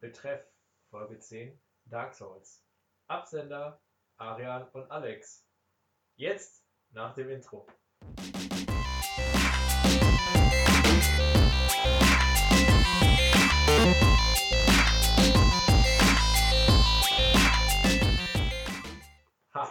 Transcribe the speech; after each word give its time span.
Betreff 0.00 0.50
Folge 0.88 1.18
10 1.18 1.60
Dark 1.84 2.14
Souls. 2.14 2.64
Absender 3.06 3.82
Arian 4.16 4.66
und 4.72 4.90
Alex. 4.90 5.46
Jetzt 6.16 6.64
nach 6.90 7.14
dem 7.14 7.28
Intro. 7.28 7.66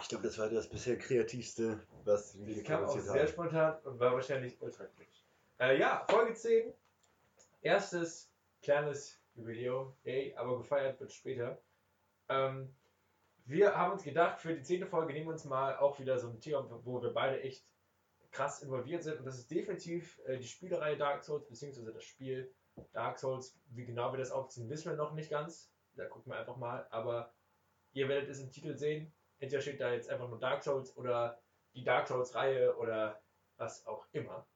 Ich 0.02 0.08
glaube, 0.08 0.26
das 0.26 0.38
war 0.38 0.48
das 0.48 0.68
bisher 0.68 0.98
kreativste, 0.98 1.80
was 2.04 2.36
wir 2.44 2.56
das 2.56 2.64
kam 2.64 2.84
auch 2.84 2.98
sehr 2.98 3.22
haben. 3.22 3.28
spontan 3.28 3.78
und 3.84 4.00
war 4.00 4.12
wahrscheinlich 4.12 4.60
ultra 4.60 4.84
glücklich. 4.84 5.24
Äh, 5.60 5.78
ja, 5.78 6.04
Folge 6.08 6.34
10. 6.34 6.72
Erstes 7.62 8.28
kleines 8.60 9.19
Jubiläum. 9.34 9.94
Ey, 10.04 10.34
aber 10.36 10.58
gefeiert 10.58 11.00
wird 11.00 11.12
später. 11.12 11.60
Ähm, 12.28 12.74
wir 13.44 13.76
haben 13.76 13.92
uns 13.92 14.04
gedacht, 14.04 14.40
für 14.40 14.54
die 14.54 14.62
zehnte 14.62 14.86
Folge 14.86 15.12
nehmen 15.12 15.26
wir 15.26 15.32
uns 15.32 15.44
mal 15.44 15.76
auch 15.78 15.98
wieder 15.98 16.18
so 16.18 16.28
ein 16.28 16.40
Thema, 16.40 16.68
wo 16.84 17.02
wir 17.02 17.12
beide 17.12 17.40
echt 17.42 17.66
krass 18.30 18.62
involviert 18.62 19.02
sind. 19.02 19.18
Und 19.18 19.24
das 19.24 19.38
ist 19.38 19.50
definitiv 19.50 20.20
äh, 20.26 20.38
die 20.38 20.46
Spielereihe 20.46 20.96
Dark 20.96 21.24
Souls, 21.24 21.46
beziehungsweise 21.48 21.92
das 21.92 22.04
Spiel 22.04 22.54
Dark 22.92 23.18
Souls. 23.18 23.58
Wie 23.70 23.84
genau 23.84 24.12
wir 24.12 24.18
das 24.18 24.30
aufziehen, 24.30 24.68
wissen 24.68 24.90
wir 24.90 24.96
noch 24.96 25.12
nicht 25.12 25.30
ganz. 25.30 25.72
Da 25.94 26.06
gucken 26.06 26.32
wir 26.32 26.38
einfach 26.38 26.56
mal. 26.56 26.86
Aber 26.90 27.34
ihr 27.92 28.08
werdet 28.08 28.30
es 28.30 28.40
im 28.40 28.52
Titel 28.52 28.76
sehen. 28.76 29.12
Entweder 29.40 29.62
steht 29.62 29.80
da 29.80 29.92
jetzt 29.92 30.10
einfach 30.10 30.28
nur 30.28 30.38
Dark 30.38 30.62
Souls 30.62 30.96
oder 30.96 31.40
die 31.74 31.82
Dark 31.82 32.08
Souls-Reihe 32.08 32.76
oder 32.76 33.20
was 33.56 33.86
auch 33.86 34.06
immer. 34.12 34.46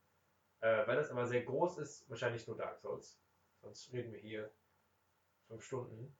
Äh, 0.61 0.87
weil 0.87 0.97
das 0.97 1.11
aber 1.11 1.27
sehr 1.27 1.43
groß 1.43 1.79
ist, 1.79 2.09
wahrscheinlich 2.09 2.47
nur 2.47 2.57
Dark 2.57 2.79
Souls. 2.79 3.19
Sonst 3.61 3.93
reden 3.93 4.13
wir 4.13 4.21
hier 4.21 4.51
fünf 5.49 5.65
Stunden, 5.65 6.17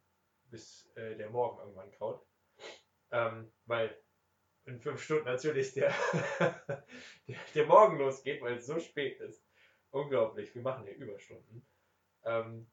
bis 0.51 0.91
äh, 0.97 1.17
der 1.17 1.31
Morgen 1.31 1.59
irgendwann 1.59 1.91
kraut. 1.93 2.27
Ähm, 3.11 3.53
weil 3.67 3.97
in 4.65 4.81
fünf 4.81 5.03
Stunden 5.03 5.27
natürlich 5.27 5.75
der, 5.75 5.93
der, 7.29 7.39
der, 7.55 7.67
Morgen 7.67 7.99
losgeht, 7.99 8.41
weil 8.43 8.57
es 8.57 8.67
so 8.67 8.79
spät 8.81 9.21
ist. 9.21 9.47
Unglaublich, 9.91 10.55
wir 10.55 10.63
machen 10.63 10.85
hier 10.85 10.97
Überstunden. 10.97 11.67
Ähm, 12.25 12.71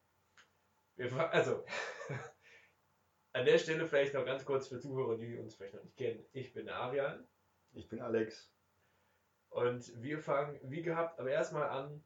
wir, 0.95 1.33
also, 1.33 1.65
an 3.33 3.45
der 3.45 3.57
Stelle 3.57 3.85
vielleicht 3.85 4.13
noch 4.13 4.25
ganz 4.25 4.45
kurz 4.45 4.67
für 4.67 4.79
Zuhörer, 4.79 5.17
die 5.17 5.37
uns 5.37 5.55
vielleicht 5.55 5.75
noch 5.75 5.83
nicht 5.83 5.97
kennen. 5.97 6.25
Ich 6.31 6.53
bin 6.53 6.69
Arian. 6.69 7.27
Ich 7.73 7.87
bin 7.87 8.01
Alex. 8.01 8.51
Und 9.49 10.01
wir 10.01 10.19
fangen 10.19 10.59
wie 10.63 10.81
gehabt 10.81 11.19
aber 11.19 11.31
erstmal 11.31 11.69
an 11.69 12.03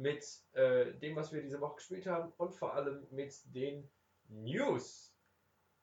mit 0.00 0.24
äh, 0.52 0.92
dem, 0.94 1.14
was 1.16 1.32
wir 1.32 1.42
diese 1.42 1.60
Woche 1.60 1.76
gespielt 1.76 2.06
haben 2.06 2.32
und 2.38 2.54
vor 2.54 2.74
allem 2.74 3.06
mit 3.10 3.34
den 3.54 3.88
News. 4.28 5.14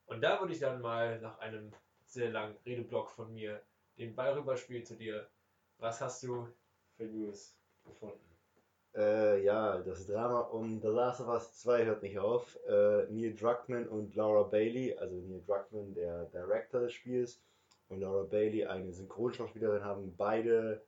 Und 0.08 0.22
da 0.22 0.40
würde 0.40 0.54
ich 0.54 0.60
dann 0.60 0.82
mal 0.82 1.20
nach 1.22 1.38
einem 1.40 1.72
sehr 2.06 2.32
langen 2.32 2.58
Redeblock 2.66 3.12
von 3.12 3.34
mir 3.34 3.62
den 3.98 4.16
Ball 4.16 4.34
rüberspielen 4.34 4.86
zu 4.86 4.96
dir. 4.96 5.30
Was 5.78 6.02
hast 6.02 6.24
du 6.24 6.48
für 6.96 7.06
News 7.06 7.56
gefunden? 7.86 8.28
Äh, 8.96 9.44
ja, 9.44 9.78
das 9.80 10.08
Drama 10.08 10.40
um 10.40 10.82
The 10.82 10.88
Last 10.88 11.22
of 11.22 11.28
Us 11.28 11.60
2 11.60 11.86
hört 11.86 12.02
nicht 12.02 12.18
auf. 12.18 12.58
Äh, 12.68 13.06
Neil 13.12 13.36
Druckmann 13.36 13.88
und 13.88 14.16
Laura 14.16 14.44
Bailey, 14.44 14.98
also 14.98 15.16
Neil 15.16 15.44
Druckmann, 15.46 15.94
der 15.94 16.26
Director 16.26 16.82
des 16.82 16.94
Spiels, 16.94 17.44
und 17.90 18.02
Laura 18.02 18.24
Bailey, 18.24 18.66
eine 18.66 18.92
Synchronschauspielerin, 18.92 19.84
haben 19.84 20.16
beide 20.18 20.82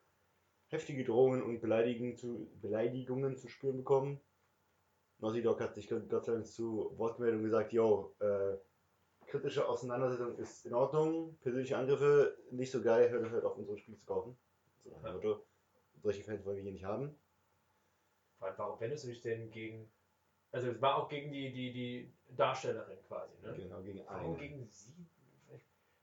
heftige 0.69 1.03
Drohungen 1.03 1.43
und 1.43 1.59
Beleidigungen 1.61 2.15
zu, 2.15 2.49
Beleidigungen 2.61 3.37
zu 3.37 3.49
spüren 3.49 3.77
bekommen. 3.77 4.19
Naughty 5.19 5.41
Dog 5.41 5.59
hat 5.59 5.75
sich 5.75 5.89
Gott 5.89 6.25
sei 6.25 6.33
Dank 6.33 6.47
zu 6.47 6.97
Wort 6.97 7.17
gemeldet 7.17 7.39
und 7.39 7.45
gesagt, 7.45 7.73
yo, 7.73 8.15
äh, 8.19 8.55
kritische 9.27 9.67
Auseinandersetzung 9.67 10.37
ist 10.37 10.65
in 10.65 10.73
Ordnung, 10.73 11.37
persönliche 11.41 11.77
Angriffe 11.77 12.37
nicht 12.51 12.71
so 12.71 12.81
geil, 12.81 13.09
hört, 13.09 13.29
hört 13.29 13.45
auf 13.45 13.57
unsere 13.57 13.77
Spiele 13.77 13.97
zu 13.97 14.05
kaufen. 14.05 14.37
So 14.83 14.97
nach 15.01 15.13
Motto, 15.13 15.45
solche 16.01 16.23
Fans 16.23 16.45
wollen 16.45 16.57
wir 16.57 16.63
hier 16.63 16.71
nicht 16.71 16.85
haben. 16.85 17.15
Warum 18.39 18.79
wendest 18.79 19.03
du 19.03 19.09
dich 19.09 19.21
denn 19.21 19.51
gegen, 19.51 19.91
also 20.51 20.69
es 20.69 20.81
war 20.81 20.95
auch 20.95 21.09
gegen 21.09 21.31
die, 21.31 21.51
die, 21.51 21.73
die 21.73 22.13
Darstellerin 22.35 22.97
quasi, 23.07 23.33
ne? 23.41 23.53
Genau, 23.57 23.81
gegen 23.81 24.07
eine. 24.07 24.21
Warum 24.21 24.37
gegen 24.37 24.65
sie? 24.69 24.93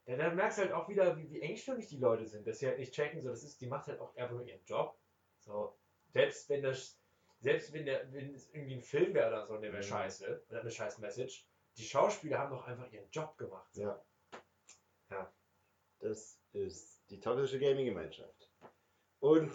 Ja, 0.07 0.15
dann 0.15 0.37
merkst 0.37 0.57
du 0.57 0.61
halt 0.61 0.71
auch 0.71 0.87
wieder, 0.87 1.17
wie, 1.17 1.29
wie 1.29 1.41
engstirnig 1.41 1.89
die 1.89 1.97
Leute 1.97 2.25
sind, 2.25 2.47
dass 2.47 2.59
sie 2.59 2.67
halt 2.67 2.79
nicht 2.79 2.93
checken, 2.93 3.21
so 3.21 3.29
das 3.29 3.43
ist, 3.43 3.59
die 3.59 3.67
macht 3.67 3.87
halt 3.87 3.99
auch 3.99 4.15
einfach 4.15 4.35
nur 4.35 4.45
ihren 4.45 4.63
Job. 4.63 4.97
So, 5.41 5.77
selbst 6.13 6.47
wenn 6.47 6.63
das, 6.63 6.97
selbst 7.41 7.73
wenn 7.73 7.85
der, 7.85 8.11
wenn 8.13 8.33
es 8.33 8.49
irgendwie 8.53 8.75
ein 8.75 8.81
Film 8.81 9.13
wäre 9.13 9.27
oder 9.27 9.45
so, 9.45 9.57
der 9.57 9.73
wäre 9.73 9.83
mhm. 9.83 9.87
scheiße, 9.87 10.45
und 10.47 10.55
hat 10.55 10.61
eine 10.61 10.71
scheiß 10.71 10.99
Message, 10.99 11.45
die 11.75 11.83
Schauspieler 11.83 12.39
haben 12.39 12.51
doch 12.51 12.65
einfach 12.65 12.89
ihren 12.91 13.09
Job 13.11 13.37
gemacht. 13.37 13.67
So. 13.73 13.81
Ja. 13.81 14.05
Ja. 15.11 15.33
Das 15.99 16.39
ist 16.53 17.03
die 17.09 17.19
toxische 17.19 17.59
Gaming-Gemeinschaft. 17.59 18.49
Und 19.19 19.51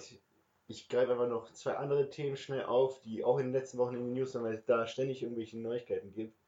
ich 0.67 0.89
greife 0.89 1.13
einfach 1.13 1.29
noch 1.29 1.51
zwei 1.55 1.77
andere 1.77 2.11
Themen 2.11 2.37
schnell 2.37 2.65
auf, 2.65 3.01
die 3.01 3.25
auch 3.25 3.39
in 3.39 3.47
den 3.47 3.53
letzten 3.55 3.79
Wochen 3.79 3.95
in 3.95 4.05
den 4.05 4.13
News 4.13 4.35
waren, 4.35 4.45
weil 4.45 4.55
es 4.55 4.67
da 4.67 4.87
ständig 4.87 5.23
irgendwelche 5.23 5.59
Neuigkeiten 5.59 6.13
gibt. 6.13 6.39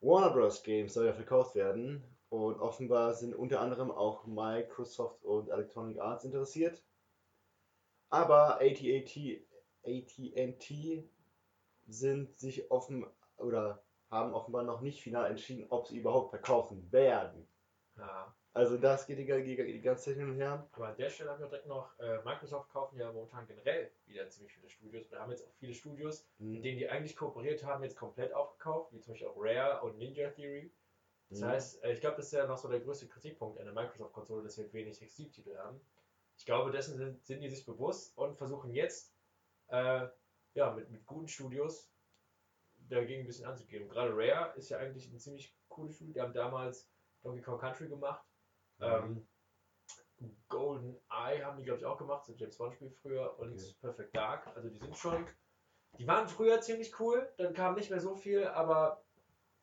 Warner 0.00 0.30
Bros. 0.30 0.64
Games 0.64 0.94
soll 0.94 1.06
ja 1.06 1.12
verkauft 1.12 1.54
werden 1.54 2.15
und 2.28 2.60
offenbar 2.60 3.14
sind 3.14 3.34
unter 3.34 3.60
anderem 3.60 3.90
auch 3.90 4.26
Microsoft 4.26 5.24
und 5.24 5.48
Electronic 5.48 6.00
Arts 6.00 6.24
interessiert. 6.24 6.82
Aber 8.08 8.60
AT&T 8.60 9.46
AT&T 9.86 11.08
sind 11.86 12.36
sich 12.38 12.70
offen 12.70 13.06
oder 13.36 13.82
haben 14.10 14.34
offenbar 14.34 14.62
noch 14.62 14.80
nicht 14.80 15.00
final 15.00 15.30
entschieden, 15.30 15.66
ob 15.70 15.86
sie 15.86 15.98
überhaupt 15.98 16.30
verkaufen 16.30 16.90
werden. 16.92 17.46
Ja. 17.96 18.34
Also 18.52 18.78
das 18.78 19.06
geht 19.06 19.18
die, 19.18 19.26
die, 19.26 19.56
die 19.56 19.80
ganze 19.82 20.04
Zeit 20.04 20.16
hin 20.16 20.30
und 20.30 20.36
her. 20.36 20.66
Aber 20.72 20.88
an 20.88 20.96
der 20.96 21.10
Stelle 21.10 21.30
haben 21.30 21.40
wir 21.40 21.48
direkt 21.48 21.66
noch, 21.66 21.98
äh, 21.98 22.22
Microsoft 22.24 22.70
kaufen 22.70 22.98
ja 22.98 23.12
momentan 23.12 23.46
generell 23.46 23.90
wieder 24.06 24.28
ziemlich 24.30 24.54
viele 24.54 24.70
Studios. 24.70 25.10
Wir 25.10 25.18
haben 25.18 25.30
jetzt 25.30 25.46
auch 25.46 25.52
viele 25.58 25.74
Studios, 25.74 26.26
mhm. 26.38 26.52
mit 26.52 26.64
denen 26.64 26.78
die 26.78 26.88
eigentlich 26.88 27.16
kooperiert 27.16 27.62
haben, 27.64 27.82
jetzt 27.84 27.96
komplett 27.96 28.32
aufgekauft, 28.32 28.94
wie 28.94 29.00
zum 29.00 29.12
Beispiel 29.12 29.28
auch 29.28 29.36
Rare 29.36 29.82
und 29.82 29.98
Ninja 29.98 30.30
Theory. 30.30 30.72
Das 31.30 31.40
mhm. 31.40 31.46
heißt, 31.46 31.84
äh, 31.84 31.92
ich 31.92 32.00
glaube, 32.00 32.16
das 32.16 32.26
ist 32.26 32.32
ja 32.32 32.46
noch 32.46 32.58
so 32.58 32.68
der 32.68 32.80
größte 32.80 33.08
Kritikpunkt 33.08 33.58
an 33.58 33.64
der 33.64 33.74
Microsoft-Konsole, 33.74 34.42
dass 34.42 34.58
wir 34.58 34.72
wenig 34.72 34.88
Exklusivtitel 34.88 35.56
haben. 35.56 35.80
Ich 36.36 36.44
glaube, 36.44 36.70
dessen 36.70 36.96
sind, 36.96 37.24
sind, 37.24 37.40
die 37.40 37.48
sich 37.48 37.64
bewusst 37.64 38.16
und 38.16 38.36
versuchen 38.36 38.72
jetzt 38.72 39.12
äh, 39.68 40.06
ja, 40.54 40.72
mit, 40.72 40.90
mit 40.90 41.06
guten 41.06 41.28
Studios 41.28 41.90
dagegen 42.88 43.22
ein 43.22 43.26
bisschen 43.26 43.46
anzugehen. 43.46 43.88
Gerade 43.88 44.12
Rare 44.12 44.54
ist 44.56 44.68
ja 44.68 44.78
eigentlich 44.78 45.10
ein 45.10 45.18
ziemlich 45.18 45.56
cooles 45.68 45.96
Studio. 45.96 46.14
Die 46.14 46.20
haben 46.20 46.32
damals 46.32 46.88
Donkey 47.22 47.42
Kong 47.42 47.58
Country 47.58 47.88
gemacht. 47.88 48.24
Mhm. 48.78 48.84
Ähm, 48.84 49.28
Golden 50.48 50.96
Eye 51.10 51.44
haben 51.44 51.58
die, 51.58 51.64
glaube 51.64 51.78
ich, 51.78 51.84
auch 51.84 51.98
gemacht, 51.98 52.24
so 52.24 52.32
James 52.34 52.56
Bond-Spiel 52.56 52.90
früher 53.02 53.38
und 53.38 53.52
okay. 53.52 53.74
Perfect 53.80 54.16
Dark. 54.16 54.46
Also 54.56 54.70
die 54.70 54.78
sind 54.78 54.96
schon. 54.96 55.26
Die 55.98 56.06
waren 56.06 56.28
früher 56.28 56.60
ziemlich 56.60 56.98
cool, 57.00 57.26
dann 57.38 57.54
kam 57.54 57.74
nicht 57.74 57.90
mehr 57.90 58.00
so 58.00 58.14
viel, 58.14 58.44
aber 58.44 59.02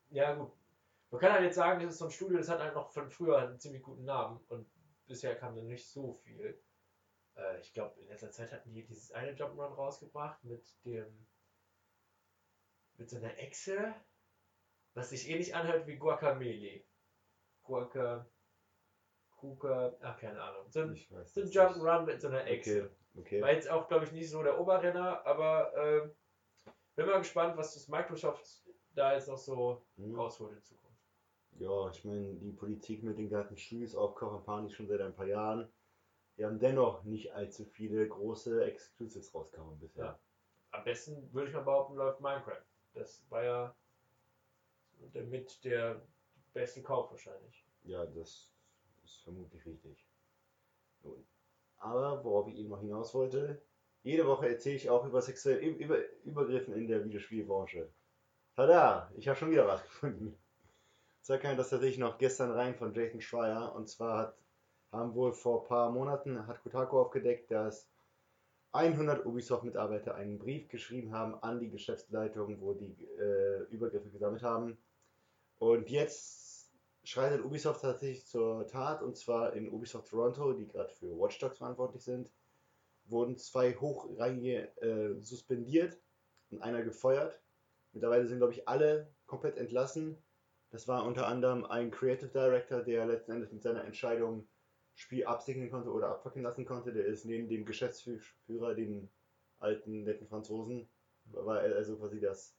ja 0.09 0.34
gut, 0.34 0.51
man 1.13 1.22
kann 1.22 1.34
halt 1.34 1.44
jetzt 1.44 1.57
sagen, 1.57 1.79
das 1.79 1.91
ist 1.94 2.00
so 2.00 2.06
ein 2.06 2.12
Studio, 2.12 2.40
das 2.40 2.50
hat 2.50 2.59
halt 2.59 2.74
noch 2.74 2.91
von 2.91 3.07
früher 3.07 3.38
einen 3.38 3.59
ziemlich 3.59 3.84
guten 3.84 4.03
Namen 4.03 4.44
und 4.47 4.68
bisher 5.06 5.35
kam 5.35 5.56
da 5.56 5.62
nicht 5.62 5.88
so 5.88 6.13
viel. 6.13 6.59
Äh, 7.35 7.59
ich 7.59 7.72
glaube, 7.72 8.01
in 8.01 8.07
letzter 8.07 8.31
Zeit 8.31 8.51
hatten 8.51 8.74
die 8.74 8.84
dieses 8.84 9.12
eine 9.12 9.34
Jump'n'Run 9.34 9.75
rausgebracht 9.75 10.44
mit 10.44 10.66
dem. 10.85 11.28
mit 12.97 13.12
so 13.12 13.18
einer 13.18 13.38
Echse, 13.38 13.94
was 14.96 15.12
sich 15.12 15.29
ähnlich 15.29 15.53
anhört 15.53 15.85
wie 15.85 15.97
Guacamele. 15.97 16.84
Guaca. 17.62 18.28
Kuka, 19.35 19.95
ach 20.01 20.18
keine 20.19 20.41
Ahnung. 20.41 20.68
So 20.72 20.81
ein, 20.81 20.95
so 21.25 21.41
ein 21.41 21.47
Jump'n'Run 21.47 22.06
mit 22.06 22.22
so 22.22 22.30
einer 22.30 22.47
Echse. 22.47 22.90
Okay. 23.13 23.19
okay. 23.19 23.41
War 23.44 23.51
jetzt 23.51 23.69
auch, 23.69 23.88
glaube 23.88 24.06
ich, 24.06 24.13
nicht 24.13 24.31
so 24.31 24.41
der 24.41 24.59
Oberrenner, 24.59 25.24
aber 25.28 25.78
äh, 25.78 26.09
bin 26.95 27.06
mal 27.06 27.19
gespannt, 27.19 27.56
was 27.56 27.75
das 27.75 27.88
Microsoft 27.88 28.63
da 28.95 29.13
jetzt 29.13 29.27
noch 29.27 29.38
so 29.38 29.86
hm. 29.98 30.16
rausholt 30.16 30.56
in 30.56 30.63
Zukunft. 30.63 30.82
Ja, 31.60 31.90
ich 31.90 32.04
meine, 32.04 32.34
die 32.36 32.52
Politik 32.52 33.04
mit 33.04 33.18
den 33.18 33.30
ganzen 33.30 33.58
Studios 33.58 33.96
aufkochen, 33.96 34.44
fahren 34.44 34.68
die 34.68 34.74
schon 34.74 34.88
seit 34.88 35.02
ein 35.02 35.16
paar 35.16 35.28
Jahren. 35.28 35.72
Wir 36.36 36.48
haben 36.48 36.60
dennoch 36.60 37.04
nicht 37.04 37.34
allzu 37.34 37.66
viele 37.66 38.08
große 38.08 38.64
Exclusives 38.66 39.34
rausgehauen 39.34 39.80
bisher. 39.80 40.06
Ja. 40.06 40.20
Am 40.72 40.84
besten 40.84 41.32
würde 41.32 41.50
ich 41.50 41.54
mal 41.54 41.62
behaupten, 41.62 41.96
läuft 41.96 42.22
Minecraft. 42.22 42.66
Das 42.96 43.24
war 43.30 43.44
ja 43.44 43.76
mit 45.12 45.64
der 45.64 46.02
beste 46.54 46.82
Kauf 46.82 47.12
wahrscheinlich. 47.12 47.66
Ja, 47.84 48.06
das 48.06 48.52
ist 49.04 49.22
vermutlich 49.24 49.64
richtig. 49.66 50.08
Nun. 51.04 51.24
Aber 51.78 52.24
worauf 52.24 52.48
ich 52.48 52.56
eben 52.56 52.70
noch 52.70 52.80
hinaus 52.80 53.14
wollte, 53.14 53.62
jede 54.04 54.26
Woche 54.26 54.50
erzähle 54.50 54.76
ich 54.76 54.90
auch 54.90 55.06
über 55.06 55.22
sexuelle 55.22 55.60
über, 55.60 55.98
Übergriffen 56.24 56.74
in 56.74 56.88
der 56.88 57.04
Videospielbranche. 57.04 57.90
Tada! 58.56 59.12
Ich 59.16 59.28
habe 59.28 59.38
schon 59.38 59.52
wieder 59.52 59.68
was 59.68 59.84
gefunden. 59.84 60.38
Zwar 61.24 61.38
kam 61.38 61.56
das 61.56 61.70
tatsächlich 61.70 62.00
noch 62.00 62.18
gestern 62.18 62.52
rein 62.52 62.75
von 62.75 62.94
Jason 62.94 63.22
Schreier. 63.22 63.74
Und 63.74 63.88
zwar 63.88 64.18
hat, 64.18 64.38
haben 64.92 65.16
wohl 65.16 65.31
vor 65.31 65.64
ein 65.64 65.68
paar 65.70 65.90
Monaten, 65.90 66.46
hat 66.48 66.62
Kotaku 66.62 67.00
aufgedeckt, 67.00 67.50
dass 67.50 67.88
100 68.74 69.25
Ubisoft-Mitarbeiter 69.25 70.16
einen 70.16 70.38
Brief 70.38 70.68
geschrieben 70.68 71.14
haben 71.14 71.36
an 71.42 71.62
die 71.62 71.70
Geschäftsleitung, 71.70 72.60
wo 72.60 72.74
die 72.74 73.08
äh, 73.18 73.64
Übergriffe 73.70 74.10
gesammelt 74.10 74.44
haben. 74.44 74.78
Und 75.60 75.90
jetzt 75.90 76.74
schreitet 77.06 77.46
Ubisoft 77.46 77.81
tatsächlich 77.81 78.26
zur 78.26 78.68
Tat, 78.68 79.02
und 79.02 79.16
zwar 79.16 79.54
in 79.54 79.72
Ubisoft 79.72 80.10
Toronto, 80.10 80.52
die 80.52 80.68
gerade 80.68 80.94
für 80.94 81.18
Watch 81.18 81.40
Dogs 81.40 81.58
verantwortlich 81.58 82.04
sind, 82.04 82.31
wurden 83.06 83.38
zwei 83.38 83.74
Hochrangige 83.74 84.76
äh, 84.81 85.22
suspendiert 85.22 85.98
und 86.50 86.62
einer 86.62 86.84
gefeuert. 86.84 87.40
Mittlerweile 87.94 88.28
sind, 88.28 88.40
glaube 88.40 88.54
ich, 88.54 88.68
alle 88.68 89.08
komplett 89.26 89.58
entlassen. 89.58 90.18
Das 90.74 90.88
war 90.88 91.06
unter 91.06 91.28
anderem 91.28 91.66
ein 91.66 91.92
Creative 91.92 92.30
Director, 92.30 92.81
der 92.81 93.06
letzten 93.06 93.34
Endes 93.34 93.52
mit 93.52 93.62
seiner 93.62 93.86
Entscheidung 93.86 94.48
Spiel 94.96 95.24
absegnen 95.24 95.70
konnte 95.70 95.92
oder 95.92 96.10
abfackeln 96.10 96.42
lassen 96.42 96.66
konnte. 96.66 96.92
Der 96.92 97.06
ist 97.06 97.25
neben 97.25 97.48
dem 97.48 97.64
Geschäftsführer, 97.64 98.74
den 98.74 99.08
alten, 99.60 100.04
netten 100.04 100.28
Franzosen, 100.28 100.90
war 101.25 101.62
er 101.62 101.75
also 101.75 101.96
quasi 101.98 102.20
das 102.20 102.58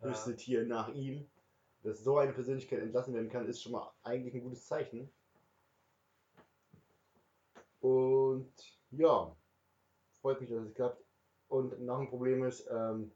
höchste 0.00 0.32
Ja. 0.32 0.36
Tier 0.36 0.66
nach 0.66 0.92
ihm. 0.92 1.26
Dass 1.84 2.04
so 2.04 2.18
eine 2.18 2.34
Persönlichkeit 2.34 2.80
entlassen 2.80 3.14
werden 3.14 3.30
kann, 3.30 3.48
ist 3.48 3.62
schon 3.62 3.72
mal 3.72 3.94
eigentlich 4.02 4.34
ein 4.34 4.42
gutes 4.42 4.66
Zeichen. 4.66 5.10
Und 7.80 8.52
ja, 8.90 9.34
freut 10.20 10.38
mich, 10.42 10.50
dass 10.50 10.66
es 10.66 10.74
klappt. 10.74 11.02
Und 11.46 11.80
noch 11.80 11.98
ein 11.98 12.10
Problem 12.10 12.44
ist, 12.44 12.68
ähm, 12.70 13.10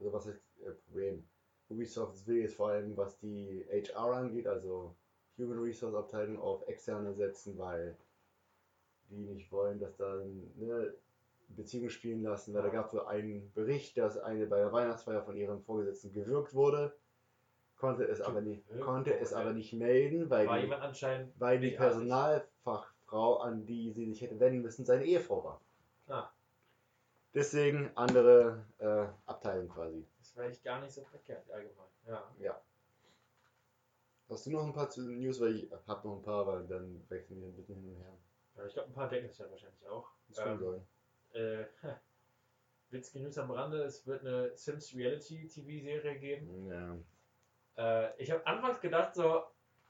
also 0.00 0.12
was 0.12 0.26
ist 0.26 0.42
äh, 0.64 0.72
Problem? 0.72 1.28
Ubisoft 1.70 2.26
will 2.26 2.42
jetzt 2.42 2.56
vor 2.56 2.68
allem, 2.70 2.96
was 2.96 3.18
die 3.18 3.64
HR 3.70 4.14
angeht, 4.14 4.46
also 4.46 4.94
Human 5.38 5.58
Resource 5.58 5.94
Abteilung 5.94 6.38
auf 6.38 6.66
externe 6.68 7.14
setzen, 7.14 7.58
weil 7.58 7.96
die 9.10 9.16
nicht 9.16 9.50
wollen, 9.50 9.78
dass 9.80 9.96
da 9.96 10.20
eine 10.20 10.94
Beziehung 11.48 11.88
spielen 11.90 12.22
lassen. 12.22 12.54
Weil 12.54 12.62
da 12.62 12.68
gab 12.68 12.86
es 12.86 12.92
so 12.92 13.04
einen 13.04 13.52
Bericht, 13.52 13.96
dass 13.98 14.18
eine 14.18 14.46
bei 14.46 14.58
der 14.58 14.72
Weihnachtsfeier 14.72 15.22
von 15.22 15.36
ihrem 15.36 15.62
Vorgesetzten 15.62 16.12
gewürgt 16.12 16.54
wurde, 16.54 16.94
konnte 17.76 18.04
es 18.04 18.20
aber 18.20 18.40
nicht, 18.40 18.64
konnte 18.80 19.18
es 19.18 19.32
aber 19.32 19.52
nicht 19.52 19.72
melden, 19.72 20.30
weil 20.30 20.46
die, 20.46 20.70
weil 21.38 21.60
die. 21.60 21.70
Personalfachfrau, 21.72 23.38
an 23.38 23.66
die 23.66 23.92
sie 23.92 24.06
sich 24.06 24.20
hätte 24.22 24.38
wenden 24.40 24.62
müssen, 24.62 24.84
seine 24.84 25.04
Ehefrau 25.04 25.44
war. 25.44 25.60
Deswegen 27.34 27.90
andere 27.96 28.64
äh, 28.78 29.06
Abteilung 29.26 29.68
quasi. 29.68 30.06
das 30.18 30.36
wäre 30.36 30.50
ich 30.50 30.62
gar 30.62 30.80
nicht 30.80 30.92
so 30.92 31.04
verkehrt, 31.04 31.50
allgemein. 31.50 31.88
Ja. 32.06 32.32
Ja. 32.38 32.60
Hast 34.28 34.46
du 34.46 34.50
noch 34.50 34.64
ein 34.64 34.72
paar 34.72 34.88
zu 34.88 35.02
News? 35.02 35.40
Weil 35.40 35.56
ich 35.56 35.70
hab 35.86 36.04
noch 36.04 36.16
ein 36.16 36.22
paar, 36.22 36.46
weil 36.46 36.66
dann 36.66 37.04
wechseln 37.10 37.40
wir 37.40 37.48
ein 37.48 37.56
bisschen 37.56 37.76
hin 37.80 37.90
und 37.90 37.96
her. 38.02 38.16
ja 38.56 38.66
ich 38.66 38.72
glaube, 38.72 38.88
ein 38.90 38.94
paar 38.94 39.08
decken 39.08 39.28
sich 39.28 39.38
ja 39.38 39.50
wahrscheinlich 39.50 39.86
auch. 39.88 40.08
Das 40.28 40.38
kann 40.38 40.62
Ähm, 40.62 40.86
sein. 41.32 41.42
äh, 41.42 41.66
witzige 42.90 43.24
News 43.24 43.36
am 43.38 43.50
Rande: 43.50 43.82
Es 43.82 44.06
wird 44.06 44.20
eine 44.24 44.56
Sims 44.56 44.94
Reality 44.94 45.46
TV-Serie 45.48 46.18
geben. 46.18 46.66
Ja. 46.68 46.96
Äh, 48.06 48.22
ich 48.22 48.30
habe 48.30 48.46
anfangs 48.46 48.80
gedacht, 48.80 49.14
so, 49.14 49.42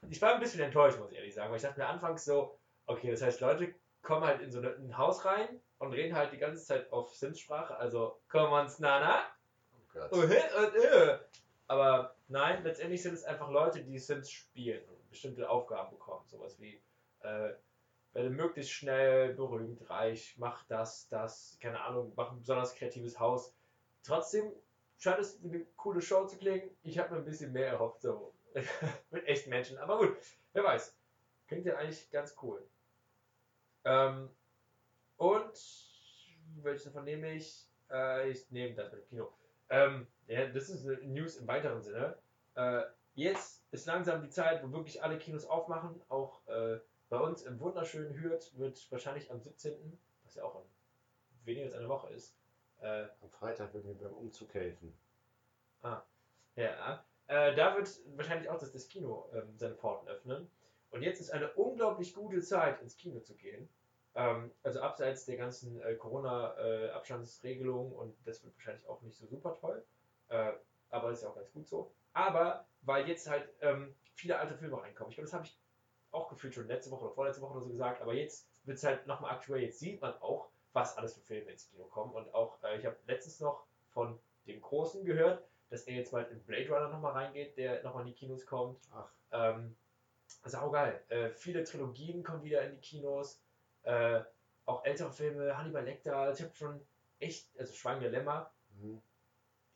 ich 0.09 0.21
war 0.21 0.33
ein 0.33 0.39
bisschen 0.39 0.61
enttäuscht, 0.61 0.97
muss 0.99 1.11
ich 1.11 1.17
ehrlich 1.17 1.33
sagen, 1.33 1.49
weil 1.51 1.57
ich 1.57 1.63
dachte 1.63 1.79
mir 1.79 1.87
anfangs 1.87 2.25
so, 2.25 2.57
okay, 2.87 3.11
das 3.11 3.21
heißt, 3.21 3.39
Leute 3.41 3.73
kommen 4.01 4.25
halt 4.25 4.41
in 4.41 4.51
so 4.51 4.59
ein 4.59 4.97
Haus 4.97 5.23
rein 5.25 5.61
und 5.79 5.93
reden 5.93 6.15
halt 6.15 6.31
die 6.33 6.37
ganze 6.37 6.63
Zeit 6.63 6.91
auf 6.91 7.13
Sims-Sprache, 7.15 7.75
also 7.77 8.19
Commons 8.29 8.79
Nana, 8.79 9.23
Oh 9.73 9.93
Gott. 9.93 10.09
oh, 10.11 10.23
hä, 10.23 10.41
und, 10.57 11.19
aber 11.67 12.15
nein, 12.27 12.63
letztendlich 12.63 13.01
sind 13.01 13.13
es 13.13 13.23
einfach 13.23 13.49
Leute, 13.49 13.83
die 13.83 13.97
Sims 13.97 14.29
spielen 14.29 14.83
und 14.89 15.09
bestimmte 15.09 15.49
Aufgaben 15.49 15.89
bekommen, 15.91 16.25
sowas 16.27 16.59
wie, 16.59 16.81
äh, 17.21 17.53
werde 18.13 18.29
möglichst 18.29 18.71
schnell 18.71 19.33
berühmt, 19.33 19.89
reich, 19.89 20.35
mach 20.37 20.63
das, 20.67 21.07
das, 21.09 21.57
keine 21.61 21.81
Ahnung, 21.81 22.13
mach 22.15 22.31
ein 22.31 22.39
besonders 22.39 22.73
kreatives 22.75 23.19
Haus. 23.19 23.53
Trotzdem 24.03 24.53
scheint 24.97 25.19
es 25.19 25.43
wie 25.43 25.49
eine 25.49 25.65
coole 25.75 26.01
Show 26.01 26.25
zu 26.25 26.37
klingen. 26.37 26.69
Ich 26.83 26.97
habe 26.97 27.13
mir 27.13 27.17
ein 27.19 27.25
bisschen 27.25 27.51
mehr 27.51 27.67
erhofft, 27.67 28.01
so 28.01 28.33
mit 29.11 29.25
echten 29.27 29.49
Menschen. 29.49 29.77
Aber 29.79 29.97
gut, 29.97 30.15
wer 30.53 30.63
weiß. 30.63 30.95
Klingt 31.47 31.65
ja 31.65 31.75
eigentlich 31.75 32.09
ganz 32.09 32.35
cool. 32.41 32.65
Ähm, 33.83 34.29
und 35.17 35.53
welches 36.61 36.83
davon 36.85 37.05
nehme 37.05 37.33
ich? 37.33 37.67
Äh, 37.89 38.29
ich 38.29 38.49
nehme 38.51 38.75
das 38.75 38.91
mit 38.91 39.01
dem 39.01 39.07
Kino. 39.07 39.33
Ähm, 39.69 40.07
ja, 40.27 40.47
das 40.47 40.69
ist 40.69 40.85
eine 40.85 40.97
News 41.03 41.37
im 41.37 41.47
weiteren 41.47 41.81
Sinne. 41.81 42.17
Äh, 42.55 42.83
jetzt 43.15 43.65
ist 43.71 43.85
langsam 43.85 44.21
die 44.21 44.29
Zeit, 44.29 44.63
wo 44.63 44.71
wirklich 44.71 45.03
alle 45.03 45.17
Kinos 45.17 45.45
aufmachen. 45.45 46.01
Auch 46.09 46.47
äh, 46.47 46.79
bei 47.09 47.19
uns 47.19 47.43
im 47.43 47.59
wunderschönen 47.59 48.19
Hürth 48.19 48.57
wird 48.57 48.91
wahrscheinlich 48.91 49.31
am 49.31 49.39
17., 49.39 49.97
was 50.23 50.35
ja 50.35 50.43
auch 50.43 50.63
weniger 51.43 51.65
als 51.65 51.75
eine 51.75 51.89
Woche 51.89 52.11
ist, 52.13 52.35
äh, 52.81 53.07
Am 53.21 53.29
Freitag 53.29 53.73
wird 53.73 53.85
mir 53.85 53.95
beim 53.95 54.13
Umzug 54.13 54.53
helfen. 54.53 54.93
Ja, 56.55 57.05
äh, 57.27 57.55
da 57.55 57.75
wird 57.75 57.89
wahrscheinlich 58.15 58.49
auch 58.49 58.59
das, 58.59 58.71
das 58.71 58.87
Kino 58.87 59.29
ähm, 59.33 59.57
seine 59.57 59.75
Pforten 59.75 60.07
öffnen. 60.07 60.49
Und 60.91 61.01
jetzt 61.01 61.19
ist 61.19 61.31
eine 61.31 61.51
unglaublich 61.53 62.13
gute 62.13 62.41
Zeit, 62.41 62.81
ins 62.81 62.95
Kino 62.95 63.19
zu 63.19 63.35
gehen. 63.35 63.67
Ähm, 64.15 64.51
also 64.63 64.81
abseits 64.81 65.25
der 65.25 65.37
ganzen 65.37 65.81
äh, 65.81 65.95
Corona-Abstandsregelungen 65.95 67.93
und 67.93 68.15
das 68.25 68.43
wird 68.43 68.55
wahrscheinlich 68.55 68.87
auch 68.87 69.01
nicht 69.01 69.17
so 69.17 69.27
super 69.27 69.53
toll. 69.55 69.83
Äh, 70.29 70.53
aber 70.89 71.11
ist 71.11 71.23
ja 71.23 71.29
auch 71.29 71.35
ganz 71.35 71.51
gut 71.51 71.67
so. 71.67 71.91
Aber 72.13 72.65
weil 72.81 73.07
jetzt 73.07 73.29
halt 73.29 73.49
ähm, 73.61 73.93
viele 74.13 74.39
alte 74.39 74.55
Filme 74.55 74.81
reinkommen. 74.81 75.09
Ich 75.09 75.17
glaube, 75.17 75.27
das 75.27 75.33
habe 75.33 75.45
ich 75.45 75.57
auch 76.11 76.29
gefühlt 76.29 76.53
schon 76.53 76.67
letzte 76.67 76.91
Woche 76.91 77.05
oder 77.05 77.13
vorletzte 77.13 77.41
Woche 77.41 77.53
oder 77.53 77.61
so 77.61 77.69
gesagt. 77.69 78.01
Aber 78.01 78.13
jetzt 78.13 78.47
wird 78.63 78.77
es 78.77 78.83
halt 78.83 79.05
nochmal 79.05 79.31
aktuell. 79.31 79.61
Jetzt 79.61 79.79
sieht 79.79 80.01
man 80.01 80.13
auch, 80.21 80.49
was 80.73 80.97
alles 80.97 81.15
für 81.15 81.21
Filme 81.21 81.51
ins 81.51 81.69
Kino 81.69 81.83
kommen. 81.85 82.13
Und 82.13 82.33
auch, 82.33 82.61
äh, 82.63 82.77
ich 82.77 82.85
habe 82.85 82.95
letztens 83.07 83.39
noch 83.41 83.65
von 83.91 84.17
dem 84.47 84.61
Großen 84.61 85.03
gehört, 85.03 85.43
dass 85.69 85.83
er 85.83 85.95
jetzt 85.95 86.11
bald 86.11 86.31
in 86.31 86.41
Blade 86.43 86.69
Runner 86.69 86.89
nochmal 86.89 87.13
reingeht, 87.13 87.57
der 87.57 87.83
nochmal 87.83 88.03
in 88.03 88.13
die 88.13 88.13
Kinos 88.13 88.45
kommt. 88.45 88.79
Ach, 88.93 89.09
Ähm, 89.31 89.75
saugeil. 90.45 91.03
Äh, 91.09 91.31
viele 91.31 91.63
Trilogien 91.63 92.23
kommen 92.23 92.43
wieder 92.43 92.61
in 92.63 92.71
die 92.71 92.81
Kinos. 92.81 93.41
Äh, 93.85 94.23
auch 94.65 94.83
ältere 94.83 95.11
Filme, 95.11 95.57
Hannibal 95.57 95.83
Lecter. 95.85 96.31
Ich 96.31 96.41
habe 96.41 96.53
schon 96.55 96.81
echt, 97.19 97.57
also 97.59 97.73
Schwein 97.73 97.99
der 98.01 98.09
Lämmer. 98.11 98.51
mhm. 98.69 99.01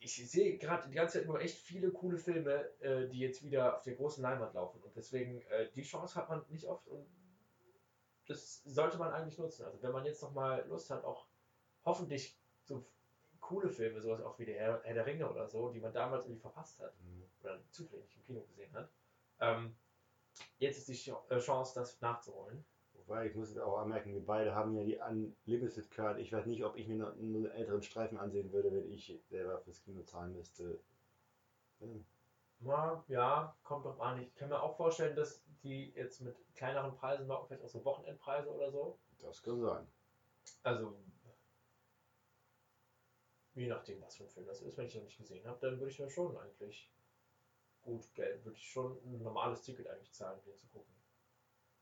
Ich 0.02 0.16
sehe 0.32 0.58
gerade 0.58 0.88
die 0.88 0.96
ganze 0.96 1.20
Zeit 1.20 1.28
nur 1.28 1.42
echt 1.42 1.58
viele 1.58 1.92
coole 1.92 2.18
Filme, 2.18 2.70
äh, 2.80 3.10
die 3.10 3.20
jetzt 3.20 3.44
wieder 3.44 3.76
auf 3.76 3.84
der 3.84 3.96
großen 3.96 4.24
Leinwand 4.24 4.54
laufen. 4.54 4.82
Und 4.82 4.96
deswegen, 4.96 5.42
äh, 5.50 5.70
die 5.76 5.82
Chance 5.84 6.16
hat 6.16 6.30
man 6.30 6.46
nicht 6.48 6.66
oft 6.66 6.88
und 6.88 7.06
das 8.28 8.64
sollte 8.64 8.98
man 8.98 9.12
eigentlich 9.12 9.38
nutzen. 9.38 9.66
Also 9.66 9.82
wenn 9.82 9.92
man 9.92 10.06
jetzt 10.06 10.22
nochmal 10.22 10.66
Lust 10.70 10.90
hat, 10.90 11.04
auch 11.04 11.28
hoffentlich 11.84 12.40
so 12.64 12.86
coole 13.42 13.70
Filme, 13.70 14.02
sowas 14.02 14.22
auch 14.22 14.40
wie 14.40 14.46
der 14.46 14.56
Herr, 14.60 14.82
Herr 14.84 14.94
der 14.94 15.06
Ringe 15.06 15.30
oder 15.30 15.48
so, 15.48 15.70
die 15.70 15.80
man 15.82 15.92
damals 15.92 16.26
irgendwie 16.26 16.42
verpasst 16.42 16.80
hat 16.80 16.94
Mhm. 17.02 17.26
oder 17.42 17.60
zufällig 17.70 18.16
im 18.16 18.24
Kino 18.24 18.42
gesehen 18.44 18.74
hat. 18.74 18.90
Ähm, 19.42 19.76
jetzt 20.60 20.88
ist 20.88 21.06
die 21.06 21.12
äh, 21.30 21.40
Chance, 21.40 21.74
das 21.76 22.00
nachzuholen. 22.00 22.64
Wobei, 23.10 23.26
ich 23.26 23.34
muss 23.34 23.50
jetzt 23.50 23.60
auch 23.60 23.80
anmerken, 23.80 24.14
wir 24.14 24.24
beide 24.24 24.54
haben 24.54 24.76
ja 24.76 24.84
die 24.84 24.98
Unlimited 24.98 25.90
Card. 25.90 26.20
Ich 26.20 26.32
weiß 26.32 26.46
nicht, 26.46 26.64
ob 26.64 26.76
ich 26.76 26.88
mir 26.88 26.98
noch 26.98 27.14
einen 27.14 27.50
älteren 27.50 27.82
Streifen 27.82 28.20
ansehen 28.20 28.52
würde, 28.52 28.72
wenn 28.72 28.88
ich 28.92 29.20
selber 29.30 29.60
fürs 29.62 29.82
Kino 29.82 30.04
zahlen 30.04 30.36
müsste. 30.36 30.80
Hm. 31.80 32.06
Ja, 32.60 33.04
ja, 33.08 33.58
kommt 33.64 33.86
doch 33.86 34.00
an. 34.00 34.22
Ich 34.22 34.36
kann 34.36 34.50
mir 34.50 34.62
auch 34.62 34.78
vorstellen, 34.78 35.16
dass 35.16 35.44
die 35.64 35.90
jetzt 35.96 36.22
mit 36.22 36.36
kleineren 36.54 36.96
Preisen 36.96 37.26
machen, 37.26 37.48
vielleicht 37.48 37.64
auch 37.64 37.70
so 37.70 37.84
Wochenendpreise 37.84 38.54
oder 38.54 38.70
so. 38.70 39.00
Das 39.18 39.42
kann 39.42 39.60
sein. 39.60 39.88
Also, 40.62 40.96
je 43.56 43.68
nachdem, 43.70 44.04
was 44.04 44.18
für 44.18 44.26
ein 44.26 44.30
Film 44.30 44.46
das 44.46 44.62
ist. 44.62 44.78
Wenn 44.78 44.86
ich 44.86 44.94
noch 44.94 45.04
nicht 45.04 45.18
gesehen 45.18 45.48
habe, 45.48 45.58
dann 45.62 45.80
würde 45.80 45.92
ich 45.92 46.00
mir 46.00 46.12
schon 46.12 46.38
eigentlich 46.38 46.94
gut 47.82 48.14
Geld, 48.14 48.46
würde 48.46 48.58
ich 48.58 48.70
schon 48.70 49.00
ein 49.04 49.24
normales 49.24 49.64
Ticket 49.64 49.88
eigentlich 49.88 50.14
zahlen, 50.14 50.38
um 50.38 50.46
den 50.46 50.58
zu 50.60 50.68
gucken. 50.68 50.94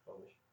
Glaube 0.06 0.24
ich. 0.24 0.47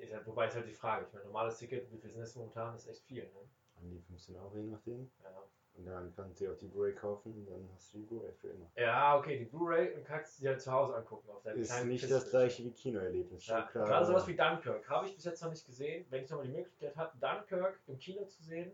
Ist 0.00 0.12
halt, 0.12 0.26
wobei 0.26 0.46
ist 0.46 0.54
halt 0.56 0.66
die 0.68 0.74
Frage. 0.74 1.06
Ich 1.06 1.12
meine, 1.12 1.26
normales 1.26 1.58
Ticket, 1.58 1.90
wie 1.92 1.98
viel 1.98 2.10
sind 2.10 2.20
das 2.22 2.34
momentan? 2.34 2.72
Das 2.72 2.84
ist 2.84 2.90
echt 2.90 3.04
viel, 3.04 3.24
ne? 3.24 3.40
An 3.76 3.90
die 3.90 4.00
15 4.00 4.36
Euro 4.36 4.56
je 4.56 4.64
nachdem. 4.64 5.10
Ja. 5.22 5.42
Und 5.74 5.86
dann 5.86 6.12
kannst 6.14 6.40
du 6.40 6.44
dir 6.44 6.52
auch 6.52 6.58
die 6.58 6.66
Blu-ray 6.66 6.94
kaufen 6.94 7.32
und 7.32 7.46
dann 7.46 7.70
hast 7.72 7.92
du 7.94 7.98
die 7.98 8.04
Blu-ray 8.04 8.32
für 8.32 8.48
immer. 8.48 8.70
Ja, 8.76 9.16
okay, 9.18 9.38
die 9.38 9.44
Blu-ray 9.44 9.94
und 9.94 10.04
kannst 10.04 10.38
du 10.38 10.42
dir 10.42 10.50
halt 10.50 10.60
zu 10.60 10.72
Hause 10.72 10.96
angucken 10.96 11.30
auf 11.30 11.42
deinem 11.42 11.60
Ist 11.60 11.84
nicht 11.84 12.00
Kiste. 12.00 12.14
das 12.14 12.30
gleiche 12.30 12.64
wie 12.64 12.72
Kinoerlebnis, 12.72 13.46
Ja, 13.46 13.62
klar. 13.62 13.86
gerade 13.86 14.06
sowas 14.06 14.26
wie 14.26 14.36
Dunkirk 14.36 14.88
habe 14.90 15.06
ich 15.06 15.14
bis 15.14 15.24
jetzt 15.24 15.42
noch 15.42 15.50
nicht 15.50 15.64
gesehen. 15.64 16.04
Wenn 16.10 16.24
ich 16.24 16.30
nochmal 16.30 16.46
die 16.46 16.52
Möglichkeit 16.52 16.96
habe, 16.96 17.16
Dunkirk 17.18 17.80
im 17.86 17.98
Kino 17.98 18.24
zu 18.26 18.42
sehen, 18.42 18.72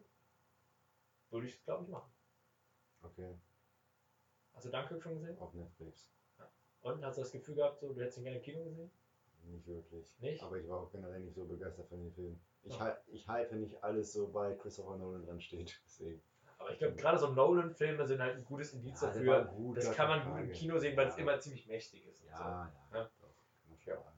würde 1.30 1.47
ich 1.47 1.54
es, 1.56 1.64
glaube 1.64 1.85
ich, 1.85 1.90
machen. 1.90 2.11
Okay, 3.02 3.35
Hast 4.54 4.64
du 4.66 4.71
Dunkirk 4.71 5.02
schon 5.02 5.14
gesehen? 5.14 5.38
auf 5.38 5.52
Netflix. 5.54 6.09
Und 6.80 7.04
hast 7.04 7.18
du 7.18 7.23
das 7.23 7.33
Gefühl 7.33 7.56
gehabt, 7.56 7.78
so, 7.78 7.92
du 7.92 8.00
hättest 8.00 8.18
ihn 8.18 8.25
gerne 8.25 8.38
im 8.38 8.42
Kino 8.45 8.64
gesehen? 8.64 8.90
Nicht 9.46 9.66
wirklich. 9.66 10.12
Nicht? 10.18 10.42
Aber 10.42 10.56
ich 10.58 10.68
war 10.68 10.80
auch 10.80 10.90
generell 10.90 11.20
nicht 11.20 11.34
so 11.34 11.44
begeistert 11.44 11.88
von 11.88 12.00
dem 12.00 12.12
Film. 12.12 12.40
Ich, 12.62 12.76
Ja. 12.76 12.98
ich 13.06 13.28
halte 13.28 13.56
nicht 13.56 13.82
alles 13.82 14.12
so 14.12 14.28
bei 14.28 14.54
Christopher 14.54 14.96
Nolan 14.96 15.24
dran 15.24 15.40
steht. 15.40 15.80
Deswegen. 15.86 16.20
Aber 16.58 16.72
ich 16.72 16.78
glaube, 16.78 16.96
gerade 16.96 17.18
so 17.18 17.30
Nolan-Filme 17.30 18.06
sind 18.06 18.20
halt 18.20 18.36
ein 18.36 18.44
gutes 18.44 18.72
Indiz 18.72 19.00
Ja, 19.02 19.08
dafür. 19.08 19.44
gut, 19.44 19.76
das 19.76 19.92
kann 19.92 20.08
man 20.08 20.28
gut 20.30 20.40
im. 20.40 20.52
Kino 20.52 20.78
sehen, 20.78 20.96
weil 20.96 21.06
es 21.08 21.16
Ja. 21.16 21.22
immer 21.22 21.38
ziemlich 21.38 21.66
mächtig 21.66 22.06
ist. 22.06 22.24
Ja, 22.24 22.30
ja, 22.40 22.72
Ja. 22.92 23.04
doch. 23.04 23.10
Schon 23.78 23.92
Ja. 23.92 24.00
sagen. 24.02 24.16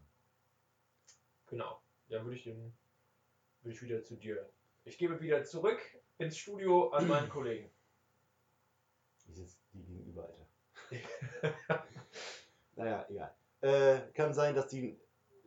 So. 1.04 1.16
Genau. 1.50 1.82
Dann 2.08 2.24
würde 2.24 2.36
ich, 2.36 2.44
den- 2.44 2.72
würde 3.62 3.74
ich 3.74 3.82
wieder 3.82 4.02
zu 4.02 4.16
dir 4.16 4.48
Ich 4.84 4.96
gebe 4.96 5.20
wieder 5.20 5.44
zurück 5.44 5.78
ins 6.16 6.38
Studio 6.38 6.88
an 6.90 7.06
meinen 7.08 7.28
Kollegen. 7.28 7.70
Ich 9.26 9.34
sitze 9.36 9.58
die 9.74 9.82
gegenüber, 9.84 10.24
Alter. 10.26 10.46
naja, 12.76 13.04
egal. 13.10 13.34
Äh, 13.60 14.00
kann 14.14 14.32
sein, 14.32 14.54
dass 14.54 14.68
die 14.68 14.98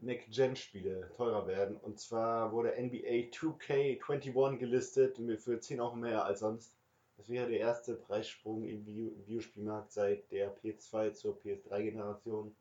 Next-Gen-Spiele 0.02 1.12
teurer 1.16 1.48
werden. 1.48 1.78
Und 1.78 2.00
zwar 2.00 2.52
wurde 2.52 2.72
NBA 2.72 3.30
2K21 3.32 4.58
gelistet 4.58 5.18
für 5.40 5.60
10 5.60 5.80
Euro 5.80 5.96
mehr 5.96 6.26
als 6.26 6.40
sonst. 6.40 6.76
Das 7.18 7.30
wäre 7.30 7.48
der 7.48 7.60
erste 7.60 7.96
Preissprung 7.96 8.64
im 8.64 8.86
Videospielmarkt 8.86 9.92
seit 9.92 10.32
der 10.32 10.58
PS2 10.58 11.14
zur 11.14 11.38
PS3-Generation. 11.40 12.56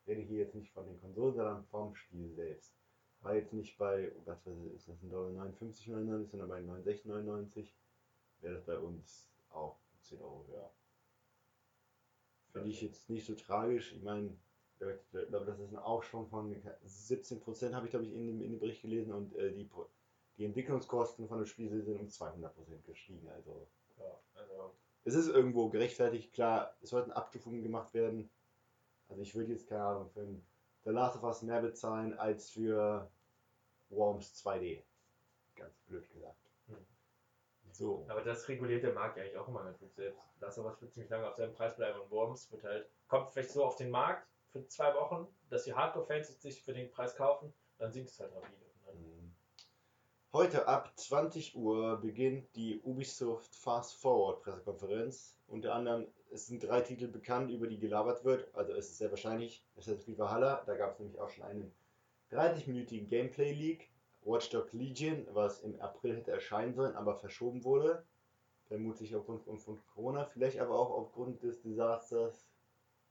Ich 0.00 0.08
rede 0.08 0.22
hier 0.22 0.38
jetzt 0.38 0.54
nicht 0.54 0.72
von 0.72 0.86
den 0.86 0.98
Konsolen, 1.00 1.34
sondern 1.34 1.64
vom 1.66 1.94
Spiel 1.94 2.32
selbst. 2.32 2.72
War 3.20 3.34
jetzt 3.34 3.52
nicht 3.52 3.76
bei, 3.76 4.12
was 4.24 4.46
weiß 4.46 4.56
ich, 4.64 4.72
ist 4.72 4.88
das 4.88 5.02
ein 5.02 5.10
Dollar 5.10 5.32
59,99, 5.32 6.30
sondern 6.30 6.48
bei 6.48 6.60
69,99. 6.60 7.66
Wäre 8.40 8.54
das 8.54 8.64
bei 8.64 8.78
uns 8.78 9.28
auch 9.50 9.78
10 10.02 10.20
Euro 10.20 10.46
höher. 10.48 10.72
Finde 12.52 12.70
ich 12.70 12.80
jetzt 12.80 13.10
nicht 13.10 13.26
so 13.26 13.34
tragisch. 13.34 13.92
Ich 13.92 14.02
meine, 14.02 14.34
ich 14.80 15.28
glaube, 15.28 15.46
das 15.46 15.58
ist 15.58 15.72
ein 15.72 15.78
Aufschwung 15.78 16.28
von 16.28 16.54
17 16.84 17.40
Prozent, 17.40 17.74
habe 17.74 17.86
ich 17.86 17.90
glaube 17.90 18.04
ich 18.04 18.14
in 18.14 18.26
dem, 18.26 18.40
in 18.42 18.52
dem 18.52 18.58
Bericht 18.58 18.82
gelesen 18.82 19.12
und 19.12 19.34
äh, 19.36 19.52
die, 19.52 19.68
die 20.38 20.44
Entwicklungskosten 20.44 21.28
von 21.28 21.38
dem 21.38 21.46
Spiel 21.46 21.68
sind 21.82 21.98
um 21.98 22.08
200 22.08 22.54
Prozent 22.54 22.84
gestiegen. 22.84 23.28
Also, 23.30 23.66
ja, 23.98 24.20
also 24.34 24.74
es 25.04 25.14
ist 25.14 25.28
irgendwo 25.28 25.68
gerechtfertigt. 25.70 26.32
Klar, 26.32 26.76
es 26.82 26.90
sollten 26.90 27.12
Abstufungen 27.12 27.62
gemacht 27.62 27.94
werden. 27.94 28.28
Also 29.08 29.22
ich 29.22 29.34
würde 29.34 29.52
jetzt 29.52 29.68
keine 29.68 29.84
Ahnung 29.84 30.10
für 30.10 30.26
The 30.84 30.90
Last 30.90 31.16
of 31.16 31.22
Us 31.22 31.42
mehr 31.42 31.62
bezahlen 31.62 32.18
als 32.18 32.50
für 32.50 33.08
Worms 33.88 34.44
2D. 34.44 34.82
Ganz 35.54 35.78
blöd 35.86 36.08
gesagt. 36.10 36.50
Hm. 36.66 36.76
So. 37.70 38.04
Aber 38.08 38.22
das 38.22 38.48
reguliert 38.48 38.82
der 38.82 38.92
Markt 38.92 39.18
eigentlich 39.18 39.36
auch 39.36 39.48
immer 39.48 39.64
ganz 39.64 39.78
gut 39.78 39.94
selbst. 39.94 40.20
Last 40.40 40.58
of 40.58 40.66
Us 40.66 40.82
wird 40.82 40.92
ziemlich 40.92 41.10
lange 41.10 41.28
auf 41.28 41.36
seinem 41.36 41.54
Preis 41.54 41.76
bleiben 41.76 42.00
und 42.00 42.10
Worms 42.10 42.50
wird 42.50 42.64
halt, 42.64 42.90
kommt 43.08 43.30
vielleicht 43.30 43.50
so 43.50 43.64
auf 43.64 43.76
den 43.76 43.90
Markt, 43.90 44.26
für 44.56 44.68
zwei 44.68 44.94
Wochen, 44.94 45.26
dass 45.50 45.64
die 45.64 45.74
Hardcore-Fans 45.74 46.40
sich 46.40 46.62
für 46.62 46.72
den 46.72 46.90
Preis 46.90 47.14
kaufen, 47.14 47.52
dann 47.78 47.92
sinkt 47.92 48.10
es 48.10 48.20
halt 48.20 48.34
rapide. 48.34 48.56
Mhm. 48.94 49.34
Heute 50.32 50.66
ab 50.66 50.92
20 50.96 51.56
Uhr 51.56 51.96
beginnt 52.00 52.54
die 52.56 52.80
Ubisoft 52.80 53.54
Fast 53.54 54.00
Forward 54.00 54.42
Pressekonferenz. 54.42 55.38
Unter 55.46 55.74
anderem 55.74 56.06
es 56.30 56.46
sind 56.46 56.64
drei 56.64 56.80
Titel 56.80 57.06
bekannt, 57.06 57.50
über 57.50 57.66
die 57.66 57.78
gelabert 57.78 58.24
wird. 58.24 58.52
Also 58.54 58.72
es 58.72 58.90
ist 58.90 58.98
sehr 58.98 59.10
wahrscheinlich 59.10 59.64
Assassin's 59.76 60.04
Creed 60.04 60.18
Valhalla. 60.18 60.62
Da 60.66 60.76
gab 60.76 60.92
es 60.92 60.98
nämlich 60.98 61.20
auch 61.20 61.30
schon 61.30 61.44
einen 61.44 61.72
30-minütigen 62.32 63.08
Gameplay 63.08 63.52
Leak. 63.52 63.90
Watch 64.22 64.50
Dogs 64.50 64.72
Legion, 64.72 65.26
was 65.30 65.60
im 65.60 65.80
April 65.80 66.16
hätte 66.16 66.32
erscheinen 66.32 66.74
sollen, 66.74 66.96
aber 66.96 67.14
verschoben 67.14 67.62
wurde. 67.62 68.04
Vermutlich 68.64 69.14
aufgrund 69.14 69.44
von 69.44 69.80
Corona, 69.94 70.24
vielleicht 70.24 70.58
aber 70.58 70.76
auch 70.76 70.90
aufgrund 70.90 71.42
des 71.44 71.62
Desasters 71.62 72.50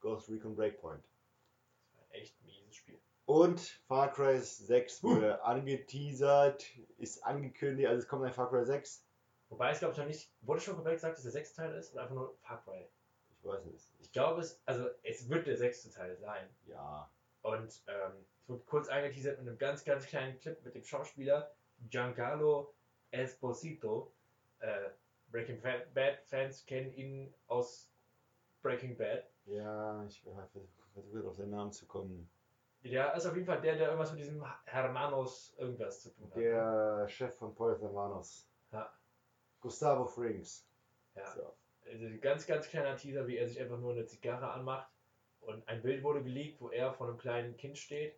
Ghost 0.01 0.29
Recon 0.29 0.55
Breakpoint. 0.55 1.03
Und 3.25 3.59
Far 3.87 4.13
Cry 4.13 4.39
6 4.39 5.03
wurde 5.03 5.43
angeteasert, 5.43 6.63
ist 6.97 7.23
angekündigt, 7.23 7.89
also 7.89 7.99
es 7.99 8.07
kommt 8.07 8.23
ein 8.23 8.33
Far 8.33 8.49
Cry 8.49 8.63
6. 8.63 9.03
Wobei 9.49 9.71
es 9.71 9.79
glaube 9.79 9.93
ich 9.93 9.97
noch 9.97 10.05
nicht, 10.05 10.31
wurde 10.41 10.61
schon 10.61 10.75
komplett 10.75 10.95
gesagt, 10.95 11.15
dass 11.15 11.23
der 11.23 11.31
sechste 11.31 11.55
Teil 11.55 11.73
ist 11.75 11.93
oder 11.93 12.03
einfach 12.03 12.15
nur 12.15 12.37
Far 12.41 12.63
Cry? 12.63 12.87
Ich 13.29 13.43
weiß 13.43 13.65
nicht. 13.65 13.85
Ich 13.99 14.11
glaube 14.11 14.41
es, 14.41 14.61
also 14.65 14.87
es 15.03 15.27
wird 15.29 15.47
der 15.47 15.57
sechste 15.57 15.91
Teil 15.91 16.15
sein. 16.17 16.49
Ja. 16.65 17.09
Und 17.41 17.83
ähm, 17.87 18.25
es 18.41 18.49
wird 18.49 18.65
kurz 18.67 18.89
angeteasert 18.89 19.39
mit 19.39 19.47
einem 19.47 19.57
ganz, 19.57 19.83
ganz 19.83 20.05
kleinen 20.05 20.39
Clip 20.39 20.63
mit 20.63 20.75
dem 20.75 20.83
Schauspieler 20.83 21.51
Giancarlo 21.89 22.73
Esposito. 23.11 24.13
Äh, 24.59 24.89
Breaking 25.31 25.61
Bad 25.61 26.23
Fans 26.25 26.65
kennen 26.65 26.93
ihn 26.93 27.33
aus 27.47 27.91
Breaking 28.61 28.95
Bad. 28.97 29.29
Ja, 29.45 30.03
ich 30.05 30.23
versuche 30.93 31.27
auf 31.27 31.35
seinen 31.35 31.51
Namen 31.51 31.71
zu 31.71 31.85
kommen. 31.87 32.29
Ja, 32.85 33.11
ist 33.13 33.25
auf 33.25 33.33
jeden 33.33 33.47
Fall 33.47 33.61
der, 33.61 33.75
der 33.77 33.87
irgendwas 33.87 34.11
mit 34.11 34.21
diesem 34.21 34.45
Hermanos 34.65 35.55
irgendwas 35.57 36.01
zu 36.01 36.09
tun 36.11 36.29
hat. 36.29 36.37
Der 36.37 36.97
ne? 37.01 37.09
Chef 37.09 37.35
von 37.35 37.55
Paul 37.55 37.79
Hermanos. 37.81 38.47
Ja. 38.71 38.91
Gustavo 39.59 40.05
Frings. 40.05 40.67
Ja. 41.15 41.25
So. 41.31 41.55
Also 41.89 42.05
ganz, 42.21 42.45
ganz 42.45 42.69
kleiner 42.69 42.95
Teaser, 42.95 43.27
wie 43.27 43.37
er 43.37 43.47
sich 43.47 43.59
einfach 43.59 43.79
nur 43.79 43.93
eine 43.93 44.05
Zigarre 44.05 44.51
anmacht. 44.51 44.87
Und 45.41 45.67
ein 45.67 45.81
Bild 45.81 46.03
wurde 46.03 46.23
geleakt, 46.23 46.61
wo 46.61 46.69
er 46.69 46.93
vor 46.93 47.07
einem 47.07 47.17
kleinen 47.17 47.57
Kind 47.57 47.77
steht. 47.77 48.15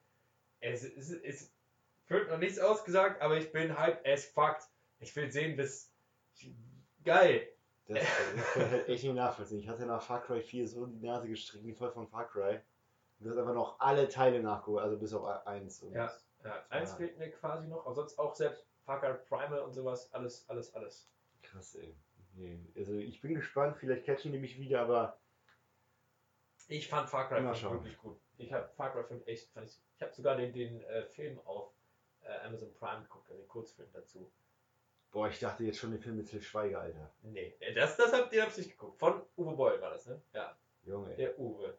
Es, 0.60 0.84
es, 0.84 1.12
es 1.12 1.54
wird 2.08 2.30
noch 2.30 2.38
nichts 2.38 2.60
ausgesagt, 2.60 3.22
aber 3.22 3.38
ich 3.38 3.52
bin 3.52 3.78
hype 3.78 4.06
as 4.06 4.26
fuck. 4.26 4.58
Ich 5.00 5.16
will 5.16 5.32
sehen, 5.32 5.56
bis. 5.56 5.94
Geil! 7.06 7.48
Das, 7.88 8.00
das 8.00 8.54
kann 8.54 8.64
ich 8.64 8.72
halt 8.72 8.90
echt 8.90 9.04
nicht 9.06 9.16
nachvollziehen. 9.16 9.60
Ich 9.60 9.70
hatte 9.70 9.86
nach 9.86 10.02
Far 10.02 10.22
Cry 10.22 10.42
4 10.42 10.68
so 10.68 10.86
die 10.86 11.06
Nase 11.06 11.30
gestrichen, 11.30 11.74
voll 11.74 11.92
von 11.92 12.08
Far 12.08 12.28
Cry. 12.28 12.60
Du 13.20 13.30
hast 13.30 13.38
einfach 13.38 13.54
noch 13.54 13.80
alle 13.80 14.08
Teile 14.08 14.42
nachgeholt, 14.42 14.84
also 14.84 14.98
bis 14.98 15.14
auf 15.14 15.48
eins. 15.48 15.84
ja, 15.92 16.12
ja. 16.44 16.66
eins 16.70 16.94
fehlt 16.94 17.18
mir 17.18 17.32
quasi 17.32 17.68
noch, 17.68 17.86
aber 17.86 17.96
sonst 17.96 18.20
auch 18.20 18.36
selbst 18.36 18.66
Far 18.86 19.00
Cry 19.02 19.14
Primal 19.28 19.60
und 19.60 19.74
sowas, 19.74 20.14
alles, 20.14 20.48
alles, 20.50 20.74
alles. 20.76 21.10
Krass, 21.42 21.76
ey. 21.76 21.96
Nee. 22.36 22.60
Also 22.76 22.94
ich 22.94 23.20
bin 23.22 23.34
gespannt, 23.34 23.78
vielleicht 23.78 24.06
catchen 24.06 24.32
die 24.32 24.40
mich 24.40 24.60
wieder, 24.60 24.82
aber. 24.82 25.20
Ich 26.68 26.88
fand 26.88 27.10
Far 27.10 27.28
Cry 27.28 27.44
wirklich 27.44 27.98
gut. 27.98 28.20
Ich 28.38 28.54
habe 28.54 28.68
Far 28.70 28.92
Cry 28.92 29.04
5 29.04 29.26
echt, 29.28 29.52
fand 29.52 29.68
ich, 29.68 29.80
ich 29.96 30.02
habe 30.02 30.14
sogar 30.14 30.36
den, 30.36 30.54
den 30.54 30.82
äh, 30.84 31.04
Film 31.04 31.40
auf 31.46 31.74
äh, 32.22 32.46
Amazon 32.46 32.72
Prime 32.76 33.02
geguckt, 33.02 33.30
also 33.30 33.42
den 33.42 33.48
Kurzfilm 33.48 33.90
dazu. 33.94 34.32
Boah, 35.12 35.30
ich 35.30 35.40
dachte 35.40 35.64
jetzt 35.64 35.80
schon 35.80 35.92
den 35.92 36.02
Film 36.02 36.18
mit 36.18 36.30
Til 36.30 36.42
Schweiger, 36.42 36.82
Alter. 36.82 37.12
Nee, 37.24 37.56
das, 37.74 37.98
das 37.98 38.14
habt 38.14 38.32
ihr 38.34 38.46
nicht 38.46 38.70
geguckt. 38.70 39.00
Von 39.00 39.22
Uwe 39.38 39.56
Boll 39.56 39.82
war 39.82 39.92
das, 39.92 40.06
ne? 40.06 40.22
Ja. 40.34 40.56
Junge. 40.84 41.16
Der 41.16 41.40
Uwe. 41.40 41.78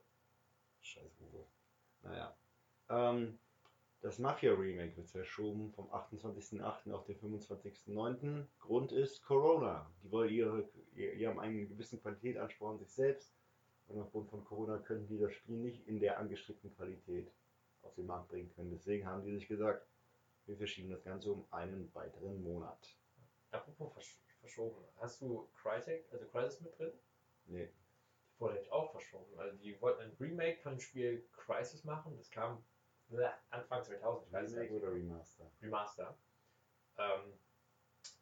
Scheiß 0.88 1.20
Uwe. 1.20 1.44
Naja. 2.02 2.36
Ähm, 2.88 3.38
das 4.00 4.18
Mafia-Remake 4.18 4.96
wird 4.96 5.08
verschoben 5.08 5.72
vom 5.72 5.90
28.08. 5.90 6.92
auf 6.92 7.04
den 7.04 7.18
25.09. 7.18 8.46
Grund 8.60 8.92
ist 8.92 9.24
Corona. 9.24 9.90
Die 10.02 10.10
wollen 10.10 10.30
ihre, 10.30 10.68
die 10.94 11.26
haben 11.26 11.40
einen 11.40 11.68
gewissen 11.68 12.00
Qualitätsanspruch 12.00 12.78
sich 12.78 12.92
selbst. 12.92 13.34
Und 13.88 14.00
aufgrund 14.00 14.30
von 14.30 14.44
Corona 14.44 14.78
können 14.78 15.08
die 15.08 15.18
das 15.18 15.32
Spiel 15.32 15.56
nicht 15.56 15.86
in 15.88 15.98
der 15.98 16.18
angestrebten 16.18 16.74
Qualität 16.76 17.32
auf 17.82 17.94
den 17.94 18.06
Markt 18.06 18.28
bringen 18.28 18.52
können. 18.54 18.70
Deswegen 18.70 19.06
haben 19.06 19.24
die 19.24 19.32
sich 19.32 19.48
gesagt, 19.48 19.86
wir 20.46 20.56
verschieben 20.56 20.90
das 20.90 21.02
Ganze 21.02 21.32
um 21.32 21.44
einen 21.50 21.92
weiteren 21.94 22.42
Monat. 22.42 22.96
Apropos 23.50 23.92
versch 23.92 24.18
verschoben. 24.40 24.84
Hast 25.00 25.20
du 25.20 25.48
Crytek, 25.54 26.06
also 26.12 26.24
Crysis 26.26 26.60
mit 26.60 26.78
drin? 26.78 26.92
Nee. 27.46 27.68
Wurde 28.38 28.54
nämlich 28.54 28.72
auch 28.72 28.90
verschoben. 28.92 29.38
Also 29.38 29.56
die 29.56 29.80
wollten 29.80 30.02
ein 30.02 30.16
Remake 30.20 30.60
von 30.60 30.72
dem 30.72 30.80
Spiel 30.80 31.26
Crisis 31.32 31.84
machen. 31.84 32.16
Das 32.16 32.30
kam 32.30 32.64
Anfang 33.50 33.82
2000. 33.82 34.26
Ich 34.26 34.32
weiß 34.32 34.54
Remake 34.54 34.74
oder 34.74 34.92
Remaster? 34.92 35.50
Remaster. 35.62 36.16
Ähm, 36.98 37.32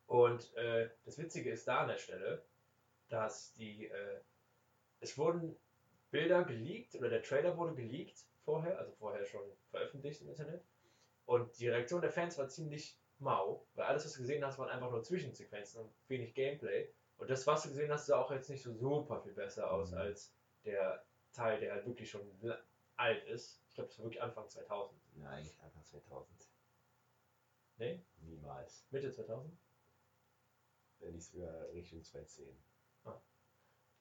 und 0.07 0.55
äh, 0.55 0.89
das 1.05 1.19
Witzige 1.19 1.51
ist 1.51 1.67
da 1.67 1.81
an 1.81 1.89
der 1.89 1.99
Stelle, 1.99 2.43
dass 3.09 3.53
die, 3.55 3.87
äh, 3.87 4.21
es 5.01 5.19
wurden 5.19 5.57
Bilder 6.11 6.45
geleakt 6.45 6.95
oder 6.95 7.09
der 7.09 7.23
Trailer 7.23 7.57
wurde 7.57 7.75
geleakt 7.75 8.25
vorher, 8.45 8.79
also 8.79 8.93
vorher 8.93 9.25
schon 9.25 9.45
veröffentlicht 9.71 10.23
im 10.23 10.29
Internet. 10.29 10.65
Und 11.27 11.59
die 11.59 11.69
Reaktion 11.69 12.01
der 12.01 12.13
Fans 12.13 12.39
war 12.39 12.49
ziemlich 12.49 12.99
mau, 13.19 13.67
weil 13.75 13.87
alles, 13.87 14.05
was 14.05 14.13
du 14.13 14.21
gesehen 14.21 14.45
hast, 14.45 14.59
waren 14.59 14.71
einfach 14.71 14.91
nur 14.91 15.03
Zwischensequenzen 15.03 15.83
und 15.83 15.91
wenig 16.09 16.35
Gameplay. 16.35 16.89
Und 17.19 17.31
das, 17.31 17.47
was 17.47 17.63
du 17.63 17.71
gesehen 17.71 17.91
hast, 17.91 18.07
sah 18.07 18.19
auch 18.19 18.31
jetzt 18.31 18.51
nicht 18.51 18.63
so 18.63 18.73
super 18.73 19.21
viel 19.21 19.33
besser 19.33 19.71
aus 19.71 19.91
mhm. 19.93 19.99
als 19.99 20.33
der 20.65 21.05
Teil, 21.33 21.61
der 21.61 21.73
halt 21.73 21.87
wirklich 21.87 22.11
schon 22.11 22.23
alt 22.97 23.25
ist. 23.25 23.63
Ich 23.69 23.75
glaube, 23.75 23.89
das 23.89 23.99
war 23.99 24.05
wirklich 24.05 24.23
Anfang 24.23 24.49
2000. 24.49 25.01
Nein, 25.17 25.51
Anfang 25.63 25.85
2000. 25.85 26.49
Nee? 27.79 28.03
Niemals. 28.21 28.87
Mitte 28.91 29.11
2000? 29.11 29.57
Wenn 30.99 31.15
nicht 31.15 31.27
sogar 31.27 31.69
Richtung 31.73 32.03
2010. 32.03 32.57
Ah. 33.05 33.21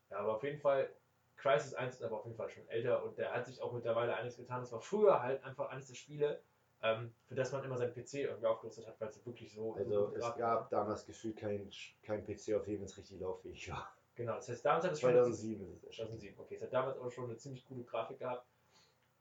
Ja, 0.10 0.18
aber 0.18 0.36
auf 0.36 0.44
jeden 0.44 0.60
Fall, 0.60 0.90
Crisis 1.36 1.74
1 1.74 1.96
ist 1.96 2.04
aber 2.04 2.20
auf 2.20 2.26
jeden 2.26 2.38
Fall 2.38 2.50
schon 2.50 2.68
älter 2.70 3.04
und 3.04 3.18
der 3.18 3.34
hat 3.34 3.46
sich 3.46 3.62
auch 3.62 3.74
mittlerweile 3.74 4.16
einiges 4.16 4.38
getan. 4.38 4.62
Das 4.62 4.72
war 4.72 4.80
früher 4.80 5.22
halt 5.22 5.44
einfach 5.44 5.70
eines 5.70 5.88
der 5.88 5.96
Spiele, 5.96 6.42
ähm, 6.82 7.14
für 7.26 7.36
das 7.36 7.52
man 7.52 7.64
immer 7.64 7.78
seinen 7.78 7.94
PC 7.94 8.16
irgendwie 8.16 8.46
aufgerüstet 8.46 8.88
hat, 8.88 9.00
weil 9.00 9.10
es 9.10 9.26
wirklich 9.26 9.54
so. 9.54 9.74
Also 9.76 10.14
es 10.16 10.22
gab 10.22 10.40
war. 10.40 10.68
damals 10.70 11.06
gefühlt 11.06 11.38
kein, 11.38 11.70
kein 12.04 12.26
PC, 12.26 12.56
auf 12.56 12.66
dem 12.66 12.84
es 12.84 12.98
richtig 12.98 13.20
lauffähig 13.20 13.70
war. 13.72 13.96
Genau, 14.16 14.36
das 14.36 14.48
heißt, 14.48 14.66
damals 14.66 14.86
hat 14.86 14.94
es 14.94 15.02
schon. 15.02 15.12
2007 15.12 15.74
ist 15.74 15.84
es 15.84 15.96
2007, 15.96 16.40
okay. 16.40 16.56
Es 16.56 16.62
hat 16.62 16.74
damals 16.74 16.98
aber 16.98 17.12
schon 17.12 17.26
eine 17.26 17.38
ziemlich 17.38 17.66
gute 17.66 17.84
Grafik 17.84 18.20
gehabt. 18.20 18.48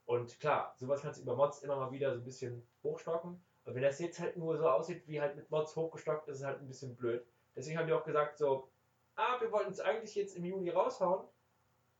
Und 0.05 0.39
klar, 0.39 0.73
sowas 0.77 1.01
kannst 1.01 1.19
du 1.19 1.23
über 1.23 1.35
Mods 1.35 1.63
immer 1.63 1.75
mal 1.77 1.91
wieder 1.91 2.11
so 2.13 2.19
ein 2.19 2.23
bisschen 2.23 2.65
hochstocken. 2.83 3.43
Und 3.65 3.73
wenn 3.75 3.81
das 3.81 3.99
jetzt 3.99 4.19
halt 4.19 4.37
nur 4.37 4.57
so 4.57 4.69
aussieht, 4.69 5.07
wie 5.07 5.19
halt 5.19 5.35
mit 5.35 5.49
Mods 5.49 5.75
hochgestockt, 5.75 6.27
ist 6.27 6.39
es 6.39 6.45
halt 6.45 6.59
ein 6.59 6.67
bisschen 6.67 6.95
blöd. 6.95 7.25
Deswegen 7.55 7.77
haben 7.79 7.87
die 7.87 7.93
auch 7.93 8.03
gesagt, 8.03 8.37
so, 8.37 8.69
ah, 9.15 9.41
wir 9.41 9.51
wollten 9.51 9.71
es 9.71 9.79
eigentlich 9.79 10.13
jetzt 10.15 10.35
im 10.37 10.45
Juli 10.45 10.69
raushauen, 10.69 11.27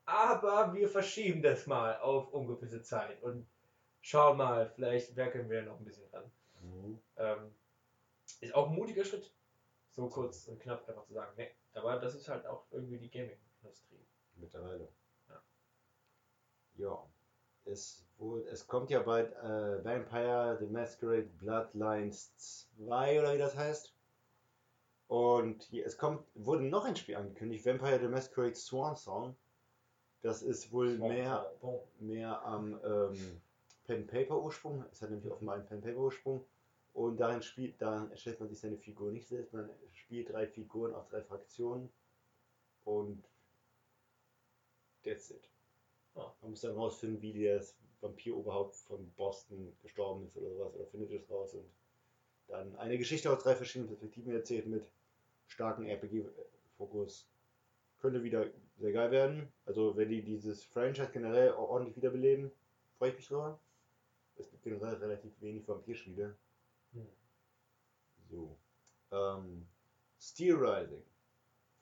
aber 0.06 0.74
wir 0.74 0.88
verschieben 0.88 1.42
das 1.42 1.66
mal 1.66 1.98
auf 2.00 2.32
ungewisse 2.32 2.84
Zeit. 2.84 3.22
Und 3.24 3.48
schau 4.06 4.36
mal, 4.36 4.70
vielleicht 4.70 5.16
werkeln 5.16 5.50
wir 5.50 5.64
noch 5.64 5.80
ein 5.80 5.86
bisschen 5.86 6.08
dran. 6.12 6.32
Mhm. 6.62 7.00
Ähm, 7.18 7.56
ist 8.40 8.54
auch 8.54 8.70
ein 8.70 8.76
mutiger 8.76 9.04
Schritt. 9.04 9.34
so 9.94 10.08
kurz 10.10 10.48
und 10.48 10.60
knapp 10.60 10.88
einfach 10.88 11.06
zu 11.06 11.14
sagen, 11.14 11.36
ne. 11.38 11.50
Aber 11.74 11.98
das 12.00 12.14
ist 12.14 12.28
halt 12.28 12.46
auch 12.46 12.66
irgendwie 12.72 13.00
die 13.00 13.10
Gaming-Industrie. 13.10 14.06
Mittlerweile. 14.36 14.88
Ja. 15.30 15.42
Ja. 16.76 17.06
Es, 17.66 18.06
wohl, 18.18 18.46
es 18.52 18.68
kommt 18.68 18.92
ja 18.92 19.02
bald 19.02 19.34
äh, 19.38 19.84
Vampire 19.84 20.58
The 20.60 20.68
Masquerade 20.68 21.30
Bloodlines 21.40 22.36
2 22.78 23.20
oder 23.20 23.34
wie 23.34 23.40
das 23.40 23.56
heißt. 23.56 23.92
Und 25.08 25.64
hier, 25.64 25.86
es 25.86 25.98
kommt, 25.98 26.24
wurde 26.36 26.64
noch 26.64 26.86
ein 26.86 26.96
Spiel 26.96 27.16
angekündigt, 27.16 27.66
Vampire 27.66 28.00
The 28.00 28.08
Masquerade 28.08 28.56
Swan 28.56 28.96
Song. 28.96 29.36
Das 30.22 30.44
ist 30.44 30.72
wohl 30.72 30.98
mehr, 30.98 31.52
mehr 32.00 32.44
am 32.44 32.80
ähm, 32.84 33.42
Pen 33.86 34.08
Paper 34.08 34.42
Ursprung. 34.42 34.84
Es 34.92 35.02
hat 35.02 35.10
nämlich 35.10 35.32
offenbar 35.32 35.56
einen 35.56 35.66
Pen 35.66 35.82
Paper 35.82 35.98
Ursprung. 35.98 36.46
Und 36.94 37.18
darin 37.18 37.42
spielt, 37.42 37.82
da 37.82 38.08
erstellt 38.08 38.40
man 38.40 38.50
sich 38.50 38.60
seine 38.60 38.78
Figur 38.78 39.12
nicht 39.12 39.28
selbst, 39.28 39.52
man 39.52 39.70
spielt 39.92 40.30
drei 40.30 40.48
Figuren 40.48 40.94
aus 40.94 41.10
drei 41.10 41.22
Fraktionen. 41.22 41.90
Und 42.86 43.22
that's 45.04 45.30
it. 45.30 45.50
Ah. 46.16 46.34
Man 46.42 46.52
muss 46.52 46.62
dann 46.62 46.76
rausfinden, 46.76 47.22
wie 47.22 47.44
das 47.44 47.76
Vampiroberhaupt 48.00 48.76
von 48.76 49.12
Boston 49.18 49.76
gestorben 49.82 50.26
ist 50.26 50.38
oder 50.38 50.52
sowas, 50.52 50.74
oder 50.76 50.86
findet 50.86 51.12
es 51.12 51.30
raus 51.30 51.54
und 51.54 51.66
dann 52.48 52.76
eine 52.78 52.98
Geschichte 52.98 53.32
aus 53.32 53.44
drei 53.44 53.56
verschiedenen 53.56 53.90
Perspektiven 53.90 54.34
erzählt 54.34 54.68
mit 54.68 54.90
starkem 55.48 55.86
RPG-Fokus. 55.86 57.28
Könnte 58.00 58.24
wieder 58.24 58.46
sehr 58.78 58.92
geil 58.92 59.12
werden. 59.12 59.52
Also 59.66 59.98
wenn 59.98 60.10
die 60.10 60.22
dieses 60.22 60.64
Franchise 60.64 61.10
generell 61.12 61.52
ordentlich 61.54 61.96
wiederbeleben, 61.96 62.52
freue 62.98 63.10
ich 63.10 63.16
mich 63.18 63.28
drüber. 63.28 63.60
Es 64.38 64.50
gibt 64.50 64.64
generell 64.64 64.96
relativ 64.96 65.40
wenig 65.42 65.68
Vampirspiele. 65.68 66.36
Hm. 66.94 67.08
So. 68.30 68.58
Ähm, 69.12 69.68
Steel 70.20 70.56
Rising 70.56 71.04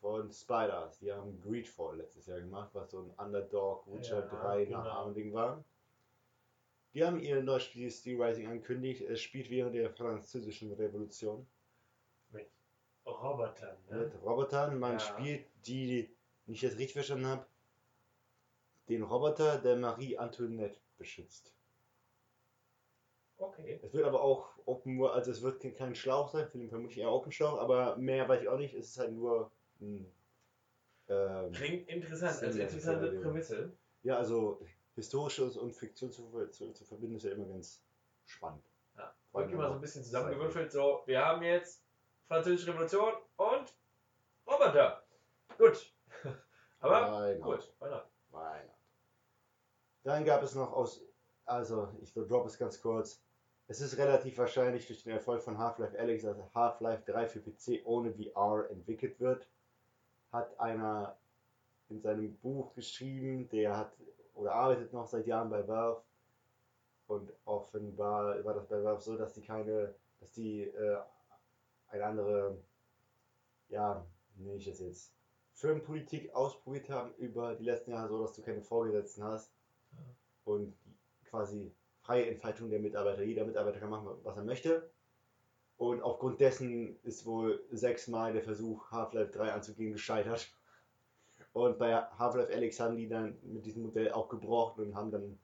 von 0.02 0.32
Spiders. 0.32 1.00
Die 1.00 1.12
haben 1.12 1.40
Greedfall 1.42 1.98
letztes 1.98 2.26
Jahr 2.28 2.40
gemacht, 2.40 2.70
was 2.74 2.92
so 2.92 3.00
ein 3.02 3.10
Underdog 3.26 3.88
Witcher 3.88 4.20
Ja, 4.20 4.42
3 4.42 4.66
genau. 4.66 4.78
Nachahmung 4.84 5.34
war. 5.34 5.64
Die 6.94 7.04
haben 7.04 7.20
ihr 7.20 7.42
neues 7.42 7.64
Spiel 7.64 7.90
Steel 7.90 8.22
Rising 8.22 8.48
angekündigt. 8.48 9.02
Es 9.02 9.22
spielt 9.22 9.50
während 9.50 9.74
der 9.76 9.90
französischen 9.90 10.74
Revolution 10.74 11.48
Mit 12.32 12.48
Robotern, 13.06 13.78
ne? 13.90 13.98
mit 13.98 14.22
Robotern. 14.22 14.78
Man 14.78 14.94
Ja. 14.94 15.00
spielt 15.00 15.46
die, 15.66 16.16
wenn 16.46 16.54
ich 16.54 16.62
das 16.62 16.74
richtig 16.74 16.94
verstanden 16.94 17.26
habe, 17.26 17.46
den 18.90 19.02
Roboter, 19.02 19.58
der 19.60 19.78
Marie 19.78 20.18
Antoinette 20.18 20.78
beschützt. 20.98 21.56
Okay. 23.38 23.80
Es 23.84 23.94
wird 23.94 24.06
aber 24.06 24.22
auch 24.22 24.50
Open 24.66 24.98
World, 25.00 25.14
also 25.16 25.32
es 25.32 25.42
wird 25.42 25.60
ke- 25.60 25.74
kein 25.74 25.96
Schlauch 25.96 26.30
sein, 26.30 26.48
für 26.48 26.58
den 26.58 26.70
vermutlich 26.70 27.00
eher 27.00 27.12
Open 27.12 27.32
Schlauch, 27.32 27.60
aber 27.60 27.98
mehr 27.98 28.28
weiß 28.30 28.42
ich 28.44 28.48
auch 28.48 28.58
nicht. 28.58 28.74
Es 28.74 28.90
ist 28.90 29.00
halt 29.00 29.12
nur 29.14 29.52
ein, 29.82 30.10
ähm, 31.10 31.52
Klingt 31.52 31.90
interessant, 31.90 32.42
als 32.42 32.54
Sinn, 32.54 32.62
interessante. 32.62 33.20
Prämisse. 33.20 33.74
ja, 34.04 34.18
also 34.18 34.62
historisches 34.96 35.58
und 35.58 35.74
Fiktion 35.74 36.12
zu, 36.12 36.48
zu, 36.52 36.72
zu 36.72 36.86
verbinden 36.86 37.16
ist 37.18 37.24
ja 37.24 37.32
immer 37.32 37.46
ganz 37.48 37.82
spannend. 38.26 38.64
Ja. 38.96 39.14
Wirklich 39.34 39.56
mal 39.58 39.68
so 39.68 39.74
ein 39.76 39.82
bisschen 39.82 40.04
zusammengewürfelt, 40.04 40.72
so, 40.72 41.02
wir 41.06 41.26
haben 41.26 41.42
jetzt 41.44 41.84
Französische 42.28 42.72
Revolution 42.72 43.14
und 43.38 43.74
Roboter. 44.48 45.04
Gut. 45.58 45.94
Aber 46.80 47.34
not? 47.36 47.42
gut? 47.42 47.74
Why 47.80 47.90
not? 47.90 48.06
Dann 50.04 50.26
gab 50.26 50.44
es 50.44 50.54
noch 50.56 50.72
aus, 50.74 51.02
also 51.46 51.90
ich 52.02 52.14
drop 52.14 52.46
es 52.46 52.58
ganz 52.58 52.82
kurz. 52.82 53.22
Es 53.68 53.80
ist 53.82 53.98
relativ 53.98 54.38
wahrscheinlich 54.38 54.88
durch 54.88 55.04
den 55.04 55.14
Erfolg 55.14 55.42
von 55.42 55.58
Half-Life 55.58 55.98
Alyx, 55.98 56.24
dass 56.24 56.38
Half-Life 56.54 57.12
3 57.12 57.28
für 57.28 57.40
PC 57.40 57.86
ohne 57.86 58.14
VR 58.14 58.70
entwickelt 58.70 59.20
wird. 59.20 59.48
Hat 60.32 60.60
einer 60.60 61.18
in 61.90 62.02
seinem 62.02 62.36
Buch 62.38 62.74
geschrieben, 62.74 63.48
der 63.50 63.78
hat 63.78 63.94
oder 64.34 64.54
arbeitet 64.54 64.94
noch 64.94 65.08
seit 65.08 65.28
Jahren 65.28 65.50
bei 65.50 65.68
Valve. 65.68 66.02
Und 67.08 67.32
offenbar 67.46 68.44
war 68.44 68.54
das 68.54 68.68
bei 68.68 68.84
Valve 68.84 69.02
so, 69.02 69.16
dass 69.16 69.34
die 69.34 69.42
keine, 69.42 69.94
dass 70.20 70.32
die 70.32 70.64
äh, 70.64 70.98
eine 71.90 72.06
andere, 72.06 72.58
ja, 73.70 74.06
nenne 74.36 74.58
ich 74.58 74.66
das 74.66 74.80
jetzt, 74.80 75.14
Firmenpolitik 75.54 76.34
ausprobiert 76.34 76.90
haben 76.90 77.14
über 77.16 77.56
die 77.56 77.66
letzten 77.66 77.92
Jahre, 77.92 78.10
so 78.10 78.22
dass 78.22 78.34
du 78.34 78.42
keine 78.42 78.62
Vorgesetzten 78.62 79.24
hast 79.24 79.52
und 80.46 80.76
quasi 81.34 81.74
freie 82.04 82.28
Entfaltung 82.28 82.70
der 82.70 82.80
Mitarbeiter. 82.80 83.24
Jeder 83.24 83.44
Mitarbeiter 83.44 83.80
kann 83.80 83.90
machen, 83.90 84.08
was 84.22 84.38
er 84.38 84.44
möchte. 84.44 84.92
Und 85.78 86.04
aufgrund 86.04 86.40
dessen 86.40 87.00
ist 87.02 87.26
wohl 87.26 87.66
sechsmal 87.72 88.34
der 88.34 88.44
Versuch, 88.44 88.92
Half-Life 88.92 89.32
3 89.32 89.52
anzugehen, 89.52 89.94
gescheitert. 89.94 90.56
Und 91.54 91.80
bei 91.80 91.96
Half-Life 91.96 92.54
Alyx 92.54 92.80
haben 92.80 92.98
die 92.98 93.08
dann 93.08 93.36
mit 93.42 93.66
diesem 93.66 93.82
Modell 93.82 94.12
auch 94.12 94.30
gebrochen 94.30 94.86
und 94.86 94.96
haben 94.96 95.10
dann 95.10 95.40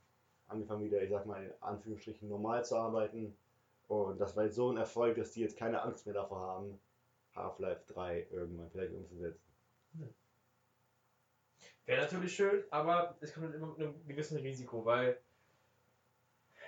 angefangen 0.47 0.83
wieder, 0.83 1.01
ich 1.01 1.09
sag 1.09 1.25
mal 1.25 1.43
in 1.43 1.53
Anführungsstrichen, 1.59 2.29
normal 2.29 2.63
zu 2.63 2.75
arbeiten. 2.75 3.35
Und 3.87 4.21
das 4.21 4.35
war 4.35 4.43
jetzt 4.43 4.55
so 4.55 4.69
ein 4.69 4.77
Erfolg, 4.77 5.15
dass 5.15 5.31
die 5.31 5.41
jetzt 5.41 5.57
keine 5.57 5.81
Angst 5.81 6.05
mehr 6.05 6.13
davor 6.13 6.41
haben, 6.41 6.79
Half-Life 7.33 7.81
3 7.87 8.27
irgendwann 8.29 8.69
vielleicht 8.69 8.93
umzusetzen. 8.93 9.41
Wäre 11.87 12.03
natürlich 12.03 12.35
schön, 12.35 12.63
aber 12.69 13.17
es 13.21 13.33
kommt 13.33 13.55
immer 13.55 13.67
mit 13.67 13.79
einem 13.79 14.07
gewissen 14.07 14.37
Risiko, 14.37 14.85
weil 14.85 15.19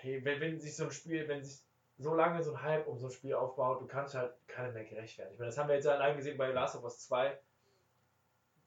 hey, 0.02 0.24
wenn, 0.26 0.40
wenn 0.42 0.60
sich 0.60 0.76
so 0.76 0.86
ein 0.86 0.92
Spiel, 0.92 1.28
wenn 1.28 1.44
sich 1.44 1.62
so 1.98 2.16
lange 2.16 2.42
so 2.44 2.52
ein 2.54 2.62
Hype 2.62 2.88
um 2.88 2.98
so 2.98 3.08
ein 3.08 3.12
Spiel 3.12 3.36
aufbaut, 3.36 3.82
du 3.82 3.88
kannst 3.88 4.16
halt 4.16 4.34
keiner 4.48 4.72
mehr 4.72 4.86
gerecht 4.86 5.18
werden. 5.18 5.34
Ich 5.34 5.40
meine, 5.40 5.50
das 5.50 5.58
haben 5.58 5.70
wir 5.70 5.76
jetzt 5.76 5.88
allein 5.88 6.18
gesehen 6.18 6.38
bei 6.38 6.50
Last 6.52 6.76
of 6.76 6.84
Us 6.84 7.00
2. 7.08 7.38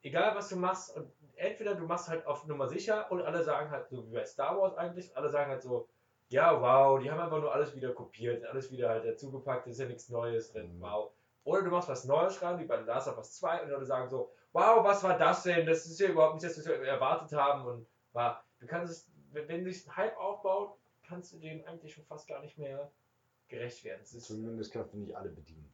Egal 0.02 0.36
was 0.36 0.48
du 0.50 0.56
machst, 0.56 0.94
und 0.96 1.10
entweder 1.36 1.74
du 1.74 1.86
machst 1.86 2.08
halt 2.08 2.26
auf 2.26 2.46
Nummer 2.46 2.68
sicher 2.68 3.10
und 3.10 3.22
alle 3.22 3.42
sagen 3.42 3.70
halt 3.70 3.88
so 3.88 4.06
wie 4.06 4.12
bei 4.14 4.24
Star 4.24 4.56
Wars 4.58 4.76
eigentlich, 4.76 5.16
alle 5.16 5.30
sagen 5.30 5.50
halt 5.50 5.62
so, 5.62 5.88
ja 6.28 6.60
wow, 6.60 7.00
die 7.00 7.10
haben 7.10 7.20
einfach 7.20 7.40
nur 7.40 7.52
alles 7.52 7.74
wieder 7.74 7.92
kopiert, 7.92 8.44
alles 8.44 8.70
wieder 8.70 8.90
halt 8.90 9.04
dazugepackt, 9.04 9.66
ist 9.66 9.80
ja 9.80 9.86
nichts 9.86 10.08
Neues 10.10 10.52
drin, 10.52 10.76
Mhm. 10.76 10.82
wow. 10.82 11.12
Oder 11.44 11.62
du 11.62 11.70
machst 11.70 11.88
was 11.88 12.04
Neues 12.04 12.40
ran, 12.40 12.58
wie 12.58 12.64
bei 12.64 12.76
Last 12.76 13.08
of 13.08 13.18
Us 13.18 13.32
2 13.34 13.62
und 13.62 13.68
Leute 13.70 13.84
sagen 13.84 14.08
so, 14.08 14.30
wow, 14.52 14.82
was 14.84 15.02
war 15.02 15.18
das 15.18 15.42
denn? 15.42 15.66
Das 15.66 15.84
ist 15.84 16.00
ja 16.00 16.08
überhaupt 16.08 16.34
nicht 16.34 16.44
das, 16.44 16.56
was 16.56 16.66
wir 16.66 16.80
erwartet 16.86 17.36
haben. 17.36 17.66
Und 17.66 17.86
war, 18.12 18.42
du 18.60 18.66
kannst 18.66 18.92
es, 18.92 19.10
wenn 19.32 19.64
sich 19.64 19.86
ein 19.86 19.96
Hype 19.96 20.16
aufbaut, 20.16 20.78
kannst 21.06 21.32
du 21.32 21.38
dem 21.38 21.64
eigentlich 21.66 21.94
schon 21.94 22.04
fast 22.04 22.26
gar 22.28 22.40
nicht 22.40 22.58
mehr 22.58 22.90
gerecht 23.48 23.84
werden. 23.84 24.02
Ist, 24.02 24.20
Zumindest 24.22 24.72
kannst 24.72 24.92
du 24.94 24.98
nicht 24.98 25.14
alle 25.16 25.30
bedienen. 25.30 25.72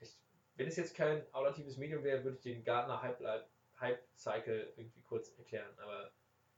ich, 0.00 0.16
wenn 0.56 0.68
es 0.68 0.76
jetzt 0.76 0.94
kein 0.94 1.24
auditives 1.34 1.76
Medium 1.76 2.02
wäre, 2.04 2.22
würde 2.24 2.36
ich 2.36 2.42
den 2.42 2.64
Gartner 2.64 3.00
Hype, 3.02 3.20
Hype 3.80 4.02
Cycle 4.16 4.72
irgendwie 4.76 5.02
kurz 5.02 5.36
erklären. 5.38 5.72
Aber 5.78 6.10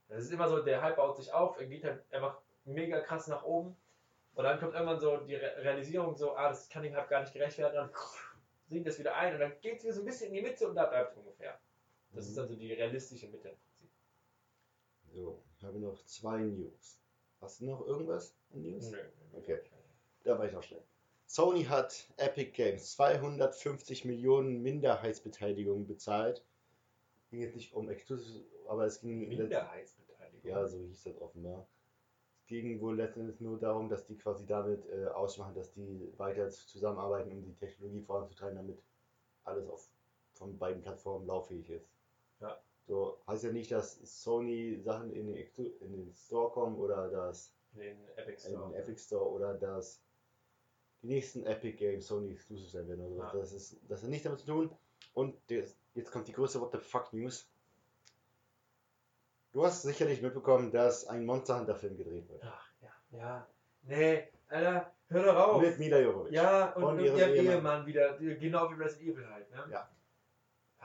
das 0.07 0.23
ist 0.23 0.31
immer 0.31 0.49
so, 0.49 0.61
der 0.61 0.81
Hype 0.81 0.97
baut 0.97 1.15
sich 1.17 1.31
auf, 1.31 1.57
er 1.59 1.65
geht 1.67 1.83
halt 1.83 2.03
einfach 2.13 2.41
mega 2.65 2.99
krass 3.01 3.27
nach 3.27 3.43
oben. 3.43 3.75
Und 4.33 4.43
dann 4.45 4.59
kommt 4.59 4.73
irgendwann 4.73 4.99
so 4.99 5.17
die 5.17 5.35
Re 5.35 5.57
Realisierung, 5.57 6.15
so, 6.15 6.35
ah, 6.35 6.49
das 6.49 6.69
kann 6.69 6.83
dem 6.83 6.95
Hype 6.95 7.09
gar 7.09 7.21
nicht 7.21 7.33
gerecht 7.33 7.57
werden. 7.57 7.75
Dann 7.75 7.89
sinkt 8.69 8.87
das 8.87 8.97
wieder 8.99 9.15
ein 9.15 9.33
und 9.33 9.39
dann 9.41 9.59
geht 9.61 9.77
es 9.77 9.83
wieder 9.83 9.93
so 9.93 10.01
ein 10.01 10.05
bisschen 10.05 10.27
in 10.29 10.33
die 10.35 10.41
Mitte 10.41 10.67
und 10.67 10.75
da 10.75 10.85
bleibt 10.85 11.11
es 11.11 11.17
ungefähr. 11.17 11.59
Das 12.13 12.25
ist 12.27 12.35
Mhm. 12.35 12.41
also 12.41 12.55
die 12.55 12.73
realistische 12.73 13.27
Mitte 13.27 13.49
im 13.49 13.57
Prinzip. 13.57 13.89
So, 15.13 15.43
ich 15.57 15.63
habe 15.63 15.79
noch 15.79 16.03
zwei 16.05 16.39
News. 16.39 17.00
Hast 17.41 17.59
du 17.59 17.65
noch 17.65 17.85
irgendwas 17.85 18.35
an 18.53 18.61
News? 18.61 18.91
Nö. 18.91 18.99
Okay. 19.33 19.59
Da 20.23 20.37
war 20.37 20.45
ich 20.45 20.53
noch 20.53 20.63
schnell. 20.63 20.83
Sony 21.25 21.63
hat 21.63 22.07
Epic 22.17 22.51
Games 22.51 22.91
250 22.91 24.05
Millionen 24.05 24.61
Minderheitsbeteiligung 24.61 25.87
bezahlt. 25.87 26.45
Ging 27.29 27.41
jetzt 27.41 27.55
nicht 27.55 27.73
um 27.73 27.89
Exclusive, 27.89 28.43
aber 28.67 28.85
es 28.85 28.99
ging 28.99 29.27
Minderheitsbeteiligung. 29.27 30.49
Ja, 30.49 30.67
so 30.67 30.77
hieß 30.77 31.03
das 31.03 31.19
offenbar. 31.19 31.67
Es 32.41 32.45
ging 32.47 32.79
wohl 32.81 32.97
letztendlich 32.97 33.39
nur 33.39 33.57
darum, 33.57 33.89
dass 33.89 34.05
die 34.05 34.17
quasi 34.17 34.45
damit 34.45 34.85
äh, 34.89 35.07
ausmachen, 35.07 35.55
dass 35.55 35.71
die 35.71 36.13
weiter 36.17 36.49
zusammenarbeiten, 36.49 37.31
um 37.31 37.43
die 37.43 37.55
Technologie 37.55 38.01
voranzutreiben, 38.01 38.57
damit 38.57 38.83
alles 39.45 39.67
auf 39.67 39.89
von 40.33 40.57
beiden 40.57 40.81
Plattformen 40.81 41.27
lauffähig 41.27 41.69
ist. 41.69 41.89
Ja. 42.39 42.61
So 42.87 43.19
heißt 43.27 43.43
ja 43.43 43.51
nicht, 43.51 43.71
dass 43.71 43.99
Sony 44.23 44.79
Sachen 44.81 45.11
in 45.13 45.27
den, 45.27 45.35
in 45.35 45.91
den 45.91 46.13
Store 46.13 46.51
kommen 46.51 46.77
oder 46.77 47.09
dass 47.09 47.53
Den 47.73 47.97
Epic 48.15 48.47
in 48.47 48.53
Store. 48.55 48.69
den 48.69 48.79
Epic 48.79 49.01
Store 49.01 49.29
oder 49.29 49.53
dass 49.53 50.01
die 51.01 51.07
nächsten 51.07 51.43
Epic 51.45 51.77
Games 51.77 52.07
Sony 52.07 52.31
Exclusive 52.31 52.69
sein 52.69 52.87
werden 52.87 53.01
oder. 53.05 53.25
Ja. 53.25 53.31
Das, 53.33 53.53
ist, 53.53 53.77
das 53.87 54.03
hat 54.03 54.09
nichts 54.09 54.23
damit 54.23 54.39
zu 54.39 54.45
tun. 54.47 54.71
Und 55.13 55.35
der, 55.49 55.65
jetzt 55.95 56.11
kommt 56.11 56.27
die 56.27 56.33
größte 56.33 56.59
What 56.61 56.71
the 56.73 56.79
fuck 56.79 57.11
News. 57.13 57.47
Du 59.51 59.65
hast 59.65 59.81
sicherlich 59.81 60.21
mitbekommen, 60.21 60.71
dass 60.71 61.05
ein 61.07 61.25
Monster 61.25 61.59
Hunter 61.59 61.75
Film 61.75 61.97
gedreht 61.97 62.29
wird. 62.29 62.41
Ach, 62.45 62.69
ja, 62.81 63.17
ja. 63.17 63.47
Nee, 63.83 64.27
Alter, 64.47 64.91
hör 65.09 65.23
doch 65.23 65.35
auf. 65.35 65.61
Mit 65.61 65.77
Mila 65.79 65.99
Jovovich. 65.99 66.33
Ja, 66.33 66.71
und, 66.73 66.81
Von 66.83 66.97
und 66.97 67.03
ihrem 67.03 67.17
der 67.17 67.33
Ehemann. 67.35 67.55
Ehemann 67.55 67.85
wieder, 67.85 68.17
genau 68.17 68.69
wie 68.69 68.75
Resident 68.75 69.09
Evil 69.09 69.27
halt, 69.29 69.51
ne? 69.51 69.65
Ja. 69.71 69.89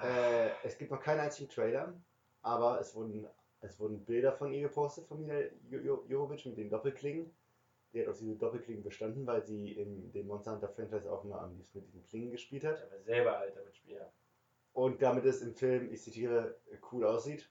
Äh, 0.02 0.50
es 0.64 0.76
gibt 0.78 0.90
noch 0.90 1.00
keinen 1.00 1.20
einzigen 1.20 1.48
Trailer, 1.48 1.94
aber 2.42 2.80
es 2.80 2.94
wurden, 2.94 3.26
es 3.60 3.78
wurden 3.80 4.04
Bilder 4.04 4.32
von 4.32 4.52
ihr 4.52 4.62
gepostet, 4.62 5.06
von 5.06 5.20
Mila 5.20 5.40
Jo- 5.70 5.80
Jo- 5.80 6.04
Jovovich 6.08 6.44
mit 6.46 6.58
den 6.58 6.68
Doppelklingen. 6.70 7.34
die 7.92 8.02
hat 8.02 8.08
auch 8.08 8.16
diese 8.16 8.36
Doppelklingen 8.36 8.82
bestanden, 8.82 9.26
weil 9.26 9.42
sie 9.44 9.72
in 9.72 10.12
dem 10.12 10.26
Monster 10.26 10.52
Hunter 10.52 10.68
Franchise 10.68 11.10
auch 11.10 11.24
immer 11.24 11.40
am 11.40 11.56
liebsten 11.56 11.78
mit 11.78 11.88
diesen 11.88 12.02
Klingen 12.04 12.30
gespielt 12.30 12.64
hat. 12.64 12.82
Aber 12.82 13.00
selber 13.00 13.38
halt 13.38 13.56
damit 13.56 13.74
spielen. 13.74 13.98
Ja. 14.00 14.12
Und 14.74 15.00
damit 15.00 15.24
es 15.24 15.40
im 15.40 15.54
Film, 15.54 15.90
ich 15.90 16.02
zitiere, 16.02 16.56
cool 16.92 17.06
aussieht. 17.06 17.48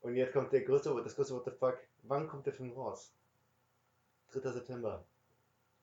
Und 0.00 0.16
jetzt 0.16 0.32
kommt 0.32 0.52
der 0.52 0.62
größte, 0.62 0.92
das 1.04 1.14
größte 1.14 1.34
What 1.34 1.44
the 1.44 1.50
fuck. 1.52 1.78
Wann 2.02 2.26
kommt 2.26 2.46
der 2.46 2.52
Film 2.54 2.72
raus? 2.72 3.14
3. 4.32 4.50
September. 4.50 5.04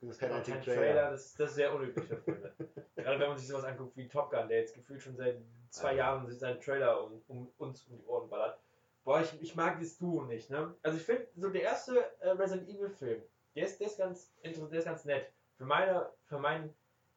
Das 0.01 0.11
ist 0.11 0.19
kein 0.19 0.43
kein 0.43 0.61
Trailer. 0.61 1.11
Das, 1.11 1.33
das 1.33 1.49
ist 1.49 1.55
sehr 1.55 1.73
unüblich 1.73 2.05
Filme. 2.07 2.23
Gerade 2.95 3.19
wenn 3.19 3.29
man 3.29 3.37
sich 3.37 3.47
sowas 3.47 3.63
anguckt 3.63 3.97
wie 3.97 4.07
Top 4.07 4.29
Gun, 4.29 4.47
der 4.47 4.59
jetzt 4.59 4.75
gefühlt 4.75 5.01
schon 5.01 5.15
seit 5.15 5.41
zwei 5.69 5.91
Ja. 5.91 5.97
Jahren 5.97 6.27
sich 6.27 6.37
seinen 6.39 6.59
Trailer 6.61 7.03
um, 7.03 7.21
um 7.27 7.51
uns 7.57 7.83
um 7.87 7.97
die 7.97 8.05
Ohren 8.05 8.29
ballert. 8.29 8.59
Boah, 9.03 9.21
ich, 9.21 9.41
ich 9.41 9.55
mag 9.55 9.79
das 9.79 9.97
Duo 9.97 10.23
nicht, 10.23 10.49
ne? 10.49 10.75
Also 10.83 10.97
ich 10.97 11.03
finde, 11.03 11.27
so 11.35 11.49
der 11.49 11.61
erste 11.63 11.99
äh, 12.19 12.29
Resident 12.29 12.69
Evil 12.69 12.89
Film, 12.89 13.23
der 13.55 13.65
ist, 13.65 13.79
der 13.79 13.87
ist 13.87 13.97
ganz 13.97 14.33
interessant, 14.41 14.71
der 14.71 14.79
ist 14.79 14.85
ganz 14.85 15.05
nett. 15.05 15.31
Für 15.55 15.65
meine, 15.65 16.09
für 16.25 16.37
mein 16.37 16.73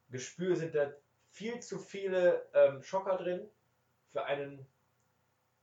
Gespür 0.08 0.56
sind 0.56 0.74
da 0.74 0.92
viel 1.30 1.60
zu 1.60 1.78
viele 1.78 2.46
ähm, 2.54 2.82
Schocker 2.82 3.16
drin 3.16 3.48
für 4.08 4.24
einen 4.24 4.66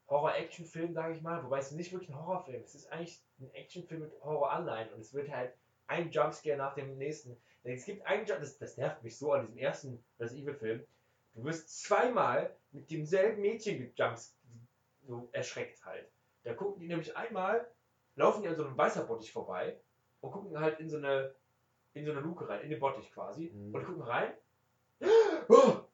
Horror-Action-Film, 0.09 0.93
sage 0.93 1.15
ich 1.15 1.21
mal. 1.21 1.43
Wobei 1.43 1.59
es 1.59 1.71
nicht 1.71 1.91
wirklich 1.91 2.09
ein 2.09 2.19
Horrorfilm 2.19 2.63
ist. 2.63 2.75
Es 2.75 2.83
ist 2.83 2.91
eigentlich 2.91 3.21
ein 3.39 3.53
Actionfilm 3.53 4.01
mit 4.01 4.13
Horror-Anleihen 4.21 4.93
und 4.93 5.01
es 5.01 5.13
wird 5.13 5.29
halt 5.29 5.53
ein 5.87 6.11
Jumpscare 6.11 6.57
nach 6.57 6.75
dem 6.75 6.97
nächsten. 6.97 7.37
Es 7.63 7.85
gibt 7.85 8.05
einen 8.05 8.25
Jump, 8.25 8.39
das, 8.39 8.57
das 8.57 8.77
nervt 8.77 9.03
mich 9.03 9.17
so 9.17 9.33
an 9.33 9.41
diesem 9.41 9.57
ersten 9.57 10.03
Resident 10.19 10.47
Evil 10.47 10.55
Film. 10.55 10.87
Du 11.33 11.43
wirst 11.43 11.83
zweimal 11.83 12.55
mit 12.71 12.89
demselben 12.89 13.41
Mädchen 13.41 13.79
gejumps, 13.79 14.35
so 15.05 15.29
erschreckt 15.33 15.83
halt. 15.85 16.07
Da 16.43 16.53
gucken 16.53 16.79
die 16.79 16.87
nämlich 16.87 17.15
einmal, 17.17 17.69
laufen 18.15 18.41
die 18.41 18.47
an 18.47 18.55
so 18.55 18.65
einem 18.65 18.77
Weißerbottich 18.77 19.31
vorbei 19.31 19.77
und 20.21 20.31
gucken 20.31 20.57
halt 20.59 20.79
in 20.79 20.89
so 20.89 20.97
eine 20.97 21.33
in 21.93 22.05
so 22.05 22.11
eine 22.11 22.21
Luke 22.21 22.47
rein, 22.47 22.61
in 22.61 22.69
den 22.69 22.79
Bottich 22.79 23.11
quasi 23.11 23.49
Mhm. 23.53 23.73
und 23.73 23.83
gucken 23.85 24.03
rein. 24.03 24.31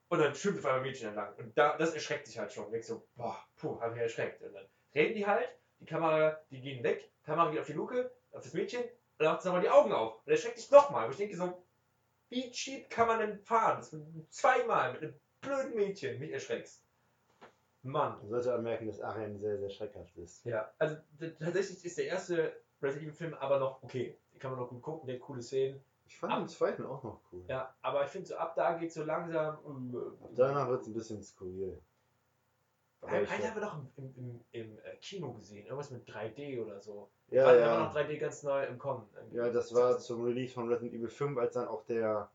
Und 0.10 0.20
dann 0.20 0.36
schwimmt 0.36 0.60
auf 0.60 0.66
einmal 0.66 0.80
ein 0.82 0.84
Mädchen 0.84 1.08
entlang. 1.08 1.34
Und 1.38 1.58
da, 1.58 1.78
das 1.78 1.94
erschreckt 1.94 2.28
sich 2.28 2.38
halt 2.38 2.52
schon. 2.52 2.74
Ich 2.74 2.86
so, 2.86 3.08
boah, 3.16 3.38
puh, 3.56 3.80
hab 3.80 3.92
mich 3.94 4.02
erschreckt. 4.02 4.42
Und 4.42 4.54
dann 4.54 4.66
reden 4.94 5.16
die 5.16 5.26
halt, 5.26 5.50
die 5.80 5.86
Kamera, 5.86 6.40
die 6.52 6.62
gehen 6.62 6.84
weg, 6.84 7.10
Kamera 7.24 7.50
geht 7.50 7.60
auf 7.62 7.66
die 7.68 7.74
Luke, 7.74 8.12
auf 8.32 8.44
das 8.44 8.54
Mädchen, 8.54 8.84
und 9.18 9.26
dann 9.26 9.34
macht 9.34 9.42
sie 9.42 9.48
nochmal 9.50 9.62
die 9.62 9.70
Augen 9.70 9.92
auf. 9.92 10.20
Und 10.26 10.32
erschreckt 10.32 10.58
sich 10.58 10.72
nochmal. 10.72 11.06
Und 11.06 11.12
ich 11.12 11.18
denke 11.18 11.36
so, 11.36 11.64
wie 12.30 12.52
cheap 12.52 12.90
kann 12.90 13.08
man 13.08 13.20
denn 13.20 13.40
fahren? 13.40 13.78
Das 13.78 13.92
sind 13.92 14.32
zweimal 14.34 14.94
mit 14.94 15.02
einem 15.04 15.14
blöden 15.42 15.76
Mädchen 15.76 16.20
mich 16.20 16.32
erschreckst. 16.32 16.84
Mann. 17.84 18.18
Man 18.20 18.30
sollte 18.30 18.54
anmerken, 18.54 18.88
dass 18.88 19.02
Arien 19.02 19.38
sehr, 19.40 19.58
sehr 19.60 19.70
schreckhaft 19.70 20.16
ist. 20.18 20.46
Ja, 20.46 20.72
also 20.80 20.96
tatsächlich 21.40 21.84
ist 21.84 21.98
der 21.98 22.06
erste 22.06 22.56
Resident 22.82 23.10
Evil 23.10 23.14
Film 23.14 23.34
aber 23.36 23.60
noch 23.60 23.84
okay. 23.84 24.18
Den 24.34 24.40
kann 24.40 24.52
man 24.52 24.60
noch 24.62 24.70
gut 24.70 24.82
gucken, 24.82 25.08
der 25.08 25.18
hat 25.18 25.22
coole 25.22 25.42
Szenen. 25.42 25.84
Ich 26.06 26.18
fand 26.18 26.34
Ab- 26.34 26.40
den 26.40 26.48
zweiten 26.48 26.86
auch 26.86 27.04
noch 27.04 27.20
cool. 27.32 27.44
Ja, 27.48 27.76
aber 27.82 28.04
ich 28.06 28.10
finde 28.10 28.28
so 28.30 28.36
ab 28.36 28.56
da 28.56 28.74
geht 28.78 28.92
so 28.94 29.04
langsam. 29.04 29.56
Ab 30.24 30.30
danach 30.36 30.70
wird 30.70 30.82
es 30.82 30.88
ein 30.88 30.94
bisschen 30.94 31.22
skurril. 31.22 31.82
Einen 33.06 33.28
einen 33.28 33.44
haben 33.48 33.56
wir 33.56 33.62
doch 33.62 33.78
im, 33.98 34.14
im, 34.18 34.46
im, 34.52 34.78
äh, 34.80 34.96
Kino 35.02 35.34
gesehen, 35.34 35.66
irgendwas 35.66 35.92
mit 35.92 36.08
3D 36.08 36.62
oder 36.62 36.80
so. 36.80 37.10
ja, 37.30 37.46
War- 37.46 37.54
Da 37.54 37.60
ja. 37.60 37.68
war 37.68 37.80
noch 37.88 37.96
3D 37.96 38.18
ganz 38.18 38.44
neu 38.44 38.64
im 38.66 38.78
Kommen. 38.78 39.08
Ja, 39.32 39.50
das 39.50 39.74
war 39.74 39.98
zum 40.00 40.24
Release 40.24 40.54
von 40.54 40.68
Resident 40.70 40.94
Evil 40.94 41.10
5, 41.10 41.38
als 41.38 41.54
dann 41.54 41.68
auch 41.68 41.84
der 41.86 42.30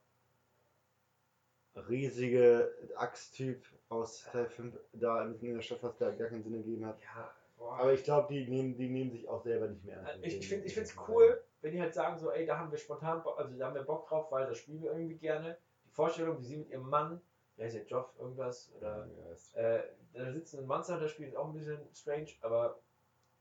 riesige 1.88 2.72
Axttyp 2.96 3.64
aus 3.88 4.24
Teil 4.32 4.46
5 4.46 4.74
da 4.94 5.24
mitten 5.24 5.46
in 5.46 5.54
der 5.54 5.62
Stadt 5.62 5.78
fast 5.80 5.98
gar 5.98 6.12
gar 6.12 6.28
keinen 6.28 6.42
Sinn 6.42 6.52
gegeben 6.54 6.84
hat. 6.86 6.98
Ja, 7.02 7.30
boah. 7.56 7.78
Aber 7.78 7.92
ich 7.92 8.02
glaube, 8.02 8.32
die 8.32 8.46
nehmen, 8.48 8.76
die 8.76 8.88
nehmen 8.88 9.10
sich 9.12 9.28
auch 9.28 9.42
selber 9.42 9.68
nicht 9.68 9.84
mehr. 9.84 10.04
Äh, 10.22 10.26
ich, 10.26 10.38
ich 10.38 10.48
finde 10.48 10.66
es 10.66 10.96
cool, 11.08 11.42
wenn 11.60 11.72
die 11.72 11.80
halt 11.80 11.94
sagen, 11.94 12.18
so, 12.18 12.30
ey, 12.30 12.44
da 12.46 12.58
haben 12.58 12.70
wir 12.70 12.78
spontan, 12.78 13.22
also 13.36 13.56
da 13.56 13.66
haben 13.66 13.74
wir 13.74 13.82
Bock 13.82 14.08
drauf, 14.08 14.30
weil 14.32 14.46
das 14.46 14.58
spielen 14.58 14.82
wir 14.82 14.92
irgendwie 14.92 15.16
gerne. 15.18 15.56
Die 15.84 15.90
Vorstellung, 15.90 16.38
wie 16.40 16.44
sie 16.44 16.56
mit 16.58 16.68
ihrem 16.68 16.88
Mann, 16.88 17.20
der 17.58 17.66
ist 17.66 17.74
ja 17.74 17.82
Joff 17.82 18.14
irgendwas, 18.18 18.72
oder 18.76 19.08
Ja, 19.54 19.60
äh, 19.60 19.82
da 20.12 20.32
sitzen 20.32 20.60
ein 20.60 20.66
Monster 20.66 21.08
spielen, 21.08 21.28
ist 21.28 21.36
auch 21.36 21.48
ein 21.48 21.54
bisschen 21.54 21.78
strange, 21.94 22.30
aber 22.40 22.80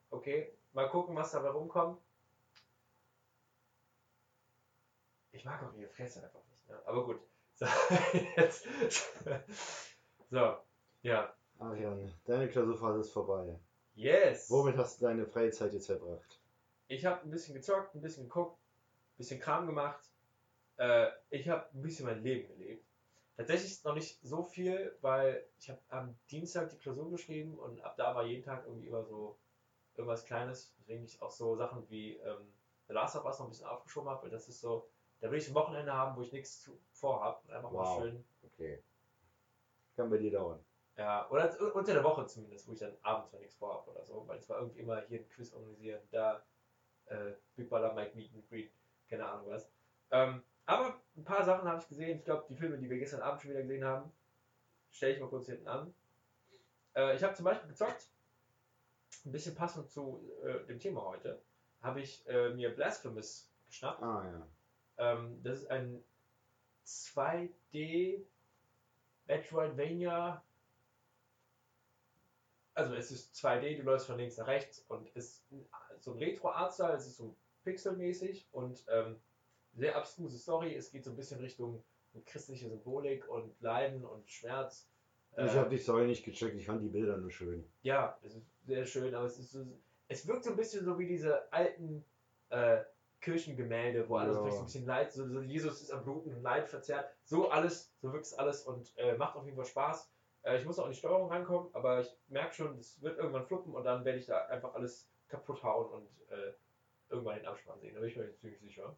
okay, 0.10 0.51
mal 0.73 0.89
gucken, 0.89 1.15
was 1.15 1.32
dabei 1.32 1.49
rumkommt. 1.49 2.01
Ich 5.32 5.45
mag 5.45 5.62
auch 5.63 5.73
ihre 5.73 5.89
Fresse 5.89 6.23
einfach 6.23 6.43
nicht, 6.49 6.67
ne? 6.67 6.82
aber 6.86 7.06
gut. 7.06 7.19
So, 7.60 7.65
jetzt. 8.36 8.67
so, 10.30 10.58
ja. 11.01 11.34
Arian, 11.58 12.13
deine 12.25 12.47
Klausurphase 12.47 12.99
ist 12.99 13.12
vorbei. 13.12 13.60
Yes! 13.95 14.47
Womit 14.51 14.77
hast 14.77 15.01
du 15.01 15.06
deine 15.06 15.25
freie 15.25 15.49
Zeit 15.49 15.73
jetzt 15.73 15.88
verbracht? 15.88 16.39
Ich 16.88 17.03
habe 17.03 17.23
ein 17.23 17.32
bisschen 17.32 17.56
gezockt, 17.56 17.95
ein 17.95 18.01
bisschen 18.01 18.25
geguckt, 18.25 18.60
ein 18.60 19.17
bisschen 19.17 19.39
Kram 19.39 19.65
gemacht. 19.65 20.08
Äh, 20.77 21.08
ich 21.32 21.49
habe 21.49 21.67
ein 21.73 21.82
bisschen 21.82 22.06
mein 22.06 22.21
Leben 22.21 22.47
gelebt. 22.47 22.87
Tatsächlich 23.38 23.84
noch 23.84 23.93
nicht 23.93 24.19
so 24.23 24.41
viel, 24.43 24.97
weil 25.02 25.47
ich 25.60 25.69
habe 25.69 25.80
am 25.89 26.17
Dienstag 26.32 26.69
die 26.69 26.78
Klausur 26.78 27.10
geschrieben 27.12 27.58
und 27.60 27.80
ab 27.82 27.95
da 27.95 28.15
war 28.15 28.26
jeden 28.26 28.43
Tag 28.43 28.65
irgendwie 28.65 28.88
immer 28.88 29.04
so 29.04 29.38
irgendwas 29.95 30.26
Kleines. 30.26 30.73
Deswegen 30.80 31.04
ich 31.06 31.21
auch 31.21 31.30
so 31.30 31.56
Sachen 31.56 31.88
wie 31.89 32.15
ähm, 32.15 32.52
The 32.88 32.93
Last 32.93 33.15
of 33.15 33.26
Us 33.26 33.38
noch 33.38 33.45
ein 33.45 33.50
bisschen 33.50 33.67
aufgeschoben 33.67 34.10
habe, 34.10 34.23
weil 34.23 34.32
das 34.32 34.50
ist 34.50 34.60
so, 34.60 34.89
da 35.21 35.30
will 35.30 35.38
ich 35.38 35.47
ein 35.47 35.54
Wochenende 35.56 35.93
haben, 35.93 36.17
wo 36.17 36.21
ich 36.23 36.32
nichts 36.34 36.62
zu- 36.62 36.80
vorhab 36.91 37.43
und 37.45 37.52
einfach 37.54 37.71
Wow. 37.71 38.00
mal 38.00 38.02
schön. 38.10 38.26
Okay. 38.43 38.82
Kann 39.95 40.10
bei 40.10 40.17
dir 40.17 40.32
dauern. 40.32 40.63
Ja, 40.95 41.30
oder 41.30 41.56
unter 41.76 41.93
der 41.93 42.04
Woche 42.04 42.26
zumindest, 42.26 42.67
wo 42.67 42.73
ich 42.73 42.80
dann 42.80 42.97
abends 43.04 43.32
mal 43.32 43.38
nichts 43.39 43.56
vorhab 43.56 43.88
oder 43.88 44.04
so, 44.04 44.28
weil 44.28 44.39
es 44.39 44.50
war 44.50 44.58
irgendwie 44.60 44.80
immer 44.80 45.02
hier 45.02 45.19
ein 45.19 45.30
Quiz 45.30 45.54
organisieren, 45.54 46.02
da 46.10 46.43
äh, 47.06 47.34
Big 47.56 47.69
Brother 47.69 47.93
Mike 47.93 48.15
Meet 48.15 48.34
and 48.34 48.50
Greet, 48.50 48.71
keine 49.08 49.28
Ahnung 49.30 49.47
was. 49.47 49.69
Ähm, 50.10 50.41
aber 50.67 51.01
ein 51.15 51.23
paar 51.23 51.43
Sachen 51.43 51.67
habe 51.67 51.82
ich 51.82 51.88
gesehen. 51.88 52.19
Ich 52.19 52.25
glaube, 52.25 52.45
die 52.49 52.56
Filme, 52.56 52.77
die 52.77 52.89
wir 52.89 52.99
gestern 52.99 53.21
Abend 53.21 53.41
schon 53.41 53.51
wieder 53.51 53.62
gesehen 53.62 53.86
haben, 53.86 54.12
stelle 54.91 55.13
ich 55.13 55.19
mal 55.19 55.30
kurz 55.30 55.47
hinten 55.47 55.67
an. 55.67 55.93
Äh, 56.93 57.15
ich 57.15 57.23
habe 57.23 57.34
zum 57.34 57.45
Beispiel 57.45 57.69
gezockt, 57.69 58.08
ein 59.25 59.32
bisschen 59.32 59.56
passend 59.56 59.89
zu 59.89 60.21
äh, 60.43 60.65
dem 60.65 60.80
Thema 60.80 61.03
heute, 61.03 61.41
habe 61.82 62.01
ich 62.01 62.27
äh, 62.27 62.49
mir 62.49 62.75
Blasphemous 62.75 63.49
geschnappt. 63.67 64.03
Ah 64.03 64.25
ja. 64.25 65.13
Ähm, 65.13 65.41
das 65.41 65.60
ist 65.62 65.71
ein 65.71 66.03
2D 66.86 68.25
Metroidvania. 69.27 70.43
Also 72.73 72.93
es 72.93 73.10
ist 73.12 73.36
2D, 73.36 73.77
du 73.77 73.84
läufst 73.84 74.08
von 74.08 74.17
links 74.17 74.38
nach 74.38 74.47
rechts 74.47 74.84
und 74.89 75.10
ist 75.15 75.45
so 75.99 76.12
ein 76.12 76.17
Retro-Artstyle, 76.17 76.93
es 76.93 77.08
ist 77.08 77.17
so 77.17 77.36
pixelmäßig 77.63 78.47
und 78.51 78.86
ähm, 78.89 79.19
sehr 79.77 79.95
abstruse 79.95 80.37
Story. 80.37 80.75
Es 80.75 80.91
geht 80.91 81.03
so 81.05 81.11
ein 81.11 81.15
bisschen 81.15 81.39
Richtung 81.39 81.83
christliche 82.25 82.67
Symbolik 82.69 83.27
und 83.29 83.53
Leiden 83.61 84.03
und 84.03 84.29
Schmerz. 84.29 84.89
Ich 85.37 85.53
habe 85.53 85.69
die 85.69 85.77
Story 85.77 86.07
nicht 86.07 86.25
gecheckt, 86.25 86.55
ich 86.55 86.65
fand 86.65 86.81
die 86.81 86.87
Bilder 86.87 87.17
nur 87.17 87.29
schön. 87.29 87.63
ja, 87.83 88.17
es 88.23 88.35
ist 88.35 88.45
sehr 88.65 88.85
schön, 88.87 89.13
aber 89.13 89.25
es 89.25 89.37
ist 89.37 89.51
so, 89.51 89.65
es 90.07 90.27
wirkt 90.27 90.43
so 90.45 90.49
ein 90.49 90.55
bisschen 90.55 90.83
so 90.83 90.97
wie 90.97 91.05
diese 91.05 91.51
alten 91.53 92.03
äh, 92.49 92.79
Kirchengemälde, 93.21 94.09
wo 94.09 94.15
alles 94.15 94.37
Ja. 94.37 94.49
so 94.51 94.57
ein 94.59 94.65
bisschen 94.65 94.85
Leid, 94.87 95.11
so, 95.13 95.27
so 95.27 95.41
Jesus 95.41 95.81
ist 95.81 95.91
am 95.91 96.03
Bluten 96.03 96.33
und 96.33 96.41
Leid 96.41 96.67
verzerrt. 96.67 97.13
So 97.23 97.49
alles, 97.49 97.91
so 98.01 98.11
wirkt 98.13 98.25
es 98.25 98.33
alles 98.33 98.63
und 98.63 98.97
äh, 98.97 99.15
macht 99.15 99.35
auf 99.35 99.45
jeden 99.45 99.57
Fall 99.57 99.65
Spaß. 99.65 100.09
Äh, 100.43 100.57
ich 100.57 100.65
muss 100.65 100.79
auch 100.79 100.85
in 100.85 100.91
die 100.93 100.97
Steuerung 100.97 101.29
rankommen, 101.29 101.69
aber 101.73 102.01
ich 102.01 102.17
merke 102.29 102.55
schon, 102.55 102.75
es 102.79 102.99
wird 103.01 103.19
irgendwann 103.19 103.45
fluppen 103.45 103.75
und 103.75 103.83
dann 103.83 104.05
werde 104.05 104.17
ich 104.17 104.25
da 104.25 104.45
einfach 104.45 104.73
alles 104.73 105.07
kaputt 105.27 105.61
hauen 105.61 105.91
und 105.91 106.07
äh, 106.31 106.53
irgendwann 107.09 107.35
den 107.37 107.45
Abspann 107.45 107.79
sehen. 107.79 107.93
Da 107.93 107.99
bin 107.99 108.09
ich 108.09 108.15
mir 108.17 108.35
ziemlich 108.37 108.59
sicher. 108.59 108.95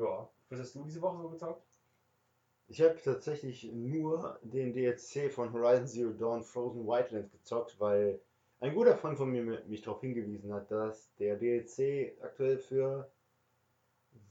Ja, 0.00 0.26
was 0.48 0.60
hast 0.60 0.74
du 0.74 0.84
diese 0.84 1.02
Woche 1.02 1.20
so 1.20 1.28
gezockt? 1.28 1.62
Ich 2.68 2.80
habe 2.80 2.98
tatsächlich 3.04 3.70
nur 3.70 4.38
den 4.42 4.72
DLC 4.72 5.30
von 5.30 5.52
Horizon 5.52 5.86
Zero 5.86 6.12
Dawn 6.12 6.42
Frozen 6.42 6.86
Wildlands 6.86 7.30
gezockt, 7.30 7.78
weil 7.78 8.18
ein 8.60 8.74
guter 8.74 8.96
Freund 8.96 9.18
von 9.18 9.30
mir 9.30 9.42
mich 9.42 9.82
darauf 9.82 10.00
hingewiesen 10.00 10.54
hat, 10.54 10.70
dass 10.70 11.14
der 11.16 11.36
DLC 11.36 12.16
aktuell 12.22 12.56
für 12.56 13.10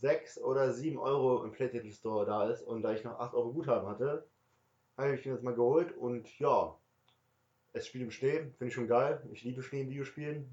6 0.02 0.42
oder 0.42 0.74
7 0.74 0.98
Euro 0.98 1.44
im 1.44 1.52
Playtable 1.52 1.92
Store 1.92 2.26
da 2.26 2.50
ist 2.50 2.64
und 2.64 2.82
da 2.82 2.94
ich 2.94 3.04
noch 3.04 3.20
8 3.20 3.36
Euro 3.36 3.54
Guthaben 3.54 3.88
hatte, 3.88 4.26
habe 4.98 5.14
ich 5.14 5.24
mir 5.24 5.34
das 5.34 5.44
mal 5.44 5.54
geholt 5.54 5.96
und 5.96 6.40
ja, 6.40 6.76
es 7.74 7.86
spielt 7.86 8.06
im 8.06 8.12
Schnee, 8.12 8.40
finde 8.58 8.68
ich 8.70 8.74
schon 8.74 8.88
geil. 8.88 9.22
Ich 9.32 9.44
liebe 9.44 9.62
Schnee 9.62 9.82
in 9.82 9.92
Videospielen, 9.92 10.50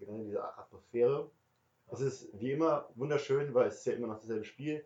genau 0.00 0.24
diese 0.24 0.42
Atmosphäre. 0.42 1.30
Es 1.90 2.00
ist 2.00 2.28
wie 2.40 2.52
immer 2.52 2.88
wunderschön, 2.94 3.54
weil 3.54 3.68
es 3.68 3.78
ist 3.78 3.86
ja 3.86 3.92
immer 3.94 4.08
noch 4.08 4.20
dasselbe 4.20 4.44
Spiel. 4.44 4.84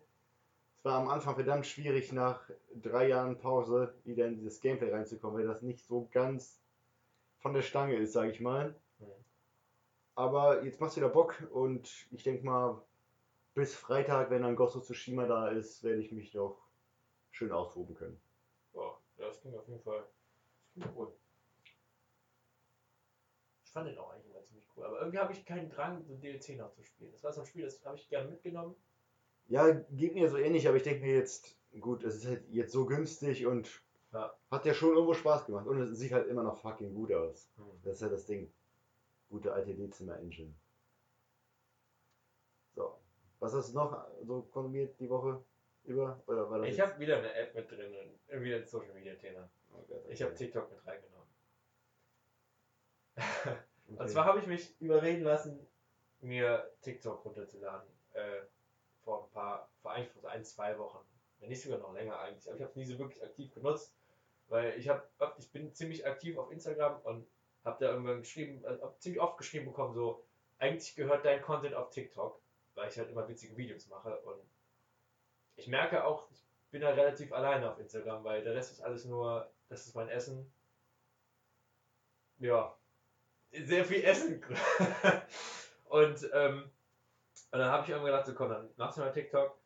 Es 0.77 0.85
war 0.85 1.01
am 1.01 1.09
Anfang 1.09 1.35
verdammt 1.35 1.67
schwierig, 1.67 2.13
nach 2.13 2.49
drei 2.75 3.09
Jahren 3.09 3.39
Pause 3.39 3.95
wieder 4.05 4.27
in 4.27 4.37
dieses 4.37 4.61
Gameplay 4.61 4.93
reinzukommen, 4.93 5.39
weil 5.39 5.47
das 5.47 5.63
nicht 5.63 5.85
so 5.85 6.09
ganz 6.13 6.61
von 7.39 7.55
der 7.55 7.63
Stange 7.63 7.97
ist, 7.97 8.13
sage 8.13 8.31
ich 8.31 8.41
mal. 8.41 8.75
Aber 10.15 10.65
jetzt 10.65 10.81
macht's 10.81 10.97
wieder 10.97 11.09
Bock 11.09 11.49
und 11.53 12.09
ich 12.11 12.25
denke 12.25 12.45
mal, 12.45 12.83
bis 13.55 13.75
Freitag, 13.75 14.31
wenn 14.31 14.43
dann 14.43 14.57
Ghost 14.57 14.77
of 14.77 14.85
Tsushima 14.85 15.27
da 15.27 15.49
ist, 15.49 15.83
werde 15.83 16.01
ich 16.01 16.13
mich 16.13 16.33
doch 16.33 16.59
schön 17.31 17.53
austoben 17.53 17.95
können. 17.95 18.21
Ja, 18.75 18.99
das 19.17 19.41
klingt 19.41 19.57
auf 19.57 19.69
jeden 19.69 19.83
Fall 19.83 20.05
das 20.69 20.73
klingt 20.73 20.97
cool. 20.97 21.13
Ich 23.65 23.71
fand 23.71 23.89
den 23.89 23.99
auch 23.99 24.11
eigentlich 24.11 24.28
cool. 24.79 24.87
Aber 24.87 24.99
irgendwie 25.01 25.19
habe 25.19 25.33
ich 25.33 25.45
keinen 25.45 25.69
Drang, 25.69 26.05
so 26.05 26.15
DLC 26.15 26.57
noch 26.57 26.71
zu 26.73 26.83
spielen. 26.83 27.13
Das 27.13 27.23
war 27.25 27.33
so 27.33 27.41
ein 27.41 27.47
Spiel, 27.47 27.65
das 27.65 27.85
habe 27.85 27.97
ich 27.97 28.09
gerne 28.09 28.31
mitgenommen. 28.31 28.75
Ja, 29.49 29.71
geht 29.73 30.15
mir 30.15 30.29
so 30.31 30.37
ähnlich, 30.37 30.69
aber 30.69 30.77
ich 30.77 30.83
denke 30.83 31.05
mir 31.05 31.15
jetzt, 31.15 31.57
gut, 31.81 32.05
es 32.05 32.17
ist 32.17 32.27
halt 32.27 32.45
jetzt 32.51 32.73
so 32.73 32.87
günstig 32.87 33.47
und 33.47 33.83
Ja. 34.13 34.35
hat 34.51 34.65
ja 34.67 34.75
schon 34.75 34.95
irgendwo 34.95 35.15
Spaß 35.15 35.47
gemacht. 35.47 35.67
Und 35.67 35.81
es 35.81 35.99
sieht 35.99 36.13
halt 36.13 36.29
immer 36.29 36.43
noch 36.43 36.57
fucking 36.59 36.95
gut 36.95 37.13
aus. 37.13 37.51
Hm. 37.57 37.65
Das 37.83 37.95
ist 37.97 38.01
ja 38.03 38.09
das 38.09 38.27
Ding. 38.27 38.53
Gute 39.31 39.53
alte 39.53 39.75
Dezimmer-Engine. 39.75 40.55
So. 42.75 42.99
Was 43.41 43.53
hast 43.55 43.71
du 43.73 43.75
noch 43.79 44.07
so 44.23 44.43
konsumiert 44.43 44.99
die 44.99 45.09
Woche 45.11 45.43
über? 45.85 46.23
Oder 46.27 46.51
war 46.51 46.59
das 46.61 46.69
Ich 46.69 46.81
habe 46.81 46.99
wieder 46.99 47.19
eine 47.19 47.33
App 47.35 47.55
mit 47.55 47.71
drin 47.71 47.95
und 47.95 48.19
irgendwie 48.29 48.55
ein 48.55 48.67
Social 48.67 48.95
Media 48.95 49.15
Thema. 49.15 49.49
Oh 49.73 49.83
Gott, 49.87 50.05
Ich 50.09 50.23
habe 50.23 50.33
okay. 50.33 50.45
TikTok 50.45 50.71
mit 50.71 50.87
reingenommen. 50.87 51.29
Und 53.89 54.01
Okay. 54.01 54.09
zwar 54.11 54.25
habe 54.27 54.39
ich 54.39 54.47
mich 54.47 54.81
überreden 54.81 55.25
lassen, 55.25 55.67
mir 56.21 56.71
TikTok 56.83 57.25
runterzuladen. 57.25 57.89
Äh, 58.13 58.43
vor 59.03 59.25
ein 59.25 59.31
paar, 59.31 59.71
vor 59.81 59.93
eigentlich 59.93 60.11
vor 60.13 60.31
ein, 60.31 60.45
zwei 60.45 60.79
Wochen. 60.79 60.99
Wenn 61.41 61.49
nicht 61.49 61.63
sogar 61.63 61.79
noch 61.79 61.95
länger 61.95 62.19
eigentlich. 62.19 62.47
Aber 62.47 62.57
ich 62.57 62.63
habe 62.63 62.71
es 62.71 62.77
nie 62.77 62.85
so 62.85 62.99
wirklich 62.99 63.23
aktiv 63.25 63.53
genutzt. 63.55 63.95
Weil 64.49 64.79
ich 64.79 64.89
habe, 64.89 65.03
ich 65.39 65.51
bin 65.53 65.75
ziemlich 65.75 66.07
aktiv 66.07 66.39
auf 66.39 66.51
Instagram 66.51 67.01
und 67.03 67.27
habe 67.65 67.85
da 67.85 67.91
irgendwann 67.93 68.21
geschrieben, 68.21 68.65
hab 68.65 69.01
ziemlich 69.01 69.21
oft 69.21 69.37
geschrieben 69.37 69.67
bekommen, 69.67 69.93
so, 69.93 70.25
eigentlich 70.59 70.95
gehört 70.97 71.25
dein 71.25 71.43
Content 71.43 71.75
auf 71.75 71.91
TikTok, 71.91 72.41
weil 72.75 72.89
ich 72.89 72.99
halt 72.99 73.11
immer 73.11 73.29
witzige 73.29 73.57
Videos 73.57 73.87
mache 73.89 74.19
und 74.23 74.41
ich 75.57 75.69
merke 75.69 76.05
auch, 76.05 76.31
ich 76.31 76.43
bin 76.71 76.85
halt 76.85 76.97
relativ 76.97 77.33
alleine 77.33 77.71
auf 77.71 77.79
Instagram, 77.79 78.25
weil 78.25 78.43
der 78.43 78.55
Rest 78.55 78.73
ist 78.73 78.81
alles 78.81 79.05
nur, 79.05 79.51
das 79.69 79.87
ist 79.87 79.95
mein 79.95 80.09
Essen. 80.09 80.51
Ja, 82.39 82.78
sehr 83.53 83.85
viel 83.85 84.05
Essen. 84.05 84.43
und, 85.89 86.31
ähm, 86.33 86.71
und 87.51 87.59
dann 87.59 87.71
habe 87.71 87.85
ich 87.85 87.91
irgendwann 87.91 88.13
gedacht, 88.13 88.27
so 88.27 88.35
komm, 88.35 88.51
dann 88.51 88.71
machst 88.77 88.99
du 88.99 89.03
mal 89.03 89.13
TikTok. 89.13 89.57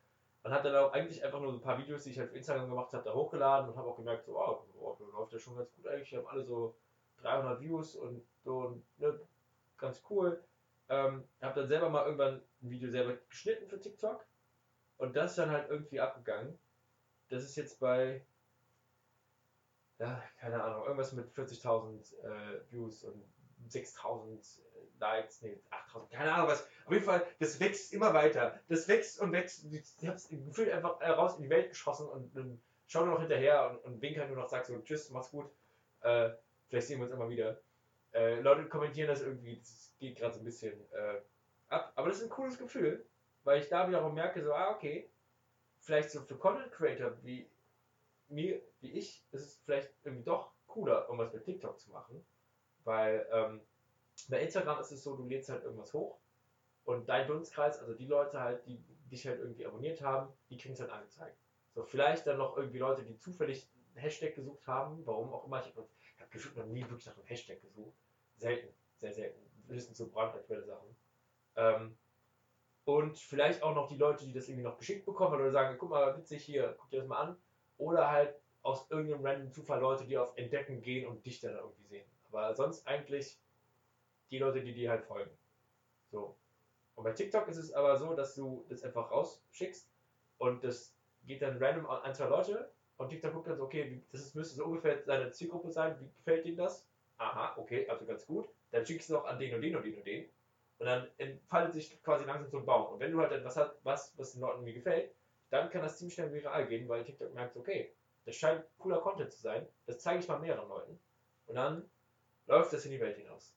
Und 0.45 0.53
habe 0.53 0.71
dann 0.71 0.85
auch 0.85 0.93
eigentlich 0.93 1.25
einfach 1.25 1.41
nur 1.41 1.53
so 1.53 1.59
ein 1.59 1.63
paar 1.63 1.79
Videos, 1.79 2.03
die 2.03 2.11
ich 2.11 2.19
halt 2.19 2.31
auf 2.31 2.37
Instagram 2.37 2.69
gemacht 2.69 2.93
habe, 2.93 3.05
da 3.05 3.15
hochgeladen 3.15 3.71
und 3.71 3.77
habe 3.77 3.89
auch 3.89 3.97
gemerkt, 3.97 4.25
so, 4.25 4.35
wow, 4.35 4.65
wow, 4.75 4.99
läuft 5.13 5.33
ja 5.33 5.39
schon 5.39 5.57
ganz 5.57 5.73
gut 5.73 5.87
eigentlich. 5.87 6.11
Die 6.11 6.17
haben 6.17 6.27
alle 6.27 6.43
so 6.43 6.75
300 7.19 7.61
Views 7.61 7.95
und 7.95 8.27
so, 8.45 8.83
ne, 8.97 9.21
ganz 9.79 10.03
cool. 10.11 10.43
Ähm, 10.89 11.25
habe 11.41 11.61
dann 11.61 11.69
selber 11.69 11.89
mal 11.89 12.05
irgendwann 12.05 12.43
ein 12.63 12.71
Video 12.71 12.91
selber 12.91 13.15
geschnitten 13.29 13.69
für 13.69 13.81
TikTok. 13.81 14.25
Und 14.99 15.17
das 15.17 15.31
ist 15.31 15.39
dann 15.39 15.51
halt 15.51 15.71
irgendwie 15.71 16.01
abgegangen. 16.01 16.59
Das 17.29 17.45
ist 17.45 17.57
jetzt 17.57 17.79
bei, 17.79 18.25
ja, 19.99 20.23
keine 20.39 20.63
Ahnung, 20.63 20.83
irgendwas 20.83 21.13
mit 21.13 21.31
40.000 21.33 22.19
äh, 22.19 22.61
Views 22.71 23.05
und 23.05 23.25
6.000 23.71 24.61
Likes, 24.99 25.43
nee, 25.43 25.59
8.000, 25.71 26.11
keine 26.11 26.33
Ahnung 26.33 26.49
was. 26.49 26.67
Auf 26.85 26.93
jeden 26.93 27.05
Fall, 27.05 27.27
das 27.41 27.59
wächst 27.61 27.93
immer 27.93 28.15
weiter. 28.15 28.61
Das 28.69 28.87
wächst 28.89 29.21
und 29.21 29.33
wächst. 29.33 29.65
Ich 29.73 30.09
hab's 30.09 30.29
gefühlt 30.29 30.71
einfach 30.71 31.01
äh, 31.01 31.11
raus 31.11 31.37
in 31.37 31.43
die 31.43 31.51
Welt 31.51 31.71
geschossen 31.71 32.09
und, 32.09 32.37
und 32.37 32.63
schau 32.87 33.05
nur 33.05 33.15
noch 33.15 33.21
hinterher 33.21 33.71
und, 33.71 33.79
und 33.85 34.03
wink 34.03 34.17
nur 34.17 34.37
noch, 34.37 34.49
sag 34.49 34.65
so, 34.65 34.79
tschüss, 34.81 35.11
mach's 35.11 35.31
gut. 35.31 35.51
Äh, 36.03 36.31
vielleicht 36.69 36.89
sehen 36.89 36.99
wir 36.99 37.05
uns 37.05 37.13
immer 37.13 37.29
wieder. 37.29 37.61
Äh, 38.13 38.41
Leute 38.41 38.69
kommentieren 38.69 39.09
das 39.09 39.23
irgendwie, 39.23 39.59
das 39.59 39.93
geht 39.99 40.17
gerade 40.17 40.35
so 40.35 40.41
ein 40.41 40.45
bisschen 40.45 40.79
äh, 40.93 41.21
ab. 41.69 41.93
Aber 41.97 42.09
das 42.09 42.19
ist 42.19 42.25
ein 42.25 42.31
cooles 42.31 42.59
Gefühl, 42.59 43.05
weil 43.45 43.61
ich 43.61 43.69
da 43.69 43.89
wiederum 43.89 44.15
merke, 44.15 44.43
so, 44.43 44.53
ah, 44.53 44.71
okay, 44.71 45.11
vielleicht 45.81 46.11
so 46.11 46.21
für 46.21 46.37
Content 46.37 46.73
Creator 46.73 47.17
wie 47.23 47.51
mir, 48.29 48.63
wie 48.81 48.93
ich, 48.93 49.25
ist 49.33 49.43
es 49.43 49.61
vielleicht 49.65 49.91
irgendwie 50.05 50.25
doch 50.25 50.53
cooler, 50.67 51.09
um 51.11 51.19
was 51.19 51.33
mit 51.33 51.45
TikTok 51.45 51.79
zu 51.79 51.91
machen. 51.91 52.25
Weil 52.85 53.27
ähm, 53.33 53.61
bei 54.29 54.41
Instagram 54.41 54.81
ist 54.81 54.93
es 54.93 55.03
so, 55.03 55.17
du 55.17 55.27
lädst 55.27 55.49
halt 55.49 55.65
irgendwas 55.65 55.93
hoch 55.93 56.19
und 56.85 57.09
dein 57.09 57.27
Dunstkreis, 57.27 57.79
also 57.79 57.95
die 57.95 58.07
Leute 58.07 58.41
halt, 58.41 58.67
die 58.67 58.83
dich 59.11 59.27
halt 59.27 59.41
irgendwie 59.41 59.67
abonniert 59.67 60.03
haben, 60.03 60.33
die 60.51 60.57
kriegen 60.57 60.75
es 60.75 60.81
halt 60.81 60.91
angezeigt. 60.91 61.37
So, 61.75 61.85
vielleicht 61.85 62.27
dann 62.27 62.39
noch 62.39 62.57
irgendwie 62.57 62.79
Leute, 62.79 63.03
die 63.03 63.19
zufällig 63.19 63.71
einen 63.95 64.03
Hashtag 64.03 64.35
gesucht 64.35 64.67
haben, 64.67 65.07
warum 65.07 65.33
auch 65.33 65.47
immer. 65.47 65.61
Ich 65.61 65.75
habe 65.75 65.87
hab 66.21 66.31
gefühlt 66.31 66.57
noch 66.57 66.67
nie 66.67 66.83
wirklich 66.83 67.07
nach 67.07 67.17
einem 67.17 67.27
Hashtag 67.27 67.61
gesucht. 67.63 67.97
Selten, 68.37 68.69
sehr 69.01 69.13
selten. 69.13 69.41
Höchstens 69.69 69.99
so 69.99 70.09
brandaktuelle 70.09 70.65
Sachen. 70.65 70.97
Ähm, 71.57 71.97
und 72.85 73.19
vielleicht 73.19 73.63
auch 73.63 73.75
noch 73.75 73.89
die 73.89 73.97
Leute, 73.97 74.25
die 74.27 74.33
das 74.33 74.49
irgendwie 74.49 74.65
noch 74.65 74.77
geschickt 74.77 75.07
bekommen 75.07 75.41
oder 75.41 75.53
sagen, 75.53 75.77
guck 75.79 75.91
mal, 75.91 76.17
witzig 76.17 76.45
hier, 76.45 76.75
guck 76.79 76.91
dir 76.91 76.99
das 76.99 77.07
mal 77.07 77.21
an. 77.21 77.37
Oder 77.79 78.11
halt 78.11 78.35
aus 78.63 78.91
irgendeinem 78.91 79.25
random 79.25 79.53
Zufall 79.53 79.81
Leute, 79.81 80.05
die 80.05 80.19
auf 80.19 80.37
Entdecken 80.37 80.83
gehen 80.83 81.07
und 81.07 81.25
dich 81.25 81.41
dann 81.41 81.55
irgendwie 81.55 81.87
sehen. 81.87 82.12
Aber 82.33 82.55
sonst 82.55 82.87
eigentlich 82.87 83.39
die 84.31 84.39
Leute, 84.39 84.63
die 84.63 84.73
dir 84.73 84.91
halt 84.91 85.05
folgen. 85.05 85.31
So. 86.11 86.37
Und 86.95 87.05
bei 87.05 87.13
TikTok 87.13 87.47
ist 87.49 87.59
es 87.59 87.73
aber 87.73 87.97
so, 87.99 88.15
dass 88.15 88.35
du 88.35 88.65
das 88.69 88.83
einfach 88.83 89.11
rausschickst 89.11 89.91
und 90.39 90.65
das 90.65 90.95
geht 91.25 91.43
dann 91.43 91.63
random 91.63 91.87
an 91.87 92.03
ein, 92.03 92.15
zwei 92.15 92.27
Leute 92.27 92.73
und 92.97 93.09
TikTok 93.09 93.33
guckt 93.33 93.49
dann 93.49 93.57
so, 93.57 93.65
okay, 93.65 94.03
das 94.11 94.23
ist, 94.23 94.35
müsste 94.35 94.57
so 94.57 94.65
ungefähr 94.65 95.03
seine 95.05 95.31
Zielgruppe 95.31 95.71
sein, 95.71 95.97
wie 96.01 96.11
gefällt 96.17 96.45
denen 96.45 96.57
das? 96.57 96.87
Aha, 97.19 97.55
okay, 97.59 97.89
also 97.89 98.05
ganz 98.05 98.27
gut. 98.27 98.49
Dann 98.71 98.85
schickst 98.85 99.11
du 99.11 99.15
noch 99.15 99.25
an 99.25 99.39
den 99.39 99.55
und 99.55 99.63
den 99.63 99.77
und 99.77 99.85
den 99.85 99.97
und 99.97 100.07
den. 100.07 100.29
Und 100.79 100.87
dann 100.87 101.07
entfaltet 101.19 101.75
sich 101.75 102.03
quasi 102.03 102.25
langsam 102.25 102.51
so 102.51 102.59
ein 102.59 102.67
Baum. 102.67 102.95
Und 102.95 103.01
wenn 103.01 103.13
du 103.13 103.21
halt 103.21 103.33
etwas 103.33 103.57
hast, 103.57 103.75
was, 103.85 104.17
was 104.19 104.33
den 104.33 104.41
Leuten 104.41 104.59
irgendwie 104.59 104.75
gefällt, 104.75 105.15
dann 105.51 105.71
kann 105.71 105.83
das 105.83 105.99
ziemlich 105.99 106.15
schnell 106.15 106.33
viral 106.33 106.67
gehen, 106.67 106.89
weil 106.89 107.05
TikTok 107.05 107.35
merkt, 107.35 107.57
okay, 107.57 107.93
das 108.25 108.37
scheint 108.37 108.65
cooler 108.79 109.01
Content 109.01 109.31
zu 109.31 109.41
sein, 109.41 109.67
das 109.87 109.99
zeige 109.99 110.21
ich 110.21 110.29
mal 110.29 110.39
mehreren 110.39 110.69
Leuten. 110.69 110.99
Und 111.47 111.55
dann 111.55 111.91
läuft 112.47 112.73
das 112.73 112.85
in 112.85 112.93
die 112.93 113.01
Welt 113.01 113.17
hinaus. 113.17 113.57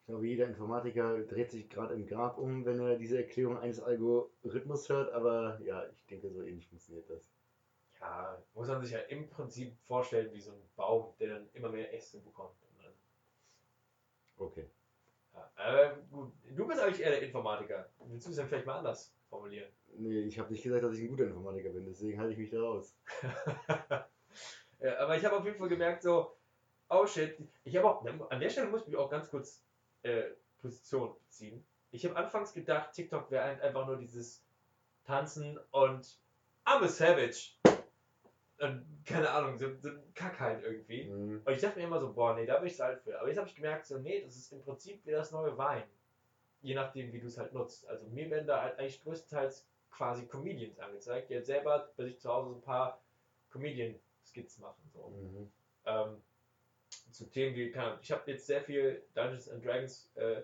Ich 0.00 0.06
glaube, 0.06 0.26
jeder 0.26 0.48
Informatiker 0.48 1.20
dreht 1.20 1.50
sich 1.50 1.68
gerade 1.70 1.94
im 1.94 2.06
Grab 2.06 2.38
um, 2.38 2.64
wenn 2.64 2.80
er 2.80 2.96
diese 2.96 3.18
Erklärung 3.18 3.58
eines 3.58 3.80
Algorithmus 3.80 4.88
hört, 4.88 5.12
aber 5.12 5.60
ja, 5.62 5.86
ich 5.94 6.04
denke, 6.06 6.30
so 6.30 6.42
ähnlich 6.42 6.66
funktioniert 6.66 7.08
das. 7.08 7.30
Ja, 8.00 8.42
muss 8.54 8.66
man 8.66 8.82
sich 8.82 8.90
ja 8.90 8.98
im 8.98 9.30
Prinzip 9.30 9.76
vorstellen 9.86 10.32
wie 10.32 10.40
so 10.40 10.50
ein 10.50 10.70
Baum, 10.74 11.14
der 11.20 11.28
dann 11.28 11.48
immer 11.52 11.68
mehr 11.68 11.94
Äste 11.94 12.18
bekommt. 12.18 12.56
Okay. 14.42 14.68
ja. 15.34 15.50
Aber 15.54 15.96
gut, 16.10 16.32
du 16.50 16.66
bist 16.66 16.80
eigentlich 16.80 17.00
eher 17.00 17.10
der 17.10 17.22
Informatiker. 17.22 17.88
Willst 18.06 18.26
du 18.26 18.30
es 18.30 18.36
dann 18.36 18.48
vielleicht 18.48 18.66
mal 18.66 18.78
anders 18.78 19.14
formulieren? 19.28 19.70
Nee, 19.96 20.22
ich 20.22 20.38
habe 20.38 20.50
nicht 20.52 20.62
gesagt, 20.62 20.82
dass 20.82 20.96
ich 20.96 21.02
ein 21.02 21.08
guter 21.08 21.24
Informatiker 21.24 21.70
bin, 21.70 21.84
deswegen 21.84 22.18
halte 22.18 22.32
ich 22.32 22.38
mich 22.38 22.50
da 22.50 22.60
raus. 22.60 22.96
ja, 24.80 24.98
aber 24.98 25.16
ich 25.16 25.24
habe 25.24 25.36
auf 25.36 25.44
jeden 25.44 25.58
Fall 25.58 25.68
gemerkt, 25.68 26.02
so, 26.02 26.34
oh 26.92 27.06
shit, 27.06 27.38
ich 27.64 27.76
habe 27.76 27.88
auch, 27.88 28.04
an 28.30 28.40
der 28.40 28.50
Stelle 28.50 28.68
muss 28.68 28.82
ich 28.82 28.88
mich 28.88 28.96
auch 28.96 29.10
ganz 29.10 29.30
kurz 29.30 29.64
äh, 30.02 30.22
Position 30.60 31.14
beziehen. 31.24 31.64
Ich 31.90 32.04
habe 32.06 32.16
anfangs 32.16 32.52
gedacht, 32.52 32.92
TikTok 32.92 33.30
wäre 33.30 33.44
ein- 33.44 33.60
einfach 33.60 33.86
nur 33.86 33.96
dieses 33.98 34.44
Tanzen 35.04 35.58
und 35.70 36.18
I'm 36.64 36.84
a 36.84 36.88
Savage. 36.88 37.56
Und 38.60 38.86
keine 39.04 39.28
Ahnung, 39.30 39.58
so, 39.58 39.74
so 39.80 39.88
ein 39.88 40.14
Kack 40.14 40.38
halt 40.38 40.62
irgendwie. 40.62 41.04
Mhm. 41.04 41.42
Und 41.44 41.52
ich 41.52 41.60
dachte 41.60 41.78
mir 41.78 41.86
immer 41.86 41.98
so, 41.98 42.12
boah, 42.12 42.34
nee, 42.34 42.46
da 42.46 42.58
bin 42.58 42.68
ich 42.68 42.76
zu 42.76 42.84
alt 42.84 43.00
für. 43.02 43.18
Aber 43.18 43.28
jetzt 43.28 43.38
habe 43.38 43.48
ich 43.48 43.56
gemerkt, 43.56 43.86
so, 43.86 43.98
nee, 43.98 44.22
das 44.22 44.36
ist 44.36 44.52
im 44.52 44.62
Prinzip 44.62 45.04
wie 45.04 45.10
das 45.10 45.32
neue 45.32 45.58
Wein. 45.58 45.82
Je 46.60 46.74
nachdem, 46.74 47.12
wie 47.12 47.18
du 47.18 47.26
es 47.26 47.38
halt 47.38 47.52
nutzt. 47.52 47.88
Also 47.88 48.06
mir 48.06 48.30
werden 48.30 48.46
da 48.46 48.62
halt 48.62 48.78
eigentlich 48.78 49.02
größtenteils 49.02 49.66
quasi 49.90 50.26
Comedians 50.26 50.78
angezeigt, 50.78 51.28
die 51.28 51.34
halt 51.34 51.46
selber 51.46 51.90
bei 51.96 52.04
sich 52.04 52.20
zu 52.20 52.30
Hause 52.30 52.50
so 52.50 52.54
ein 52.54 52.62
paar 52.62 53.02
Comedian-Skits 53.50 54.58
machen. 54.58 54.80
So. 54.94 55.08
Mhm. 55.08 55.52
Ähm, 55.84 56.22
zu 57.12 57.30
Themen 57.30 57.54
wie, 57.54 57.70
keine 57.70 57.88
Ahnung, 57.88 57.98
ich 58.02 58.12
habe 58.12 58.30
jetzt 58.30 58.46
sehr 58.46 58.62
viel 58.62 59.04
Dungeons 59.14 59.48
and 59.48 59.64
Dragons 59.64 60.10
äh, 60.16 60.42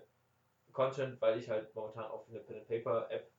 Content, 0.73 1.21
weil 1.21 1.39
ich 1.39 1.49
halt 1.49 1.75
momentan 1.75 2.07
für 2.25 2.31
eine 2.31 2.41
Pen 2.41 2.67
Paper 2.67 3.11
App 3.11 3.31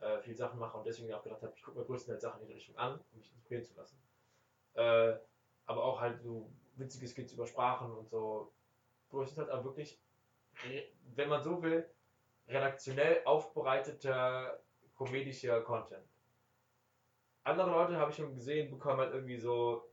äh, 0.00 0.18
viel 0.20 0.34
Sachen 0.34 0.58
mache 0.58 0.76
und 0.78 0.86
deswegen 0.86 1.12
auch 1.12 1.22
gedacht 1.22 1.42
habe, 1.42 1.52
ich 1.54 1.62
gucke 1.62 1.78
mir 1.78 1.84
größtenteils 1.84 2.22
Sachen 2.22 2.42
in 2.42 2.48
die 2.48 2.54
Richtung 2.54 2.76
an, 2.76 2.94
um 3.12 3.18
mich 3.18 3.32
inspirieren 3.32 3.64
zu 3.64 3.74
lassen. 3.74 4.00
Äh, 4.74 5.14
aber 5.66 5.84
auch 5.84 6.00
halt 6.00 6.20
so 6.22 6.50
witzige 6.76 7.06
Skits 7.08 7.32
über 7.32 7.46
Sprachen 7.46 7.92
und 7.92 8.08
so. 8.08 8.52
Größtenteils 9.10 9.50
aber 9.50 9.64
wirklich, 9.64 9.98
re- 10.64 10.88
wenn 11.14 11.28
man 11.28 11.42
so 11.42 11.62
will, 11.62 11.84
redaktionell 12.46 13.22
aufbereiteter 13.24 14.60
komedischer 14.94 15.60
Content. 15.62 16.04
Andere 17.44 17.70
Leute 17.70 17.96
habe 17.96 18.10
ich 18.10 18.16
schon 18.16 18.34
gesehen, 18.34 18.70
bekommen 18.70 19.00
halt 19.00 19.12
irgendwie 19.14 19.38
so, 19.38 19.87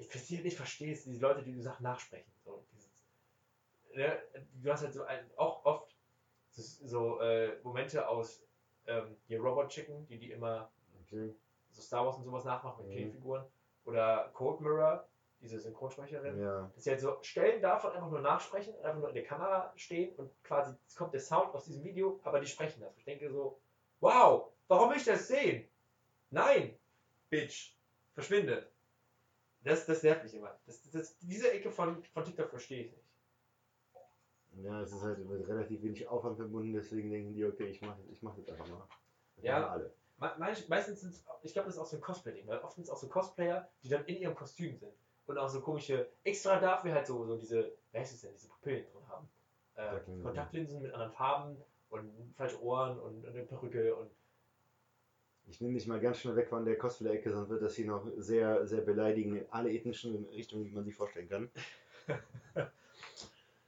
ich 0.00 0.08
verstehe 0.08 0.42
nicht, 0.42 0.56
verstehe 0.56 0.92
es, 0.92 1.04
diese 1.04 1.20
Leute, 1.20 1.42
die 1.42 1.52
die 1.52 1.60
Sachen 1.62 1.82
nachsprechen. 1.84 2.32
So, 2.44 2.64
dieses, 2.72 2.90
ne, 3.94 4.22
du 4.54 4.72
hast 4.72 4.82
halt 4.82 4.94
so 4.94 5.04
ein, 5.04 5.30
auch 5.36 5.64
oft 5.64 5.94
so, 6.52 7.20
äh, 7.20 7.58
Momente 7.62 8.06
aus 8.08 8.42
ähm, 8.86 9.16
hier 9.26 9.40
Robot 9.40 9.68
Chicken, 9.68 10.06
die 10.08 10.18
die 10.18 10.32
immer 10.32 10.70
Okay. 11.02 11.34
so 11.70 11.82
Star 11.82 12.04
Wars 12.06 12.18
und 12.18 12.24
sowas 12.24 12.44
nachmachen 12.44 12.86
mit 12.86 12.96
Mhm. 12.96 13.10
K-Figuren. 13.10 13.44
Oder 13.84 14.30
Code 14.34 14.62
Mirror, 14.62 15.08
diese 15.40 15.58
Synchronsprecherin. 15.58 16.40
Ja. 16.40 16.70
Dass 16.74 16.84
sie 16.84 16.90
halt 16.90 17.00
so 17.00 17.18
Stellen 17.22 17.60
davon 17.62 17.92
einfach 17.92 18.10
nur 18.10 18.20
nachsprechen, 18.20 18.74
einfach 18.82 18.98
nur 19.00 19.08
in 19.08 19.14
der 19.14 19.24
Kamera 19.24 19.72
stehen 19.76 20.14
und 20.16 20.30
quasi 20.44 20.74
kommt 20.96 21.12
der 21.14 21.20
Sound 21.20 21.54
aus 21.54 21.64
diesem 21.64 21.82
Video, 21.82 22.20
aber 22.24 22.40
die 22.40 22.46
sprechen 22.46 22.80
das. 22.80 22.96
Ich 22.96 23.04
denke 23.04 23.30
so, 23.30 23.58
wow, 24.00 24.52
warum 24.68 24.90
will 24.90 24.96
ich 24.98 25.04
das 25.04 25.28
sehen? 25.28 25.68
Nein, 26.30 26.78
Bitch, 27.30 27.74
verschwinde. 28.14 28.69
Das, 29.62 29.86
das 29.86 30.02
nervt 30.02 30.22
mich 30.24 30.34
immer. 30.34 30.58
Das, 30.66 30.90
das, 30.90 31.18
diese 31.18 31.50
Ecke 31.52 31.70
von, 31.70 32.02
von 32.04 32.24
TikTok 32.24 32.48
verstehe 32.50 32.84
ich 32.84 32.92
nicht. 32.92 33.04
Ja, 34.64 34.80
es 34.82 34.92
ist 34.92 35.02
halt 35.02 35.18
mit 35.18 35.46
relativ 35.48 35.82
wenig 35.82 36.08
Aufwand 36.08 36.36
verbunden, 36.36 36.72
deswegen 36.72 37.10
denken 37.10 37.34
die, 37.34 37.44
okay, 37.44 37.66
ich 37.66 37.80
mache 37.82 38.00
ich 38.10 38.20
mach 38.22 38.34
das 38.36 38.48
einfach 38.48 38.66
mal. 38.68 38.82
Das 39.36 39.44
Ja. 39.44 39.68
alle. 39.68 39.92
Me- 40.18 40.34
meist- 40.38 40.68
Meistens 40.68 41.00
sind 41.00 41.14
ich 41.42 41.52
glaube, 41.52 41.66
das 41.66 41.76
ist 41.76 41.80
auch 41.80 41.86
so 41.86 41.96
ein 41.96 42.02
Cosplay-Ding, 42.02 42.46
weil 42.46 42.58
oft 42.58 42.74
sind 42.74 42.84
es 42.84 42.90
auch 42.90 42.98
so 42.98 43.08
Cosplayer, 43.08 43.68
die 43.82 43.88
dann 43.88 44.04
in 44.06 44.16
ihrem 44.16 44.34
Kostüm 44.34 44.76
sind. 44.76 44.92
Und 45.26 45.38
auch 45.38 45.48
so 45.48 45.60
komische, 45.60 46.10
extra 46.24 46.58
dafür 46.58 46.92
halt 46.92 47.06
so, 47.06 47.24
so 47.24 47.36
diese, 47.38 47.72
wie 47.92 47.98
heißt 47.98 48.12
es 48.14 48.20
denn, 48.22 48.32
diese 48.34 48.48
Pupillen 48.48 48.84
drin 48.92 49.08
haben. 49.08 49.28
Äh, 49.76 49.82
Kontaktlinsen. 49.86 50.22
Kontaktlinsen 50.24 50.82
mit 50.82 50.92
anderen 50.92 51.12
Farben 51.12 51.56
und 51.88 52.34
falsche 52.36 52.60
Ohren 52.62 52.98
und 52.98 53.24
eine 53.26 53.44
Perücke 53.44 53.94
und 53.94 54.10
Ich 55.50 55.60
nehme 55.60 55.74
dich 55.74 55.88
mal 55.88 55.98
ganz 55.98 56.18
schnell 56.20 56.36
weg 56.36 56.48
von 56.48 56.64
der 56.64 56.78
Cosplay-Ecke, 56.78 57.32
sonst 57.32 57.50
wird 57.50 57.60
das 57.62 57.74
hier 57.74 57.86
noch 57.86 58.06
sehr, 58.16 58.66
sehr 58.68 58.82
beleidigend 58.82 59.36
in 59.36 59.46
alle 59.50 59.72
ethnischen 59.72 60.24
Richtungen, 60.28 60.64
die 60.64 60.70
man 60.70 60.84
sich 60.84 60.94
vorstellen 60.94 61.28
kann. 61.28 61.50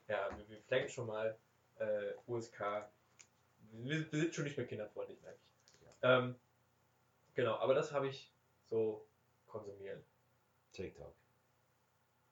ja, 0.06 0.28
wir, 0.36 0.48
wir 0.48 0.60
flanken 0.62 0.88
schon 0.88 1.08
mal 1.08 1.36
äh, 1.80 2.12
USK. 2.28 2.88
Wir, 3.72 4.12
wir 4.12 4.20
sind 4.20 4.32
schon 4.32 4.44
nicht 4.44 4.56
mehr 4.56 4.66
kinderfreundlich, 4.66 5.20
merke 5.22 5.38
ich. 5.42 5.52
Ähm, 6.02 6.36
genau, 7.34 7.56
aber 7.56 7.74
das 7.74 7.90
habe 7.92 8.06
ich 8.08 8.32
so 8.70 9.04
konsumiert. 9.48 10.04
TikTok. 10.72 11.12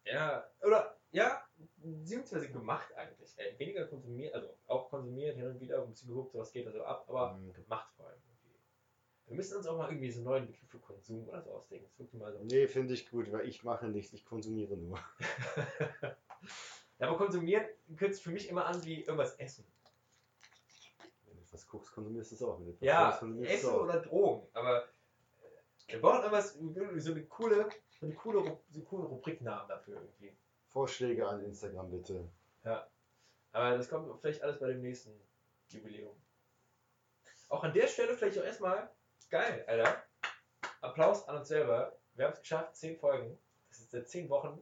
Ja, 0.04 0.48
oder 0.62 0.96
ja, 1.10 1.44
beziehungsweise 1.78 2.50
gemacht 2.50 2.94
eigentlich. 2.94 3.36
Äh, 3.36 3.58
weniger 3.58 3.86
konsumiert, 3.86 4.32
also 4.32 4.48
auch 4.68 4.88
konsumiert 4.90 5.36
hin 5.36 5.46
und 5.46 5.60
wieder, 5.60 5.82
um 5.82 5.92
zu 5.92 6.06
geguckt, 6.06 6.34
was 6.34 6.52
geht 6.52 6.66
da 6.66 6.70
so 6.70 6.84
ab, 6.84 7.04
aber 7.08 7.34
Mhm. 7.34 7.52
gemacht 7.52 7.92
vor 7.96 8.06
allem. 8.06 8.29
Wir 9.30 9.36
müssen 9.36 9.58
uns 9.58 9.66
auch 9.68 9.78
mal 9.78 9.88
irgendwie 9.88 10.10
so 10.10 10.18
einen 10.18 10.24
neuen 10.24 10.46
Begriff 10.48 10.68
für 10.68 10.80
Konsum 10.80 11.28
oder 11.28 11.40
so 11.40 11.52
ausdenken. 11.52 11.86
Das 11.86 11.96
wirklich 12.00 12.20
mal 12.20 12.32
so. 12.32 12.40
Nee, 12.42 12.66
finde 12.66 12.94
ich 12.94 13.08
gut, 13.08 13.30
weil 13.30 13.48
ich 13.48 13.62
mache 13.62 13.86
nichts, 13.86 14.12
ich 14.12 14.24
konsumiere 14.24 14.76
nur. 14.76 14.98
ja, 16.98 17.06
aber 17.06 17.16
konsumieren 17.16 17.64
hört 17.96 18.12
sich 18.12 18.24
für 18.24 18.32
mich 18.32 18.48
immer 18.48 18.66
an 18.66 18.84
wie 18.84 19.02
irgendwas 19.02 19.36
essen. 19.36 19.64
Wenn 21.26 21.36
du 21.36 21.42
etwas 21.42 21.64
guckst, 21.68 21.92
konsumierst 21.92 22.32
du 22.32 22.34
es 22.34 22.42
auch. 22.42 22.58
Wenn 22.58 22.76
du 22.76 22.84
Ja, 22.84 23.12
konsumierst 23.20 23.52
Essen 23.54 23.70
auch. 23.70 23.82
oder 23.82 24.00
Drogen, 24.00 24.48
aber 24.52 24.82
äh, 24.82 25.92
wir 25.92 26.00
brauchen 26.00 26.22
irgendwas, 26.22 26.54
so 26.54 27.12
eine 27.12 27.24
coole, 27.26 27.68
so 28.00 28.06
eine 28.06 28.14
coole, 28.16 28.58
so 28.68 28.80
einen 28.80 28.84
coolen 28.84 29.06
Rubriknamen 29.06 29.68
dafür 29.68 29.94
irgendwie. 29.94 30.36
Vorschläge 30.66 31.28
an 31.28 31.44
Instagram 31.44 31.88
bitte. 31.88 32.28
Aber 33.52 33.76
das 33.76 33.88
kommt 33.88 34.20
vielleicht 34.20 34.42
alles 34.42 34.58
bei 34.58 34.66
dem 34.66 34.80
nächsten 34.82 35.12
Jubiläum. 35.68 36.16
Auch 37.48 37.62
an 37.62 37.72
der 37.72 37.86
Stelle 37.86 38.16
vielleicht 38.16 38.40
auch 38.40 38.44
erstmal 38.44 38.90
geil, 39.30 39.64
Alter. 39.66 40.02
Applaus 40.80 41.26
an 41.28 41.36
uns 41.36 41.48
selber. 41.48 41.96
Wir 42.14 42.26
haben 42.26 42.32
es 42.32 42.40
geschafft, 42.40 42.76
10 42.76 42.98
Folgen. 42.98 43.38
Das 43.68 43.78
ist 43.78 43.90
seit 43.90 44.08
10 44.08 44.28
Wochen. 44.28 44.60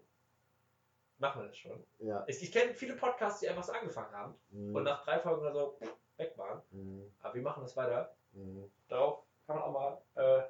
Machen 1.18 1.42
wir 1.42 1.48
das 1.48 1.57
schon. 1.57 1.83
Ja. 1.98 2.22
Ich, 2.28 2.42
ich 2.42 2.52
kenne 2.52 2.74
viele 2.74 2.94
Podcasts, 2.94 3.40
die 3.40 3.48
einfach 3.48 3.64
so 3.64 3.72
angefangen 3.72 4.12
haben 4.12 4.35
Mhm. 4.50 4.74
und 4.76 4.85
nach 4.85 5.02
drei 5.04 5.18
Folgen 5.18 5.40
oder 5.42 5.52
so 5.52 5.78
weg 6.16 6.35
waren. 6.37 6.62
Mhm. 6.70 7.12
Aber 7.20 7.35
wir 7.35 7.42
machen 7.42 7.62
das 7.62 7.76
weiter. 7.76 8.14
Mhm. 8.33 8.70
Darauf 8.88 9.24
kann 9.46 9.57
man 9.57 9.64
auch 9.64 9.72
mal 9.72 10.02
äh, 10.14 10.42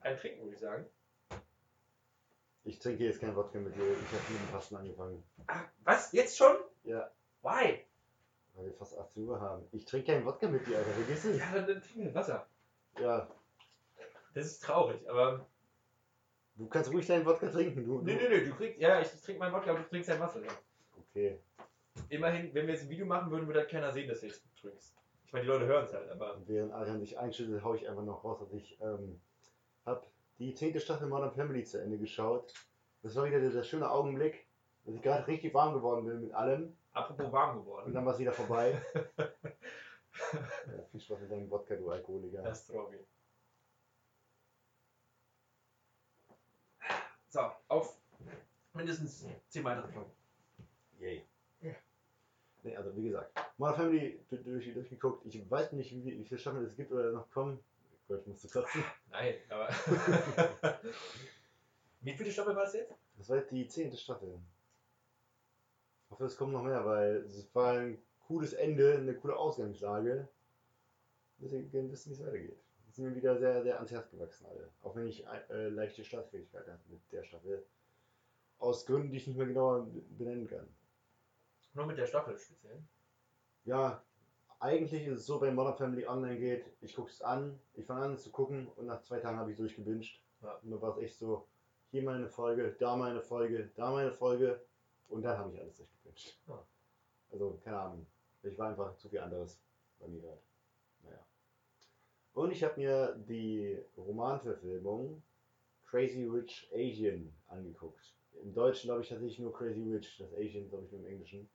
einen 0.00 0.16
trinken, 0.18 0.42
würde 0.42 0.54
ich 0.54 0.60
sagen. 0.60 0.86
Ich 2.66 2.78
trinke 2.78 3.04
jetzt 3.04 3.20
kein 3.20 3.36
Wodka 3.36 3.58
mit 3.58 3.74
dir, 3.76 3.82
ich 3.92 3.98
habe 4.12 4.32
mit 4.32 4.40
dem 4.40 4.48
Fasten 4.48 4.76
angefangen. 4.76 5.22
Ah, 5.48 5.64
was? 5.82 6.12
Jetzt 6.12 6.38
schon? 6.38 6.56
Ja, 6.84 7.10
Why? 7.42 7.84
weil 8.54 8.66
wir 8.66 8.72
fast 8.74 8.96
18 8.96 9.28
Uhr 9.28 9.38
haben. 9.40 9.66
Ich 9.72 9.84
trinke 9.84 10.12
keinen 10.12 10.24
Wodka 10.24 10.46
mit 10.48 10.66
dir, 10.66 10.78
Alter, 10.78 10.90
vergiss 10.92 11.24
es. 11.24 11.38
Ja, 11.38 11.52
dann 11.52 11.82
trinken 11.82 12.04
wir 12.04 12.14
Wasser. 12.14 12.46
Ja, 12.98 13.28
Das 14.34 14.46
ist 14.46 14.62
traurig, 14.62 15.08
aber. 15.08 15.46
du 16.56 16.66
kannst 16.68 16.92
ruhig 16.92 17.06
deinen 17.06 17.24
Wodka 17.24 17.48
trinken. 17.48 17.84
Du, 17.84 18.00
Nee, 18.02 18.14
nee, 18.16 18.28
nee, 18.28 18.44
du 18.44 18.54
kriegst. 18.54 18.80
Ja, 18.80 19.00
ich 19.00 19.08
trinke 19.22 19.38
meinen 19.38 19.52
Wodka, 19.54 19.70
aber 19.70 19.80
du 19.80 19.88
trinkst 19.88 20.10
dein 20.10 20.20
Wasser. 20.20 20.40
Ja. 20.44 20.50
Okay. 21.10 21.38
Immerhin, 22.08 22.52
wenn 22.54 22.66
wir 22.66 22.74
jetzt 22.74 22.84
ein 22.84 22.90
Video 22.90 23.06
machen 23.06 23.30
würden, 23.30 23.46
würde 23.46 23.60
halt 23.60 23.70
keiner 23.70 23.90
sehen, 23.92 24.08
dass 24.08 24.20
du 24.20 24.26
jetzt 24.26 24.42
trinkst. 24.60 24.94
Ich 25.26 25.32
meine, 25.32 25.44
die 25.44 25.50
Leute 25.50 25.66
hören 25.66 25.84
es 25.84 25.92
halt, 25.94 26.10
aber. 26.10 26.34
Und 26.34 26.48
während 26.48 26.72
Adrian 26.72 27.00
sich 27.00 27.18
einschüttet, 27.18 27.62
hau 27.64 27.74
ich 27.74 27.88
einfach 27.88 28.04
noch 28.04 28.24
raus, 28.24 28.38
dass 28.40 28.52
ich 28.52 28.78
ähm, 28.80 29.20
habe 29.86 30.04
die 30.38 30.54
zehnte 30.54 30.80
Staffel 30.80 31.06
Modern 31.08 31.32
Family 31.32 31.64
zu 31.64 31.80
Ende 31.80 31.98
geschaut. 31.98 32.52
Das 33.02 33.14
war 33.16 33.24
wieder 33.26 33.38
dieser 33.40 33.62
schöne 33.62 33.88
Augenblick, 33.90 34.46
dass 34.84 34.94
ich 34.94 35.02
gerade 35.02 35.26
richtig 35.28 35.54
warm 35.54 35.74
geworden 35.74 36.04
bin 36.06 36.20
mit 36.20 36.34
allem. 36.34 36.76
Apropos 36.92 37.32
warm 37.32 37.58
Und 37.58 37.64
geworden. 37.64 37.92
dann 37.92 38.04
war 38.06 38.14
es 38.14 38.18
wieder 38.18 38.32
vorbei. 38.32 38.80
ja, 39.18 40.82
viel 40.90 41.00
Spaß 41.00 41.20
mit 41.20 41.30
deinem 41.30 41.50
Wodka, 41.50 41.74
du 41.76 41.90
Alkoholiker. 41.90 42.42
Das 42.42 42.60
ist 42.62 42.72
traurig. 42.72 43.00
So, 47.34 47.50
auf 47.66 47.98
mindestens 48.74 49.26
10 49.48 49.64
weitere 49.64 49.88
Folgen. 49.88 50.12
Yay. 51.00 51.24
Ja. 51.62 51.72
Nee, 52.62 52.76
also 52.76 52.96
wie 52.96 53.02
gesagt, 53.08 53.36
Modern 53.58 53.74
Family 53.74 54.20
du- 54.30 54.36
durch, 54.36 54.72
durchgeguckt. 54.72 55.26
Ich 55.26 55.50
weiß 55.50 55.72
nicht, 55.72 55.90
wie, 55.90 56.16
wie 56.16 56.24
viele 56.24 56.38
Staffeln 56.38 56.64
es 56.64 56.76
gibt 56.76 56.92
oder 56.92 57.10
noch 57.10 57.28
kommen. 57.32 57.58
Gott, 58.06 58.20
ich 58.20 58.28
musste 58.28 58.48
kotzen. 58.48 58.84
Nein, 59.10 59.34
aber. 59.48 59.68
Wie 62.02 62.12
viele 62.16 62.30
Staffel 62.30 62.54
war 62.54 62.62
das 62.66 62.74
jetzt? 62.74 62.94
Das 63.16 63.28
war 63.30 63.38
jetzt 63.38 63.50
die 63.50 63.66
zehnte 63.66 63.96
Staffel. 63.96 64.38
Ich 66.04 66.10
hoffe, 66.12 66.26
es 66.26 66.36
kommt 66.36 66.52
noch 66.52 66.62
mehr, 66.62 66.84
weil 66.86 67.16
es 67.24 67.52
war 67.52 67.78
ein 67.80 68.00
cooles 68.28 68.52
Ende, 68.52 68.98
eine 68.98 69.14
coole 69.16 69.34
Ausgangslage. 69.34 70.28
Deswegen 71.38 71.68
gerne 71.72 71.90
wissen, 71.90 72.10
wie 72.10 72.14
es 72.14 72.20
weitergeht. 72.24 72.58
Sind 72.94 73.06
mir 73.06 73.16
wieder 73.16 73.36
sehr, 73.36 73.60
sehr 73.64 73.74
ans 73.74 73.90
Herz 73.90 74.08
gewachsen, 74.08 74.46
alle. 74.46 74.70
Auch 74.82 74.94
wenn 74.94 75.08
ich 75.08 75.26
äh, 75.26 75.68
leichte 75.68 76.04
Startfähigkeit 76.04 76.68
hatte 76.68 76.88
mit 76.88 77.00
der 77.10 77.24
Staffel. 77.24 77.66
Aus 78.60 78.86
Gründen, 78.86 79.10
die 79.10 79.16
ich 79.16 79.26
nicht 79.26 79.36
mehr 79.36 79.48
genauer 79.48 79.88
benennen 80.16 80.46
kann. 80.46 80.68
Nur 81.72 81.86
mit 81.86 81.98
der 81.98 82.06
Staffel 82.06 82.38
speziell. 82.38 82.84
Ja, 83.64 84.00
eigentlich 84.60 85.08
ist 85.08 85.18
es 85.18 85.26
so, 85.26 85.40
wenn 85.40 85.56
Modern 85.56 85.76
Family 85.76 86.06
online 86.06 86.38
geht, 86.38 86.66
ich 86.82 86.94
gucke 86.94 87.10
es 87.10 87.20
an, 87.20 87.58
ich 87.74 87.84
fange 87.84 88.04
an 88.04 88.12
es 88.12 88.22
zu 88.22 88.30
gucken 88.30 88.68
und 88.76 88.86
nach 88.86 89.02
zwei 89.02 89.18
Tagen 89.18 89.38
habe 89.38 89.50
ich 89.50 89.56
durchgebinged. 89.56 90.22
Ja. 90.42 90.52
Und 90.62 90.70
dann 90.70 90.80
war 90.80 90.96
es 90.96 91.02
echt 91.02 91.18
so, 91.18 91.48
hier 91.90 92.04
mal 92.04 92.14
eine 92.14 92.28
Folge, 92.28 92.76
da 92.78 92.94
mal 92.94 93.10
eine 93.10 93.22
Folge, 93.22 93.72
da 93.74 93.90
mal 93.90 94.02
eine 94.02 94.12
Folge 94.12 94.64
und 95.08 95.22
dann 95.22 95.36
habe 95.36 95.52
ich 95.52 95.60
alles 95.60 95.78
durchgebinged. 95.78 96.38
Ja. 96.46 96.64
Also, 97.32 97.60
keine 97.64 97.80
Ahnung. 97.80 98.06
Ich 98.44 98.56
war 98.56 98.68
einfach 98.68 98.96
zu 98.98 99.08
viel 99.08 99.18
anderes 99.18 99.60
bei 99.98 100.06
mir 100.06 100.20
gerade. 100.20 100.40
Und 102.34 102.50
ich 102.50 102.64
habe 102.64 102.80
mir 102.80 103.14
die 103.28 103.78
Romanverfilmung 103.96 105.22
Crazy 105.86 106.24
Rich 106.24 106.68
Asian 106.74 107.32
angeguckt. 107.46 108.12
Im 108.42 108.52
Deutschen 108.52 108.88
glaube 108.88 109.02
ich 109.02 109.08
tatsächlich 109.08 109.38
nur 109.38 109.52
Crazy 109.52 109.82
Rich, 109.82 110.18
das 110.18 110.34
Asian 110.34 110.68
glaube 110.68 110.84
ich 110.84 110.92
nur 110.92 111.00
im 111.02 111.06
Englischen. 111.06 111.48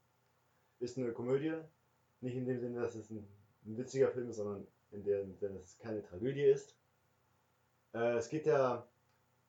Ist 0.80 0.98
eine 0.98 1.12
Komödie, 1.12 1.54
nicht 2.22 2.36
in 2.36 2.46
dem 2.46 2.62
Sinne, 2.62 2.80
dass 2.80 2.96
es 2.96 3.10
ein, 3.10 3.28
ein 3.66 3.78
witziger 3.78 4.10
Film 4.10 4.30
ist, 4.30 4.38
sondern 4.38 4.66
in 4.92 5.04
dem 5.04 5.36
Sinne, 5.36 5.56
dass 5.56 5.72
es 5.72 5.80
keine 5.80 6.02
Tragödie 6.02 6.44
ist. 6.44 6.78
Äh, 7.94 8.16
es 8.16 8.30
geht 8.30 8.46
ja, 8.46 8.88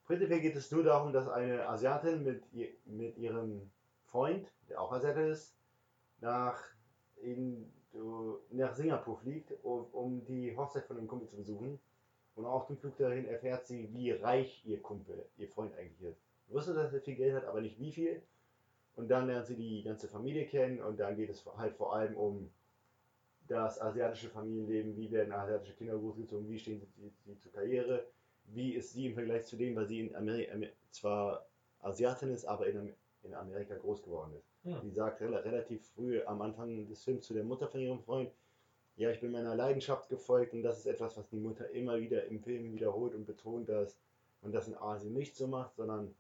prinzipiell 0.07 0.41
geht 0.41 0.57
es 0.57 0.73
nur 0.73 0.83
darum, 0.83 1.13
dass 1.13 1.29
eine 1.29 1.69
Asiatin 1.69 2.25
mit, 2.25 2.43
mit 2.87 3.17
ihrem 3.17 3.71
Freund, 4.07 4.53
der 4.69 4.81
auch 4.81 4.91
Asiate 4.91 5.21
ist, 5.21 5.55
nach, 6.21 6.61
in, 7.23 7.73
nach 8.51 8.75
Singapur 8.75 9.17
fliegt, 9.19 9.53
um, 9.63 10.25
die 10.27 10.57
Hochzeit 10.57 10.85
von 10.87 10.97
einem 10.99 11.09
Kumpel 11.09 11.29
zu 11.29 11.37
besuchen. 11.37 11.79
Und 12.37 12.47
auf 12.47 12.67
dem 12.69 12.77
Flug 12.77 12.97
dahin 12.97 13.27
erfährt 13.27 13.67
sie, 13.67 13.93
wie 13.93 14.13
reich 14.13 14.63
ihr 14.65 14.81
Kumpel, 14.81 15.27
ihr 15.37 15.49
Freund 15.49 15.75
eigentlich 15.77 16.01
ist. 16.03 16.21
Sie 16.47 16.55
wusste, 16.55 16.75
dass 16.75 16.93
er 16.93 17.01
viel 17.01 17.17
Geld 17.17 17.35
hat, 17.35 17.45
aber 17.45 17.61
nicht 17.61 17.79
wie 17.79 17.93
viel. 17.93 18.23
Und 18.97 19.09
dann 19.09 19.27
lernt 19.27 19.47
sie 19.47 19.57
die 19.57 19.83
ganze 19.83 20.09
Familie 20.09 20.47
kennen 20.47 20.81
und 20.81 20.99
dann 20.99 21.17
geht 21.17 21.31
es 21.31 21.45
halt 21.57 21.75
vor 21.75 21.95
allem 21.95 22.17
um 22.17 22.51
das 23.49 23.81
asiatische 23.81 24.29
Familienleben, 24.29 24.97
wie 24.97 25.11
werden 25.11 25.33
asiatische 25.33 25.75
Kinder 25.75 25.99
großgezogen, 25.99 26.49
wie 26.49 26.59
stehen 26.59 26.81
sie, 26.81 27.11
sie 27.27 27.39
zur 27.39 27.53
Karriere, 27.53 28.07
wie 28.45 28.75
ist 28.75 28.93
sie 28.93 29.07
im 29.07 29.15
Vergleich 29.15 29.45
zu 29.45 29.57
dem, 29.57 29.75
weil 29.75 29.87
sie 29.87 30.01
in 30.01 30.15
Amerika 30.15 30.57
zwar 30.91 31.47
Asiatin 31.81 32.31
ist, 32.31 32.45
aber 32.45 32.67
in, 32.69 32.79
Am- 32.79 32.95
in 33.23 33.35
Amerika 33.35 33.77
groß 33.77 34.03
geworden 34.03 34.33
ist. 34.37 34.49
Hm. 34.65 34.81
Sie 34.83 34.91
sagt 34.91 35.21
rela 35.21 35.39
relativ 35.39 35.87
früh 35.95 36.23
am 36.25 36.43
Anfang 36.43 36.89
des 36.89 37.05
Films 37.05 37.27
zu 37.27 37.35
der 37.35 37.45
Mutter 37.45 37.69
von 37.69 37.81
ihrem 37.81 38.01
Freund, 38.01 38.31
ja, 38.97 39.11
ich 39.11 39.21
bin 39.21 39.33
meiner 39.33 39.55
Leidenschaft 39.55 40.09
gefolgt 40.09 40.53
und 40.53 40.63
das 40.63 40.79
ist 40.79 40.87
etwas, 40.87 41.17
was 41.17 41.29
die 41.29 41.39
Mutter 41.39 41.71
immer 41.71 41.99
wieder 41.99 42.27
im 42.27 42.41
Film 42.41 42.73
wiederholt 42.73 43.15
und 43.15 43.25
betont, 43.25 43.69
dass 43.69 43.99
man 44.43 44.53
das 44.53 44.69
in 44.69 44.77
Asien 44.77 45.15
nicht 45.15 45.37
so 45.37 45.47
macht, 45.47 45.75
sondern 45.77 46.15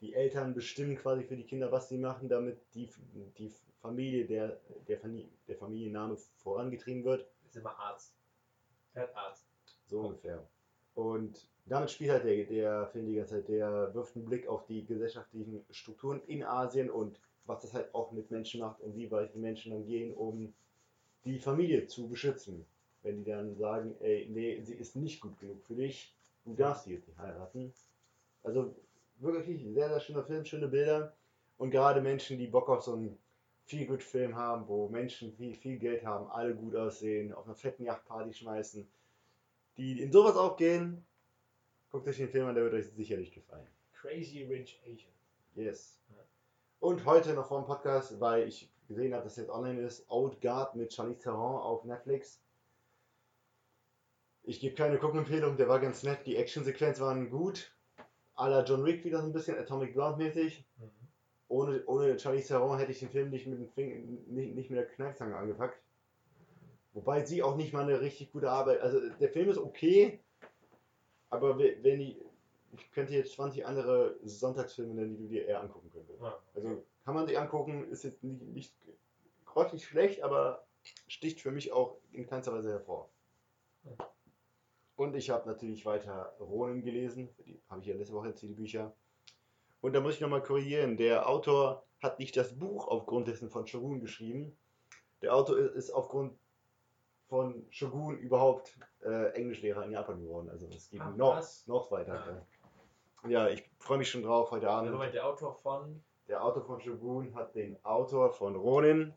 die 0.00 0.14
Eltern 0.14 0.54
bestimmen 0.54 0.96
quasi 0.96 1.24
für 1.24 1.36
die 1.36 1.44
Kinder, 1.44 1.72
was 1.72 1.88
sie 1.88 1.98
machen, 1.98 2.28
damit 2.28 2.58
die, 2.74 2.88
die 3.38 3.52
Familie, 3.80 4.24
der, 4.26 4.60
der, 4.88 5.00
Fami- 5.00 5.28
der 5.46 5.56
Familienname 5.56 6.16
vorangetrieben 6.42 7.04
wird. 7.04 7.26
Ist 7.46 7.56
immer 7.56 7.78
Arzt. 7.78 8.14
Er 8.94 9.02
hat 9.04 9.16
Arzt. 9.16 9.46
So 9.86 10.00
ungefähr. 10.00 10.46
Und 10.94 11.48
damit 11.66 11.90
spielt 11.90 12.10
halt 12.10 12.24
der, 12.24 12.44
der 12.44 12.86
Film 12.88 13.06
die 13.06 13.16
ganze 13.16 13.36
Zeit, 13.36 13.48
der 13.48 13.94
wirft 13.94 14.16
einen 14.16 14.24
Blick 14.24 14.46
auf 14.48 14.66
die 14.66 14.84
gesellschaftlichen 14.84 15.64
Strukturen 15.70 16.20
in 16.26 16.44
Asien 16.44 16.90
und 16.90 17.18
was 17.46 17.62
das 17.62 17.74
halt 17.74 17.94
auch 17.94 18.12
mit 18.12 18.30
Menschen 18.30 18.60
macht 18.60 18.80
und 18.80 18.96
wie 18.96 19.10
weit 19.10 19.34
die 19.34 19.38
Menschen 19.38 19.72
dann 19.72 19.86
gehen, 19.86 20.14
um 20.14 20.52
die 21.24 21.38
Familie 21.38 21.86
zu 21.86 22.08
beschützen. 22.08 22.64
Wenn 23.02 23.24
die 23.24 23.30
dann 23.30 23.56
sagen, 23.56 23.94
ey, 24.00 24.26
nee, 24.30 24.60
sie 24.62 24.74
ist 24.74 24.96
nicht 24.96 25.20
gut 25.20 25.38
genug 25.38 25.62
für 25.64 25.74
dich, 25.74 26.14
du 26.44 26.54
darfst 26.54 26.84
sie 26.84 26.94
jetzt 26.94 27.08
nicht 27.08 27.18
heiraten. 27.18 27.72
Also 28.42 28.74
wirklich 29.18 29.62
sehr, 29.62 29.88
sehr 29.88 30.00
schöner 30.00 30.24
Film, 30.24 30.44
schöne 30.44 30.68
Bilder 30.68 31.12
und 31.58 31.70
gerade 31.70 32.00
Menschen, 32.00 32.38
die 32.38 32.46
Bock 32.46 32.68
auf 32.68 32.82
so 32.82 32.94
einen 32.94 33.18
viel 33.66 33.86
gut 33.86 34.02
Film 34.02 34.36
haben, 34.36 34.68
wo 34.68 34.88
Menschen 34.88 35.32
viel, 35.32 35.54
viel 35.54 35.78
Geld 35.78 36.04
haben, 36.04 36.30
alle 36.30 36.54
gut 36.54 36.76
aussehen, 36.76 37.32
auf 37.32 37.46
einer 37.46 37.54
fetten 37.54 37.84
Yachtparty 37.84 38.32
schmeißen, 38.32 38.86
die 39.76 40.00
in 40.00 40.12
sowas 40.12 40.36
auch 40.36 40.56
gehen, 40.56 41.04
guckt 41.90 42.08
euch 42.08 42.16
den 42.16 42.28
Film 42.28 42.46
an, 42.46 42.54
der 42.54 42.64
wird 42.64 42.74
euch 42.74 42.90
sicherlich 42.90 43.32
gefallen. 43.32 43.66
Crazy 43.92 44.44
Rich 44.44 44.80
Asian. 44.84 45.12
Yes. 45.54 46.00
Und 46.80 47.04
heute 47.04 47.32
noch 47.32 47.48
vor 47.48 47.62
dem 47.62 47.66
Podcast, 47.66 48.20
weil 48.20 48.46
ich 48.46 48.70
gesehen 48.88 49.14
habe, 49.14 49.24
dass 49.24 49.36
jetzt 49.36 49.50
online 49.50 49.80
ist, 49.80 50.04
Old 50.10 50.40
Guard 50.40 50.74
mit 50.74 50.92
Charlize 50.92 51.22
Theron 51.22 51.60
auf 51.60 51.84
Netflix. 51.84 52.42
Ich 54.42 54.60
gebe 54.60 54.74
keine 54.74 54.98
Guckempfehlung, 54.98 55.56
der 55.56 55.68
war 55.68 55.80
ganz 55.80 56.02
nett, 56.02 56.26
die 56.26 56.36
Actionsequenz 56.36 57.00
waren 57.00 57.30
gut. 57.30 57.74
A 58.34 58.48
la 58.48 58.64
John 58.64 58.84
Wick 58.84 59.04
wieder 59.04 59.20
so 59.20 59.26
ein 59.26 59.32
bisschen 59.32 59.56
Atomic 59.56 59.94
Blonde 59.94 60.22
mäßig. 60.22 60.66
Mhm. 60.76 60.90
Ohne, 61.48 61.86
ohne 61.86 62.18
Charlize 62.18 62.48
Theron 62.48 62.78
hätte 62.78 62.92
ich 62.92 62.98
den 62.98 63.10
Film 63.10 63.30
nicht 63.30 63.46
mit, 63.46 63.58
dem 63.58 63.68
Finger, 63.68 63.96
nicht, 64.26 64.54
nicht 64.54 64.70
mit 64.70 64.78
der 64.78 64.86
Kneifzange 64.86 65.36
angepackt. 65.36 65.80
Wobei 66.94 67.24
sie 67.24 67.42
auch 67.42 67.56
nicht 67.56 67.72
mal 67.72 67.82
eine 67.82 68.00
richtig 68.00 68.32
gute 68.32 68.50
Arbeit. 68.50 68.80
Also 68.80 69.00
der 69.20 69.28
Film 69.28 69.50
ist 69.50 69.58
okay, 69.58 70.20
aber 71.28 71.58
we- 71.58 71.76
wenn 71.82 71.98
die. 71.98 72.20
Ich 72.76 72.90
könnte 72.90 73.12
jetzt 73.12 73.34
20 73.34 73.66
andere 73.66 74.16
Sonntagsfilme 74.24 74.94
nennen, 74.94 75.16
die 75.16 75.22
du 75.22 75.28
dir 75.28 75.46
eher 75.46 75.60
angucken 75.60 75.90
könntest. 75.92 76.20
Ja. 76.20 76.36
Also 76.54 76.82
kann 77.04 77.14
man 77.14 77.26
sich 77.26 77.38
angucken, 77.38 77.88
ist 77.88 78.02
jetzt 78.02 78.22
nicht, 78.24 78.42
nicht 78.42 78.74
grottig 79.44 79.84
schlecht, 79.84 80.22
aber 80.22 80.66
sticht 81.06 81.40
für 81.40 81.52
mich 81.52 81.72
auch 81.72 81.98
in 82.12 82.26
keinster 82.26 82.52
Weise 82.52 82.70
hervor. 82.70 83.10
Ja. 83.84 83.92
Und 84.96 85.14
ich 85.14 85.30
habe 85.30 85.48
natürlich 85.48 85.84
weiter 85.86 86.34
Ronin 86.40 86.82
gelesen, 86.82 87.28
die 87.44 87.60
habe 87.68 87.80
ich 87.80 87.86
ja 87.86 87.94
letzte 87.94 88.14
Woche 88.14 88.28
erzählt, 88.28 88.50
die 88.52 88.56
Bücher. 88.56 88.94
Und 89.80 89.92
da 89.92 90.00
muss 90.00 90.14
ich 90.14 90.20
nochmal 90.20 90.42
korrigieren, 90.42 90.96
der 90.96 91.28
Autor 91.28 91.84
hat 92.00 92.18
nicht 92.18 92.36
das 92.36 92.58
Buch 92.58 92.88
aufgrund 92.88 93.28
dessen 93.28 93.50
von 93.50 93.66
Shogun 93.66 94.00
geschrieben. 94.00 94.56
Der 95.22 95.34
Autor 95.34 95.58
ist 95.58 95.90
aufgrund 95.90 96.36
von 97.28 97.66
Shogun 97.70 98.18
überhaupt 98.18 98.78
äh, 99.02 99.30
Englischlehrer 99.32 99.84
in 99.84 99.92
Japan 99.92 100.20
geworden. 100.20 100.50
Also 100.50 100.66
es 100.68 100.90
geht 100.90 101.00
Ah, 101.00 101.10
noch, 101.10 101.42
noch 101.66 101.90
weiter. 101.90 102.44
Ja. 103.22 103.30
Ja, 103.30 103.48
ich 103.48 103.64
freue 103.78 103.98
mich 103.98 104.10
schon 104.10 104.22
drauf 104.22 104.50
heute 104.50 104.68
Abend. 104.68 104.92
Moment, 104.92 105.14
der 105.14 105.26
Autor 105.26 105.54
von. 105.54 106.02
Der 106.28 106.42
Autor 106.44 106.64
von 106.64 106.80
Shogun 106.80 107.34
hat 107.34 107.54
den 107.54 107.82
Autor 107.84 108.30
von 108.30 108.54
Ronin 108.56 109.14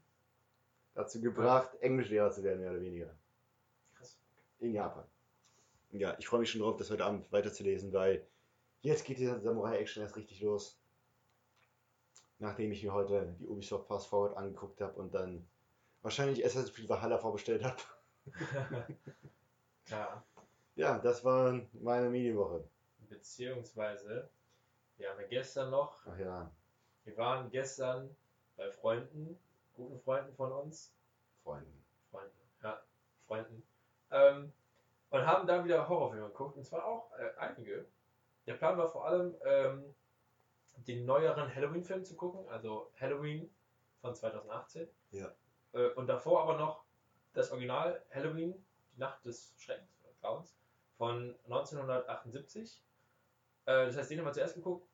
dazu 0.93 1.21
gebracht, 1.21 1.69
Englischlehrer 1.81 2.31
zu 2.31 2.43
werden, 2.43 2.61
mehr 2.61 2.71
oder 2.71 2.81
weniger. 2.81 3.13
Krass. 3.95 4.17
In 4.59 4.73
Japan. 4.73 5.05
Ja, 5.91 6.15
ich 6.19 6.27
freue 6.27 6.41
mich 6.41 6.51
schon 6.51 6.61
drauf, 6.61 6.75
das 6.77 6.89
heute 6.91 7.05
Abend 7.05 7.31
weiterzulesen, 7.31 7.93
weil 7.93 8.25
jetzt 8.81 9.05
geht 9.05 9.19
dieser 9.19 9.39
Samurai-Action 9.39 10.03
erst 10.03 10.15
richtig 10.17 10.41
los. 10.41 10.79
Nachdem 12.39 12.71
ich 12.71 12.83
mir 12.83 12.93
heute 12.93 13.35
die 13.39 13.47
Ubisoft 13.47 13.87
Fast 13.87 14.07
Forward 14.07 14.35
angeguckt 14.37 14.79
habe 14.81 14.99
und 14.99 15.13
dann 15.13 15.47
wahrscheinlich 16.01 16.45
Assassin's 16.45 16.73
Creed 16.73 16.89
Valhalla 16.89 17.17
vorbestellt 17.17 17.63
habe. 17.63 17.77
ja. 19.87 20.23
Ja, 20.75 20.99
das 20.99 21.23
war 21.23 21.59
meine 21.73 22.09
Medienwoche. 22.09 22.63
Beziehungsweise, 23.09 24.29
wir 24.97 25.09
haben 25.09 25.19
ja 25.21 25.27
gestern 25.27 25.71
noch, 25.71 26.05
Ach 26.05 26.19
ja, 26.19 26.51
wir 27.05 27.17
waren 27.17 27.49
gestern 27.49 28.15
bei 28.57 28.69
Freunden, 28.71 29.39
guten 29.73 29.99
Freunden 29.99 30.33
von 30.35 30.51
uns, 30.51 30.93
Freunde. 31.43 31.71
Freunden, 32.11 32.37
ja, 32.61 32.81
Freunden, 33.25 33.63
ähm, 34.11 34.51
und 35.09 35.25
haben 35.25 35.47
da 35.47 35.63
wieder 35.63 35.87
Horrorfilme 35.87 36.27
geguckt, 36.27 36.57
und 36.57 36.65
zwar 36.65 36.85
auch 36.85 37.11
äh, 37.17 37.31
einige. 37.37 37.85
Der 38.45 38.53
Plan 38.53 38.77
war 38.77 38.89
vor 38.89 39.05
allem, 39.05 39.35
ähm, 39.45 39.95
den 40.85 41.05
neueren 41.05 41.53
Halloween-Film 41.53 42.05
zu 42.05 42.15
gucken, 42.15 42.47
also 42.49 42.91
Halloween 42.99 43.49
von 44.01 44.13
2018. 44.13 44.87
Ja. 45.11 45.33
Äh, 45.73 45.89
und 45.89 46.07
davor 46.07 46.43
aber 46.43 46.57
noch 46.57 46.83
das 47.37 47.51
Original 47.51 48.03
Halloween, 48.11 48.53
die 48.93 48.99
Nacht 48.99 49.23
des 49.25 49.53
Schreckens 49.57 49.99
oder 50.01 50.13
Grauens, 50.21 50.57
von 50.97 51.35
1978. 51.45 52.83
Äh, 53.65 53.85
das 53.85 53.97
heißt, 53.97 54.09
den 54.11 54.19
haben 54.19 54.25
wir 54.25 54.33
zuerst 54.33 54.55
geguckt. 54.55 54.87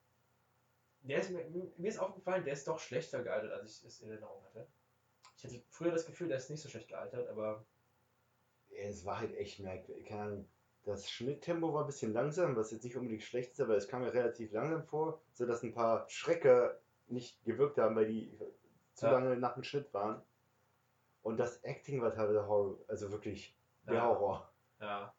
Der 1.01 1.19
ist 1.19 1.31
mir, 1.31 1.43
mir 1.77 1.87
ist 1.89 1.99
aufgefallen, 1.99 2.43
der 2.45 2.53
ist 2.53 2.67
doch 2.67 2.79
schlechter 2.79 3.23
gealtert, 3.23 3.51
als 3.51 3.79
ich 3.79 3.83
es 3.85 4.01
in 4.01 4.09
Erinnerung 4.09 4.43
hatte. 4.45 4.67
Ich 5.37 5.43
hatte 5.43 5.61
früher 5.69 5.91
das 5.91 6.05
Gefühl, 6.05 6.27
der 6.29 6.37
ist 6.37 6.49
nicht 6.49 6.61
so 6.61 6.69
schlecht 6.69 6.87
gealtert, 6.87 7.27
aber 7.29 7.65
Es 8.69 9.05
war 9.05 9.19
halt 9.19 9.35
echt 9.35 9.59
merkwürdig. 9.59 10.07
Keine 10.07 10.21
Ahnung. 10.23 10.49
Das 10.83 11.09
Schnitttempo 11.09 11.73
war 11.73 11.81
ein 11.83 11.87
bisschen 11.87 12.11
langsam, 12.13 12.55
was 12.57 12.71
jetzt 12.71 12.83
nicht 12.83 12.97
unbedingt 12.97 13.23
schlecht 13.23 13.51
ist, 13.51 13.61
aber 13.61 13.75
es 13.77 13.87
kam 13.87 14.01
mir 14.01 14.13
relativ 14.13 14.51
langsam 14.51 14.83
vor, 14.83 15.21
sodass 15.33 15.63
ein 15.63 15.73
paar 15.73 16.09
Schrecker 16.09 16.81
nicht 17.07 17.41
gewirkt 17.45 17.77
haben, 17.77 17.95
weil 17.95 18.07
die 18.07 18.37
zu 18.93 19.05
Ja. 19.05 19.13
lange 19.13 19.37
nach 19.37 19.53
dem 19.53 19.63
Schnitt 19.63 19.93
waren. 19.93 20.21
Und 21.23 21.37
das 21.37 21.63
Acting 21.63 22.01
war 22.01 22.11
teilweise 22.13 22.47
Horror, 22.47 22.79
also 22.87 23.11
wirklich 23.11 23.59
der 23.87 23.95
Ja. 23.95 24.07
Horror. 24.09 24.53
ja, 24.79 25.13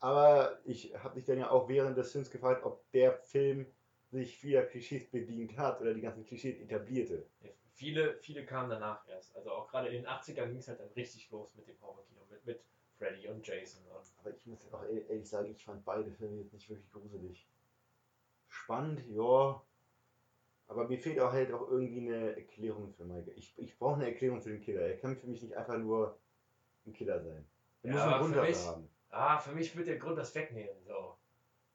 Aber 0.00 0.60
ich 0.64 0.94
habe 0.94 1.16
mich 1.16 1.24
dann 1.24 1.38
ja 1.38 1.50
auch 1.50 1.68
während 1.68 1.96
des 1.96 2.12
Films 2.12 2.30
gefragt, 2.30 2.64
ob 2.64 2.90
der 2.92 3.18
Film 3.22 3.74
sich 4.10 4.36
vieler 4.38 4.64
Klischees 4.64 5.10
bedient 5.10 5.58
hat 5.58 5.80
oder 5.80 5.94
die 5.94 6.00
ganzen 6.02 6.24
Klischees 6.24 6.60
etablierte. 6.60 7.26
viele, 7.72 8.18
viele 8.20 8.44
kamen 8.46 8.70
danach 8.70 9.06
erst. 9.08 9.34
Also 9.36 9.50
auch 9.52 9.68
gerade 9.68 9.88
in 9.88 9.94
den 9.94 10.06
80ern 10.06 10.46
ging 10.48 10.58
es 10.58 10.68
halt 10.68 10.80
dann 10.80 10.90
richtig 10.90 11.30
los 11.30 11.54
mit 11.54 11.66
dem 11.66 11.80
Horrorkino, 11.80 12.24
mit, 12.30 12.44
mit 12.44 12.64
Freddy 12.98 13.28
und 13.28 13.46
Jason 13.46 13.84
und 13.86 14.12
Aber 14.18 14.34
ich 14.34 14.46
muss 14.46 14.72
auch 14.72 14.82
ehrlich 14.84 15.08
ehrlich 15.10 15.28
sagen, 15.28 15.50
ich 15.50 15.64
fand 15.64 15.84
beide 15.84 16.10
Filme 16.12 16.40
jetzt 16.40 16.52
nicht 16.52 16.68
wirklich 16.68 16.90
gruselig. 16.92 17.48
Spannend, 18.48 19.06
ja. 19.06 19.62
Aber 20.68 20.88
mir 20.88 20.98
fehlt 20.98 21.20
auch 21.20 21.32
halt 21.32 21.52
auch 21.52 21.70
irgendwie 21.70 22.00
eine 22.10 22.36
Erklärung 22.36 22.92
für 22.92 23.04
Michael. 23.04 23.32
Ich, 23.36 23.56
ich 23.58 23.78
brauche 23.78 23.94
eine 23.96 24.06
Erklärung 24.06 24.40
für 24.42 24.50
den 24.50 24.60
Killer. 24.60 24.82
Er 24.82 24.96
kann 24.98 25.16
für 25.16 25.26
mich 25.28 25.42
nicht 25.42 25.54
einfach 25.56 25.78
nur 25.78 26.18
ein 26.86 26.92
Killer 26.92 27.20
sein. 27.20 27.46
Er 27.82 27.90
muss 27.92 27.98
Ja, 28.00 28.04
einen 28.04 28.12
aber 28.14 28.22
Grund 28.22 28.34
für 28.34 28.40
dafür 28.40 28.56
mich- 28.56 28.66
haben. 28.66 28.90
Ah, 29.10 29.38
für 29.38 29.52
mich 29.52 29.76
wird 29.76 29.86
der 29.86 29.98
Grund 29.98 30.18
das 30.18 30.34
wegnehmen. 30.34 30.76
So. 30.84 31.16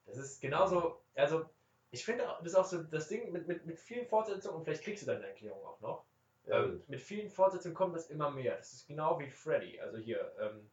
Das 0.05 0.17
ist 0.17 0.41
genauso, 0.41 1.01
also 1.15 1.45
ich 1.91 2.03
finde, 2.03 2.23
das 2.39 2.47
ist 2.47 2.55
auch 2.55 2.65
so 2.65 2.83
das 2.83 3.07
Ding 3.07 3.31
mit, 3.31 3.47
mit, 3.47 3.65
mit 3.65 3.79
vielen 3.79 4.05
Fortsetzungen, 4.05 4.57
und 4.57 4.63
vielleicht 4.65 4.83
kriegst 4.83 5.03
du 5.03 5.07
deine 5.07 5.25
Erklärung 5.27 5.63
auch 5.65 5.79
noch. 5.79 6.05
Ja, 6.45 6.63
ähm, 6.63 6.83
mit 6.87 6.99
vielen 6.99 7.29
Fortsetzungen 7.29 7.75
kommt 7.75 7.95
das 7.95 8.09
immer 8.09 8.29
mehr. 8.31 8.57
Das 8.57 8.73
ist 8.73 8.87
genau 8.87 9.17
wie 9.19 9.29
Freddy. 9.29 9.79
Also 9.79 9.97
hier, 9.97 10.31
ähm, 10.39 10.69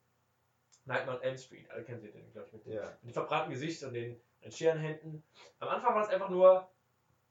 Nightmare 0.86 1.18
on 1.18 1.22
Elm 1.22 1.36
Street, 1.36 1.70
alle 1.70 1.84
kennen 1.84 2.00
sie 2.00 2.10
den, 2.10 2.32
glaube 2.32 2.46
ich, 2.48 2.52
mit 2.54 2.64
dem, 2.64 2.72
ja. 2.72 2.90
mit 3.02 3.10
dem 3.10 3.12
verbrannten 3.12 3.52
Gesicht 3.52 3.82
und 3.84 3.92
den, 3.92 4.18
den 4.42 4.50
Scherenhänden. 4.52 5.22
Am 5.60 5.68
Anfang 5.68 5.94
war 5.94 6.02
es 6.02 6.08
einfach 6.08 6.30
nur, 6.30 6.68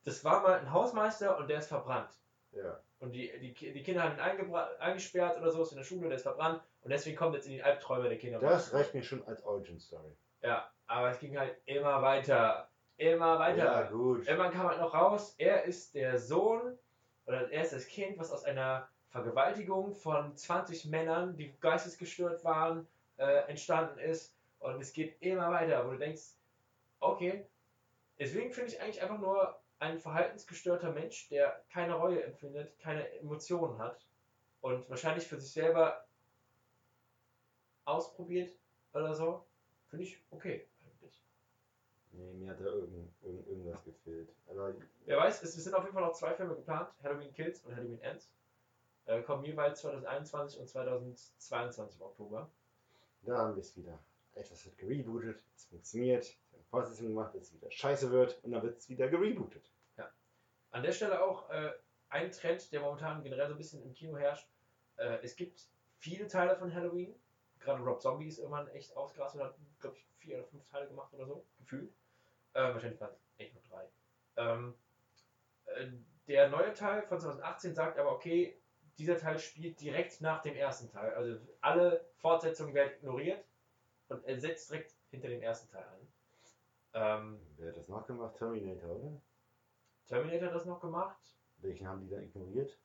das 0.07 0.23
war 0.23 0.41
mal 0.41 0.57
ein 0.57 0.71
Hausmeister 0.71 1.37
und 1.37 1.49
der 1.49 1.59
ist 1.59 1.67
verbrannt. 1.67 2.09
ja. 2.53 2.79
Und 2.99 3.11
die, 3.11 3.29
die, 3.39 3.73
die 3.73 3.83
Kinder 3.83 4.03
haben 4.03 4.15
ihn 4.15 4.55
eingesperrt 4.79 5.37
oder 5.37 5.51
so, 5.51 5.61
ist 5.61 5.71
in 5.71 5.77
der 5.77 5.83
Schule, 5.83 6.07
der 6.07 6.15
ist 6.15 6.23
verbrannt. 6.23 6.63
Und 6.81 6.89
deswegen 6.89 7.15
kommt 7.15 7.35
jetzt 7.35 7.45
in 7.45 7.51
die 7.51 7.61
Albträume 7.61 8.09
der 8.09 8.17
Kinder. 8.17 8.39
Das 8.39 8.73
reicht 8.73 8.95
mir 8.95 9.03
schon 9.03 9.23
als 9.27 9.43
Origin 9.43 9.79
Story. 9.79 10.15
Ja, 10.41 10.67
aber 10.87 11.11
es 11.11 11.19
ging 11.19 11.37
halt 11.37 11.57
immer 11.65 12.01
weiter. 12.01 12.69
Immer 12.95 13.37
weiter. 13.37 13.65
Ja, 13.65 13.81
gut. 13.83 14.25
Irgendwann 14.25 14.51
kam 14.51 14.67
halt 14.67 14.79
noch 14.79 14.95
raus, 14.95 15.35
er 15.37 15.65
ist 15.65 15.93
der 15.93 16.17
Sohn 16.17 16.79
oder 17.27 17.51
er 17.51 17.63
ist 17.63 17.73
das 17.73 17.85
Kind, 17.85 18.17
was 18.17 18.31
aus 18.31 18.45
einer 18.45 18.87
Vergewaltigung 19.09 19.93
von 19.93 20.35
20 20.35 20.85
Männern, 20.85 21.35
die 21.35 21.53
geistesgestört 21.59 22.43
waren, 22.43 22.87
äh, 23.17 23.47
entstanden 23.49 23.99
ist. 23.99 24.33
Und 24.57 24.81
es 24.81 24.93
geht 24.93 25.21
immer 25.21 25.51
weiter, 25.51 25.85
wo 25.85 25.91
du 25.91 25.97
denkst, 25.97 26.23
okay, 26.99 27.45
deswegen 28.17 28.51
finde 28.51 28.71
ich 28.71 28.81
eigentlich 28.81 29.03
einfach 29.03 29.19
nur 29.19 29.59
ein 29.79 29.99
verhaltensgestörter 29.99 30.91
Mensch, 30.91 31.29
der 31.29 31.63
keine 31.69 31.95
Reue 31.95 32.23
empfindet, 32.23 32.77
keine 32.79 33.09
Emotionen 33.19 33.77
hat 33.77 34.05
und 34.61 34.89
wahrscheinlich 34.89 35.27
für 35.27 35.39
sich 35.39 35.51
selber 35.51 36.05
ausprobiert 37.85 38.57
oder 38.93 39.13
so, 39.13 39.45
finde 39.89 40.05
ich 40.05 40.21
okay 40.31 40.67
eigentlich. 40.85 41.23
Nee, 42.11 42.33
mir 42.33 42.51
hat 42.51 42.59
da 42.59 42.65
irgend, 42.65 43.13
irgend, 43.21 43.47
irgendwas 43.47 43.83
gefehlt. 43.83 44.29
Aber 44.49 44.73
Wer 45.05 45.17
weiß, 45.17 45.43
es 45.43 45.53
sind 45.53 45.73
auf 45.73 45.83
jeden 45.83 45.93
Fall 45.93 46.03
noch 46.03 46.13
zwei 46.13 46.33
Filme 46.33 46.55
geplant, 46.55 46.89
Halloween 47.03 47.33
Kills 47.33 47.63
und 47.63 47.75
Halloween 47.75 48.01
Ends. 48.01 48.29
Äh, 49.05 49.21
kommen 49.21 49.45
jeweils 49.45 49.81
2021 49.81 50.59
und 50.59 50.67
2022 50.67 51.97
im 51.97 52.01
Oktober. 52.01 52.49
da 53.23 53.37
haben 53.37 53.55
wir 53.55 53.61
es 53.61 53.77
wieder. 53.77 53.97
Etwas 54.33 54.65
wird 54.65 54.77
gerebootet, 54.77 55.43
es 55.55 55.65
funktioniert, 55.65 56.35
Fortsetzung 56.69 57.07
gemacht, 57.07 57.33
dass 57.33 57.43
es 57.43 57.53
wieder 57.53 57.71
scheiße 57.71 58.11
wird 58.11 58.43
und 58.43 58.51
dann 58.51 58.63
wird 58.63 58.77
es 58.77 58.89
wieder 58.89 59.07
gerebootet. 59.07 59.71
An 60.71 60.83
der 60.83 60.91
Stelle 60.91 61.23
auch 61.23 61.49
äh, 61.49 61.71
ein 62.09 62.31
Trend, 62.31 62.71
der 62.71 62.81
momentan 62.81 63.23
generell 63.23 63.47
so 63.47 63.53
ein 63.53 63.57
bisschen 63.57 63.81
im 63.83 63.93
Kino 63.93 64.17
herrscht. 64.17 64.47
Äh, 64.97 65.19
es 65.23 65.35
gibt 65.35 65.67
viele 65.97 66.27
Teile 66.27 66.55
von 66.55 66.73
Halloween. 66.73 67.15
Gerade 67.59 67.81
Rob 67.81 68.01
Zombie 68.01 68.27
ist 68.27 68.37
irgendwann 68.37 68.67
echt 68.67 68.95
ausgerastet 68.95 69.41
und 69.41 69.47
hat, 69.47 69.55
glaube 69.79 69.97
ich, 69.97 70.05
vier 70.19 70.37
oder 70.37 70.47
fünf 70.47 70.65
Teile 70.65 70.87
gemacht 70.87 71.13
oder 71.13 71.25
so, 71.25 71.45
gefühlt. 71.57 71.91
Äh, 72.53 72.73
wahrscheinlich 72.73 72.99
waren 72.99 73.11
es 73.11 73.19
echt 73.37 73.53
nur 73.53 73.63
drei. 73.63 73.87
Ähm, 74.35 74.75
äh, 75.65 75.87
der 76.27 76.49
neue 76.49 76.73
Teil 76.73 77.01
von 77.03 77.19
2018 77.19 77.73
sagt 77.73 77.97
aber, 77.97 78.11
okay, 78.11 78.59
dieser 78.97 79.17
Teil 79.17 79.39
spielt 79.39 79.79
direkt 79.79 80.21
nach 80.21 80.41
dem 80.41 80.55
ersten 80.55 80.89
Teil. 80.89 81.13
Also 81.13 81.39
alle 81.61 82.05
Fortsetzungen 82.17 82.73
werden 82.73 82.93
ignoriert 82.93 83.43
und 84.09 84.23
er 84.25 84.39
setzt 84.39 84.69
direkt 84.69 84.95
hinter 85.09 85.29
dem 85.29 85.41
ersten 85.41 85.69
Teil 85.69 85.83
an. 85.83 86.07
Ähm, 86.99 87.39
Wer 87.57 87.69
hat 87.69 87.77
das 87.77 87.87
noch 87.89 88.07
gemacht? 88.07 88.35
Terminator, 88.37 88.95
oder? 88.95 89.21
Terminator 90.07 90.47
hat 90.47 90.55
das 90.55 90.65
noch 90.65 90.79
gemacht. 90.81 91.37
Welchen 91.57 91.87
haben 91.87 92.01
die 92.01 92.09
da 92.09 92.19
ignoriert? 92.19 92.79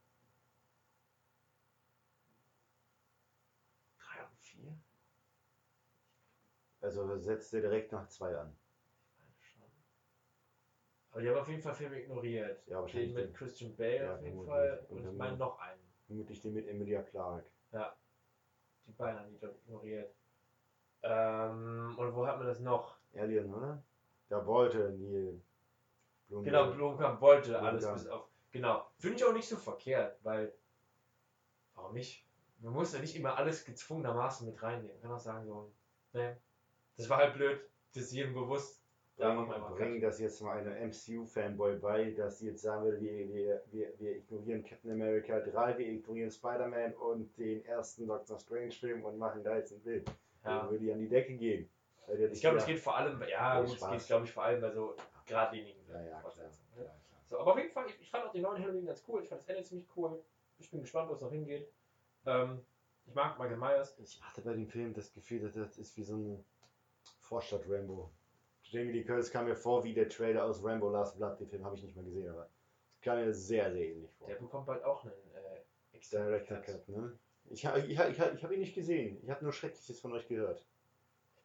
3 3.98 4.24
und 4.24 4.38
4? 4.38 4.78
Also 6.82 7.16
setzt 7.16 7.54
er 7.54 7.62
direkt 7.62 7.92
nach 7.92 8.06
2 8.06 8.36
an. 8.36 8.54
Ich 9.06 9.18
meine 9.18 9.34
schon. 9.40 9.62
Aber 11.12 11.22
die 11.22 11.30
haben 11.30 11.38
auf 11.38 11.48
jeden 11.48 11.62
Fall 11.62 11.74
Filme 11.74 12.00
ignoriert. 12.00 12.66
Ja, 12.66 12.82
wahrscheinlich. 12.82 13.14
Den 13.14 13.14
mit 13.14 13.28
den. 13.28 13.34
Christian 13.34 13.76
Bale 13.76 13.96
ja, 14.04 14.14
auf 14.14 14.22
jeden 14.22 14.44
Fall. 14.44 14.86
Und, 14.90 14.98
und 14.98 15.10
ich 15.10 15.16
meine 15.16 15.36
noch 15.38 15.58
einen. 15.58 15.80
Vermutlich 16.06 16.40
den 16.42 16.52
mit 16.52 16.68
Emilia 16.68 17.02
Clarke. 17.02 17.48
Ja. 17.70 17.96
Die 18.86 18.92
beiden 18.92 19.20
haben 19.20 19.30
die, 19.30 19.38
glaube 19.38 19.56
ignoriert. 19.56 20.14
Ähm, 21.02 21.94
und 21.96 22.14
wo 22.14 22.26
hat 22.26 22.36
man 22.36 22.46
das 22.46 22.60
noch? 22.60 22.98
Alien, 23.14 23.54
oder? 23.54 23.82
Da 24.32 24.46
wollte 24.46 24.94
Neil 24.98 25.38
Blomkamp. 26.28 26.46
Genau, 26.46 26.72
Blomkamp 26.72 27.20
wollte 27.20 27.50
Blomkamp. 27.50 27.68
alles 27.70 27.92
bis 27.92 28.06
auf. 28.06 28.26
Genau. 28.50 28.86
Finde 28.96 29.18
ich 29.18 29.24
auch 29.26 29.34
nicht 29.34 29.46
so 29.46 29.58
verkehrt, 29.58 30.18
weil. 30.22 30.54
Warum 31.74 31.92
nicht? 31.92 32.26
Man 32.60 32.72
muss 32.72 32.94
ja 32.94 33.00
nicht 33.00 33.14
immer 33.14 33.36
alles 33.36 33.66
gezwungenermaßen 33.66 34.46
mit 34.46 34.62
reinnehmen. 34.62 34.98
Kann 35.02 35.10
auch 35.10 35.18
sagen, 35.18 35.44
so, 35.44 35.70
ne, 36.14 36.38
das 36.96 37.10
war 37.10 37.18
halt 37.18 37.34
blöd, 37.34 37.60
das 37.92 38.04
ist 38.04 38.12
jedem 38.12 38.32
bewusst. 38.32 38.82
Da 39.18 39.34
Bringen, 39.34 39.74
bringen 39.74 40.00
das 40.00 40.18
jetzt 40.18 40.40
mal 40.40 40.56
einem 40.56 40.88
MCU-Fanboy 40.88 41.78
bei, 41.78 42.12
dass 42.12 42.38
sie 42.38 42.46
jetzt 42.46 42.62
sagen 42.62 42.84
würde, 42.84 43.00
wir, 43.02 43.28
wir, 43.28 43.62
wir, 43.70 43.92
wir 43.98 44.16
ignorieren 44.16 44.64
Captain 44.64 44.92
America 44.92 45.40
3, 45.40 45.76
wir 45.76 45.88
ignorieren 45.88 46.30
Spider-Man 46.30 46.94
und 46.94 47.36
den 47.36 47.62
ersten 47.66 48.06
Doctor 48.06 48.38
Strange-Film 48.38 49.04
und 49.04 49.18
machen 49.18 49.44
da 49.44 49.56
jetzt 49.56 49.72
ein 49.72 49.82
Bild. 49.82 50.08
Ja. 50.42 50.60
Dann 50.60 50.70
würde 50.70 50.84
die 50.84 50.92
an 50.92 51.00
die 51.00 51.08
Decke 51.08 51.34
gehen. 51.34 51.68
Ich 52.32 52.40
glaube, 52.40 52.58
es 52.58 52.66
geht 52.66 52.80
vor 52.80 52.96
allem, 52.96 53.22
ja, 53.28 53.60
gut, 53.60 53.76
es 53.76 53.88
geht, 53.88 54.06
glaube 54.06 54.26
ich, 54.26 54.32
vor 54.32 54.42
allem 54.42 54.60
bei 54.60 54.70
so 54.70 54.96
geradlinigen 55.26 55.88
Ja, 55.88 56.00
ja, 56.02 56.20
klar. 56.20 56.32
Ja, 56.36 56.82
ne? 56.82 56.84
klar. 56.84 56.96
So, 57.28 57.38
aber 57.38 57.52
auf 57.52 57.58
jeden 57.58 57.70
Fall, 57.70 57.86
ich, 57.86 58.00
ich 58.00 58.10
fand 58.10 58.26
auch 58.26 58.32
den 58.32 58.42
neuen 58.42 58.62
Halloween 58.62 58.86
ganz 58.86 59.02
cool. 59.08 59.22
Ich 59.22 59.28
fand 59.28 59.40
das 59.40 59.48
Ende 59.48 59.62
ziemlich 59.62 59.88
cool. 59.96 60.22
Ich 60.58 60.70
bin 60.70 60.80
gespannt, 60.80 61.08
wo 61.08 61.14
es 61.14 61.20
noch 61.20 61.30
hingeht. 61.30 61.72
Ähm, 62.26 62.60
ich 63.06 63.14
mag 63.14 63.38
Michael 63.38 63.56
Myers. 63.56 63.98
Ich 63.98 64.22
hatte 64.22 64.42
bei 64.42 64.52
dem 64.52 64.66
Film 64.66 64.92
das 64.94 65.12
Gefühl, 65.12 65.40
dass 65.40 65.54
das 65.54 65.78
ist 65.78 65.96
wie 65.96 66.02
so 66.02 66.14
eine 66.14 66.44
Vorstadt-Rambo. 67.20 68.10
Jamie 68.64 68.92
Lee 68.92 69.04
Curtis 69.04 69.30
kam 69.30 69.46
mir 69.46 69.56
vor 69.56 69.84
wie 69.84 69.92
der 69.92 70.08
Trailer 70.08 70.44
aus 70.44 70.62
Rambo 70.62 70.90
Last 70.90 71.16
Blood. 71.16 71.40
Den 71.40 71.48
Film 71.48 71.64
habe 71.64 71.76
ich 71.76 71.82
nicht 71.82 71.96
mal 71.96 72.04
gesehen, 72.04 72.28
aber 72.30 72.48
es 72.94 73.00
kam 73.00 73.18
mir 73.18 73.32
sehr, 73.32 73.72
sehr 73.72 73.88
ähnlich 73.88 74.12
vor. 74.14 74.28
Der 74.28 74.36
bekommt 74.36 74.66
bald 74.66 74.84
auch 74.84 75.04
einen 75.04 75.12
äh, 75.12 75.98
Director 76.10 76.58
Cut, 76.58 76.88
ne? 76.88 77.18
Ich, 77.50 77.64
ich, 77.64 77.90
ich, 77.90 77.98
ich 77.98 78.44
habe 78.44 78.54
ihn 78.54 78.60
nicht 78.60 78.74
gesehen. 78.74 79.18
Ich 79.22 79.30
habe 79.30 79.44
nur 79.44 79.52
Schreckliches 79.52 80.00
von 80.00 80.12
euch 80.12 80.26
gehört. 80.28 80.64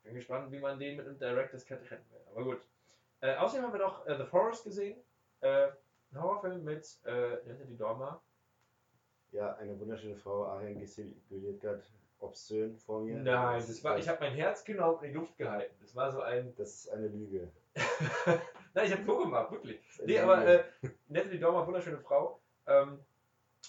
Ich 0.08 0.14
bin 0.14 0.20
gespannt, 0.20 0.50
wie 0.54 0.60
man 0.60 0.80
den 0.80 0.96
mit 0.96 1.06
einem 1.06 1.20
Director's 1.20 1.66
Cut 1.66 1.82
retten 1.92 2.10
will. 2.12 2.22
Aber 2.32 2.44
gut. 2.46 2.62
Äh, 3.20 3.36
außerdem 3.36 3.66
haben 3.66 3.74
wir 3.74 3.82
noch 3.82 4.06
äh, 4.08 4.16
The 4.18 4.24
Forest 4.24 4.64
gesehen. 4.64 4.98
Äh, 5.42 5.68
ein 6.12 6.22
Horrorfilm 6.22 6.64
mit 6.64 6.98
äh, 7.04 7.32
Natalie 7.46 7.76
Dormer. 7.76 8.22
Ja, 9.34 9.56
eine 9.58 9.78
wunderschöne 9.78 10.16
Frau, 10.16 10.46
Ariane 10.46 10.80
gestikuliert 10.80 11.60
gerade 11.60 11.84
obszön 12.20 12.78
vor 12.78 13.02
mir. 13.02 13.18
Nein, 13.18 13.62
das 13.68 13.84
war, 13.84 13.98
ich 13.98 14.08
habe 14.08 14.20
mein 14.22 14.34
Herz 14.34 14.64
genau 14.64 14.98
in 15.00 15.10
die 15.10 15.14
Luft 15.14 15.38
gehalten. 15.38 15.76
Das 15.82 15.94
war 15.94 16.10
so 16.10 16.22
ein. 16.22 16.56
Das 16.56 16.74
ist 16.74 16.90
eine 16.90 17.08
Lüge. 17.10 17.52
Nein, 18.74 18.86
ich 18.86 18.94
habe 18.94 19.04
so 19.04 19.18
gemacht, 19.20 19.52
wirklich. 19.52 19.82
Nee, 20.06 20.20
aber 20.20 20.48
äh, 20.48 20.64
Natalie 21.10 21.40
Dormer, 21.40 21.68
wunderschöne 21.68 21.98
Frau. 22.00 22.40
Ähm, 22.66 23.00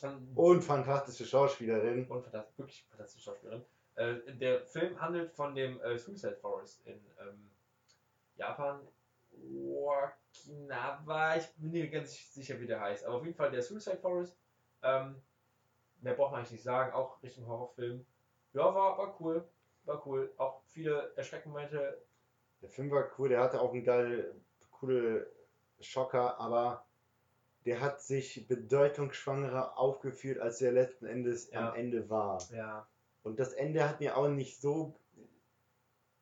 und 0.02 0.36
Und 0.36 0.62
fantastische 0.62 1.24
Schauspielerin. 1.26 2.06
und 2.06 2.22
fantastisch, 2.22 2.58
wirklich 2.58 2.86
fantastische 2.88 3.24
Schauspielerin. 3.24 3.64
Äh, 3.98 4.32
der 4.34 4.64
Film 4.64 5.00
handelt 5.00 5.32
von 5.32 5.54
dem 5.54 5.80
äh, 5.80 5.98
Suicide 5.98 6.36
Forest 6.36 6.86
in 6.86 7.00
ähm, 7.20 7.50
Japan. 8.36 8.80
Okinawa, 9.32 11.36
ich 11.36 11.48
bin 11.56 11.70
mir 11.70 11.90
ganz 11.90 12.32
sicher, 12.32 12.60
wie 12.60 12.66
der 12.66 12.80
heißt. 12.80 13.04
Aber 13.04 13.16
auf 13.16 13.24
jeden 13.24 13.36
Fall 13.36 13.50
der 13.50 13.62
Suicide 13.62 13.98
Forest. 13.98 14.36
Ähm, 14.82 15.20
mehr 16.00 16.14
braucht 16.14 16.30
man 16.30 16.40
eigentlich 16.40 16.52
nicht 16.52 16.62
sagen, 16.62 16.92
auch 16.92 17.22
Richtung 17.22 17.46
Horrorfilm. 17.46 18.04
Ja, 18.52 18.74
war, 18.74 18.98
war 18.98 19.20
cool. 19.20 19.46
War 19.84 20.06
cool. 20.06 20.32
Auch 20.36 20.62
viele 20.66 21.12
Erschreckmomente. 21.16 21.98
Der 22.62 22.68
Film 22.68 22.90
war 22.90 23.08
cool, 23.18 23.28
der 23.28 23.40
hatte 23.40 23.60
auch 23.60 23.72
einen 23.72 23.84
geile, 23.84 24.34
coole 24.70 25.30
Schocker, 25.80 26.38
aber 26.40 26.84
der 27.64 27.80
hat 27.80 28.00
sich 28.00 28.48
bedeutungsschwangerer 28.48 29.78
aufgeführt, 29.78 30.40
als 30.40 30.60
er 30.62 30.72
letzten 30.72 31.06
Endes 31.06 31.50
Ja. 31.50 31.70
am 31.70 31.76
Ende 31.76 32.08
war. 32.10 32.42
Ja. 32.52 32.86
Und 33.28 33.38
das 33.38 33.52
Ende 33.52 33.86
hat 33.88 34.00
mir 34.00 34.16
auch 34.16 34.28
nicht 34.28 34.60
so. 34.60 34.98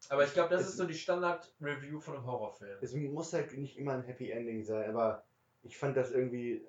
Aber 0.08 0.24
ich 0.24 0.32
glaube, 0.34 0.50
das 0.50 0.62
Es- 0.62 0.68
ist 0.70 0.76
so 0.76 0.86
die 0.86 0.94
Standard-Review 0.94 2.00
von 2.00 2.16
einem 2.16 2.26
Horrorfilm. 2.26 2.78
Es 2.82 2.92
muss 2.94 3.32
halt 3.32 3.56
nicht 3.56 3.76
immer 3.78 3.92
ein 3.94 4.02
Happy 4.04 4.30
Ending 4.30 4.62
sein, 4.64 4.90
aber 4.90 5.24
ich 5.62 5.78
fand 5.78 5.96
das 5.96 6.10
irgendwie 6.10 6.66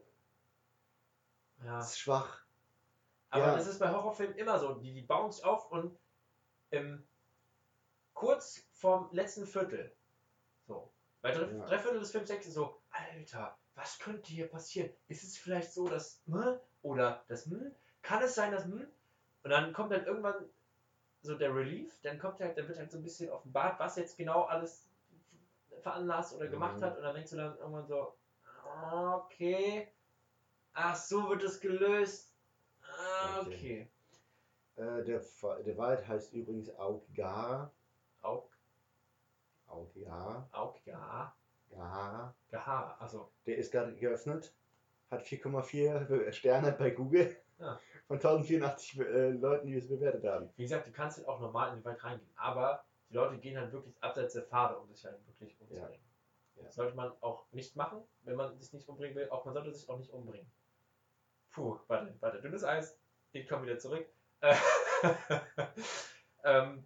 Ja. 1.64 1.84
schwach. 1.86 2.46
Aber 3.30 3.48
Ja. 3.48 3.56
das 3.58 3.68
ist 3.68 3.80
bei 3.80 3.92
Horrorfilmen 3.92 4.38
immer 4.38 4.60
so. 4.60 4.76
Die, 4.76 4.94
die 4.94 5.02
bauen 5.02 5.32
sich 5.32 5.44
auf 5.44 5.72
und 5.72 5.98
ähm, 6.72 7.06
kurz 8.14 8.64
vorm 8.72 9.10
letzten 9.12 9.46
Viertel, 9.46 9.96
so, 10.68 10.92
bei 11.22 11.32
drei, 11.32 11.52
Ja. 11.52 11.66
drei 11.66 11.80
Viertel 11.80 12.00
des 12.00 12.12
Films 12.12 12.28
denkst 12.30 12.46
du 12.46 12.52
so, 12.52 12.82
Alter, 12.92 13.58
was 13.76 14.00
könnte 14.00 14.32
hier 14.32 14.48
passieren? 14.48 14.92
Ist 15.08 15.24
es 15.24 15.38
vielleicht 15.38 15.72
so, 15.74 15.88
dass, 15.88 16.22
hm, 16.26 16.60
oder 16.82 17.24
das, 17.28 17.46
hm, 17.46 17.74
kann 18.02 18.24
es 18.24 18.36
sein, 18.36 18.52
dass, 18.52 18.66
hm? 18.66 18.88
Und 19.44 19.50
dann 19.52 19.74
kommt 19.74 19.92
dann 19.92 20.06
irgendwann 20.06 20.46
so 21.22 21.36
der 21.36 21.54
Relief, 21.56 22.00
dann 22.02 22.20
kommt 22.20 22.40
halt, 22.40 22.58
dann 22.58 22.68
wird 22.68 22.78
halt 22.78 22.92
so 22.92 22.98
ein 22.98 23.04
bisschen 23.04 23.30
offenbart, 23.30 23.80
was 23.80 23.96
jetzt 23.96 24.18
genau 24.18 24.44
alles 24.44 24.88
veranlasst 25.82 26.34
oder 26.36 26.48
gemacht 26.48 26.78
Mhm. 26.78 26.84
hat 26.84 26.98
und 26.98 27.04
dann 27.04 27.16
denkst 27.16 27.32
du 27.32 27.38
dann 27.38 27.58
irgendwann 27.58 27.88
so, 27.88 28.14
okay, 29.14 29.88
ach 30.74 30.96
so 30.96 31.30
wird 31.30 31.44
es 31.44 31.60
gelöst, 31.60 32.34
Ah, 33.00 33.42
Okay. 33.42 33.88
okay. 34.76 34.82
Äh, 35.00 35.04
der, 35.04 35.22
der 35.66 35.78
Wald 35.78 36.08
heißt 36.08 36.34
übrigens 36.34 36.70
Aokigahara. 36.78 37.72
Auk, 38.22 38.50
Aokigahara. 39.68 40.48
Aukigahara. 40.52 41.36
Gahara. 41.70 42.36
Gahara, 42.50 42.96
also, 43.00 43.30
Der 43.46 43.58
ist 43.58 43.72
gerade 43.72 43.94
geöffnet. 43.96 44.54
Hat 45.12 45.24
4,4 45.24 46.32
Sterne 46.32 46.72
bei 46.72 46.92
Google. 46.92 47.36
Ja. 47.60 47.80
Von 48.08 48.18
1084 48.18 49.00
äh, 49.00 49.30
Leuten, 49.32 49.68
die 49.68 49.76
es 49.78 49.88
bewertet 49.88 50.24
haben. 50.26 50.50
wie 50.56 50.64
gesagt, 50.64 50.88
du 50.88 50.92
kannst 50.92 51.18
halt 51.18 51.28
auch 51.28 51.40
normal 51.40 51.70
in 51.70 51.80
den 51.80 51.86
Wald 51.86 52.02
reingehen, 52.04 52.32
aber 52.36 52.84
die 53.10 53.16
Leute 53.16 53.38
gehen 53.38 53.58
halt 53.58 53.72
wirklich 53.72 54.02
abseits 54.02 54.34
der 54.34 54.44
Pfade, 54.44 54.78
um 54.78 54.88
sich 54.88 55.04
halt 55.06 55.18
wirklich 55.28 55.60
umzubringen. 55.60 56.02
Ja. 56.56 56.64
Das 56.64 56.76
sollte 56.76 56.96
man 56.96 57.12
auch 57.22 57.46
nicht 57.52 57.76
machen, 57.76 58.02
wenn 58.24 58.36
man 58.36 58.58
sich 58.58 58.74
nicht 58.74 58.88
umbringen 58.88 59.16
will. 59.16 59.30
Auch 59.30 59.46
man 59.46 59.54
sollte 59.54 59.74
sich 59.74 59.88
auch 59.90 59.98
nicht 59.98 60.12
umbringen. 60.12 60.50
Puh, 61.52 61.78
warte, 61.88 62.16
warte, 62.20 62.42
dünnes 62.42 62.64
Eis. 62.64 62.98
Ich 63.32 63.48
komme 63.48 63.64
wieder 63.64 63.78
zurück. 63.78 64.08
Äh, 64.42 64.56
ähm, 66.44 66.86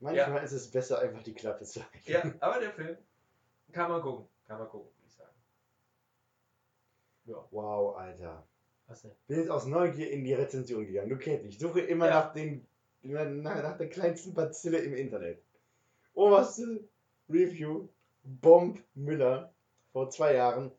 Manchmal 0.00 0.42
ist 0.42 0.52
es 0.52 0.70
besser, 0.70 0.98
einfach 1.00 1.22
die 1.22 1.34
Klappe 1.34 1.64
zu 1.64 1.80
halten. 1.80 1.98
ja, 2.04 2.22
aber 2.40 2.58
der 2.58 2.72
Film 2.72 2.96
kann 3.72 3.90
man 3.90 4.02
gucken. 4.02 4.28
Kann 4.46 4.58
man 4.58 4.68
gucken, 4.68 4.90
würde 4.96 5.06
ich 5.06 5.14
sagen. 5.14 5.34
Ja, 7.24 7.46
Wow, 7.50 7.96
Alter. 7.96 8.46
Was 8.86 9.02
denn? 9.02 9.12
Bin 9.26 9.38
jetzt 9.38 9.50
aus 9.50 9.66
Neugier 9.66 10.10
in 10.10 10.24
die 10.24 10.34
Rezension 10.34 10.86
gegangen. 10.86 11.08
Du 11.10 11.16
kennst 11.16 11.44
mich. 11.44 11.54
Ich 11.54 11.60
suche 11.60 11.80
immer 11.80 12.06
Ja. 12.08 12.14
nach, 12.20 12.32
den, 12.32 12.66
nach, 13.02 13.26
nach 13.62 13.76
der 13.78 13.88
kleinsten 13.88 14.34
Bazille 14.34 14.78
im 14.78 14.94
Internet. 14.94 15.42
Oberste 16.14 16.84
Review. 17.28 17.88
Bomb 18.24 18.80
Müller 18.94 19.52
vor 19.92 20.08
zwei 20.10 20.34
Jahren. 20.34 20.70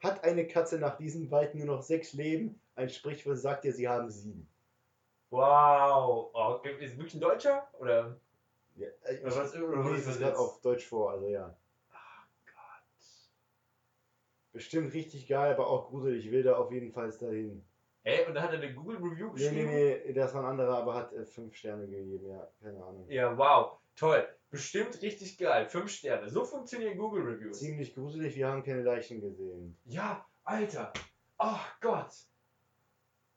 Hat 0.00 0.24
eine 0.24 0.46
Katze 0.46 0.78
nach 0.78 0.96
diesem 0.96 1.30
Wald 1.30 1.54
nur 1.54 1.66
noch 1.66 1.82
sechs 1.82 2.12
Leben? 2.12 2.60
Ein 2.74 2.88
Sprichwort 2.88 3.38
sagt 3.38 3.64
ja, 3.64 3.72
sie 3.72 3.88
haben 3.88 4.10
sieben. 4.10 4.48
Wow! 5.30 6.30
Oh, 6.32 6.60
ist 6.80 6.96
wirklich 6.96 7.14
ein 7.14 7.20
Deutscher? 7.20 7.68
Oder? 7.78 8.16
Ja, 8.76 8.88
ich 9.12 9.22
was- 9.24 9.54
lese 9.54 9.96
ist 9.96 10.06
das 10.06 10.14
es 10.14 10.18
gerade 10.18 10.30
jetzt? 10.32 10.38
auf 10.38 10.60
Deutsch 10.60 10.86
vor, 10.86 11.10
also 11.12 11.28
ja. 11.28 11.44
Ach 11.46 11.50
Gott. 11.50 11.58
Bestimmt 14.58 14.92
richtig 14.92 15.28
geil, 15.28 15.52
aber 15.54 15.68
auch 15.68 15.88
gruselig. 15.88 16.26
Ich 16.26 16.32
will 16.32 16.42
da 16.42 16.56
auf 16.56 16.72
jeden 16.72 16.90
Fall 16.90 17.10
dahin. 17.12 17.64
Ey, 18.02 18.26
und 18.26 18.34
da 18.34 18.42
hat 18.42 18.52
er 18.52 18.58
eine 18.60 18.74
Google 18.74 18.96
Review 18.96 19.28
Nee, 19.28 19.32
geschrieben? 19.34 19.66
nee, 19.70 20.02
nee, 20.06 20.12
das 20.14 20.34
war 20.34 20.42
ein 20.42 20.48
anderer, 20.50 20.78
aber 20.78 20.94
hat 20.94 21.12
äh, 21.12 21.24
fünf 21.24 21.54
Sterne 21.54 21.86
gegeben, 21.86 22.26
ja, 22.28 22.50
keine 22.60 22.82
Ahnung. 22.82 23.06
Ja, 23.08 23.38
wow. 23.38 23.78
Toll. 23.94 24.26
Bestimmt 24.50 25.00
richtig 25.02 25.38
geil. 25.38 25.68
Fünf 25.68 25.90
Sterne. 25.90 26.28
So 26.28 26.44
funktionieren 26.44 26.98
Google 26.98 27.22
Reviews. 27.22 27.60
Ziemlich 27.60 27.94
gruselig, 27.94 28.34
wir 28.34 28.48
haben 28.48 28.64
keine 28.64 28.82
Leichen 28.82 29.20
gesehen. 29.20 29.76
Ja, 29.84 30.26
Alter. 30.42 30.92
Oh 31.38 31.60
Gott. 31.80 32.10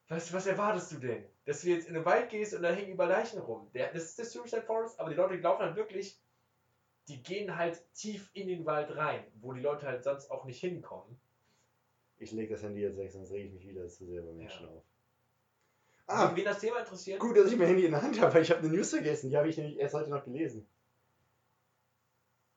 Was, 0.07 0.33
was 0.33 0.47
erwartest 0.47 0.91
du 0.93 0.97
denn? 0.97 1.25
Dass 1.45 1.61
du 1.61 1.69
jetzt 1.69 1.87
in 1.87 1.93
den 1.93 2.05
Wald 2.05 2.29
gehst 2.29 2.53
und 2.55 2.63
da 2.63 2.69
hängen 2.71 2.93
über 2.93 3.05
Leichen 3.05 3.39
rum. 3.39 3.69
Der, 3.73 3.93
das 3.93 4.05
ist 4.05 4.17
der 4.19 4.25
Suicide 4.25 4.63
Forest, 4.63 4.99
aber 4.99 5.09
die 5.09 5.15
Leute 5.15 5.35
laufen 5.35 5.61
dann 5.61 5.75
wirklich, 5.75 6.19
die 7.07 7.21
gehen 7.23 7.57
halt 7.57 7.81
tief 7.93 8.29
in 8.33 8.47
den 8.47 8.65
Wald 8.65 8.95
rein, 8.95 9.23
wo 9.41 9.53
die 9.53 9.61
Leute 9.61 9.85
halt 9.87 10.03
sonst 10.03 10.29
auch 10.31 10.45
nicht 10.45 10.59
hinkommen. 10.59 11.19
Ich 12.17 12.31
lege 12.31 12.53
das 12.53 12.63
Handy 12.63 12.81
jetzt 12.81 12.97
weg, 12.97 13.11
sonst 13.11 13.31
rege 13.31 13.47
ich 13.47 13.53
mich 13.53 13.67
wieder 13.67 13.87
zu 13.87 14.05
sehr 14.05 14.21
bei 14.21 14.31
Menschen 14.31 14.65
Ja. 14.65 14.71
auf. 14.71 14.83
Ah, 16.07 16.35
Wen 16.35 16.43
das 16.45 16.59
Thema 16.59 16.79
interessiert? 16.79 17.19
gut, 17.19 17.37
dass 17.37 17.51
ich 17.51 17.57
mein 17.57 17.67
Handy 17.67 17.85
in 17.85 17.91
der 17.91 18.01
Hand 18.01 18.19
habe, 18.21 18.33
weil 18.33 18.41
ich 18.41 18.51
habe 18.51 18.59
eine 18.61 18.69
News 18.69 18.89
vergessen. 18.91 19.29
Die 19.29 19.37
habe 19.37 19.47
ich 19.49 19.57
nämlich 19.57 19.79
erst 19.79 19.93
heute 19.95 20.09
noch 20.09 20.23
gelesen. 20.25 20.67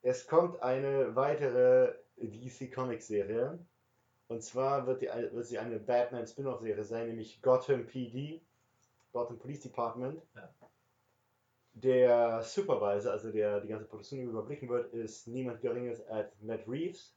Es 0.03 0.27
kommt 0.27 0.61
eine 0.63 1.15
weitere 1.17 1.95
DC 2.19 2.71
Comics 2.73 3.07
Serie. 3.07 3.59
Und 4.29 4.43
zwar 4.43 4.87
wird, 4.87 5.03
die, 5.03 5.07
wird 5.07 5.47
sie 5.47 5.59
eine 5.59 5.79
Batman 5.79 6.27
Spin-off 6.27 6.61
Serie 6.61 6.85
sein, 6.85 7.07
nämlich 7.09 7.41
Gotham 7.43 7.87
PD, 7.87 8.41
Gotham 9.13 9.39
Police 9.39 9.61
Department. 9.61 10.21
Ja. 10.35 10.53
Der 11.75 12.43
Supervisor, 12.43 13.13
also 13.13 13.31
der 13.31 13.61
die 13.61 13.69
ganze 13.69 13.87
Produktion 13.87 14.21
überblicken 14.21 14.69
wird, 14.69 14.93
ist 14.93 15.27
niemand 15.29 15.61
Geringes 15.61 16.07
als 16.07 16.41
Matt 16.41 16.67
Reeves, 16.67 17.15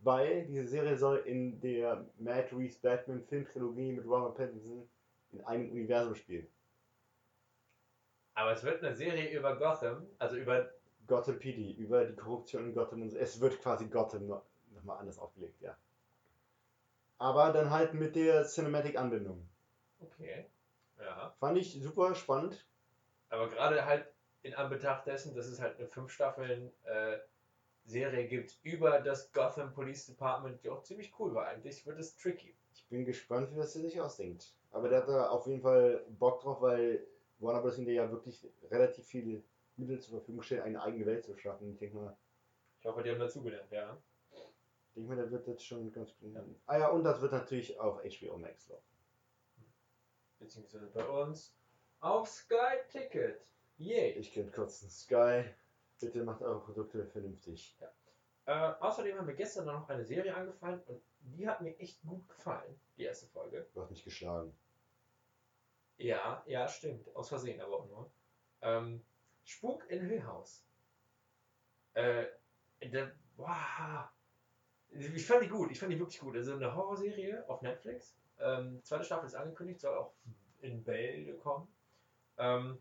weil 0.00 0.46
diese 0.46 0.66
Serie 0.66 0.96
soll 0.96 1.18
in 1.18 1.60
der 1.60 2.06
Matt 2.18 2.52
Reeves 2.52 2.78
Batman 2.78 3.22
Filmtrilogie 3.22 3.92
mit 3.92 4.04
Robert 4.06 4.36
Pattinson 4.36 4.88
in 5.32 5.40
einem 5.42 5.70
Universum 5.70 6.14
spielen. 6.14 6.46
Aber 8.34 8.52
es 8.52 8.64
wird 8.64 8.82
eine 8.82 8.94
Serie 8.94 9.36
über 9.36 9.56
Gotham, 9.56 10.06
also 10.18 10.36
über. 10.36 10.70
Gotham 11.10 11.40
PD, 11.40 11.72
über 11.72 12.04
die 12.04 12.14
Korruption 12.14 12.66
in 12.66 12.72
Gotham. 12.74 13.02
Und 13.02 13.12
es 13.14 13.40
wird 13.40 13.60
quasi 13.60 13.86
Gotham 13.86 14.28
noch, 14.28 14.44
nochmal 14.72 14.98
anders 14.98 15.18
aufgelegt, 15.18 15.60
ja. 15.60 15.76
Aber 17.18 17.52
dann 17.52 17.70
halt 17.70 17.94
mit 17.94 18.14
der 18.14 18.44
Cinematic-Anbindung. 18.44 19.44
Okay. 20.00 20.46
Ja. 21.00 21.34
Fand 21.40 21.58
ich 21.58 21.82
super 21.82 22.14
spannend. 22.14 22.64
Aber 23.30 23.48
gerade 23.48 23.84
halt 23.84 24.06
in 24.42 24.54
Anbetracht 24.54 25.06
dessen, 25.06 25.34
dass 25.34 25.46
es 25.46 25.60
halt 25.60 25.78
eine 25.78 25.88
fünf 25.88 26.10
Staffeln 26.12 26.72
äh, 26.84 27.18
Serie 27.84 28.26
gibt 28.26 28.58
über 28.62 29.00
das 29.00 29.32
Gotham 29.32 29.72
Police 29.72 30.06
Department, 30.06 30.62
die 30.62 30.68
auch 30.70 30.82
ziemlich 30.82 31.12
cool 31.18 31.34
war 31.34 31.46
eigentlich, 31.46 31.86
wird 31.86 31.98
es 31.98 32.16
tricky. 32.16 32.54
Ich 32.72 32.86
bin 32.88 33.04
gespannt, 33.04 33.50
wie 33.52 33.56
das 33.56 33.72
sich 33.72 34.00
ausdenkt. 34.00 34.54
Aber 34.70 34.88
der 34.88 35.00
hat 35.00 35.08
da 35.08 35.30
auf 35.30 35.46
jeden 35.46 35.62
Fall 35.62 36.04
Bock 36.08 36.40
drauf, 36.40 36.60
weil 36.60 37.06
Warner 37.38 37.62
Bros. 37.62 37.78
ja 37.78 38.10
wirklich 38.10 38.46
relativ 38.70 39.06
viele 39.06 39.42
Mittel 39.76 39.98
zur 40.00 40.18
Verfügung 40.18 40.42
stellt, 40.42 40.62
eine 40.62 40.82
eigene 40.82 41.06
Welt 41.06 41.24
zu 41.24 41.36
schaffen. 41.36 41.72
Ich 41.72 41.78
denke 41.78 41.96
mal, 41.96 42.16
Ich 42.80 42.86
hoffe, 42.86 43.02
die 43.02 43.10
haben 43.10 43.18
dazugelernt, 43.18 43.70
ja. 43.70 43.96
ich 44.30 44.94
denke 44.94 45.08
mal, 45.08 45.16
der 45.16 45.30
wird 45.30 45.46
jetzt 45.46 45.64
schon 45.64 45.90
ganz 45.90 46.16
gut. 46.18 46.36
Ah 46.66 46.78
ja, 46.78 46.88
und 46.88 47.02
das 47.04 47.20
wird 47.20 47.32
natürlich 47.32 47.78
auf 47.80 48.02
HBO 48.02 48.36
Max 48.38 48.68
laufen. 48.68 48.84
Beziehungsweise 50.38 50.86
bei 50.86 51.06
uns 51.06 51.54
auf 52.00 52.28
Sky 52.28 52.78
Ticket. 52.88 53.40
Yay. 53.78 54.12
Ich 54.12 54.32
könnte 54.32 54.52
kotzen. 54.52 54.90
Sky, 54.90 55.44
bitte 56.00 56.22
macht 56.22 56.42
eure 56.42 56.60
Produkte 56.60 57.06
vernünftig. 57.06 57.78
Äh, 58.46 58.72
außerdem 58.80 59.16
haben 59.16 59.26
wir 59.26 59.34
gestern 59.34 59.66
noch 59.66 59.88
eine 59.88 60.04
Serie 60.04 60.34
angefangen 60.34 60.82
und 60.86 61.00
die 61.20 61.48
hat 61.48 61.60
mir 61.60 61.78
echt 61.78 62.02
gut 62.02 62.28
gefallen, 62.28 62.80
die 62.96 63.04
erste 63.04 63.26
Folge. 63.26 63.66
Du 63.74 63.82
hast 63.82 63.90
mich 63.90 64.02
geschlagen. 64.02 64.56
Ja, 65.98 66.42
ja, 66.46 66.66
stimmt. 66.66 67.14
Aus 67.14 67.28
Versehen 67.28 67.60
aber 67.60 67.76
auch 67.76 67.86
nur. 67.86 68.10
Ähm, 68.62 69.04
Spuk 69.44 69.88
in 69.90 70.06
Hill 70.06 70.24
House. 70.24 70.64
Äh, 71.94 72.26
der, 72.82 73.12
wow. 73.36 74.08
Ich 74.90 75.26
fand 75.26 75.42
die 75.44 75.48
gut, 75.48 75.70
ich 75.70 75.78
fand 75.78 75.92
die 75.92 75.98
wirklich 75.98 76.18
gut. 76.18 76.34
Also 76.34 76.54
eine 76.54 76.74
Horrorserie 76.74 77.44
auf 77.48 77.62
Netflix. 77.62 78.16
Ähm, 78.38 78.82
zweite 78.82 79.04
Staffel 79.04 79.26
ist 79.26 79.34
angekündigt, 79.34 79.80
soll 79.80 79.96
auch 79.96 80.14
in 80.60 80.82
Bälde 80.82 81.34
kommen. 81.34 81.68
Ähm, 82.40 82.78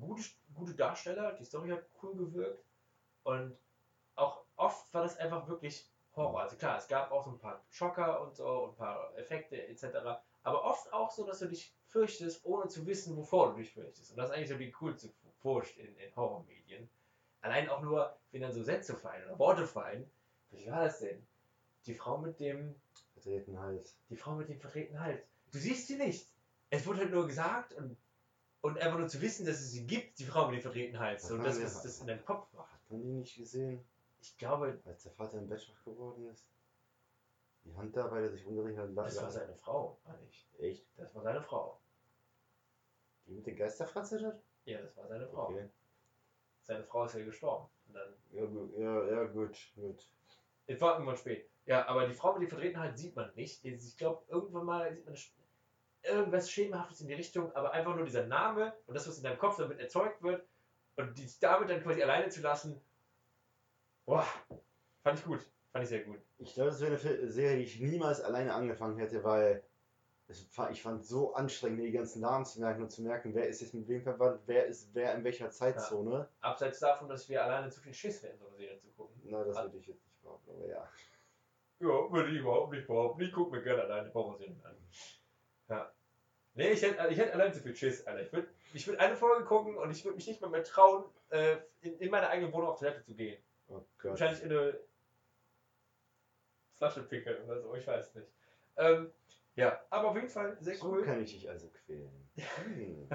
gute, 0.00 0.22
gute 0.54 0.74
Darsteller, 0.74 1.32
die 1.32 1.44
Story 1.44 1.70
hat 1.70 1.84
cool 2.02 2.16
gewirkt. 2.16 2.64
Und 3.22 3.56
auch 4.16 4.44
oft 4.56 4.92
war 4.92 5.02
das 5.02 5.16
einfach 5.18 5.48
wirklich 5.48 5.88
Horror. 6.16 6.42
Also 6.42 6.56
klar, 6.56 6.78
es 6.78 6.88
gab 6.88 7.10
auch 7.10 7.24
so 7.24 7.30
ein 7.30 7.38
paar 7.38 7.64
Schocker 7.70 8.20
und 8.22 8.34
so 8.36 8.64
und 8.64 8.70
ein 8.70 8.76
paar 8.76 9.16
Effekte 9.16 9.66
etc. 9.68 9.84
Aber 10.42 10.64
oft 10.64 10.92
auch 10.92 11.10
so, 11.10 11.24
dass 11.24 11.38
du 11.38 11.46
dich 11.46 11.74
fürchtest, 11.86 12.44
ohne 12.44 12.68
zu 12.68 12.86
wissen, 12.86 13.16
wovor 13.16 13.52
du 13.52 13.58
dich 13.58 13.72
fürchtest. 13.72 14.10
Und 14.10 14.16
das 14.16 14.30
ist 14.30 14.36
eigentlich 14.36 14.48
so 14.48 14.56
die 14.56 14.72
coolste 14.72 15.10
Furcht 15.40 15.78
in, 15.78 15.96
in 15.96 16.14
Horrormedien. 16.16 16.88
Allein 17.40 17.68
auch 17.68 17.80
nur, 17.80 18.16
wenn 18.30 18.42
dann 18.42 18.52
so 18.52 18.62
Sätze 18.62 18.94
fallen 18.94 19.24
oder 19.24 19.38
Worte 19.38 19.66
fallen. 19.66 20.10
Wie 20.50 20.70
war 20.70 20.84
das 20.84 20.98
denn? 20.98 21.26
Die 21.86 21.94
Frau 21.94 22.18
mit 22.18 22.38
dem, 22.38 22.74
Verdrehten 23.14 23.58
Hals. 23.58 23.96
die 24.10 24.16
Frau 24.16 24.34
mit 24.34 24.48
dem 24.48 24.60
verdrehten 24.60 25.00
Hals. 25.00 25.22
Du 25.50 25.58
siehst 25.58 25.88
sie 25.88 25.96
nicht. 25.96 26.31
Es 26.72 26.86
wurde 26.86 27.00
halt 27.00 27.10
nur 27.10 27.26
gesagt 27.26 27.74
und, 27.74 27.98
und 28.62 28.78
einfach 28.78 28.98
nur 28.98 29.06
zu 29.06 29.20
wissen, 29.20 29.44
dass 29.44 29.60
es 29.60 29.72
sie 29.72 29.86
gibt, 29.86 30.18
die 30.18 30.24
Frau 30.24 30.46
mit 30.46 30.54
dem 30.56 30.62
verdrehten 30.62 30.98
Hals. 30.98 31.30
Und 31.30 31.44
das, 31.44 31.62
was 31.62 31.82
das 31.82 32.00
in 32.00 32.06
deinem 32.06 32.24
Kopf 32.24 32.50
macht. 32.54 32.72
Hat 32.72 32.90
man 32.90 33.02
die 33.02 33.08
nicht 33.08 33.36
gesehen, 33.36 33.84
Ich 34.22 34.38
glaube, 34.38 34.80
als 34.86 35.02
der 35.02 35.12
Vater 35.12 35.36
im 35.36 35.48
Bett 35.48 35.62
schwach 35.62 35.84
geworden 35.84 36.26
ist? 36.30 36.46
Die 37.66 37.76
Hand 37.76 37.94
da, 37.94 38.10
weil 38.10 38.22
er 38.24 38.30
sich 38.30 38.46
umgedreht 38.46 38.78
hat. 38.78 38.88
das 38.96 39.20
war 39.20 39.30
seine 39.30 39.54
Frau, 39.54 40.00
meine 40.06 40.26
ich. 40.30 40.48
Echt? 40.60 40.86
Das 40.96 41.14
war 41.14 41.22
seine 41.22 41.42
Frau. 41.42 41.78
Die 43.26 43.34
mit 43.34 43.46
den 43.46 43.56
Geisterfratze 43.56 44.26
hat? 44.26 44.42
Ja, 44.64 44.80
das 44.80 44.96
war 44.96 45.06
seine 45.06 45.28
Frau. 45.28 45.48
Okay. 45.50 45.68
Seine 46.62 46.84
Frau 46.84 47.04
ist 47.04 47.14
ja 47.16 47.24
gestorben. 47.24 47.68
Und 47.86 47.94
dann 47.94 48.14
Ja, 48.30 48.46
gut, 48.46 48.78
ja, 48.78 49.10
ja, 49.10 49.24
gut, 49.24 49.58
gut. 49.76 50.08
Es 50.66 50.80
war 50.80 50.94
irgendwann 50.94 51.18
spät. 51.18 51.50
Ja, 51.66 51.86
aber 51.86 52.06
die 52.06 52.14
Frau 52.14 52.32
mit 52.32 52.42
dem 52.42 52.48
verdrehten 52.48 52.80
Hals 52.80 52.98
sieht 52.98 53.14
man 53.14 53.30
nicht. 53.34 53.62
Ich 53.62 53.96
glaube, 53.98 54.24
irgendwann 54.28 54.64
mal 54.64 54.94
sieht 54.94 55.04
man 55.04 55.16
irgendwas 56.04 56.50
Schemenhaftes 56.50 57.00
in 57.00 57.08
die 57.08 57.14
Richtung, 57.14 57.54
aber 57.54 57.72
einfach 57.72 57.94
nur 57.94 58.04
dieser 58.04 58.26
Name 58.26 58.74
und 58.86 58.94
das, 58.94 59.06
was 59.08 59.18
in 59.18 59.24
deinem 59.24 59.38
Kopf 59.38 59.56
damit 59.56 59.78
erzeugt 59.78 60.22
wird 60.22 60.44
und 60.96 61.16
die 61.18 61.28
damit 61.40 61.70
dann 61.70 61.82
quasi 61.82 62.02
alleine 62.02 62.28
zu 62.28 62.40
lassen, 62.42 62.80
boah, 64.04 64.26
fand 65.02 65.18
ich 65.18 65.24
gut. 65.24 65.46
Fand 65.72 65.84
ich 65.84 65.88
sehr 65.88 66.04
gut. 66.04 66.18
Ich 66.38 66.54
glaube, 66.54 66.70
das 66.70 66.80
wäre 66.80 66.98
eine 66.98 67.30
Serie, 67.30 67.56
die 67.56 67.64
ich 67.64 67.80
niemals 67.80 68.20
alleine 68.20 68.52
angefangen 68.52 68.98
hätte, 68.98 69.24
weil 69.24 69.62
es, 70.28 70.46
ich 70.70 70.82
fand 70.82 71.04
so 71.04 71.34
anstrengend, 71.34 71.78
mir 71.78 71.86
die 71.86 71.92
ganzen 71.92 72.20
Namen 72.20 72.44
zu 72.44 72.60
merken 72.60 72.82
und 72.82 72.90
zu 72.90 73.02
merken, 73.02 73.34
wer 73.34 73.48
ist 73.48 73.60
jetzt 73.62 73.74
mit 73.74 73.88
wem 73.88 74.02
verwandt, 74.02 74.42
wer 74.46 74.66
ist 74.66 74.94
wer 74.94 75.14
in 75.14 75.24
welcher 75.24 75.50
Zeitzone. 75.50 76.28
Abseits 76.40 76.80
davon, 76.80 77.08
dass 77.08 77.28
wir 77.28 77.42
alleine 77.42 77.70
zu 77.70 77.80
viel 77.80 77.94
Schiss 77.94 78.22
hätten, 78.22 78.38
so 78.38 78.46
eine 78.48 78.56
Serie 78.56 78.78
zu 78.78 78.90
gucken. 78.90 79.20
Na, 79.24 79.44
das 79.44 79.56
Ah. 79.56 79.62
würde 79.64 79.78
ich 79.78 79.86
jetzt 79.86 80.04
nicht 80.04 80.22
behaupten, 80.22 80.50
aber 80.50 80.68
ja. 80.68 80.88
Ja, 81.80 82.12
würde 82.12 82.30
ich 82.30 82.38
überhaupt 82.38 82.72
nicht 82.72 82.86
behaupten. 82.86 83.22
Ich 83.22 83.32
gucke 83.32 83.56
mir 83.56 83.62
gerne 83.62 83.82
alleine 83.82 84.12
Horrorserien 84.14 84.64
an. 84.64 84.76
Nee, 86.54 86.72
ich 86.72 86.82
hätte, 86.82 87.08
ich 87.08 87.18
hätte 87.18 87.32
allein 87.32 87.52
zu 87.54 87.60
viel 87.60 87.74
Schiss, 87.74 88.06
Alter. 88.06 88.22
Ich 88.22 88.32
würde 88.32 88.48
ich 88.74 88.86
würd 88.86 88.98
eine 89.00 89.16
Folge 89.16 89.44
gucken 89.44 89.76
und 89.76 89.90
ich 89.90 90.04
würde 90.04 90.16
mich 90.16 90.26
nicht 90.26 90.40
mehr, 90.40 90.50
mehr 90.50 90.64
trauen, 90.64 91.04
äh, 91.30 91.56
in, 91.80 91.98
in 91.98 92.10
meine 92.10 92.28
eigene 92.28 92.52
Wohnung 92.52 92.68
auf 92.70 92.78
Toilette 92.78 93.02
zu 93.02 93.14
gehen. 93.14 93.42
Oh 93.68 93.82
Gott. 93.98 94.10
Wahrscheinlich 94.12 94.42
in 94.42 94.50
eine 94.52 94.78
Flasche 96.74 97.02
pickeln 97.04 97.42
oder 97.44 97.60
so, 97.60 97.74
ich 97.74 97.86
weiß 97.86 98.14
nicht. 98.14 98.28
Ähm, 98.76 99.12
ja, 99.54 99.80
aber 99.90 100.08
auf 100.08 100.16
jeden 100.16 100.28
Fall 100.28 100.56
sehr 100.60 100.76
So 100.76 100.88
cool. 100.90 101.04
kann 101.04 101.22
ich 101.22 101.32
dich 101.32 101.48
also 101.48 101.68
quälen. 101.68 102.28
Hm. 102.64 103.08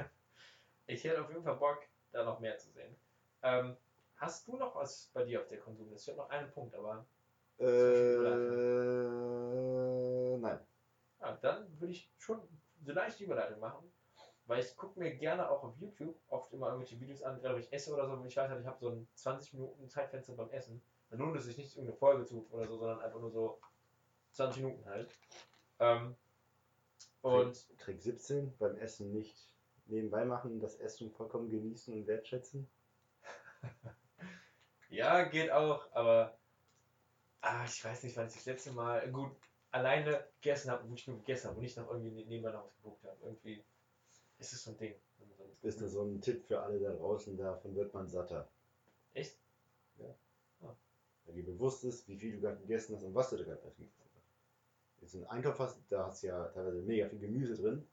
Ich 0.85 1.03
hätte 1.03 1.21
auf 1.21 1.29
jeden 1.29 1.43
Fall 1.43 1.55
Bock, 1.57 1.81
da 2.11 2.23
noch 2.23 2.39
mehr 2.39 2.57
zu 2.57 2.69
sehen. 2.71 2.95
Ähm, 3.43 3.75
hast 4.15 4.47
du 4.47 4.55
noch 4.55 4.73
was 4.75 5.11
bei 5.13 5.23
dir 5.25 5.41
auf 5.41 5.47
der 5.47 5.57
Konsumliste? 5.59 6.11
Ich 6.11 6.17
habe 6.17 6.27
noch 6.27 6.33
einen 6.35 6.49
Punkt, 6.51 6.73
aber 6.75 7.05
Äh, 7.59 7.65
nein. 10.37 10.59
Ja, 11.19 11.37
dann 11.41 11.79
würde 11.79 11.91
ich 11.93 12.09
schon 12.17 12.39
so 12.83 12.93
leichte 12.93 13.23
Überleitung 13.23 13.59
machen, 13.59 13.91
weil 14.45 14.63
ich 14.63 14.75
gucke 14.75 14.99
mir 14.99 15.15
gerne 15.15 15.49
auch 15.49 15.63
auf 15.63 15.77
YouTube 15.77 16.15
oft 16.29 16.51
immer 16.53 16.67
irgendwelche 16.67 16.99
Videos 16.99 17.23
an, 17.23 17.39
gerade 17.41 17.55
wenn 17.55 17.63
ich 17.63 17.73
esse 17.73 17.93
oder 17.93 18.07
so, 18.07 18.19
wenn 18.19 18.27
ich 18.27 18.37
weiß 18.37 18.49
halt, 18.49 18.61
ich 18.61 18.67
habe 18.67 18.79
so 18.79 18.89
ein 18.89 19.07
20 19.15 19.53
Minuten 19.53 19.89
Zeitfenster 19.89 20.33
beim 20.33 20.49
Essen, 20.51 20.81
dann 21.09 21.19
lohnt 21.19 21.37
es 21.37 21.45
sich 21.45 21.57
nicht 21.57 21.75
irgendeine 21.75 21.97
Folge 21.97 22.25
zu 22.25 22.47
oder 22.51 22.67
so, 22.67 22.77
sondern 22.77 23.01
einfach 23.01 23.19
nur 23.19 23.31
so 23.31 23.59
20 24.31 24.63
Minuten 24.63 24.85
halt. 24.85 25.09
Ähm, 25.79 26.15
und 27.21 27.77
Trick 27.79 28.01
17, 28.01 28.57
beim 28.57 28.77
Essen 28.77 29.11
nicht 29.11 29.35
nebenbei 29.87 30.25
machen, 30.25 30.59
das 30.59 30.75
Essen 30.75 31.11
vollkommen 31.11 31.49
genießen 31.49 31.93
und 31.93 32.07
wertschätzen. 32.07 32.69
ja, 34.89 35.23
geht 35.23 35.51
auch, 35.51 35.91
aber 35.93 36.37
ah, 37.41 37.65
ich 37.65 37.83
weiß 37.83 38.03
nicht, 38.03 38.15
wann 38.15 38.27
ich 38.27 38.33
das 38.33 38.45
letzte 38.45 38.71
Mal 38.71 39.09
gut 39.11 39.35
alleine 39.77 40.25
gegessen 40.41 40.71
habe, 40.71 40.89
wo 40.89 40.93
ich 40.93 41.07
nur 41.07 41.17
gegessen 41.19 41.47
habe 41.47 41.57
und 41.57 41.63
nicht 41.63 41.77
noch 41.77 41.89
irgendwie 41.89 42.11
ne-, 42.11 42.25
nebenbei 42.25 42.51
noch 42.51 42.65
was 42.65 42.75
geguckt 42.77 43.03
habe. 43.03 43.17
Irgendwie 43.23 43.63
ist 44.39 44.53
es 44.53 44.63
so 44.63 44.71
ein 44.71 44.77
Ding. 44.77 44.93
Ein- 45.19 45.57
Ist 45.67 45.81
das 45.81 45.91
so 45.91 46.03
ein 46.03 46.21
Tipp 46.21 46.45
für 46.45 46.59
alle 46.61 46.79
da 46.79 46.91
draußen, 46.93 47.37
davon 47.37 47.75
wird 47.75 47.93
man 47.93 48.07
satter. 48.07 48.47
Echt? 49.13 49.37
Wenn 51.25 51.35
dir 51.35 51.43
bewusst 51.45 51.83
ist, 51.83 52.07
wie 52.07 52.17
viel 52.17 52.33
du 52.33 52.41
gerade 52.41 52.57
gegessen 52.61 52.95
hast 52.95 53.03
und 53.03 53.13
was 53.13 53.29
du 53.29 53.37
da 53.37 53.43
gerade 53.43 53.61
gegessen 53.61 53.93
hast. 54.15 55.01
Jetzt 55.01 55.15
einen 55.15 55.25
Eintopf 55.25 55.59
hast, 55.59 55.79
da 55.89 56.07
hast 56.07 56.23
du 56.23 56.27
ja 56.27 56.45
teilweise 56.47 56.81
mega 56.81 57.07
viel 57.09 57.19
Gemüse 57.19 57.55
drin. 57.61 57.87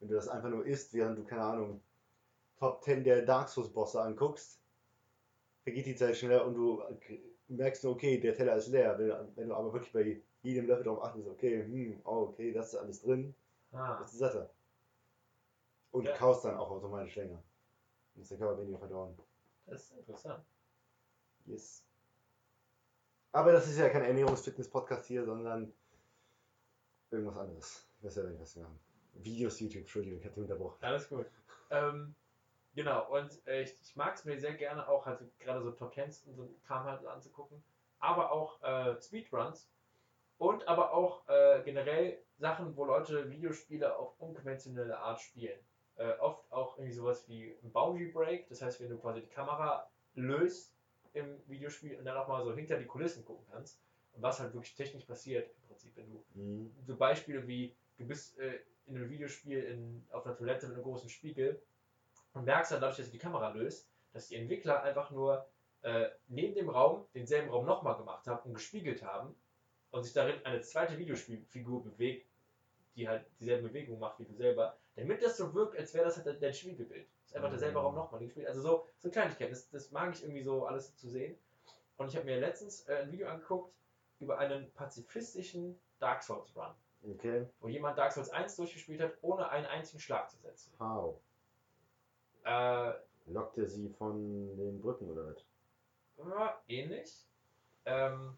Wenn 0.00 0.08
du 0.08 0.14
das 0.14 0.28
einfach 0.28 0.50
nur 0.50 0.66
isst, 0.66 0.92
während 0.94 1.18
du, 1.18 1.24
keine 1.24 1.42
Ahnung, 1.42 1.80
Top 2.58 2.82
10 2.82 3.04
der 3.04 3.22
Dark 3.22 3.48
Souls 3.48 3.68
Bosse 3.70 4.00
anguckst, 4.00 4.60
vergeht 5.62 5.86
die 5.86 5.96
Zeit 5.96 6.16
schneller 6.16 6.46
und 6.46 6.54
du 6.54 6.82
merkst 7.48 7.84
nur, 7.84 7.92
okay, 7.94 8.18
der 8.20 8.34
Teller 8.34 8.56
ist 8.56 8.68
leer. 8.68 8.98
Wenn, 8.98 9.36
wenn 9.36 9.48
du 9.48 9.54
aber 9.54 9.72
wirklich 9.72 9.92
bei 9.92 10.22
jedem 10.44 10.66
Löffel 10.66 10.84
darauf 10.84 11.02
achtest, 11.02 11.26
okay, 11.28 11.62
hm, 11.62 12.00
oh, 12.04 12.28
okay, 12.28 12.52
das 12.52 12.68
ist 12.72 12.78
alles 12.78 13.02
drin, 13.02 13.34
Ah, 13.72 13.94
bist 14.00 14.14
du 14.14 14.18
satter. 14.18 14.50
Und 15.90 16.04
Ja. 16.04 16.12
du 16.12 16.18
kaust 16.18 16.44
dann 16.44 16.56
auch 16.56 16.70
automatisch 16.70 17.16
länger. 17.16 17.42
Und 18.14 18.22
ist 18.22 18.30
der 18.30 18.38
Körper 18.38 18.60
weniger 18.60 18.78
verdorben. 18.78 19.16
das 19.66 19.82
ist 19.90 19.92
interessant. 19.98 20.44
Yes. 21.46 21.84
Aber 23.32 23.52
das 23.52 23.66
ist 23.66 23.78
ja 23.78 23.88
kein 23.88 24.04
Ernährungs-Fitness-Podcast 24.04 25.06
hier, 25.06 25.24
sondern 25.24 25.72
irgendwas 27.10 27.36
anderes. 27.36 27.88
Ich 27.98 28.04
weiß 28.04 28.16
ja 28.16 28.22
nicht, 28.24 28.40
was 28.40 28.54
wir 28.56 28.64
haben. 28.64 28.78
Videos, 29.14 29.58
YouTube, 29.60 29.80
Entschuldigung, 29.82 30.18
ich 30.20 30.24
hatte 30.26 30.40
unterbrochen. 30.40 30.78
Alles 30.84 31.08
gut. 31.08 31.26
Ähm, 31.70 32.14
genau, 32.74 33.10
und 33.12 33.44
äh, 33.46 33.62
ich, 33.62 33.74
ich 33.80 33.96
mag 33.96 34.14
es 34.14 34.24
mir 34.24 34.38
sehr 34.38 34.54
gerne 34.54 34.86
auch, 34.88 35.06
halt 35.06 35.20
gerade 35.40 35.62
so 35.62 35.70
Top 35.72 35.92
Tens 35.92 36.22
und 36.24 36.36
so 36.36 36.48
Kram 36.66 36.84
halt 36.84 37.04
anzugucken, 37.06 37.62
aber 37.98 38.30
auch 38.30 38.62
äh, 38.62 39.00
Speedruns 39.00 39.68
und 40.44 40.66
aber 40.68 40.92
auch 40.92 41.26
äh, 41.28 41.62
generell 41.64 42.18
Sachen, 42.38 42.76
wo 42.76 42.84
Leute 42.84 43.30
Videospiele 43.30 43.96
auf 43.96 44.18
unkonventionelle 44.20 44.98
Art 44.98 45.20
spielen. 45.20 45.58
äh, 45.96 46.12
oft 46.18 46.50
auch 46.50 46.76
irgendwie 46.76 46.92
sowas 46.92 47.28
wie 47.28 47.54
ein 47.62 47.70
Boundary 47.72 48.10
Break. 48.10 48.48
Das 48.48 48.60
heißt, 48.62 48.80
wenn 48.80 48.90
du 48.90 48.98
quasi 48.98 49.20
die 49.20 49.28
Kamera 49.28 49.88
löst 50.14 50.74
im 51.12 51.40
Videospiel 51.46 51.96
und 51.96 52.04
dann 52.04 52.16
auch 52.16 52.26
mal 52.26 52.42
so 52.44 52.52
hinter 52.52 52.76
die 52.78 52.86
Kulissen 52.86 53.24
gucken 53.24 53.46
kannst 53.52 53.80
und 54.12 54.22
was 54.22 54.40
halt 54.40 54.52
wirklich 54.54 54.74
technisch 54.74 55.04
passiert 55.04 55.48
im 55.56 55.68
Prinzip, 55.68 55.92
wenn 55.96 56.10
du 56.10 56.24
Mhm. 56.34 56.74
so 56.84 56.96
Beispiele 56.96 57.46
wie 57.46 57.76
du 57.98 58.06
bist 58.06 58.36
äh, 58.40 58.58
in 58.86 58.96
einem 58.96 59.08
Videospiel 59.08 59.62
in, 59.62 60.04
auf 60.10 60.26
einer 60.26 60.36
Toilette 60.36 60.66
mit 60.66 60.74
einem 60.74 60.82
großen 60.84 61.08
Spiegel 61.08 61.62
und 62.34 62.44
merkst 62.44 62.72
dann 62.72 62.80
dadurch, 62.80 62.96
dass 62.98 63.06
du 63.06 63.12
die 63.12 63.18
Kamera 63.18 63.50
löst, 63.50 63.88
dass 64.12 64.26
die 64.28 64.36
Entwickler 64.36 64.82
einfach 64.82 65.12
nur 65.12 65.46
äh, 65.82 66.08
neben 66.26 66.54
dem 66.54 66.68
Raum 66.70 67.06
denselben 67.14 67.50
Raum 67.50 67.66
nochmal 67.66 67.96
gemacht 67.96 68.26
haben 68.26 68.40
und 68.48 68.54
gespiegelt 68.54 69.04
haben 69.04 69.36
und 69.94 70.02
sich 70.02 70.12
darin 70.12 70.44
eine 70.44 70.60
zweite 70.60 70.98
Videospielfigur 70.98 71.84
bewegt, 71.84 72.26
die 72.96 73.08
halt 73.08 73.24
dieselbe 73.38 73.68
Bewegung 73.68 74.00
macht 74.00 74.18
wie 74.18 74.24
du 74.24 74.34
selber, 74.34 74.76
damit 74.96 75.22
das 75.22 75.36
so 75.36 75.54
wirkt, 75.54 75.78
als 75.78 75.94
wäre 75.94 76.04
das 76.04 76.24
halt 76.24 76.42
dein 76.42 76.52
Spiegelbild. 76.52 77.06
Das 77.22 77.30
ist 77.30 77.36
einfach 77.36 77.50
derselbe 77.50 77.78
Mhm. 77.78 77.84
Raum 77.84 77.94
nochmal 77.94 78.20
gespielt. 78.20 78.48
Also 78.48 78.60
so, 78.60 78.88
so 78.98 79.08
Kleinigkeiten, 79.10 79.52
das, 79.52 79.70
das 79.70 79.92
mag 79.92 80.12
ich 80.14 80.22
irgendwie 80.24 80.42
so 80.42 80.66
alles 80.66 80.96
zu 80.96 81.08
sehen. 81.08 81.38
Und 81.96 82.08
ich 82.08 82.16
habe 82.16 82.26
mir 82.26 82.40
letztens 82.40 82.88
äh, 82.88 83.02
ein 83.02 83.12
Video 83.12 83.28
angeguckt 83.28 83.72
über 84.18 84.38
einen 84.38 84.72
pazifistischen 84.72 85.78
Dark 86.00 86.22
Souls 86.24 86.54
Run 86.56 86.74
Okay. 87.04 87.46
wo 87.60 87.68
jemand 87.68 87.96
Dark 87.98 88.12
Souls 88.12 88.30
1 88.30 88.56
durchgespielt 88.56 89.00
hat, 89.00 89.12
ohne 89.22 89.48
einen 89.50 89.66
einzigen 89.66 90.00
Schlag 90.00 90.28
zu 90.30 90.38
setzen. 90.38 90.72
How? 90.80 91.20
Äh, 92.44 92.92
Lockt 93.26 93.58
er 93.58 93.68
sie 93.68 93.88
von 93.90 94.56
den 94.56 94.80
Brücken 94.80 95.08
oder 95.10 95.26
was? 95.28 95.44
ja, 96.18 96.62
ähnlich. 96.68 97.26
Ähm, 97.86 98.36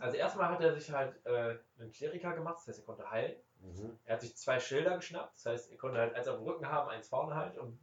also 0.00 0.16
erstmal 0.16 0.50
hat 0.50 0.60
er 0.60 0.74
sich 0.74 0.90
halt 0.90 1.14
äh, 1.26 1.58
einen 1.78 1.92
Kleriker 1.92 2.34
gemacht, 2.34 2.58
das 2.58 2.68
heißt, 2.68 2.78
er 2.80 2.84
konnte 2.84 3.10
heilen. 3.10 3.36
Mhm. 3.60 3.98
Er 4.04 4.14
hat 4.14 4.20
sich 4.20 4.36
zwei 4.36 4.60
Schilder 4.60 4.96
geschnappt, 4.96 5.34
das 5.34 5.46
heißt, 5.46 5.70
er 5.72 5.78
konnte 5.78 5.98
halt 5.98 6.14
eins 6.14 6.28
auf 6.28 6.36
dem 6.36 6.46
Rücken 6.46 6.66
haben, 6.68 6.88
eins 6.90 7.08
vorne 7.08 7.34
halt, 7.34 7.58
um 7.58 7.78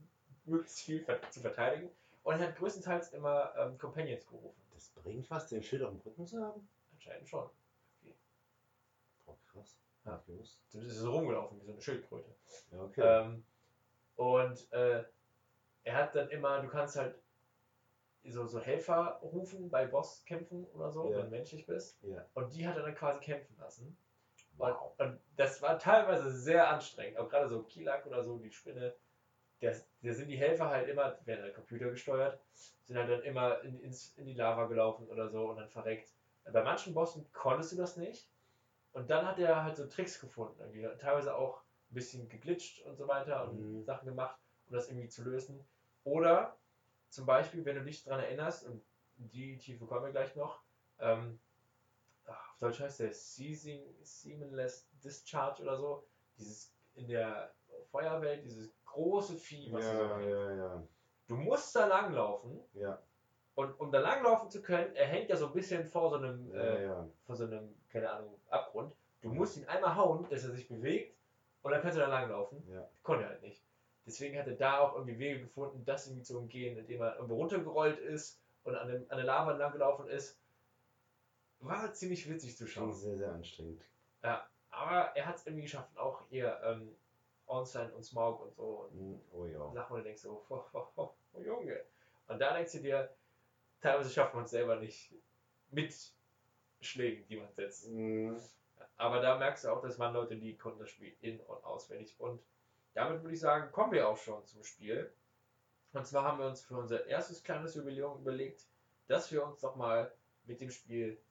möglichst 0.45 0.82
viel 0.82 1.05
zu 1.30 1.39
verteidigen. 1.41 1.89
Und 2.24 2.39
er 2.39 2.47
hat 2.47 2.55
größtenteils 2.57 3.14
immer 3.14 3.53
ähm, 3.57 3.78
Companions 3.78 4.26
gerufen. 4.28 4.61
Das 4.74 4.89
bringt 4.89 5.30
was, 5.30 5.47
den 5.47 5.61
Schild 5.61 5.84
auf 5.84 5.91
dem 5.91 5.99
Rücken 5.99 6.26
zu 6.26 6.41
haben? 6.41 6.68
Anscheinend 6.93 7.28
schon. 7.28 7.49
Oh, 9.26 9.36
krass. 9.51 9.78
Ja. 10.05 10.18
Ich 10.20 10.26
gewusst. 10.26 10.59
So 10.70 10.80
ist 10.80 10.97
so 10.97 11.11
rumgelaufen, 11.11 11.59
wie 11.59 11.66
so 11.66 11.72
eine 11.74 11.82
Schildkröte. 11.82 12.36
Ja, 12.72 12.82
okay. 12.82 13.01
Ähm, 13.01 13.43
und 14.16 14.72
äh, 14.72 15.03
er 15.84 15.95
hat 15.95 16.16
dann 16.16 16.30
immer, 16.30 16.61
du 16.61 16.70
kannst 16.70 16.95
halt 16.95 17.16
so, 18.32 18.46
so 18.46 18.60
Helfer 18.60 19.20
rufen 19.22 19.70
bei 19.70 19.86
Bosskämpfen 19.86 20.66
oder 20.74 20.92
so, 20.92 21.12
Ja. 21.12 21.18
wenn 21.18 21.26
du 21.26 21.32
menschlich 21.32 21.66
bist. 21.66 22.02
Ja. 22.04 22.26
Und 22.34 22.54
die 22.54 22.68
hat 22.68 22.78
er 22.78 22.84
dann 22.84 22.96
quasi 22.96 23.20
kämpfen 23.20 23.56
lassen. 23.60 23.98
Wow. 24.58 24.94
Und, 24.98 25.06
und 25.08 25.20
das 25.36 25.62
war 25.62 25.78
teilweise 25.80 26.32
sehr 26.32 26.70
anstrengend. 26.70 27.18
Auch 27.18 27.30
gerade 27.30 27.48
so 27.50 27.64
Kilak 27.64 28.06
oder 28.06 28.24
so, 28.24 28.38
die 28.38 28.52
Spinne. 28.52 28.94
Da 29.62 29.72
sind 30.14 30.28
die 30.28 30.36
Helfer 30.38 30.70
halt 30.70 30.90
immer, 30.90 31.18
werden 31.26 31.42
halt 31.44 31.56
Computer 31.56 31.90
gesteuert, 31.90 32.38
sind 32.84 32.98
halt 32.98 33.10
dann 33.10 33.24
immer 33.24 33.62
in, 33.62 33.80
ins, 33.80 34.14
in 34.18 34.26
die 34.26 34.34
Lava 34.34 34.66
gelaufen 34.66 35.08
oder 35.08 35.30
so 35.30 35.46
und 35.50 35.56
dann 35.56 35.70
verreckt. 35.70 36.12
Bei 36.52 36.62
manchen 36.62 36.94
Bossen 36.94 37.26
konntest 37.32 37.72
du 37.72 37.78
das 37.78 37.96
nicht. 37.96 38.28
Und 38.92 39.10
dann 39.10 39.26
hat 39.26 39.40
er 39.40 39.64
halt 39.64 39.78
so 39.78 39.88
Tricks 39.88 40.20
gefunden. 40.20 40.60
Irgendwie. 40.60 40.86
Teilweise 41.00 41.36
auch 41.36 41.62
ein 41.90 41.96
bisschen 41.96 42.28
geglitscht 42.28 42.82
und 42.86 42.98
so 42.98 43.08
weiter 43.08 43.48
und 43.50 43.60
Mhm. 43.80 43.84
Sachen 43.86 44.06
gemacht, 44.06 44.38
um 44.68 44.74
das 44.76 44.90
irgendwie 44.90 45.08
zu 45.08 45.24
lösen. 45.24 45.66
Oder 46.04 46.58
zum 47.14 47.26
Beispiel, 47.26 47.64
wenn 47.66 47.76
du 47.76 47.84
dich 47.84 48.03
daran 48.03 48.22
erinnerst, 48.22 48.66
und 48.66 48.84
die 49.18 49.57
Tiefe 49.57 49.86
kommen 49.86 50.05
wir 50.05 50.11
gleich 50.11 50.36
noch, 50.36 50.61
ähm, 50.99 51.39
ach, 52.26 52.53
auf 52.53 52.59
Deutsch 52.59 52.80
heißt 52.80 53.01
der 53.01 53.14
Seizing, 53.14 53.84
Seamenless 54.01 54.89
Discharge 55.03 55.61
oder 55.61 55.78
so, 55.78 56.07
dieses 56.38 56.74
in 56.95 57.07
der 57.07 57.53
Feuerwelt, 57.91 58.43
dieses 58.43 58.74
große 58.86 59.36
Vieh, 59.36 59.72
was 59.72 59.86
du 59.86 59.97
so 59.97 60.03
Ja, 60.03 60.28
ja, 60.28 60.55
ja. 60.55 60.84
Du 61.28 61.36
musst 61.36 61.76
da 61.76 61.86
langlaufen 61.86 62.59
Ja, 62.74 63.01
und 63.55 63.80
um 63.80 63.91
da 63.91 63.99
langlaufen 63.99 64.49
zu 64.49 64.61
können, 64.61 64.95
er 64.95 65.05
hängt 65.05 65.30
ja 65.30 65.36
so 65.36 65.47
ein 65.47 65.53
bisschen 65.53 65.86
vor 65.86 66.09
so 66.09 66.16
einem, 66.16 66.51
ja, 66.51 66.59
äh, 66.59 66.84
ja. 66.86 67.07
vor 67.26 67.36
so 67.36 67.45
einem, 67.45 67.76
keine 67.89 68.09
Ahnung, 68.09 68.39
Abgrund. 68.49 68.93
Du 69.22 69.30
musst 69.30 69.57
ihn 69.57 69.66
einmal 69.66 69.95
hauen, 69.95 70.28
dass 70.30 70.43
er 70.43 70.51
sich 70.51 70.68
bewegt 70.68 71.16
und 71.61 71.72
dann 71.72 71.82
kannst 71.82 71.95
du 71.97 72.01
da 72.01 72.07
langlaufen. 72.07 72.64
ja. 72.68 72.89
Konnte 73.03 73.24
er 73.24 73.30
halt 73.30 73.43
nicht. 73.43 73.64
Deswegen 74.06 74.38
hat 74.38 74.47
er 74.47 74.56
da 74.56 74.80
auch 74.80 74.95
irgendwie 74.95 75.18
Wege 75.20 75.39
gefunden, 75.41 75.84
das 75.86 76.08
irgendwie 76.08 76.24
zu 76.24 76.38
umgehen, 76.38 76.78
indem 76.78 77.01
er 77.01 77.16
irgendwo 77.16 77.36
runtergerollt 77.36 77.99
ist 77.99 78.41
und 78.64 78.76
an, 78.76 78.88
dem, 78.89 79.06
an 79.10 79.18
der 79.18 79.26
Lava 79.26 79.51
lang 79.54 79.72
gelaufen 79.72 80.08
ist. 80.10 80.38
War 81.60 81.93
ziemlich 81.93 82.30
witzig 82.30 82.58
zu 82.58 82.68
schauen. 82.68 82.91
sehr, 82.93 83.16
sehr 83.16 83.32
anstrengend. 83.32 83.82
Aber 84.22 85.16
er 85.16 85.26
hat 85.28 85.36
es 85.38 85.45
irgendwie 85.45 85.64
geschafft. 85.64 85.95
Auch 85.97 86.24
hier 86.30 86.60
ähm, 86.64 86.95
Onstein 87.47 87.91
und 87.93 88.04
Smaug 88.04 88.41
und 88.41 88.54
so. 88.56 88.88
Und 88.89 88.95
Mhm. 88.95 89.22
Oh 89.32 89.45
ja. 89.45 89.72
Sachen, 89.72 89.93
wo 89.93 89.97
du 89.97 90.04
denkst 90.04 90.22
so, 90.22 90.43
oh, 90.49 90.64
oh, 90.74 90.88
oh, 90.95 91.10
oh 91.34 91.39
Junge. 91.39 91.80
Und 92.28 92.39
da 92.39 92.54
denkst 92.54 92.72
du 92.74 92.80
dir, 92.80 93.16
teilweise 93.82 94.10
schafft 94.10 94.34
man 94.34 94.45
es 94.45 94.51
selber 94.51 94.78
nicht 94.78 95.14
mit 95.72 95.95
Schlägen, 96.82 97.26
die 97.28 97.38
man 97.38 97.51
setzt. 97.54 97.89
Mhm. 97.89 98.38
Aber 98.97 99.22
da 99.22 99.38
merkst 99.38 99.64
du 99.64 99.70
auch, 99.70 99.82
dass 99.82 99.97
man 99.97 100.14
Leute, 100.14 100.36
die 100.36 100.58
konnten 100.58 100.80
das 100.80 100.89
Spiel 100.89 101.16
in- 101.22 101.39
und 101.41 101.64
auswendig. 101.64 102.20
Und 102.20 102.41
damit 102.94 103.22
würde 103.24 103.34
ich 103.34 103.39
sagen, 103.39 103.72
kommen 103.72 103.91
wir 103.91 104.08
auch 104.08 104.18
schon 104.18 104.46
zum 104.46 104.64
Spiel. 104.64 105.14
Und 105.94 106.08
zwar 106.08 106.24
haben 106.24 106.39
wir 106.39 106.48
uns 106.48 106.62
für 106.62 106.78
unser 106.78 107.06
erstes 107.06 107.44
kleines 107.44 107.76
Jubiläum 107.76 108.20
überlegt, 108.22 108.68
dass 109.08 109.32
wir 109.32 109.46
uns 109.46 109.60
doch 109.60 109.76
mal 109.76 110.12
mit 110.46 110.60
dem 110.62 110.72
Spiel 110.72 111.22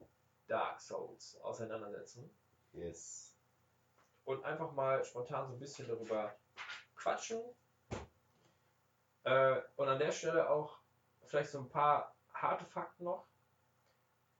Dark 0.46 0.80
Souls 0.80 1.40
auseinandersetzen 1.42 2.30
Yes. 2.72 3.34
und 4.24 4.44
einfach 4.44 4.72
mal 4.72 5.04
spontan 5.04 5.46
so 5.48 5.54
ein 5.54 5.58
bisschen 5.58 5.88
darüber 5.88 6.34
quatschen. 6.94 7.42
Äh, 9.24 9.60
und 9.76 9.88
an 9.88 9.98
der 9.98 10.12
Stelle 10.12 10.48
auch 10.48 10.78
vielleicht 11.26 11.50
so 11.50 11.58
ein 11.58 11.68
paar 11.68 12.14
harte 12.32 12.64
Fakten 12.64 13.04
noch. 13.04 13.26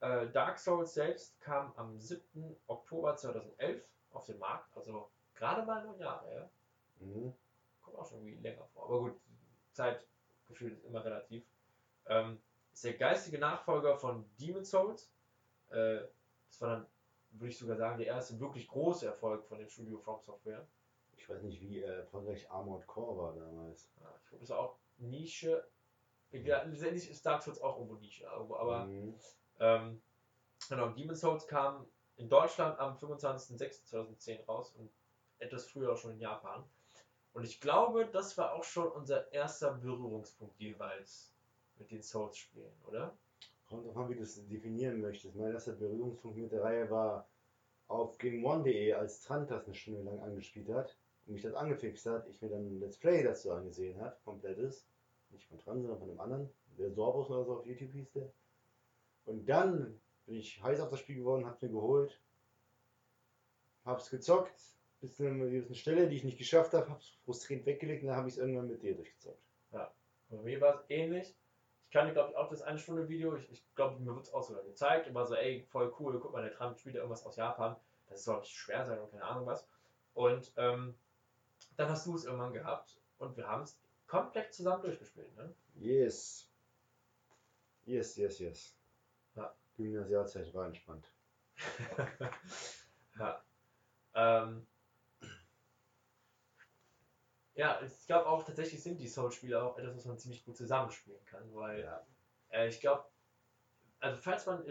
Äh, 0.01 0.29
Dark 0.31 0.59
Souls 0.59 0.95
selbst 0.95 1.41
kam 1.41 1.73
am 1.77 1.99
7. 2.01 2.57
Oktober 2.67 3.17
2011 3.17 3.85
auf 4.13 4.27
den 4.27 4.39
Markt, 4.39 4.77
also 4.77 5.11
gerade 5.35 5.65
mal 5.65 5.85
neun 5.85 5.99
Jahre, 5.99 6.35
ja. 6.35 6.51
Mhm. 7.03 7.35
Kommt 7.83 7.97
auch 7.99 8.07
schon 8.09 8.19
irgendwie 8.19 8.43
länger 8.43 8.65
vor. 8.73 8.85
Aber 8.85 9.01
gut, 9.01 9.21
Zeitgefühl 9.73 10.73
ist 10.73 10.85
immer 10.85 11.05
relativ. 11.05 11.45
Ähm, 12.07 12.41
ist 12.73 12.85
der 12.85 12.95
geistige 12.95 13.39
Nachfolger 13.39 13.97
von 13.97 14.25
Demon 14.39 14.65
Souls. 14.65 15.11
Äh, 15.71 16.01
das 16.49 16.61
war 16.61 16.69
dann, 16.77 16.87
würde 17.33 17.49
ich 17.51 17.59
sogar 17.59 17.77
sagen, 17.77 17.99
der 17.99 18.07
erste 18.09 18.39
wirklich 18.41 18.69
große 18.69 19.07
Erfolg 19.07 19.45
von 19.47 19.59
dem 19.59 19.69
Studio 19.69 19.99
From 19.99 20.21
Software. 20.23 20.67
Ich 21.17 21.29
weiß 21.29 21.43
nicht, 21.43 21.61
wie 21.61 21.81
äh, 21.81 21.99
erfolgreich 21.99 22.51
Armored 22.51 22.87
Core 22.87 23.17
war 23.17 23.35
damals. 23.35 23.91
Ja, 24.01 24.15
ich 24.23 24.29
glaube, 24.29 24.41
das 24.41 24.51
ist 24.51 24.57
auch 24.57 24.77
Nische. 24.99 25.67
Letztendlich 26.31 27.11
ist 27.11 27.27
Dark 27.27 27.43
Souls 27.43 27.61
auch 27.61 27.77
irgendwo 27.77 27.97
Nische, 27.97 28.31
aber 28.31 28.87
Mhm. 28.87 29.15
ähm, 29.61 30.03
genau, 30.69 30.89
Demon 30.89 31.15
Souls 31.15 31.47
kam 31.47 31.87
in 32.17 32.29
Deutschland 32.31 32.79
am 32.79 32.97
25.06.2010 32.97 34.45
raus 34.47 34.75
und 34.77 34.91
etwas 35.39 35.67
früher 35.67 35.93
auch 35.93 35.97
schon 35.97 36.13
in 36.13 36.21
Japan. 36.21 36.65
Und 37.33 37.45
ich 37.45 37.61
glaube, 37.61 38.07
das 38.07 38.37
war 38.37 38.55
auch 38.55 38.65
schon 38.65 38.89
unser 38.89 39.33
erster 39.33 39.73
Berührungspunkt 39.73 40.59
jeweils 40.59 41.33
mit 41.79 41.91
den 41.91 42.03
Souls-Spielen, 42.03 42.75
oder? 42.87 43.17
Kommt 43.69 43.87
drauf 43.87 43.97
an, 43.97 44.11
wie 44.11 44.17
du 44.17 44.23
es 44.23 44.47
definieren 44.49 45.01
möchtest. 45.01 45.35
Mein 45.35 45.53
erster 45.53 45.73
Berührungspunkt 45.73 46.37
mit 46.37 46.53
der 46.53 46.63
Reihe 46.63 46.91
war 46.91 47.27
auf 47.89 48.19
GameOne.de, 48.19 48.93
als 48.93 49.23
Trant 49.23 49.51
das 49.51 49.65
eine 49.65 49.75
Stunde 49.75 50.03
lang 50.03 50.21
angespielt 50.21 50.69
hat 50.69 50.97
und 51.27 51.35
mich 51.35 51.43
das 51.43 51.55
angefixt 51.55 52.05
hat. 52.07 52.27
Ich 52.29 52.41
mir 52.43 52.51
dann 52.51 52.67
ein 52.67 52.81
Let's 52.81 52.99
Play 52.99 53.23
dazu 53.23 53.51
angesehen 53.53 53.99
hat, 54.01 54.23
komplettes. 54.25 54.87
Nicht 55.31 55.47
von 55.49 55.59
Trant, 55.59 55.83
sondern 55.83 55.99
von 55.99 56.11
einem 56.11 56.21
anderen. 56.21 56.51
Der 56.79 56.91
Sorbus 56.91 57.31
oder 57.31 57.45
so 57.45 57.59
auf 57.59 57.67
YouTube 57.67 57.93
hieß 57.93 58.13
der. 58.13 58.31
Und 59.25 59.49
dann 59.49 60.01
bin 60.27 60.37
ich 60.37 60.63
heiß 60.63 60.81
auf 60.81 60.91
das 60.91 61.01
Spiel 61.01 61.17
geworden, 61.17 61.47
hab's 61.47 61.63
mir 61.63 61.71
geholt. 61.71 62.21
Hab's 63.85 64.11
gezockt, 64.11 64.61
bis 65.03 65.17
zu 65.17 65.27
einer 65.27 65.45
gewissen 65.45 65.75
Stelle, 65.75 66.09
die 66.09 66.17
ich 66.17 66.25
nicht 66.25 66.39
geschafft 66.39 66.73
habe, 66.73 66.89
hab's 66.89 67.11
frustrierend 67.25 67.67
weggelegt 67.67 68.03
und 68.03 68.09
dann 68.09 68.17
habe 68.17 68.29
ich 68.29 68.35
es 68.35 68.39
irgendwann 68.39 68.69
mit 68.69 68.83
dir 68.83 68.95
durchgezockt. 68.95 69.43
Bei 70.33 70.39
mir 70.39 70.61
war 70.63 70.75
es 70.75 70.85
ähnlich. 70.89 71.37
Ich 71.85 71.91
kann 71.93 72.07
dir, 72.07 72.15
glaube 72.15 72.31
ich, 72.31 72.37
auch 72.37 72.49
das 72.49 72.63
eine 72.63 72.79
Stunde 72.79 73.07
Video, 73.09 73.37
ich, 73.37 73.51
ich 73.51 73.63
glaube, 73.75 74.01
mir 74.01 74.15
wird 74.15 74.27
es 74.27 74.33
auch 74.33 74.43
sogar 74.43 74.63
gezeigt 74.63 75.07
und 75.07 75.15
war 75.15 75.27
so, 75.27 75.35
ey, 75.35 75.63
voll 75.71 75.93
cool, 76.01 76.19
guck 76.19 76.33
mal, 76.33 76.43
der 76.43 76.55
Trump 76.55 76.79
spielt 76.79 76.95
ja 76.95 77.03
irgendwas 77.03 77.27
aus 77.27 77.37
Japan. 77.37 77.77
Das 78.09 78.25
soll 78.25 78.41
nicht 78.41 78.55
schwer 78.55 78.85
sein 78.87 78.99
und 78.99 79.11
keine 79.11 79.25
Ahnung 79.25 79.47
was. 79.47 79.69
Und 80.15 80.53
ähm, 80.57 80.95
dann 81.77 81.91
hast 81.91 82.07
du 82.07 82.15
es 82.15 82.25
irgendwann 82.25 82.55
gehabt 82.55 82.99
und 83.19 83.37
wir 83.37 83.47
haben 83.47 83.63
es 83.63 83.79
komplett 84.07 84.55
zusammen 84.55 84.83
durchgespielt. 84.83 85.37
Ne? 85.37 85.55
Yes. 85.75 86.49
Yes, 87.85 88.17
yes, 88.17 88.39
yes. 88.39 88.77
Ja. 89.35 89.55
Gymnasialzeit 89.77 90.53
war 90.55 90.67
entspannt. 90.67 91.11
ja. 93.19 93.43
Ähm, 94.15 94.67
ja, 97.55 97.81
ich 97.83 98.07
glaube 98.07 98.27
auch 98.27 98.45
tatsächlich 98.45 98.83
sind 98.83 98.99
die 98.99 99.09
Soul-Spiele 99.09 99.63
auch 99.63 99.79
etwas, 99.79 99.97
was 99.97 100.05
man 100.07 100.19
ziemlich 100.19 100.45
gut 100.45 100.57
zusammenspielen 100.57 101.25
kann, 101.27 101.55
weil 101.55 101.81
Ja. 101.81 102.07
äh, 102.51 102.69
ich 102.69 102.81
glaube, 102.81 103.05
also 104.01 104.21
falls 104.21 104.47
man, 104.47 104.67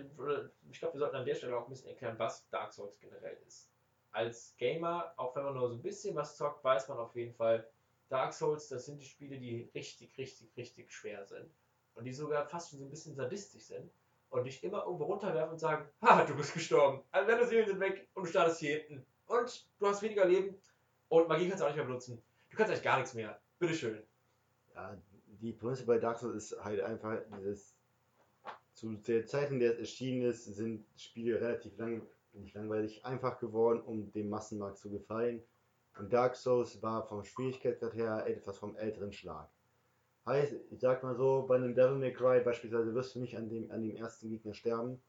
ich 0.70 0.80
glaube, 0.80 0.96
wir 0.96 1.00
sollten 1.00 1.16
an 1.16 1.26
der 1.26 1.36
Stelle 1.36 1.58
auch 1.58 1.64
ein 1.66 1.70
bisschen 1.70 1.90
erklären, 1.90 2.20
was 2.20 2.50
Dark 2.50 2.74
Souls 2.74 3.00
generell 3.00 3.38
ist. 3.48 3.70
Als 4.12 4.56
Gamer, 4.58 5.14
auch 5.16 5.36
wenn 5.36 5.44
man 5.46 5.54
nur 5.54 5.70
so 5.70 5.76
ein 5.76 5.82
bisschen 5.82 6.16
was 6.16 6.36
zockt, 6.36 6.64
weiß 6.64 6.90
man 6.90 6.98
auf 6.98 7.16
jeden 7.16 7.34
Fall, 7.34 7.66
Dark 8.10 8.34
Souls, 8.34 8.68
das 8.68 8.86
sind 8.86 9.00
die 9.00 9.06
Spiele, 9.06 9.38
die 9.40 9.70
richtig, 9.74 10.18
richtig, 10.18 10.52
richtig 10.58 10.92
schwer 10.92 11.24
sind. 11.26 11.50
Und 11.96 12.04
die 12.04 12.14
sogar 12.14 12.46
fast 12.46 12.70
schon 12.70 12.80
so 12.80 12.86
ein 12.86 12.90
bisschen 12.90 13.16
sadistisch 13.16 13.64
sind. 13.64 13.90
Und 14.30 14.44
dich 14.46 14.64
immer 14.64 14.84
irgendwo 14.84 15.06
runterwerfen 15.06 15.54
und 15.54 15.60
sagen, 15.60 15.88
ha, 16.02 16.24
du 16.26 16.36
bist 16.36 16.54
gestorben. 16.54 17.02
Also 17.12 17.30
deine 17.30 17.46
Seelen 17.48 17.68
sind 17.68 17.80
weg 17.80 18.10
und 18.14 18.26
du 18.26 18.30
startest 18.30 18.60
hier 18.60 18.80
hinten. 18.80 19.06
Und 19.28 19.70
du 19.80 19.88
hast 19.88 20.02
weniger 20.02 20.26
Leben 20.26 20.62
und 21.08 21.30
Magie 21.30 21.48
kannst 21.48 21.62
du 21.62 21.66
auch 21.66 21.70
nicht 21.70 21.78
mehr 21.78 21.86
benutzen. 21.86 22.22
Du 22.52 22.58
kannst 22.58 22.72
eigentlich 22.72 22.84
gar 22.84 22.98
nichts 22.98 23.14
mehr. 23.14 23.40
Bitteschön. 23.60 24.04
Ja, 24.76 24.98
die 25.42 25.54
Prämisse 25.54 25.86
bei 25.86 25.98
Dark 25.98 26.20
Souls 26.20 26.52
ist 26.52 26.64
halt 26.64 26.82
einfach 26.82 27.18
dieses. 27.38 27.76
Zu 28.74 28.94
der 28.94 29.26
Zeit, 29.26 29.52
in 29.52 29.60
der 29.60 29.74
es 29.74 29.80
erschienen 29.80 30.24
ist, 30.24 30.46
sind 30.46 30.86
Spiele 30.96 31.40
relativ 31.40 31.78
lang, 31.78 32.02
nicht 32.34 32.56
langweilig, 32.56 33.06
einfach 33.06 33.40
geworden, 33.40 33.82
um 33.82 34.12
dem 34.12 34.30
Massenmarkt 34.30 34.78
zu 34.78 34.90
gefallen. 34.90 35.44
Und 36.00 36.12
Dark 36.12 36.36
Souls 36.36 36.82
war 36.82 37.06
vom 37.08 37.24
Schwierigkeitsgrad 37.24 37.94
her 37.94 38.26
etwas 38.26 38.58
vom 38.58 38.76
älteren 38.76 39.12
Schlag. 39.12 39.50
Heißt, 40.26 40.56
ich 40.72 40.80
sag 40.80 41.04
mal 41.04 41.16
so, 41.16 41.46
bei 41.48 41.56
einem 41.56 41.76
Devil 41.76 41.98
May 41.98 42.14
Cry 42.14 42.42
beispielsweise 42.42 42.94
wirst 42.96 43.16
du 43.16 43.20
nicht 43.20 43.38
an 43.38 43.50
dem, 43.50 43.70
an 43.72 43.82
dem 43.82 43.96
ersten 43.96 44.30
Gegner 44.30 44.54
sterben. 44.54 45.02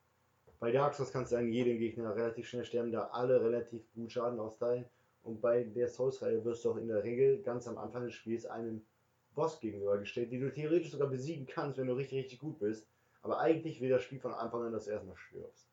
Bei 0.59 0.70
Dark 0.70 0.95
Souls 0.95 1.12
kannst 1.12 1.32
du 1.32 1.36
an 1.36 1.53
jedem 1.53 1.78
Gegner 1.78 2.14
relativ 2.14 2.49
schnell 2.49 2.64
sterben, 2.64 2.93
da 2.93 3.09
alle 3.09 3.43
relativ 3.43 3.82
gut 3.95 4.12
Schaden 4.12 4.40
austeilen. 4.40 4.84
Und 5.23 5.41
bei 5.41 5.64
der 5.64 5.89
Souls-Reihe 5.89 6.45
wirst 6.45 6.64
du 6.64 6.73
auch 6.73 6.77
in 6.77 6.89
der 6.89 7.05
Regel 7.05 7.43
ganz 7.43 7.68
am 7.68 7.79
Anfang 7.79 8.05
des 8.05 8.14
Spiels 8.14 8.47
einem 8.47 8.83
Boss 9.35 9.61
gegenübergestellt, 9.61 10.33
den 10.33 10.41
du 10.41 10.53
theoretisch 10.53 10.91
sogar 10.91 11.09
besiegen 11.09 11.47
kannst, 11.47 11.79
wenn 11.79 11.87
du 11.87 11.95
richtig, 11.95 12.18
richtig 12.18 12.39
gut 12.41 12.59
bist. 12.59 12.87
Aber 13.23 13.39
eigentlich 13.39 13.81
will 13.81 13.91
das 13.91 14.03
Spiel 14.03 14.18
von 14.18 14.35
Anfang 14.35 14.64
an, 14.64 14.73
dass 14.73 14.87
du 14.87 14.91
erstmal 14.91 15.16
stirbst. 15.16 15.68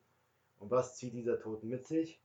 Und 0.60 0.70
was 0.70 0.96
zieht 0.96 1.14
dieser 1.14 1.40
Tod 1.40 1.64
mit 1.64 1.86
sich? 1.86 2.20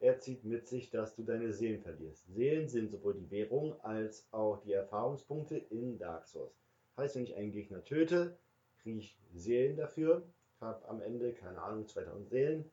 Er 0.00 0.18
zieht 0.18 0.44
mit 0.44 0.66
sich, 0.66 0.90
dass 0.90 1.14
du 1.14 1.22
deine 1.22 1.52
Seelen 1.52 1.80
verlierst. 1.80 2.26
Seelen 2.26 2.68
sind 2.68 2.90
sowohl 2.90 3.14
die 3.14 3.30
Währung 3.30 3.80
als 3.82 4.26
auch 4.32 4.60
die 4.62 4.72
Erfahrungspunkte 4.72 5.56
in 5.56 5.96
Dark 5.96 6.26
Souls. 6.26 6.60
Heißt, 6.96 7.14
wenn 7.14 7.22
ich 7.22 7.36
einen 7.36 7.52
Gegner 7.52 7.84
töte, 7.84 8.36
kriege 8.82 8.98
ich 8.98 9.16
Seelen 9.32 9.76
dafür. 9.76 10.22
Habe 10.60 10.86
am 10.88 11.00
Ende, 11.00 11.32
keine 11.32 11.62
Ahnung, 11.62 11.86
2000 11.86 12.28
Seelen. 12.28 12.70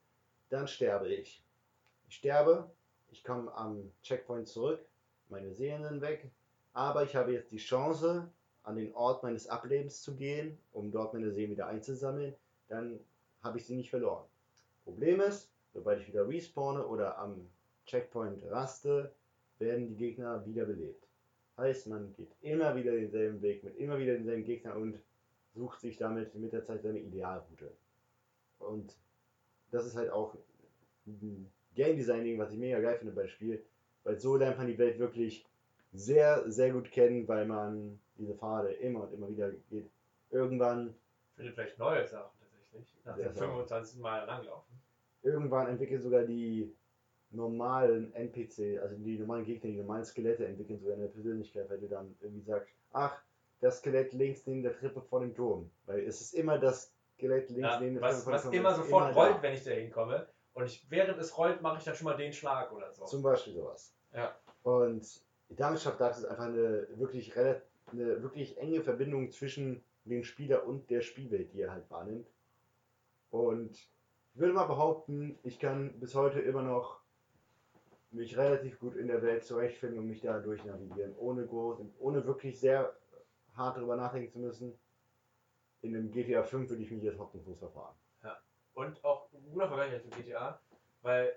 Dann 0.49 0.67
sterbe 0.67 1.07
ich. 1.13 1.43
Ich 2.07 2.15
sterbe, 2.15 2.69
ich 3.11 3.23
komme 3.23 3.53
am 3.53 3.91
Checkpoint 4.01 4.47
zurück, 4.47 4.79
meine 5.29 5.53
Seelen 5.53 5.83
sind 5.83 6.01
weg, 6.01 6.31
aber 6.73 7.03
ich 7.03 7.15
habe 7.15 7.33
jetzt 7.33 7.51
die 7.51 7.57
Chance, 7.57 8.29
an 8.63 8.75
den 8.75 8.93
Ort 8.93 9.23
meines 9.23 9.47
Ablebens 9.47 10.01
zu 10.01 10.15
gehen, 10.15 10.57
um 10.71 10.91
dort 10.91 11.13
meine 11.13 11.31
Seelen 11.31 11.51
wieder 11.51 11.67
einzusammeln, 11.67 12.35
dann 12.67 12.99
habe 13.41 13.57
ich 13.57 13.65
sie 13.65 13.75
nicht 13.75 13.89
verloren. 13.89 14.25
Problem 14.83 15.21
ist, 15.21 15.49
sobald 15.73 16.01
ich 16.01 16.07
wieder 16.07 16.27
respawne 16.27 16.85
oder 16.85 17.17
am 17.17 17.49
Checkpoint 17.85 18.43
raste, 18.51 19.11
werden 19.57 19.87
die 19.87 19.95
Gegner 19.95 20.45
wiederbelebt. 20.45 21.07
Heißt, 21.57 21.87
man 21.87 22.13
geht 22.13 22.31
immer 22.41 22.75
wieder 22.75 22.91
denselben 22.91 23.41
Weg 23.41 23.63
mit 23.63 23.75
immer 23.77 23.97
wieder 23.97 24.13
denselben 24.13 24.43
Gegner 24.43 24.75
und 24.75 24.99
sucht 25.53 25.81
sich 25.81 25.97
damit 25.97 26.35
mit 26.35 26.53
der 26.53 26.63
Zeit 26.63 26.83
seine 26.83 26.99
Idealroute. 26.99 27.71
Und 28.59 28.95
das 29.71 29.85
ist 29.85 29.95
halt 29.95 30.11
auch 30.11 30.35
Game 31.79 31.95
Designing, 31.95 32.37
was 32.37 32.51
ich 32.51 32.57
mega 32.57 32.77
geil 32.81 32.97
finde 32.97 33.13
bei 33.13 33.21
dem 33.21 33.29
Spiel, 33.29 33.63
weil 34.03 34.19
so 34.19 34.35
lernt 34.35 34.57
man 34.57 34.67
die 34.67 34.77
Welt 34.77 34.99
wirklich 34.99 35.45
sehr, 35.93 36.43
sehr 36.51 36.71
gut 36.71 36.91
kennen, 36.91 37.25
weil 37.25 37.45
man 37.45 37.97
diese 38.17 38.35
Pfade 38.35 38.73
immer 38.73 39.03
und 39.03 39.13
immer 39.13 39.29
wieder 39.29 39.51
geht. 39.69 39.89
Irgendwann. 40.29 40.93
Findet 41.37 41.55
vielleicht 41.55 41.79
neue 41.79 42.05
Sachen 42.05 42.37
tatsächlich. 42.41 42.93
Nach 43.05 43.15
dem 43.15 43.33
25. 43.33 44.01
Mal 44.01 44.25
langlaufen. 44.25 44.69
Irgendwann 45.23 45.67
entwickeln 45.67 46.01
sogar 46.01 46.23
die 46.23 46.69
normalen 47.31 48.13
NPC, 48.13 48.81
also 48.81 48.95
die 48.97 49.17
normalen 49.17 49.45
Gegner, 49.45 49.69
die 49.69 49.77
normalen 49.77 50.03
Skelette 50.03 50.45
entwickeln 50.45 50.79
sogar 50.79 50.95
eine 50.95 51.07
Persönlichkeit, 51.07 51.69
weil 51.69 51.79
du 51.79 51.87
dann 51.87 52.13
irgendwie 52.19 52.41
sagst, 52.41 52.69
ach, 52.91 53.21
das 53.61 53.77
Skelett 53.77 54.11
links 54.11 54.45
neben 54.45 54.63
der 54.63 54.77
Treppe 54.77 55.01
vor 55.01 55.21
dem 55.21 55.33
Turm. 55.33 55.71
Weil 55.85 56.01
es 56.01 56.19
ist 56.19 56.33
immer 56.33 56.57
das 56.59 56.91
Skelett 57.15 57.49
links 57.49 57.69
ja, 57.69 57.79
neben 57.79 57.93
der 57.93 58.01
was, 58.01 58.25
Treppe 58.25 58.37
vor 58.37 58.51
dem 58.51 58.51
Turm. 58.51 58.63
Was 58.65 58.75
immer 58.75 58.83
sofort 58.83 59.11
immer 59.11 59.21
rollt, 59.21 59.41
wenn 59.41 59.53
ich 59.53 59.63
da 59.63 59.71
hinkomme. 59.71 60.27
Und 60.59 60.65
ich, 60.65 60.85
während 60.89 61.17
es 61.19 61.37
rollt, 61.37 61.61
mache 61.61 61.77
ich 61.77 61.85
dann 61.85 61.95
schon 61.95 62.05
mal 62.05 62.17
den 62.17 62.33
Schlag 62.33 62.71
oder 62.73 62.91
so. 62.91 63.05
Zum 63.05 63.23
Beispiel 63.23 63.53
sowas. 63.53 63.93
Ja. 64.13 64.35
Und 64.63 65.23
damit 65.49 65.79
schafft 65.79 66.01
Dark 66.01 66.15
Souls 66.15 66.27
einfach 66.27 66.45
eine 66.45 66.87
wirklich, 66.99 67.35
eine 67.37 68.21
wirklich 68.21 68.57
enge 68.57 68.81
Verbindung 68.81 69.31
zwischen 69.31 69.81
dem 70.03 70.23
Spieler 70.23 70.65
und 70.65 70.89
der 70.89 71.01
Spielwelt, 71.01 71.53
die 71.53 71.61
er 71.61 71.71
halt 71.71 71.89
wahrnimmt. 71.89 72.27
Und 73.31 73.71
ich 73.71 74.39
würde 74.39 74.53
mal 74.53 74.65
behaupten, 74.65 75.39
ich 75.43 75.59
kann 75.59 75.99
bis 75.99 76.15
heute 76.15 76.39
immer 76.39 76.61
noch 76.61 76.99
mich 78.11 78.37
relativ 78.37 78.79
gut 78.79 78.95
in 78.95 79.07
der 79.07 79.21
Welt 79.21 79.45
zurechtfinden 79.45 79.99
und 79.99 80.07
mich 80.07 80.21
da 80.21 80.39
durchnavigieren, 80.39 81.15
ohne 81.17 81.45
groß, 81.45 81.79
ohne 81.99 82.25
wirklich 82.25 82.59
sehr 82.59 82.93
hart 83.55 83.77
darüber 83.77 83.95
nachdenken 83.95 84.31
zu 84.31 84.39
müssen. 84.39 84.73
In 85.81 85.95
einem 85.95 86.11
GTA 86.11 86.43
5 86.43 86.69
würde 86.69 86.83
ich 86.83 86.91
mich 86.91 87.03
jetzt 87.03 87.19
hoffnungslos 87.19 87.59
verfahren. 87.59 87.95
Und 88.73 89.03
auch 89.03 89.31
ein 89.33 89.51
guter 89.51 89.67
Vergleich 89.67 90.01
zu 90.01 90.09
GTA, 90.09 90.59
weil 91.01 91.35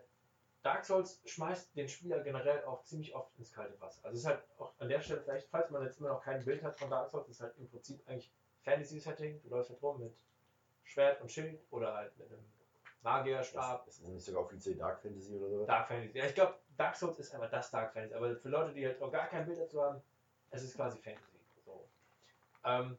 Dark 0.63 0.85
Souls 0.85 1.21
schmeißt 1.25 1.77
den 1.77 1.89
Spieler 1.89 2.21
generell 2.21 2.65
auch 2.65 2.85
ziemlich 2.85 3.15
oft 3.15 3.37
ins 3.37 3.53
kalte 3.53 3.81
Wasser. 3.81 4.05
Also 4.05 4.15
es 4.15 4.21
ist 4.21 4.27
halt 4.27 4.43
auch 4.59 4.73
an 4.79 4.89
der 4.89 5.01
Stelle 5.01 5.21
vielleicht, 5.21 5.49
falls 5.49 5.71
man 5.71 5.83
jetzt 5.83 5.99
immer 5.99 6.11
noch 6.11 6.23
kein 6.23 6.45
Bild 6.45 6.63
hat 6.63 6.77
von 6.77 6.89
Dark 6.89 7.11
Souls, 7.11 7.29
ist 7.29 7.41
halt 7.41 7.55
im 7.59 7.69
Prinzip 7.69 8.01
eigentlich 8.09 8.31
Fantasy-Setting. 8.63 9.43
Du 9.43 9.49
läufst 9.49 9.71
halt 9.71 9.83
rum 9.83 9.99
mit 9.99 10.15
Schwert 10.85 11.21
und 11.21 11.31
Schild 11.31 11.61
oder 11.71 11.95
halt 11.95 12.17
mit 12.17 12.29
einem 12.29 12.45
Magierstab. 13.03 13.89
Ist 13.89 14.03
das 14.03 14.09
nicht 14.09 14.25
sogar 14.25 14.43
offiziell 14.43 14.77
Dark 14.77 15.03
Fantasy 15.03 15.35
oder 15.35 15.49
so? 15.49 15.67
Dark 15.67 15.89
Fantasy. 15.89 16.17
Ja, 16.17 16.27
ich 16.27 16.35
glaube, 16.35 16.55
Dark 16.77 16.95
Souls 16.97 17.19
ist 17.19 17.35
einfach 17.35 17.51
das 17.51 17.71
Dark 17.71 17.93
Fantasy. 17.93 18.15
Aber 18.15 18.37
für 18.37 18.49
Leute, 18.49 18.73
die 18.73 18.87
halt 18.87 19.03
auch 19.03 19.11
gar 19.11 19.27
kein 19.27 19.45
Bild 19.45 19.59
dazu 19.59 19.83
haben, 19.83 20.01
es 20.51 20.63
ist 20.63 20.77
quasi 20.77 20.99
Fantasy. 20.99 21.39
So. 21.65 21.89
Ähm, 22.65 22.97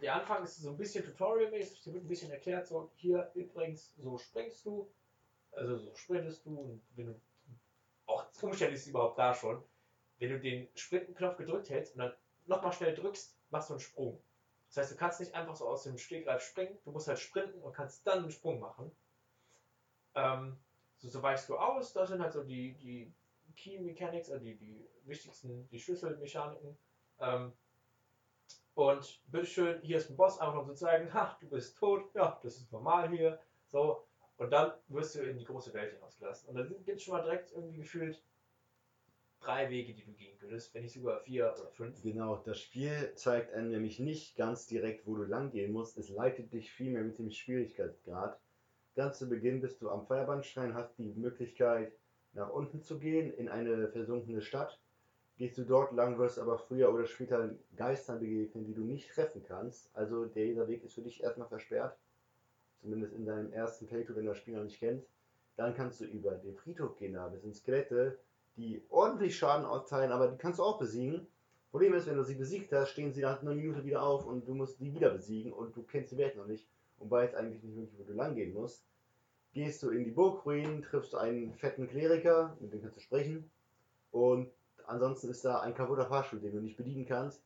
der 0.00 0.14
Anfang 0.14 0.42
ist 0.44 0.56
so 0.56 0.70
ein 0.70 0.76
bisschen 0.76 1.04
tutorial-mäßig, 1.04 1.80
hier 1.80 1.94
wird 1.94 2.04
ein 2.04 2.08
bisschen 2.08 2.30
erklärt, 2.30 2.66
so 2.66 2.90
hier 2.96 3.30
übrigens, 3.34 3.94
so 3.96 4.18
springst 4.18 4.64
du, 4.64 4.90
also 5.52 5.76
so 5.76 5.94
sprintest 5.94 6.44
du 6.46 6.58
und 6.58 6.82
wenn 6.96 7.06
du, 7.06 7.20
auch 8.06 8.26
umständlich 8.42 8.80
ist 8.80 8.82
es 8.82 8.90
überhaupt 8.90 9.18
da 9.18 9.34
schon, 9.34 9.62
wenn 10.18 10.30
du 10.30 10.40
den 10.40 10.68
Sprintenknopf 10.74 11.36
gedrückt 11.36 11.70
hältst 11.70 11.94
und 11.94 12.00
dann 12.00 12.14
nochmal 12.46 12.72
schnell 12.72 12.94
drückst, 12.94 13.36
machst 13.50 13.70
du 13.70 13.74
einen 13.74 13.80
Sprung. 13.80 14.22
Das 14.68 14.78
heißt, 14.78 14.92
du 14.92 14.96
kannst 14.96 15.20
nicht 15.20 15.34
einfach 15.34 15.56
so 15.56 15.68
aus 15.68 15.84
dem 15.84 15.98
Stegreif 15.98 16.42
springen, 16.42 16.76
du 16.84 16.90
musst 16.90 17.08
halt 17.08 17.18
sprinten 17.18 17.60
und 17.62 17.72
kannst 17.72 18.06
dann 18.06 18.20
einen 18.20 18.30
Sprung 18.30 18.60
machen. 18.60 18.90
Ähm, 20.14 20.56
so, 20.98 21.08
so 21.08 21.22
weichst 21.22 21.48
du 21.48 21.56
aus, 21.56 21.92
das 21.92 22.08
sind 22.08 22.22
halt 22.22 22.32
so 22.32 22.42
die, 22.42 22.74
die 22.74 23.12
Key 23.56 23.78
Mechanics, 23.78 24.30
also 24.30 24.44
die, 24.44 24.56
die 24.56 24.86
wichtigsten, 25.04 25.68
die 25.70 25.78
Schlüsselmechaniken. 25.78 26.76
Ähm, 27.20 27.52
und 28.74 29.20
bitteschön, 29.30 29.80
hier 29.82 29.98
ist 29.98 30.10
ein 30.10 30.16
Boss, 30.16 30.38
einfach 30.38 30.60
um 30.60 30.66
zu 30.66 30.74
zeigen, 30.74 31.12
ha, 31.14 31.36
du 31.40 31.48
bist 31.48 31.78
tot, 31.78 32.10
ja, 32.14 32.38
das 32.42 32.56
ist 32.56 32.72
normal 32.72 33.08
hier. 33.10 33.38
So, 33.66 34.04
und 34.36 34.50
dann 34.50 34.72
wirst 34.88 35.14
du 35.14 35.20
in 35.20 35.38
die 35.38 35.44
große 35.44 35.72
Welt 35.74 35.94
hinausgelassen. 35.94 36.48
Und 36.48 36.56
dann 36.56 36.68
gibt 36.84 36.98
es 36.98 37.02
schon 37.02 37.14
mal 37.14 37.22
direkt 37.22 37.52
irgendwie 37.52 37.78
gefühlt 37.78 38.22
drei 39.40 39.70
Wege, 39.70 39.94
die 39.94 40.04
du 40.04 40.12
gehen 40.12 40.36
könntest, 40.38 40.74
wenn 40.74 40.82
nicht 40.82 40.94
sogar 40.94 41.20
vier 41.20 41.54
oder 41.56 41.70
fünf. 41.70 42.02
Genau, 42.02 42.36
das 42.36 42.58
Spiel 42.60 43.12
zeigt 43.14 43.52
einem 43.52 43.70
nämlich 43.70 44.00
nicht 44.00 44.36
ganz 44.36 44.66
direkt, 44.66 45.06
wo 45.06 45.16
du 45.16 45.24
lang 45.24 45.50
gehen 45.50 45.72
musst. 45.72 45.98
Es 45.98 46.08
leitet 46.08 46.52
dich 46.52 46.72
vielmehr 46.72 47.02
mit 47.02 47.18
dem 47.18 47.30
Schwierigkeitsgrad. 47.30 48.40
Ganz 48.96 49.18
zu 49.18 49.28
Beginn 49.28 49.60
bist 49.60 49.82
du 49.82 49.90
am 49.90 50.06
Feuerbandstein, 50.06 50.74
hast 50.74 50.96
die 50.98 51.12
Möglichkeit, 51.14 51.92
nach 52.32 52.50
unten 52.50 52.82
zu 52.82 52.98
gehen 52.98 53.32
in 53.32 53.48
eine 53.48 53.88
versunkene 53.88 54.40
Stadt 54.40 54.80
gehst 55.36 55.58
du 55.58 55.64
dort 55.64 55.92
lang, 55.92 56.18
wirst 56.18 56.38
aber 56.38 56.58
früher 56.58 56.92
oder 56.92 57.06
später 57.06 57.50
Geistern 57.76 58.20
begegnen, 58.20 58.64
die 58.64 58.74
du 58.74 58.82
nicht 58.82 59.10
treffen 59.10 59.42
kannst. 59.46 59.90
Also 59.94 60.26
dieser 60.26 60.68
Weg 60.68 60.84
ist 60.84 60.94
für 60.94 61.02
dich 61.02 61.22
erstmal 61.22 61.48
versperrt. 61.48 61.96
Zumindest 62.80 63.14
in 63.14 63.26
deinem 63.26 63.52
ersten 63.52 63.86
Playthrough, 63.86 64.16
wenn 64.16 64.24
du 64.24 64.30
das 64.30 64.38
Spiel 64.38 64.54
noch 64.54 64.64
nicht 64.64 64.78
kennst. 64.78 65.08
Dann 65.56 65.74
kannst 65.74 66.00
du 66.00 66.04
über 66.04 66.32
den 66.32 66.54
Friedhof 66.54 66.96
gehen, 66.98 67.14
da 67.14 67.30
sind 67.36 67.54
Skelette, 67.54 68.18
die 68.56 68.82
ordentlich 68.88 69.36
Schaden 69.36 69.64
austeilen, 69.64 70.12
aber 70.12 70.28
die 70.28 70.36
kannst 70.36 70.58
du 70.58 70.64
auch 70.64 70.78
besiegen. 70.78 71.26
Problem 71.70 71.94
ist, 71.94 72.06
wenn 72.06 72.16
du 72.16 72.24
sie 72.24 72.34
besiegt 72.34 72.72
hast, 72.72 72.90
stehen 72.90 73.12
sie 73.12 73.22
nach 73.22 73.40
einer 73.40 73.54
Minute 73.54 73.84
wieder 73.84 74.02
auf 74.02 74.26
und 74.26 74.46
du 74.46 74.54
musst 74.54 74.80
die 74.80 74.94
wieder 74.94 75.10
besiegen 75.10 75.52
und 75.52 75.74
du 75.76 75.82
kennst 75.82 76.12
die 76.12 76.18
Welt 76.18 76.36
noch 76.36 76.46
nicht 76.46 76.66
und 76.98 77.10
weißt 77.10 77.34
eigentlich 77.34 77.62
nicht 77.62 77.76
wirklich, 77.76 77.98
wo 77.98 78.04
du 78.04 78.12
lang 78.12 78.34
gehen 78.34 78.52
musst. 78.52 78.84
Gehst 79.52 79.82
du 79.82 79.90
in 79.90 80.04
die 80.04 80.10
Burgruinen, 80.10 80.82
triffst 80.82 81.14
einen 81.14 81.52
fetten 81.54 81.88
Kleriker, 81.88 82.56
mit 82.60 82.72
dem 82.72 82.80
kannst 82.82 82.96
du 82.96 83.00
sprechen 83.00 83.50
und 84.10 84.50
Ansonsten 84.86 85.28
ist 85.30 85.44
da 85.44 85.60
ein 85.60 85.74
kaputter 85.74 86.06
Fahrstuhl, 86.06 86.40
den 86.40 86.52
du 86.52 86.60
nicht 86.60 86.76
bedienen 86.76 87.06
kannst. 87.06 87.42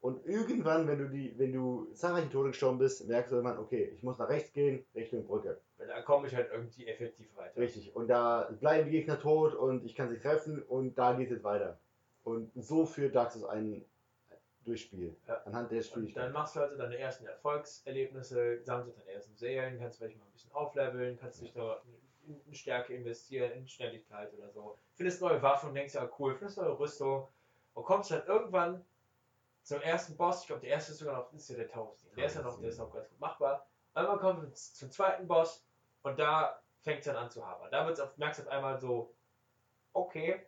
Und 0.00 0.24
irgendwann, 0.26 0.86
wenn 0.86 0.98
du 0.98 1.08
die, 1.08 1.36
wenn 1.38 1.52
du 1.52 1.88
zahlreiche 1.94 2.30
Tode 2.30 2.50
gestorben 2.50 2.78
bist, 2.78 3.08
merkst 3.08 3.32
du 3.32 3.36
irgendwann, 3.36 3.58
okay, 3.58 3.92
ich 3.94 4.02
muss 4.02 4.18
nach 4.18 4.28
rechts 4.28 4.52
gehen, 4.52 4.84
Richtung 4.94 5.26
Brücke. 5.26 5.58
Weil 5.78 5.88
da 5.88 6.00
komme 6.02 6.28
ich 6.28 6.34
halt 6.34 6.50
irgendwie 6.52 6.86
effektiv 6.86 7.34
weiter. 7.36 7.56
Richtig. 7.56 7.94
Und 7.96 8.08
da 8.08 8.48
bleiben 8.60 8.86
die 8.86 8.92
Gegner 8.92 9.18
tot 9.18 9.54
und 9.54 9.84
ich 9.84 9.94
kann 9.94 10.08
sie 10.08 10.18
treffen 10.18 10.62
und 10.62 10.96
da 10.96 11.14
geht 11.14 11.30
es 11.30 11.42
weiter. 11.42 11.80
Und 12.22 12.52
so 12.54 12.86
führt 12.86 13.14
Dark 13.14 13.32
Souls 13.32 13.46
ein 13.46 13.84
Durchspiel. 14.64 15.16
Ja. 15.26 15.42
Anhand 15.44 15.70
der 15.70 15.82
Schwierigkeit. 15.82 16.24
Dann 16.24 16.32
machst 16.32 16.56
du 16.56 16.60
also 16.60 16.76
deine 16.76 16.98
ersten 16.98 17.26
Erfolgserlebnisse, 17.26 18.60
sammelst 18.62 18.98
deine 18.98 19.10
ersten 19.12 19.34
Seelen, 19.36 19.78
kannst 19.78 19.98
vielleicht 19.98 20.18
mal 20.18 20.26
ein 20.26 20.32
bisschen 20.32 20.52
aufleveln, 20.52 21.16
kannst 21.18 21.40
dich 21.40 21.52
da 21.52 21.80
in 22.26 22.54
Stärke 22.54 22.94
investieren, 22.94 23.52
in 23.52 23.68
Schnelligkeit 23.68 24.32
oder 24.34 24.50
so. 24.50 24.78
Findest 24.94 25.20
neue 25.20 25.40
Waffen 25.42 25.70
und 25.70 25.74
denkst 25.74 25.94
ja 25.94 26.08
cool, 26.18 26.34
findest 26.34 26.58
neue 26.58 26.78
Rüstung 26.78 27.28
und 27.74 27.84
kommst 27.84 28.10
dann 28.10 28.26
irgendwann 28.26 28.84
zum 29.62 29.80
ersten 29.80 30.16
Boss. 30.16 30.42
Ich 30.42 30.46
glaube, 30.46 30.62
der 30.62 30.70
erste 30.70 30.92
ist 30.92 30.98
sogar 30.98 31.16
noch, 31.16 31.32
ist 31.32 31.50
ja 31.50 31.56
der 31.56 31.68
Tausend. 31.68 32.16
Der 32.16 32.26
ist 32.26 32.36
ja 32.36 32.42
noch, 32.42 32.58
der 32.60 32.68
ist 32.68 32.78
noch 32.78 32.92
ganz 32.92 33.08
gut 33.08 33.20
machbar. 33.20 33.66
Einmal 33.94 34.18
kommt 34.18 34.42
man 34.42 34.54
zum 34.54 34.90
zweiten 34.90 35.26
Boss 35.26 35.66
und 36.02 36.18
da 36.18 36.60
fängt 36.82 37.00
es 37.00 37.06
dann 37.06 37.16
an 37.16 37.30
zu 37.30 37.44
habern. 37.44 37.70
Da 37.70 37.86
wird's 37.86 38.00
auf, 38.00 38.16
merkst 38.16 38.40
du 38.40 38.44
auf 38.44 38.48
einmal 38.48 38.78
so, 38.78 39.14
okay, 39.92 40.46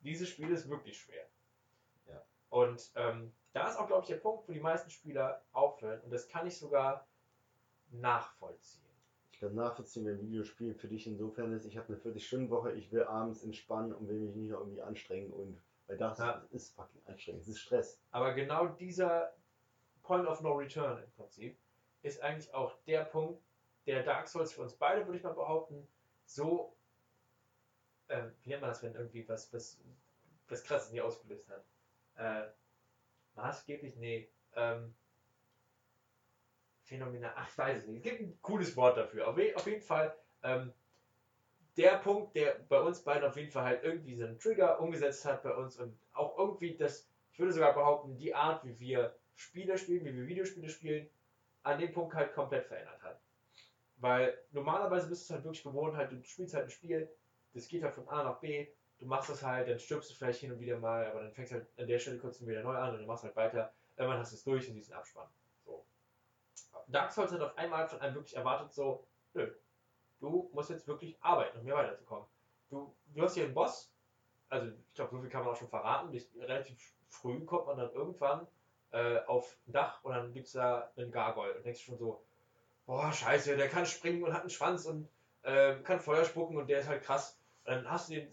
dieses 0.00 0.28
Spiel 0.28 0.50
ist 0.50 0.68
wirklich 0.68 0.98
schwer. 0.98 1.26
Ja. 2.06 2.22
Und 2.48 2.90
ähm, 2.96 3.32
da 3.52 3.68
ist 3.68 3.76
auch, 3.76 3.86
glaube 3.86 4.02
ich, 4.02 4.08
der 4.08 4.16
Punkt, 4.16 4.48
wo 4.48 4.52
die 4.52 4.60
meisten 4.60 4.90
Spieler 4.90 5.42
aufhören. 5.52 6.00
Und 6.00 6.10
das 6.10 6.28
kann 6.28 6.46
ich 6.46 6.56
sogar 6.56 7.06
nachvollziehen. 7.90 8.81
Kann 9.42 9.56
nachvollziehen, 9.56 10.06
wenn 10.06 10.20
Videospiel 10.20 10.72
für 10.72 10.86
dich 10.86 11.04
insofern 11.08 11.52
ist, 11.52 11.64
ich 11.64 11.76
habe 11.76 11.88
eine 11.88 11.96
40-Stunden-Woche, 11.96 12.72
ich 12.74 12.92
will 12.92 13.02
abends 13.02 13.42
entspannen 13.42 13.92
und 13.92 14.06
will 14.08 14.20
mich 14.20 14.36
nicht 14.36 14.50
noch 14.50 14.60
irgendwie 14.60 14.82
anstrengen 14.82 15.32
und 15.32 15.60
weil 15.88 15.96
das 15.96 16.20
Ja. 16.20 16.46
ist 16.52 16.76
fucking 16.76 17.02
anstrengend, 17.06 17.42
es 17.42 17.48
ist 17.48 17.58
Stress. 17.58 18.00
Aber 18.12 18.34
genau 18.34 18.68
dieser 18.68 19.34
Point 20.04 20.28
of 20.28 20.42
No 20.42 20.52
Return 20.52 21.02
im 21.02 21.10
Prinzip 21.10 21.58
ist 22.02 22.22
eigentlich 22.22 22.54
auch 22.54 22.72
der 22.86 23.04
Punkt, 23.04 23.42
der 23.86 24.04
Dark 24.04 24.28
Souls 24.28 24.52
für 24.52 24.62
uns 24.62 24.74
beide, 24.74 25.04
würde 25.06 25.18
ich 25.18 25.24
mal 25.24 25.34
behaupten, 25.34 25.88
so, 26.24 26.76
ähm, 28.10 28.32
wie 28.42 28.50
nennt 28.50 28.60
man 28.60 28.70
das, 28.70 28.80
wenn 28.84 28.94
irgendwie 28.94 29.28
was, 29.28 29.52
was, 29.52 29.80
was 30.48 30.62
krasses 30.62 30.92
nie 30.92 31.00
ausgelöst 31.00 31.48
hat? 31.48 31.64
Äh, 32.14 32.48
maßgeblich? 33.34 33.96
Nee. 33.96 34.28
Ähm, 34.54 34.94
phänomenal, 36.84 37.32
ach, 37.36 37.48
ich 37.48 37.58
weiß 37.58 37.78
es 37.78 37.86
nicht. 37.86 37.98
Es 37.98 38.02
gibt 38.02 38.20
ein 38.20 38.38
cooles 38.42 38.76
Wort 38.76 38.96
dafür. 38.96 39.28
Auf, 39.28 39.38
auf 39.54 39.66
jeden 39.66 39.82
Fall, 39.82 40.14
ähm, 40.42 40.72
der 41.76 41.98
Punkt, 41.98 42.36
der 42.36 42.56
bei 42.68 42.80
uns 42.80 43.00
beiden 43.02 43.24
auf 43.28 43.36
jeden 43.36 43.50
Fall 43.50 43.64
halt 43.64 43.84
irgendwie 43.84 44.14
so 44.14 44.24
einen 44.24 44.38
Trigger 44.38 44.80
umgesetzt 44.80 45.24
hat 45.24 45.42
bei 45.42 45.54
uns 45.54 45.78
und 45.78 45.96
auch 46.12 46.36
irgendwie 46.38 46.76
das, 46.76 47.08
ich 47.32 47.38
würde 47.38 47.52
sogar 47.52 47.72
behaupten, 47.72 48.16
die 48.16 48.34
Art, 48.34 48.64
wie 48.64 48.78
wir 48.78 49.16
Spiele 49.36 49.78
spielen, 49.78 50.04
wie 50.04 50.14
wir 50.14 50.26
Videospiele 50.26 50.68
spielen, 50.68 51.08
an 51.62 51.78
dem 51.78 51.92
Punkt 51.92 52.14
halt 52.14 52.34
komplett 52.34 52.66
verändert 52.66 53.02
hat. 53.02 53.20
Weil 53.96 54.36
normalerweise 54.50 55.08
bist 55.08 55.30
du 55.30 55.34
halt 55.34 55.44
wirklich 55.44 55.62
gewohnt, 55.62 55.96
halt, 55.96 56.12
du 56.12 56.22
spielst 56.24 56.54
halt 56.54 56.64
ein 56.64 56.70
Spiel, 56.70 57.08
das 57.54 57.68
geht 57.68 57.82
halt 57.82 57.94
von 57.94 58.08
A 58.08 58.24
nach 58.24 58.40
B, 58.40 58.66
du 58.98 59.06
machst 59.06 59.30
das 59.30 59.42
halt, 59.42 59.68
dann 59.68 59.78
stirbst 59.78 60.10
du 60.10 60.14
vielleicht 60.14 60.40
hin 60.40 60.52
und 60.52 60.60
wieder 60.60 60.78
mal, 60.78 61.06
aber 61.06 61.22
dann 61.22 61.32
fängst 61.32 61.52
du 61.52 61.56
halt 61.56 61.66
an 61.78 61.86
der 61.86 61.98
Stelle 61.98 62.18
kurz 62.18 62.44
wieder 62.44 62.62
neu 62.62 62.74
an 62.74 62.90
und 62.90 62.98
dann 62.98 63.06
machst 63.06 63.24
halt 63.24 63.36
weiter, 63.36 63.72
irgendwann 63.96 64.18
hast 64.18 64.32
du 64.32 64.36
es 64.36 64.44
durch 64.44 64.68
in 64.68 64.74
diesen 64.74 64.92
Abspann. 64.94 65.28
Dark 66.88 67.12
Souls 67.12 67.32
hat 67.32 67.40
auf 67.40 67.56
einmal 67.56 67.86
von 67.88 68.00
einem 68.00 68.14
wirklich 68.14 68.36
erwartet, 68.36 68.72
so, 68.72 69.04
nö, 69.34 69.50
du 70.20 70.50
musst 70.52 70.70
jetzt 70.70 70.86
wirklich 70.86 71.16
arbeiten, 71.20 71.58
um 71.58 71.64
hier 71.64 71.74
weiterzukommen. 71.74 72.26
Du, 72.70 72.94
du 73.14 73.22
hast 73.22 73.34
hier 73.34 73.44
einen 73.44 73.54
Boss, 73.54 73.92
also 74.48 74.68
ich 74.68 74.94
glaube, 74.94 75.16
so 75.16 75.20
viel 75.20 75.30
kann 75.30 75.44
man 75.44 75.52
auch 75.52 75.58
schon 75.58 75.68
verraten, 75.68 76.16
relativ 76.38 76.94
früh 77.08 77.44
kommt 77.44 77.66
man 77.66 77.78
dann 77.78 77.92
irgendwann 77.92 78.46
äh, 78.92 79.18
auf 79.26 79.56
ein 79.66 79.72
Dach 79.72 80.02
und 80.02 80.12
dann 80.12 80.32
gibt 80.32 80.46
es 80.46 80.52
da 80.52 80.90
einen 80.96 81.10
Gargoyle 81.10 81.54
und 81.54 81.64
denkst 81.64 81.82
schon 81.82 81.98
so, 81.98 82.22
boah, 82.86 83.12
scheiße, 83.12 83.56
der 83.56 83.68
kann 83.68 83.86
springen 83.86 84.22
und 84.22 84.32
hat 84.32 84.42
einen 84.42 84.50
Schwanz 84.50 84.86
und 84.86 85.08
äh, 85.42 85.76
kann 85.76 86.00
Feuer 86.00 86.24
spucken 86.24 86.56
und 86.56 86.68
der 86.68 86.80
ist 86.80 86.88
halt 86.88 87.02
krass. 87.02 87.38
Und 87.64 87.72
dann 87.72 87.90
hast 87.90 88.08
du 88.08 88.14
den 88.14 88.28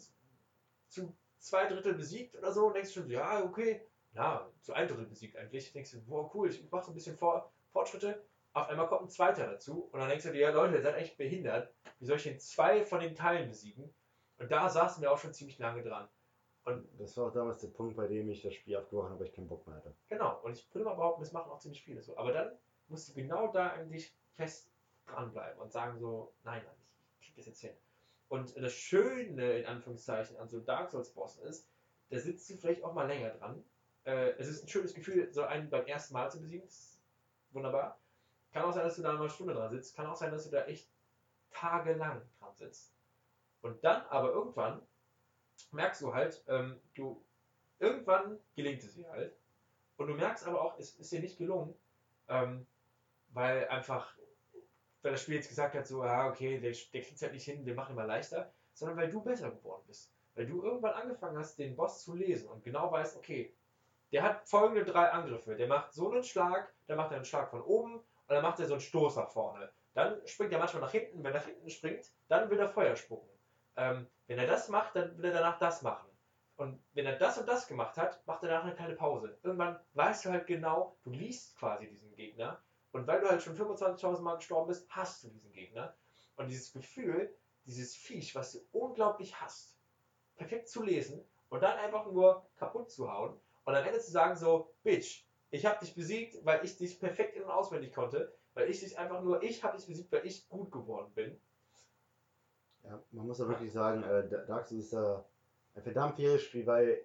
zu 0.87 1.15
zwei 1.39 1.67
Drittel 1.67 1.93
besiegt 1.93 2.35
oder 2.35 2.51
so 2.51 2.67
und 2.67 2.73
denkst 2.73 2.93
schon, 2.93 3.03
so, 3.03 3.11
ja, 3.11 3.43
okay, 3.43 3.81
ja, 4.13 4.49
zu 4.61 4.73
ein 4.73 4.87
Drittel 4.87 5.05
besiegt 5.05 5.37
eigentlich. 5.37 5.71
Denkst 5.71 5.91
du, 5.91 6.01
boah, 6.01 6.29
cool, 6.33 6.49
ich 6.49 6.69
mache 6.71 6.85
so 6.85 6.91
ein 6.91 6.95
bisschen 6.95 7.17
Vor 7.17 7.51
Fortschritte. 7.72 8.24
Auf 8.53 8.67
einmal 8.67 8.88
kommt 8.88 9.03
ein 9.03 9.09
zweiter 9.09 9.45
dazu 9.45 9.89
und 9.91 9.99
dann 9.99 10.09
denkst 10.09 10.26
du 10.26 10.32
dir, 10.32 10.41
ja, 10.41 10.49
Leute, 10.51 10.76
ihr 10.76 10.82
seid 10.82 10.95
echt 10.95 11.17
behindert. 11.17 11.74
Wie 11.99 12.05
soll 12.05 12.17
ich 12.17 12.24
denn 12.24 12.39
zwei 12.39 12.84
von 12.84 12.99
den 12.99 13.15
Teilen 13.15 13.49
besiegen? 13.49 13.93
Und 14.38 14.51
da 14.51 14.70
saßen 14.70 15.01
wir 15.01 15.11
auch 15.11 15.17
schon 15.17 15.34
ziemlich 15.34 15.59
lange 15.59 15.84
dran. 15.84 16.07
Und 16.65 16.88
Das 16.99 17.15
war 17.17 17.28
auch 17.28 17.34
damals 17.34 17.59
der 17.59 17.70
Punkt, 17.70 17.95
bei 17.95 18.07
dem 18.07 18.30
ich 18.30 18.41
das 18.41 18.53
Spiel 18.53 18.78
abgebrochen 18.78 19.11
habe, 19.11 19.20
weil 19.20 19.28
ich 19.28 19.34
keinen 19.34 19.47
Bock 19.47 19.65
mehr 19.67 19.78
hatte. 19.78 19.95
Genau, 20.07 20.39
und 20.43 20.57
ich 20.57 20.74
würde 20.74 20.86
mal 20.86 20.95
behaupten, 20.95 21.22
das 21.22 21.32
machen 21.32 21.51
auch 21.51 21.59
ziemlich 21.59 21.84
viele 21.84 22.01
so. 22.01 22.17
Aber 22.17 22.32
dann 22.32 22.57
musst 22.88 23.09
du 23.09 23.13
genau 23.13 23.51
da 23.51 23.72
eigentlich 23.72 24.15
fest 24.36 24.72
dranbleiben 25.05 25.59
und 25.59 25.72
sagen 25.72 25.99
so, 25.99 26.34
nein, 26.43 26.61
nein, 26.63 26.76
ich 27.20 27.28
krieg 27.28 27.36
das 27.36 27.47
jetzt 27.47 27.61
hin. 27.61 27.74
Und 28.28 28.55
das 28.55 28.74
Schöne, 28.74 29.59
in 29.59 29.65
Anführungszeichen, 29.65 30.38
an 30.38 30.47
so 30.47 30.59
Dark 30.59 30.91
Souls-Bossen 30.91 31.43
ist, 31.43 31.67
da 32.09 32.20
sitzt 32.20 32.49
du 32.49 32.57
vielleicht 32.57 32.84
auch 32.84 32.93
mal 32.93 33.07
länger 33.07 33.32
dran. 33.32 33.63
Äh, 34.03 34.32
es 34.38 34.47
ist 34.47 34.63
ein 34.63 34.67
schönes 34.67 34.93
Gefühl, 34.93 35.32
so 35.32 35.43
einen 35.43 35.70
beim 35.70 35.86
ersten 35.86 36.13
Mal 36.13 36.30
zu 36.30 36.39
besiegen. 36.39 36.65
Das 36.67 36.98
wunderbar. 37.51 37.99
Kann 38.51 38.63
auch 38.63 38.73
sein, 38.73 38.83
dass 38.83 38.95
du 38.95 39.01
da 39.01 39.13
mal 39.13 39.21
eine 39.21 39.29
Stunde 39.29 39.53
dran 39.53 39.71
sitzt. 39.71 39.95
Kann 39.95 40.07
auch 40.07 40.15
sein, 40.15 40.31
dass 40.31 40.45
du 40.45 40.51
da 40.51 40.65
echt 40.65 40.89
tagelang 41.51 42.21
dran 42.39 42.55
sitzt. 42.55 42.93
Und 43.61 43.83
dann 43.83 44.03
aber 44.07 44.31
irgendwann 44.31 44.81
merkst 45.71 46.01
du 46.01 46.13
halt, 46.13 46.43
ähm, 46.47 46.79
du 46.95 47.23
irgendwann 47.79 48.39
gelingt 48.55 48.83
es 48.83 48.95
dir 48.95 49.09
halt. 49.09 49.35
Und 49.97 50.07
du 50.07 50.13
merkst 50.13 50.47
aber 50.47 50.61
auch, 50.61 50.79
es 50.79 50.95
ist 50.95 51.11
dir 51.11 51.19
nicht 51.19 51.37
gelungen, 51.37 51.75
ähm, 52.29 52.65
weil 53.31 53.67
einfach, 53.67 54.15
weil 55.01 55.11
das 55.11 55.21
Spiel 55.21 55.35
jetzt 55.35 55.49
gesagt 55.49 55.75
hat, 55.75 55.85
so, 55.87 56.03
ja, 56.03 56.29
okay, 56.29 56.59
der, 56.59 56.71
der 56.71 57.01
kriegt 57.01 57.15
es 57.15 57.21
halt 57.21 57.33
nicht 57.33 57.45
hin, 57.45 57.65
wir 57.65 57.75
machen 57.75 57.95
mal 57.95 58.05
leichter, 58.05 58.51
sondern 58.73 58.97
weil 58.97 59.09
du 59.09 59.21
besser 59.21 59.51
geworden 59.51 59.83
bist. 59.87 60.11
Weil 60.35 60.47
du 60.47 60.63
irgendwann 60.63 60.93
angefangen 60.93 61.37
hast, 61.37 61.59
den 61.59 61.75
Boss 61.75 62.03
zu 62.03 62.15
lesen 62.15 62.47
und 62.47 62.63
genau 62.63 62.91
weißt, 62.91 63.17
okay, 63.17 63.53
der 64.11 64.23
hat 64.23 64.47
folgende 64.47 64.85
drei 64.85 65.11
Angriffe. 65.11 65.55
Der 65.55 65.67
macht 65.67 65.93
so 65.93 66.11
einen 66.11 66.23
Schlag, 66.23 66.73
dann 66.89 66.97
macht 66.97 67.11
er 67.11 67.17
einen 67.17 67.25
Schlag 67.25 67.49
von 67.49 67.61
oben 67.61 67.97
und 67.97 68.05
dann 68.27 68.41
macht 68.41 68.59
er 68.59 68.65
so 68.65 68.73
einen 68.73 68.81
Stoß 68.81 69.15
nach 69.15 69.29
vorne. 69.29 69.71
Dann 69.93 70.25
springt 70.27 70.51
er 70.51 70.59
manchmal 70.59 70.81
nach 70.81 70.91
hinten. 70.91 71.23
Wenn 71.23 71.33
er 71.33 71.39
nach 71.39 71.45
hinten 71.45 71.69
springt, 71.69 72.11
dann 72.27 72.49
will 72.49 72.59
er 72.59 72.67
Feuer 72.67 72.95
spucken. 72.95 73.29
Ähm, 73.75 74.07
wenn 74.27 74.39
er 74.39 74.47
das 74.47 74.69
macht, 74.69 74.95
dann 74.95 75.15
will 75.17 75.25
er 75.25 75.33
danach 75.33 75.59
das 75.59 75.83
machen. 75.83 76.09
Und 76.55 76.81
wenn 76.93 77.05
er 77.05 77.17
das 77.17 77.37
und 77.37 77.47
das 77.47 77.67
gemacht 77.67 77.95
hat, 77.97 78.25
macht 78.25 78.43
er 78.43 78.49
danach 78.49 78.63
eine 78.63 78.75
kleine 78.75 78.95
Pause. 78.95 79.37
Irgendwann 79.43 79.79
weißt 79.93 80.25
du 80.25 80.29
halt 80.31 80.47
genau, 80.47 80.97
du 81.03 81.11
liest 81.11 81.55
quasi 81.57 81.87
diesen 81.87 82.13
Gegner. 82.15 82.61
Und 82.91 83.05
weil 83.07 83.21
du 83.21 83.29
halt 83.29 83.41
schon 83.41 83.55
25.000 83.55 84.21
Mal 84.21 84.35
gestorben 84.35 84.67
bist, 84.67 84.87
hast 84.89 85.23
du 85.23 85.29
diesen 85.29 85.51
Gegner. 85.51 85.95
Und 86.37 86.47
dieses 86.47 86.73
Gefühl, 86.73 87.33
dieses 87.65 87.95
Viech, 87.95 88.33
was 88.35 88.53
du 88.53 88.59
unglaublich 88.71 89.39
hast, 89.39 89.77
perfekt 90.35 90.69
zu 90.69 90.81
lesen 90.81 91.23
und 91.49 91.61
dann 91.61 91.77
einfach 91.77 92.07
nur 92.07 92.45
kaputt 92.57 92.89
zu 92.89 93.11
hauen 93.11 93.39
und 93.65 93.75
am 93.75 93.85
Ende 93.85 93.99
zu 93.99 94.11
sagen 94.11 94.35
so, 94.35 94.73
Bitch, 94.83 95.23
ich 95.51 95.65
habe 95.65 95.79
dich 95.79 95.95
besiegt, 95.95 96.45
weil 96.45 96.63
ich 96.63 96.77
dich 96.77 96.99
perfekt 96.99 97.35
in- 97.35 97.43
und 97.43 97.49
auswendig 97.49 97.93
konnte, 97.93 98.33
weil 98.53 98.69
ich 98.69 98.79
dich 98.79 98.97
einfach 98.97 99.21
nur, 99.23 99.41
ich 99.41 99.63
habe 99.63 99.77
dich 99.77 99.87
besiegt, 99.87 100.11
weil 100.11 100.25
ich 100.25 100.47
gut 100.49 100.71
geworden 100.71 101.11
bin. 101.13 101.39
Ja, 102.83 103.01
man 103.11 103.27
muss 103.27 103.39
ja 103.39 103.47
wirklich 103.47 103.71
sagen, 103.71 104.03
äh, 104.03 104.27
Dark 104.29 104.65
Souls 104.65 104.85
ist 104.85 104.93
da 104.93 105.25
ein 105.75 105.83
verdammt 105.83 106.15
faires 106.15 106.41
Spiel, 106.41 106.65
weil 106.65 107.03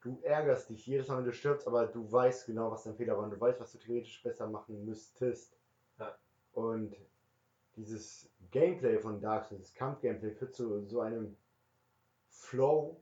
du 0.00 0.20
ärgerst 0.22 0.70
dich 0.70 0.86
jedes 0.86 1.08
Mal, 1.08 1.18
wenn 1.18 1.24
du 1.24 1.32
stirbst, 1.32 1.66
aber 1.66 1.86
du 1.86 2.10
weißt 2.10 2.46
genau, 2.46 2.70
was 2.70 2.84
dein 2.84 2.96
Fehler 2.96 3.16
war 3.16 3.24
und 3.24 3.30
du 3.30 3.40
weißt, 3.40 3.60
was 3.60 3.72
du 3.72 3.78
theoretisch 3.78 4.22
besser 4.22 4.46
machen 4.46 4.84
müsstest. 4.84 5.56
Ja. 5.98 6.16
Und 6.52 6.96
dieses 7.76 8.30
Gameplay 8.50 8.98
von 8.98 9.20
Dark 9.20 9.46
Souls, 9.46 9.62
das 9.62 9.74
Kampfgameplay, 9.74 10.32
führt 10.32 10.54
zu 10.54 10.84
so 10.86 11.00
einem 11.00 11.36
Flow 12.28 13.00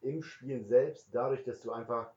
im 0.00 0.22
Spiel 0.22 0.64
selbst, 0.64 1.08
dadurch, 1.12 1.42
dass 1.44 1.60
du 1.60 1.72
einfach 1.72 2.12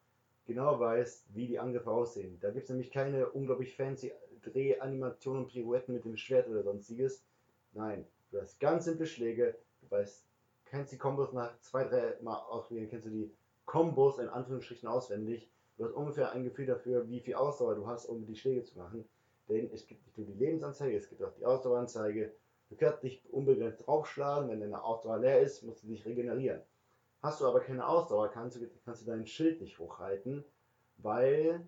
genau 0.45 0.79
weißt, 0.79 1.25
wie 1.33 1.47
die 1.47 1.59
Angriffe 1.59 1.91
aussehen. 1.91 2.37
Da 2.41 2.51
gibt 2.51 2.63
es 2.63 2.69
nämlich 2.69 2.91
keine 2.91 3.29
unglaublich 3.29 3.75
fancy 3.75 4.11
Drehanimationen 4.43 5.43
und 5.43 5.49
Pirouetten 5.49 5.93
mit 5.93 6.05
dem 6.05 6.17
Schwert 6.17 6.49
oder 6.49 6.63
sonstiges. 6.63 7.23
Nein, 7.73 8.05
du 8.31 8.41
hast 8.41 8.59
ganz 8.59 8.85
simple 8.85 9.05
Schläge, 9.05 9.55
du 9.81 9.91
weißt, 9.91 10.25
kennst 10.65 10.91
die 10.91 10.97
Kombos 10.97 11.33
nach 11.33 11.57
zwei, 11.61 11.85
drei 11.85 12.17
Mal 12.21 12.37
ausprobieren, 12.37 12.89
kennst 12.89 13.05
du 13.05 13.09
die 13.09 13.31
Kombos 13.65 14.19
in 14.19 14.27
Anführungsstrichen 14.27 14.89
auswendig. 14.89 15.49
Du 15.77 15.85
hast 15.85 15.93
ungefähr 15.93 16.31
ein 16.31 16.43
Gefühl 16.43 16.65
dafür, 16.65 17.09
wie 17.09 17.21
viel 17.21 17.35
Ausdauer 17.35 17.75
du 17.75 17.87
hast, 17.87 18.05
um 18.05 18.25
die 18.25 18.35
Schläge 18.35 18.63
zu 18.63 18.77
machen. 18.77 19.05
Denn 19.49 19.69
es 19.73 19.87
gibt 19.87 20.05
nicht 20.05 20.17
nur 20.17 20.27
die 20.27 20.33
Lebensanzeige, 20.33 20.97
es 20.97 21.09
gibt 21.09 21.23
auch 21.23 21.33
die 21.33 21.45
Ausdaueranzeige. 21.45 22.33
Du 22.69 22.75
kannst 22.75 23.03
dich 23.03 23.23
unbegrenzt 23.31 23.85
draufschlagen, 23.85 24.49
wenn 24.49 24.59
deine 24.59 24.83
Ausdauer 24.83 25.19
leer 25.19 25.41
ist, 25.41 25.63
musst 25.63 25.83
du 25.83 25.87
dich 25.87 26.05
regenerieren. 26.05 26.61
Hast 27.23 27.39
du 27.39 27.47
aber 27.47 27.61
keine 27.61 27.87
Ausdauer, 27.87 28.29
kannst 28.29 28.57
du, 28.57 28.69
kannst 28.83 29.01
du 29.01 29.05
dein 29.09 29.25
Schild 29.25 29.61
nicht 29.61 29.79
hochhalten, 29.79 30.43
weil 30.97 31.67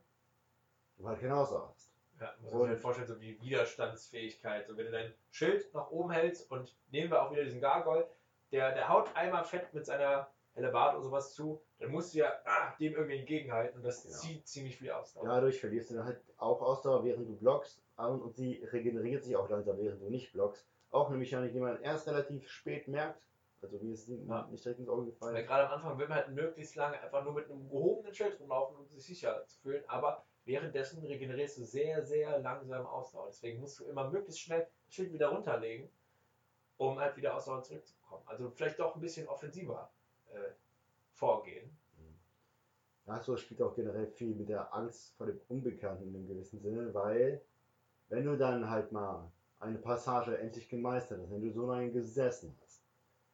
du 0.97 1.07
halt 1.07 1.21
keine 1.21 1.35
Ausdauer 1.37 1.69
hast. 1.73 1.93
Ja, 2.19 2.33
muss 2.41 2.51
man 2.51 2.61
sich 2.63 2.69
halt 2.71 2.79
vorstellen, 2.81 3.07
so 3.07 3.19
wie 3.21 3.39
Widerstandsfähigkeit. 3.41 4.67
So, 4.67 4.75
wenn 4.77 4.85
du 4.85 4.91
dein 4.91 5.13
Schild 5.31 5.73
nach 5.73 5.89
oben 5.91 6.11
hältst 6.11 6.51
und 6.51 6.75
nehmen 6.91 7.09
wir 7.09 7.21
auch 7.21 7.31
wieder 7.31 7.43
diesen 7.43 7.61
Gargoyle, 7.61 8.07
der, 8.51 8.73
der 8.73 8.89
haut 8.89 9.09
einmal 9.15 9.45
fett 9.45 9.73
mit 9.73 9.85
seiner 9.85 10.29
Hellebarde 10.55 10.97
oder 10.97 11.05
sowas 11.05 11.33
zu, 11.33 11.61
dann 11.79 11.91
musst 11.91 12.13
du 12.13 12.19
ja 12.19 12.33
ah, 12.45 12.73
dem 12.79 12.93
irgendwie 12.93 13.19
entgegenhalten 13.19 13.77
und 13.77 13.83
das 13.83 14.03
Genau. 14.03 14.15
zieht 14.15 14.47
ziemlich 14.47 14.77
viel 14.77 14.91
Ausdauer. 14.91 15.25
Dadurch 15.25 15.59
verlierst 15.59 15.89
du 15.91 15.95
dann 15.95 16.05
halt 16.05 16.21
auch 16.37 16.61
Ausdauer, 16.61 17.03
während 17.03 17.27
du 17.29 17.35
blockst 17.35 17.81
und, 17.97 18.21
und 18.21 18.35
sie 18.35 18.63
regeneriert 18.71 19.23
sich 19.23 19.35
auch 19.35 19.49
langsam, 19.49 19.77
während 19.77 20.01
du 20.01 20.09
nicht 20.09 20.31
blockst. 20.31 20.67
Auch 20.91 21.09
eine 21.09 21.17
Mechanik, 21.17 21.51
die 21.51 21.59
man 21.59 21.81
erst 21.81 22.07
relativ 22.07 22.49
spät 22.49 22.87
merkt. 22.87 23.21
Also 23.61 23.81
wie 23.81 23.91
es 23.91 24.07
nicht 24.07 24.27
Ja. 24.27 24.47
nicht 24.47 24.63
direkt 24.63 24.79
ins 24.79 24.89
Auge 24.89 25.03
Weil 25.03 25.11
gefallen. 25.11 25.45
gerade 25.47 25.67
am 25.67 25.73
Anfang 25.75 25.97
will 25.97 26.07
man 26.07 26.17
halt 26.17 26.29
möglichst 26.29 26.75
lange 26.75 26.99
einfach 27.01 27.23
nur 27.23 27.33
mit 27.33 27.49
einem 27.49 27.67
gehobenen 27.67 28.13
Schild 28.13 28.39
rumlaufen, 28.39 28.77
um 28.77 28.85
sich 28.87 29.03
sicher 29.03 29.43
zu 29.47 29.59
fühlen, 29.59 29.83
aber 29.87 30.23
währenddessen 30.45 31.03
regenerierst 31.03 31.57
du 31.57 31.63
sehr, 31.63 32.03
sehr 32.05 32.39
langsam 32.39 32.85
Ausdauer. 32.85 33.27
Deswegen 33.27 33.59
musst 33.59 33.79
du 33.79 33.85
immer 33.85 34.09
möglichst 34.11 34.41
schnell 34.41 34.67
das 34.85 34.93
Schild 34.93 35.11
wieder 35.11 35.29
runterlegen, 35.29 35.89
um 36.77 36.99
halt 36.99 37.17
wieder 37.17 37.35
Ausdauer 37.35 37.63
zurückzubekommen. 37.63 38.27
Also 38.27 38.49
vielleicht 38.51 38.77
doch 38.79 38.93
ein 38.95 39.01
bisschen 39.01 39.27
offensiver 39.27 39.91
äh, 40.31 40.51
vorgehen. 41.13 41.75
Mhm. 41.97 42.19
Dark 43.05 43.23
Souls 43.23 43.41
spielt 43.41 43.61
auch 43.61 43.73
generell 43.75 44.07
viel 44.07 44.35
mit 44.35 44.49
der 44.49 44.71
Angst 44.73 45.15
vor 45.17 45.25
dem 45.25 45.39
Unbekannten 45.47 46.03
in 46.09 46.15
einem 46.15 46.27
gewissen 46.27 46.59
Sinne, 46.59 46.93
weil 46.93 47.41
wenn 48.09 48.25
du 48.25 48.37
dann 48.37 48.69
halt 48.69 48.91
mal 48.91 49.31
eine 49.59 49.79
Passage 49.79 50.37
endlich 50.37 50.69
gemeistert 50.69 51.19
hast, 51.21 51.31
wenn 51.31 51.41
du 51.41 51.49
so 51.49 51.65
lange 51.65 51.91
gesessen 51.91 52.55
hast, 52.61 52.64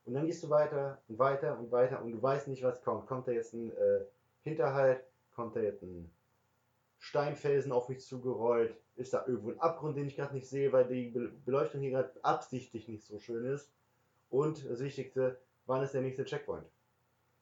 und 0.05 0.13
dann 0.13 0.25
gehst 0.25 0.43
du 0.43 0.49
weiter 0.49 1.01
und 1.07 1.19
weiter 1.19 1.57
und 1.57 1.71
weiter 1.71 2.01
und 2.01 2.11
du 2.11 2.21
weißt 2.21 2.47
nicht, 2.47 2.63
was 2.63 2.81
kommt. 2.81 3.07
Kommt 3.07 3.27
da 3.27 3.31
jetzt 3.31 3.53
ein 3.53 3.71
äh, 3.71 4.05
Hinterhalt? 4.41 5.03
Kommt 5.35 5.55
da 5.55 5.61
jetzt 5.61 5.83
ein 5.83 6.11
Steinfelsen 6.97 7.71
auf 7.71 7.89
mich 7.89 8.01
zugerollt? 8.01 8.75
Ist 8.95 9.13
da 9.13 9.25
irgendwo 9.27 9.51
ein 9.51 9.59
Abgrund, 9.59 9.97
den 9.97 10.07
ich 10.07 10.15
gerade 10.15 10.33
nicht 10.33 10.49
sehe, 10.49 10.71
weil 10.73 10.87
die 10.87 11.09
Beleuchtung 11.45 11.81
hier 11.81 11.91
gerade 11.91 12.11
absichtlich 12.23 12.87
nicht 12.87 13.05
so 13.05 13.19
schön 13.19 13.45
ist? 13.45 13.71
Und 14.29 14.69
das 14.69 14.79
Wichtigste, 14.79 15.39
wann 15.65 15.83
ist 15.83 15.93
der 15.93 16.01
nächste 16.01 16.25
Checkpoint? 16.25 16.65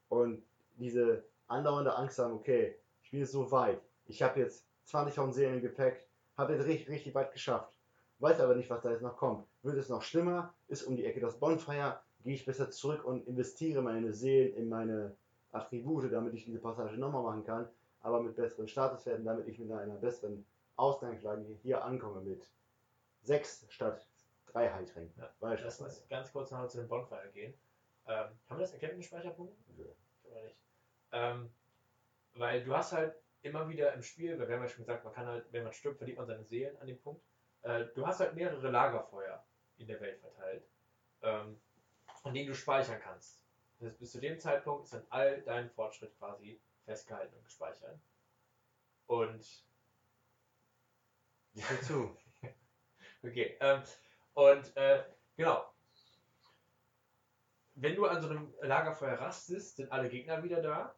Und 0.09 0.43
diese 0.77 1.23
andauernde 1.47 1.95
Angst 1.95 2.19
haben, 2.19 2.33
okay, 2.33 2.75
ich 3.03 3.11
bin 3.11 3.21
jetzt 3.21 3.31
so 3.31 3.51
weit, 3.51 3.81
ich 4.05 4.21
habe 4.21 4.39
jetzt 4.39 4.65
20.000 4.87 5.33
Seelen 5.33 5.53
im 5.55 5.61
Gepäck, 5.61 6.07
habe 6.37 6.53
jetzt 6.53 6.65
richtig, 6.65 6.89
richtig 6.89 7.15
weit 7.15 7.31
geschafft, 7.31 7.71
weiß 8.19 8.39
aber 8.39 8.55
nicht, 8.55 8.69
was 8.69 8.81
da 8.81 8.91
jetzt 8.91 9.01
noch 9.01 9.17
kommt. 9.17 9.45
Wird 9.61 9.77
es 9.77 9.89
noch 9.89 10.01
schlimmer? 10.01 10.53
Ist 10.67 10.83
um 10.83 10.95
die 10.95 11.05
Ecke 11.05 11.19
das 11.19 11.39
Bonfire? 11.39 11.99
Gehe 12.23 12.33
ich 12.33 12.45
besser 12.45 12.69
zurück 12.69 13.05
und 13.05 13.27
investiere 13.27 13.81
meine 13.81 14.13
Seelen 14.13 14.53
in 14.55 14.69
meine 14.69 15.15
Attribute, 15.51 16.11
damit 16.11 16.33
ich 16.33 16.45
diese 16.45 16.59
Passage 16.59 16.97
nochmal 16.97 17.23
machen 17.23 17.43
kann, 17.43 17.69
aber 18.01 18.21
mit 18.21 18.35
besseren 18.35 18.67
Statuswerten, 18.67 19.25
damit 19.25 19.47
ich 19.47 19.57
mit 19.59 19.71
einer 19.71 19.95
besseren 19.95 20.45
Ausgangslage 20.75 21.43
hier 21.61 21.83
ankomme 21.83 22.21
mit 22.21 22.47
6 23.23 23.65
statt 23.69 24.07
3 24.47 24.71
Heiltränken. 24.71 25.21
Ja. 25.21 25.29
Lass 25.39 25.81
uns 25.81 26.07
ganz 26.09 26.31
kurz 26.31 26.51
noch 26.51 26.67
zu 26.67 26.77
dem 26.77 26.87
Bonfire 26.87 27.29
gehen. 27.33 27.53
Ähm, 28.07 28.27
haben 28.47 28.57
wir 28.57 28.59
das 28.59 28.73
erkennt 28.73 28.97
mit 28.97 29.05
Speicherpunkten? 29.05 29.57
Ja. 29.77 29.85
Oder 30.23 30.43
nicht? 30.43 30.57
Ähm, 31.11 31.51
weil 32.33 32.63
du 32.63 32.75
hast 32.75 32.93
halt 32.93 33.15
immer 33.41 33.69
wieder 33.69 33.93
im 33.93 34.03
Spiel, 34.03 34.39
weil 34.39 34.47
wir 34.47 34.55
haben 34.55 34.63
ja 34.63 34.69
schon 34.69 34.85
gesagt, 34.85 35.03
man 35.03 35.13
kann 35.13 35.27
halt, 35.27 35.45
wenn 35.51 35.63
man 35.63 35.73
stirbt, 35.73 35.97
verliert 35.97 36.17
man 36.17 36.27
seine 36.27 36.43
Seelen 36.43 36.77
an 36.77 36.87
dem 36.87 36.99
Punkt. 36.99 37.21
Äh, 37.61 37.85
du 37.93 38.05
hast 38.05 38.19
halt 38.19 38.35
mehrere 38.35 38.69
Lagerfeuer 38.69 39.43
in 39.77 39.87
der 39.87 39.99
Welt 40.01 40.19
verteilt, 40.19 40.63
ähm, 41.21 41.59
an 42.29 42.35
denen 42.35 42.47
du 42.47 42.55
speichern 42.55 43.01
kannst. 43.01 43.41
Das 43.79 43.87
heißt, 43.87 43.99
bis 43.99 44.11
zu 44.11 44.19
dem 44.19 44.39
Zeitpunkt 44.39 44.83
ist 44.83 44.93
dann 44.93 45.05
all 45.09 45.41
dein 45.41 45.69
Fortschritt 45.71 46.15
quasi 46.19 46.61
festgehalten 46.85 47.35
und 47.35 47.43
gespeichert. 47.43 47.99
Und 49.07 49.65
höre 51.55 51.81
zu. 51.81 52.15
okay. 53.23 53.57
Ähm, 53.59 53.81
und 54.35 54.77
äh, 54.77 55.03
genau. 55.35 55.73
Wenn 57.73 57.95
du 57.95 58.05
an 58.05 58.21
so 58.21 58.29
einem 58.29 58.53
Lagerfeuer 58.61 59.19
rastest, 59.19 59.77
sind 59.77 59.91
alle 59.91 60.09
Gegner 60.09 60.43
wieder 60.43 60.61
da. 60.61 60.95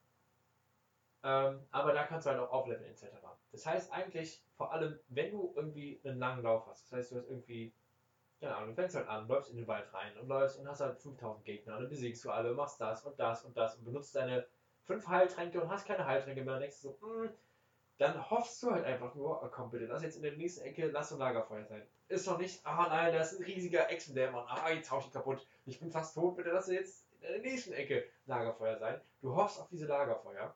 Ähm, 1.24 1.66
aber 1.72 1.94
da 1.94 2.04
kannst 2.04 2.26
du 2.26 2.32
halt 2.32 2.42
auch 2.42 2.52
aufleveln 2.52 2.92
etc. 2.92 3.06
Das 3.54 3.66
heißt 3.66 3.94
eigentlich 3.94 4.44
vor 4.58 4.74
allem, 4.74 5.00
wenn 5.08 5.32
du 5.32 5.54
irgendwie 5.56 6.02
einen 6.04 6.20
langen 6.20 6.44
Lauf 6.44 6.66
hast, 6.68 6.92
das 6.92 6.98
heißt 6.98 7.12
du 7.12 7.16
hast 7.18 7.30
irgendwie, 7.30 7.74
keine 8.42 8.56
Ahnung, 8.56 8.76
fängst 8.76 8.96
halt 8.96 9.08
an, 9.08 9.28
läufst 9.28 9.52
in 9.52 9.58
den 9.58 9.68
Wald 9.68 9.94
rein 9.94 10.18
und 10.18 10.28
läufst 10.28 10.58
und 10.60 10.68
hast 10.68 10.82
halt 10.82 11.00
5000 11.00 11.46
Gegner 11.46 11.78
und 11.78 11.90
besiegst 11.90 12.26
du 12.26 12.32
alle, 12.32 12.54
machst 12.54 12.82
das 12.82 13.06
und 13.06 13.18
das 13.20 13.46
und 13.46 13.56
das 13.56 13.76
und 13.76 13.86
benutzt 13.86 14.16
deine 14.16 14.48
fünf 14.84 15.08
Heiltränke 15.08 15.62
und 15.62 15.70
hast 15.70 15.86
keine 15.86 16.06
Heiltränke 16.06 16.42
mehr, 16.44 16.54
dann 16.54 16.62
denkst 16.62 16.78
so, 16.78 16.98
mh, 17.02 17.24
hm, 17.24 17.30
dann 18.00 18.32
hoffst 18.32 18.64
du 18.64 18.72
halt 18.72 18.84
einfach 18.84 19.14
nur, 19.14 19.44
oh, 19.44 19.48
komm 19.52 19.70
bitte, 19.70 19.86
lass 19.86 20.02
jetzt 20.02 20.16
in 20.16 20.24
der 20.24 20.32
nächsten 20.32 20.66
Ecke, 20.66 20.88
lass 20.88 21.14
ein 21.14 21.20
Lagerfeuer 21.20 21.66
sein. 21.66 21.84
Ist 22.08 22.28
doch 22.28 22.40
nicht, 22.40 22.66
ah 22.66 22.88
nein, 22.90 23.14
das 23.14 23.34
ist 23.34 23.40
ein 23.40 23.46
riesiger 23.46 23.92
Echsendämon, 23.92 24.44
ah, 24.48 24.72
jetzt 24.72 24.90
hau 24.90 24.98
ich 24.98 25.12
kaputt, 25.12 25.46
ich 25.66 25.80
bin 25.80 25.92
fast 25.92 26.16
tot, 26.16 26.36
bitte 26.36 26.50
lass 26.50 26.68
jetzt 26.68 27.08
in 27.22 27.22
der 27.22 27.42
nächsten 27.42 27.74
Ecke 27.74 28.08
Lagerfeuer 28.26 28.80
sein. 28.80 29.00
Du 29.22 29.36
hoffst 29.36 29.62
auf 29.62 29.68
diese 29.70 29.86
Lagerfeuer. 29.86 30.56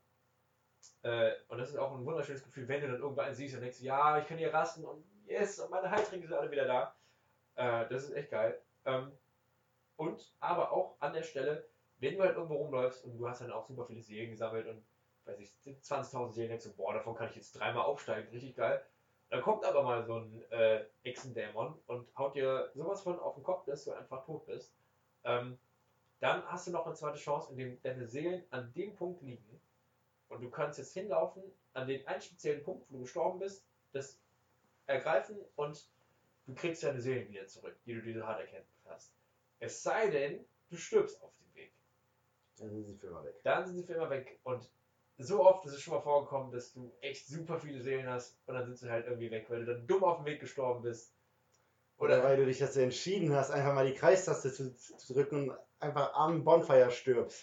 Äh, 1.04 1.34
und 1.50 1.60
das 1.60 1.70
ist 1.70 1.78
auch 1.78 1.96
ein 1.96 2.04
wunderschönes 2.04 2.44
Gefühl, 2.44 2.68
wenn 2.68 2.82
du 2.82 2.88
dann 2.88 3.00
irgendwann 3.00 3.34
siehst 3.36 3.54
und 3.54 3.62
denkst, 3.62 3.82
ja, 3.82 4.18
ich 4.18 4.28
kann 4.28 4.40
hier 4.40 4.52
rasten 4.52 4.84
und 4.84 5.06
yes, 5.28 5.60
und 5.60 5.70
meine 5.70 5.92
Heiltränke 5.92 6.28
sind 6.28 6.36
alle 6.36 6.50
wieder 6.50 6.66
da. 6.66 6.96
Äh, 7.56 7.88
das 7.90 8.04
ist 8.06 8.14
echt 8.14 8.32
geil. 8.32 8.60
Ähm, 8.86 9.12
und 9.98 10.34
aber 10.40 10.72
auch 10.72 10.96
an 11.00 11.14
der 11.14 11.24
Stelle, 11.24 11.66
wenn 12.00 12.18
du 12.18 12.24
halt 12.24 12.36
irgendwo 12.36 12.56
rumläufst 12.56 13.06
und 13.06 13.18
du 13.18 13.28
hast 13.28 13.42
dann 13.42 13.52
auch 13.52 13.66
super 13.66 13.86
viele 13.86 14.02
Seelen 14.02 14.32
gesammelt 14.32 14.68
und 14.68 14.84
weiß 15.26 15.40
ich, 15.40 15.52
20.000 15.66 16.34
Seelen, 16.34 16.50
denkst 16.50 16.66
du, 16.66 16.74
boah, 16.74 16.94
davon 16.94 17.16
kann 17.16 17.30
ich 17.30 17.36
jetzt 17.36 17.54
dreimal 17.54 17.84
aufsteigen, 17.84 18.30
richtig 18.30 18.56
geil. 18.56 18.84
Dann 19.30 19.42
kommt 19.42 19.66
aber 19.66 19.84
mal 19.84 20.06
so 20.06 20.18
ein 20.20 20.44
äh, 20.52 20.86
Echsendämon 21.04 21.74
und 21.88 22.08
haut 22.18 22.36
dir 22.36 22.70
sowas 22.76 23.02
von 23.02 23.20
auf 23.20 23.36
den 23.36 23.44
Kopf, 23.44 23.66
dass 23.66 23.86
du 23.86 23.94
einfach 23.94 24.24
tot 24.26 24.46
bist. 24.46 24.72
Ähm, 25.24 25.58
dann 26.20 26.46
hast 26.46 26.68
du 26.68 26.72
noch 26.72 26.86
eine 26.86 26.96
zweite 26.96 27.18
Chance, 27.18 27.52
indem 27.52 27.82
deine 27.82 28.08
Seelen 28.08 28.44
an 28.52 28.72
dem 28.74 28.96
Punkt 28.96 29.22
liegen 29.24 29.60
und 30.30 30.42
du 30.42 30.50
kannst 30.50 30.78
jetzt 30.78 30.94
hinlaufen 30.94 31.44
an 31.74 31.88
den 31.88 32.06
einen 32.08 32.22
speziellen 32.22 32.64
Punkt, 32.64 32.86
wo 32.90 32.98
du 32.98 33.02
gestorben 33.04 33.40
bist, 33.40 33.66
das 33.94 34.18
ergreifen 34.86 35.38
und 35.56 35.88
du 36.46 36.54
kriegst 36.54 36.84
deine 36.84 37.02
Seelen 37.02 37.30
wieder 37.30 37.48
zurück, 37.48 37.76
die 37.86 37.94
du 37.94 38.02
diese 38.02 38.26
hart 38.26 38.42
erkennt 38.42 38.66
hast. 38.86 39.14
Es 39.60 39.82
sei 39.84 40.10
denn, 40.10 40.46
du 40.70 40.78
stirbst 40.78 41.22
auf 41.22 41.32
dem 41.38 41.56
Weg. 41.56 41.74
Dann 42.58 42.70
sind 42.70 42.86
sie 42.86 42.96
für 42.96 43.08
immer 43.08 43.24
weg. 43.24 43.36
Dann 43.44 43.66
sind 43.66 43.78
sie 43.78 43.84
für 43.84 43.94
immer 43.94 44.10
weg. 44.10 44.40
Und 44.44 44.70
so 45.18 45.46
oft 45.46 45.66
ist 45.66 45.74
es 45.74 45.82
schon 45.82 45.94
mal 45.94 46.02
vorgekommen, 46.02 46.52
dass 46.52 46.74
du 46.74 46.94
echt 47.02 47.28
super 47.28 47.60
viele 47.60 47.82
Seelen 47.82 48.10
hast 48.10 48.38
und 48.46 48.54
dann 48.54 48.66
sind 48.66 48.78
sie 48.78 48.90
halt 48.90 49.06
irgendwie 49.06 49.32
weg, 49.32 49.46
weil 49.50 49.64
du 49.64 49.74
dann 49.74 49.88
dumm 49.88 50.04
auf 50.04 50.18
dem 50.18 50.26
Weg 50.26 50.42
gestorben 50.42 50.82
bist. 50.82 51.14
Oder, 51.98 52.16
Oder 52.16 52.24
weil 52.24 52.38
du 52.38 52.46
dich 52.46 52.60
dazu 52.60 52.82
entschieden 52.82 53.34
hast, 53.34 53.52
einfach 53.52 53.74
mal 53.74 53.88
die 53.88 53.94
Kreistaste 53.94 54.52
zu, 54.52 54.76
zu 54.76 55.14
drücken 55.14 55.50
und 55.50 55.58
einfach 55.80 56.14
am 56.14 56.44
Bonfire 56.44 56.92
stirbst. 56.92 57.42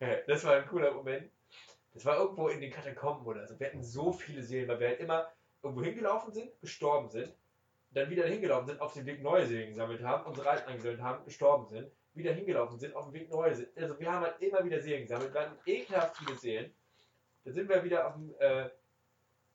Ja, 0.00 0.16
das 0.26 0.44
war 0.44 0.56
ein 0.56 0.68
cooler 0.68 0.92
Moment. 0.92 1.30
Das 1.94 2.04
war 2.04 2.18
irgendwo 2.18 2.48
in 2.48 2.60
den 2.60 2.70
Katakomben 2.70 3.26
oder 3.26 3.46
so. 3.46 3.58
Wir 3.58 3.68
hatten 3.68 3.82
so 3.82 4.12
viele 4.12 4.42
Seelen, 4.42 4.68
weil 4.68 4.80
wir 4.80 4.88
halt 4.88 5.00
immer 5.00 5.32
irgendwo 5.62 5.82
hingelaufen 5.82 6.34
sind, 6.34 6.60
gestorben 6.60 7.08
sind, 7.08 7.34
dann 7.96 8.10
wieder 8.10 8.26
hingelaufen 8.26 8.68
sind, 8.68 8.80
auf 8.80 8.92
dem 8.92 9.06
Weg 9.06 9.22
neue 9.22 9.46
Seelen 9.46 9.70
gesammelt 9.70 10.02
haben, 10.02 10.26
unsere 10.26 10.50
alten 10.50 10.68
eingesammelt 10.68 11.00
haben, 11.00 11.24
gestorben 11.24 11.66
sind, 11.66 11.90
wieder 12.12 12.32
hingelaufen 12.32 12.78
sind, 12.78 12.94
auf 12.94 13.06
dem 13.06 13.14
Weg 13.14 13.30
neue 13.30 13.54
Seelen. 13.54 13.70
Also 13.74 13.98
wir 13.98 14.12
haben 14.12 14.22
halt 14.22 14.40
immer 14.40 14.62
wieder 14.64 14.80
Seelen 14.80 15.02
gesammelt, 15.02 15.32
wir 15.32 15.40
hatten 15.40 15.58
ekelhaft 15.64 16.16
viele 16.18 16.36
Seelen. 16.36 16.74
Dann 17.44 17.54
sind 17.54 17.68
wir 17.70 17.82
wieder 17.82 18.06
auf 18.06 18.14
dem, 18.14 18.34
äh, 18.38 18.68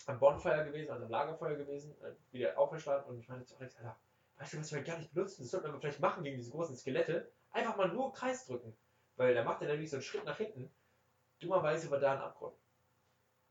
am 0.08 0.20
Bonfire 0.20 0.66
gewesen, 0.66 0.90
also 0.90 1.06
am 1.06 1.12
Lagerfeuer 1.12 1.56
gewesen, 1.56 1.96
äh, 2.02 2.14
wieder 2.32 2.58
auferstanden 2.58 3.12
und 3.12 3.20
ich 3.20 3.30
meinte 3.30 3.46
zu 3.46 3.58
Alex, 3.58 3.78
Alter, 3.78 3.96
weißt 4.38 4.54
du, 4.54 4.60
was 4.60 4.74
wir 4.74 4.82
gar 4.82 4.98
nicht 4.98 5.14
benutzen? 5.14 5.44
Das 5.44 5.52
sollten 5.52 5.72
wir 5.72 5.80
vielleicht 5.80 6.00
machen 6.00 6.24
gegen 6.24 6.38
diese 6.38 6.50
großen 6.50 6.76
Skelette. 6.76 7.32
Einfach 7.52 7.78
mal 7.78 7.90
nur 7.90 8.12
Kreis 8.12 8.48
drücken. 8.48 8.76
Weil 9.18 9.36
da 9.36 9.44
macht 9.44 9.62
er 9.62 9.68
nämlich 9.68 9.92
so 9.92 9.98
einen 9.98 10.04
Schritt 10.04 10.26
nach 10.26 10.38
hinten. 10.38 10.72
Dummerweise 11.40 11.92
war 11.92 12.00
da 12.00 12.14
ein 12.14 12.22
Abgrund. 12.22 12.56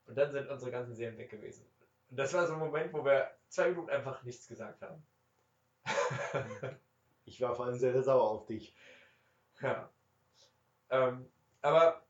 Und 0.06 0.16
dann 0.16 0.32
sind 0.32 0.48
unsere 0.48 0.72
ganzen 0.72 0.96
Seelen 0.96 1.16
weg 1.16 1.30
gewesen. 1.30 1.64
Und 2.10 2.16
das 2.16 2.32
war 2.32 2.46
so 2.46 2.54
ein 2.54 2.58
Moment, 2.58 2.92
wo 2.92 3.04
wir 3.04 3.30
zwei 3.48 3.70
Minuten 3.70 3.90
einfach 3.90 4.22
nichts 4.24 4.48
gesagt 4.48 4.82
haben. 4.82 5.02
ich 7.24 7.40
war 7.40 7.54
vor 7.54 7.66
allem 7.66 7.78
sehr, 7.78 7.92
sehr 7.92 8.02
sauer 8.02 8.30
auf 8.30 8.46
dich. 8.46 8.74
Ja. 9.60 9.90
Ähm, 10.90 11.26
aber 11.62 12.02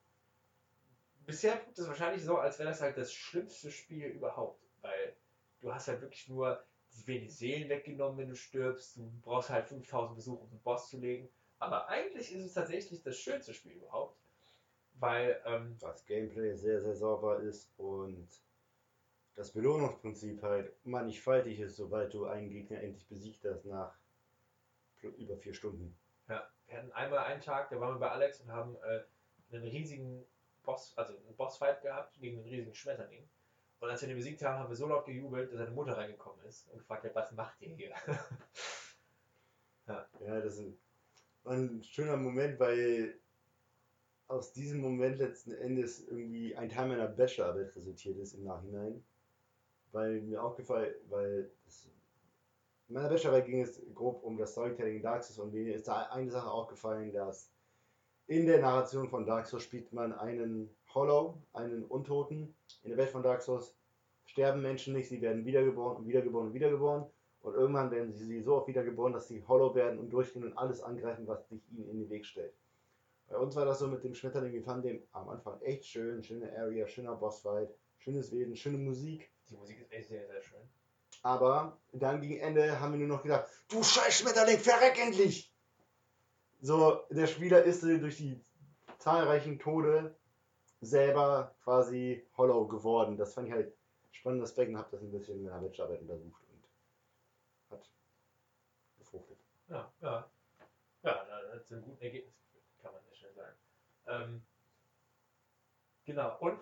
bisher 1.26 1.62
tut 1.62 1.78
es 1.78 1.86
wahrscheinlich 1.86 2.24
so, 2.24 2.38
als 2.38 2.58
wäre 2.58 2.70
das 2.70 2.80
halt 2.80 2.96
das 2.96 3.12
schlimmste 3.12 3.70
Spiel 3.70 4.06
überhaupt. 4.06 4.64
Weil 4.80 5.14
du 5.60 5.72
hast 5.74 5.88
halt 5.88 6.00
wirklich 6.00 6.28
nur 6.28 6.64
die 6.94 7.06
wenig 7.06 7.36
Seelen 7.36 7.68
weggenommen, 7.68 8.18
wenn 8.18 8.30
du 8.30 8.36
stirbst. 8.36 8.96
Du 8.96 9.12
brauchst 9.22 9.50
halt 9.50 9.66
5000 9.66 10.16
Besuche, 10.16 10.42
um 10.42 10.50
einen 10.50 10.60
Boss 10.60 10.88
zu 10.88 10.98
legen. 10.98 11.28
Aber 11.58 11.88
eigentlich 11.88 12.32
ist 12.32 12.44
es 12.44 12.54
tatsächlich 12.54 13.02
das 13.02 13.18
schönste 13.18 13.52
Spiel 13.52 13.72
überhaupt. 13.72 14.18
Weil 14.94 15.40
ähm, 15.44 15.76
das 15.78 16.06
Gameplay 16.06 16.54
sehr, 16.54 16.80
sehr 16.80 16.94
sauber 16.94 17.40
ist 17.40 17.70
und 17.78 18.28
das 19.40 19.52
Belohnungsprinzip 19.52 20.42
halt 20.42 20.70
mannigfaltig 20.84 21.60
ist, 21.60 21.76
sobald 21.76 22.12
du 22.12 22.26
einen 22.26 22.50
Gegner 22.50 22.82
endlich 22.82 23.08
besiegt 23.08 23.42
hast 23.46 23.64
nach 23.64 23.94
über 25.00 25.34
vier 25.38 25.54
Stunden. 25.54 25.96
Ja, 26.28 26.46
wir 26.66 26.76
hatten 26.76 26.92
einmal 26.92 27.20
einen 27.20 27.40
Tag, 27.40 27.70
da 27.70 27.80
waren 27.80 27.94
wir 27.94 28.00
bei 28.00 28.10
Alex 28.10 28.42
und 28.42 28.52
haben 28.52 28.76
äh, 28.82 29.00
einen 29.50 29.64
riesigen 29.64 30.26
Boss, 30.62 30.92
also 30.94 31.16
einen 31.16 31.36
Bossfight 31.36 31.80
gehabt 31.80 32.20
gegen 32.20 32.36
einen 32.36 32.48
riesigen 32.48 32.74
Schmetterling. 32.74 33.26
Und 33.78 33.88
als 33.88 34.02
wir 34.02 34.08
den 34.08 34.18
besiegt 34.18 34.42
haben, 34.42 34.58
haben 34.58 34.68
wir 34.68 34.76
so 34.76 34.86
laut 34.86 35.06
gejubelt, 35.06 35.50
dass 35.50 35.58
seine 35.58 35.70
Mutter 35.70 35.96
reingekommen 35.96 36.44
ist 36.44 36.68
und 36.68 36.80
gefragt 36.80 37.04
hat, 37.04 37.14
was 37.14 37.32
macht 37.32 37.62
ihr 37.62 37.74
hier? 37.74 37.94
ja. 39.86 40.06
ja, 40.20 40.40
das 40.42 40.58
ist 40.58 40.76
ein 41.46 41.82
schöner 41.82 42.18
Moment, 42.18 42.60
weil 42.60 43.18
aus 44.28 44.52
diesem 44.52 44.82
Moment 44.82 45.16
letzten 45.16 45.52
Endes 45.52 46.06
irgendwie 46.06 46.54
ein 46.56 46.68
Teil 46.68 46.88
meiner 46.88 47.08
Bachelorarbeit 47.08 47.74
resultiert 47.74 48.18
ist 48.18 48.34
im 48.34 48.44
Nachhinein. 48.44 49.02
Weil 49.92 50.20
mir 50.22 50.42
aufgefallen, 50.42 50.94
weil 51.08 51.50
es, 51.66 51.90
in 52.88 52.94
meiner 52.94 53.08
Bachelorarbeit 53.08 53.46
ging 53.46 53.62
es 53.62 53.80
grob 53.94 54.22
um 54.22 54.36
das 54.36 54.52
Storytelling 54.52 55.02
Dark 55.02 55.24
Souls 55.24 55.38
und 55.38 55.52
mir 55.52 55.74
ist 55.74 55.88
da 55.88 56.02
eine 56.10 56.30
Sache 56.30 56.50
aufgefallen, 56.50 57.12
dass 57.12 57.50
in 58.26 58.46
der 58.46 58.60
Narration 58.60 59.08
von 59.08 59.26
Dark 59.26 59.46
Souls 59.46 59.64
spielt 59.64 59.92
man 59.92 60.12
einen 60.12 60.70
Hollow, 60.94 61.42
einen 61.52 61.84
Untoten. 61.84 62.54
In 62.82 62.90
der 62.90 62.98
Welt 62.98 63.10
von 63.10 63.22
Dark 63.22 63.42
Souls 63.42 63.74
sterben 64.24 64.62
Menschen 64.62 64.94
nicht, 64.94 65.08
sie 65.08 65.20
werden 65.20 65.44
wiedergeboren 65.44 65.96
und 65.96 66.06
wiedergeboren 66.06 66.48
und 66.48 66.54
wiedergeboren. 66.54 67.06
Und 67.42 67.54
irgendwann 67.54 67.90
werden 67.90 68.12
sie 68.12 68.40
so 68.42 68.56
oft 68.56 68.68
wiedergeboren, 68.68 69.12
dass 69.12 69.26
sie 69.26 69.42
Hollow 69.48 69.74
werden 69.74 69.98
und 69.98 70.10
durchgehen 70.10 70.44
und 70.44 70.56
alles 70.56 70.82
angreifen, 70.82 71.26
was 71.26 71.48
sich 71.48 71.60
ihnen 71.72 71.88
in 71.88 71.98
den 72.00 72.10
Weg 72.10 72.26
stellt. 72.26 72.52
Bei 73.28 73.36
uns 73.38 73.56
war 73.56 73.64
das 73.64 73.78
so 73.78 73.86
mit 73.86 74.04
dem 74.04 74.14
Schmetterling, 74.14 74.52
wir 74.52 74.62
fanden 74.62 74.88
den 74.88 75.02
am 75.12 75.28
Anfang 75.28 75.60
echt 75.62 75.86
schön, 75.86 76.22
schöne 76.22 76.56
Area, 76.56 76.86
schöner 76.86 77.14
Bossfight, 77.14 77.70
schönes 77.98 78.32
Wesen, 78.32 78.56
schöne 78.56 78.78
Musik. 78.78 79.30
Die 79.50 79.56
Musik 79.56 79.80
ist 79.80 79.92
echt 79.92 80.08
sehr, 80.08 80.26
sehr 80.26 80.42
schön. 80.42 80.68
Aber 81.22 81.78
dann 81.92 82.20
gegen 82.20 82.38
Ende 82.38 82.80
haben 82.80 82.92
wir 82.92 83.00
nur 83.00 83.16
noch 83.16 83.22
gedacht, 83.22 83.50
du 83.68 83.82
scheiß 83.82 84.20
Schmetterling, 84.20 84.58
verreck 84.58 84.98
endlich! 84.98 85.52
So, 86.62 87.04
der 87.10 87.26
Spieler 87.26 87.62
ist 87.62 87.82
durch 87.82 88.16
die 88.16 88.40
zahlreichen 88.98 89.58
Tode 89.58 90.16
selber 90.80 91.54
quasi 91.64 92.26
hollow 92.36 92.66
geworden. 92.66 93.16
Das 93.16 93.34
fand 93.34 93.48
ich 93.48 93.54
halt 93.54 93.74
spannendes 94.12 94.50
Aspekt 94.50 94.70
und 94.70 94.78
habe 94.78 94.88
das 94.90 95.02
ein 95.02 95.10
bisschen 95.10 95.38
in 95.38 95.44
der 95.44 95.52
Bachelorarbeit 95.52 96.02
untersucht 96.02 96.42
und 96.50 97.78
hat 97.78 97.90
gefruchtet. 98.98 99.38
Ja, 99.68 99.92
ja. 100.00 100.30
Ja, 101.02 101.24
da 101.24 101.54
hat 101.54 101.64
es 101.64 101.72
ein 101.72 101.82
gutes 101.82 102.02
Ergebnis 102.02 102.34
geführt, 102.36 102.64
kann 102.82 102.92
man 102.92 103.02
sehr 103.04 103.14
schnell 103.14 103.34
sagen. 103.34 103.56
Ähm, 104.06 104.42
genau, 106.04 106.36
und 106.40 106.60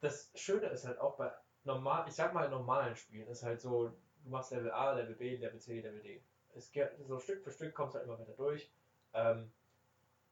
das 0.00 0.30
Schöne 0.34 0.66
ist 0.66 0.84
halt 0.84 0.98
auch 0.98 1.16
bei 1.16 1.32
normal, 1.68 2.08
ich 2.08 2.14
sag 2.14 2.34
mal 2.34 2.48
normalen 2.48 2.96
Spielen, 2.96 3.28
ist 3.28 3.44
halt 3.44 3.60
so, 3.60 3.88
du 4.24 4.30
machst 4.30 4.50
Level 4.50 4.72
A, 4.72 4.92
Level 4.92 5.14
B, 5.14 5.36
Level 5.36 5.60
C, 5.60 5.80
Level 5.80 6.00
D. 6.00 6.20
Es 6.54 6.72
geht 6.72 6.90
so 7.06 7.20
Stück 7.20 7.44
für 7.44 7.52
Stück 7.52 7.74
kommst 7.74 7.94
du 7.94 7.98
halt 7.98 8.08
immer 8.08 8.18
weiter 8.18 8.32
durch. 8.32 8.70
Ähm, 9.12 9.52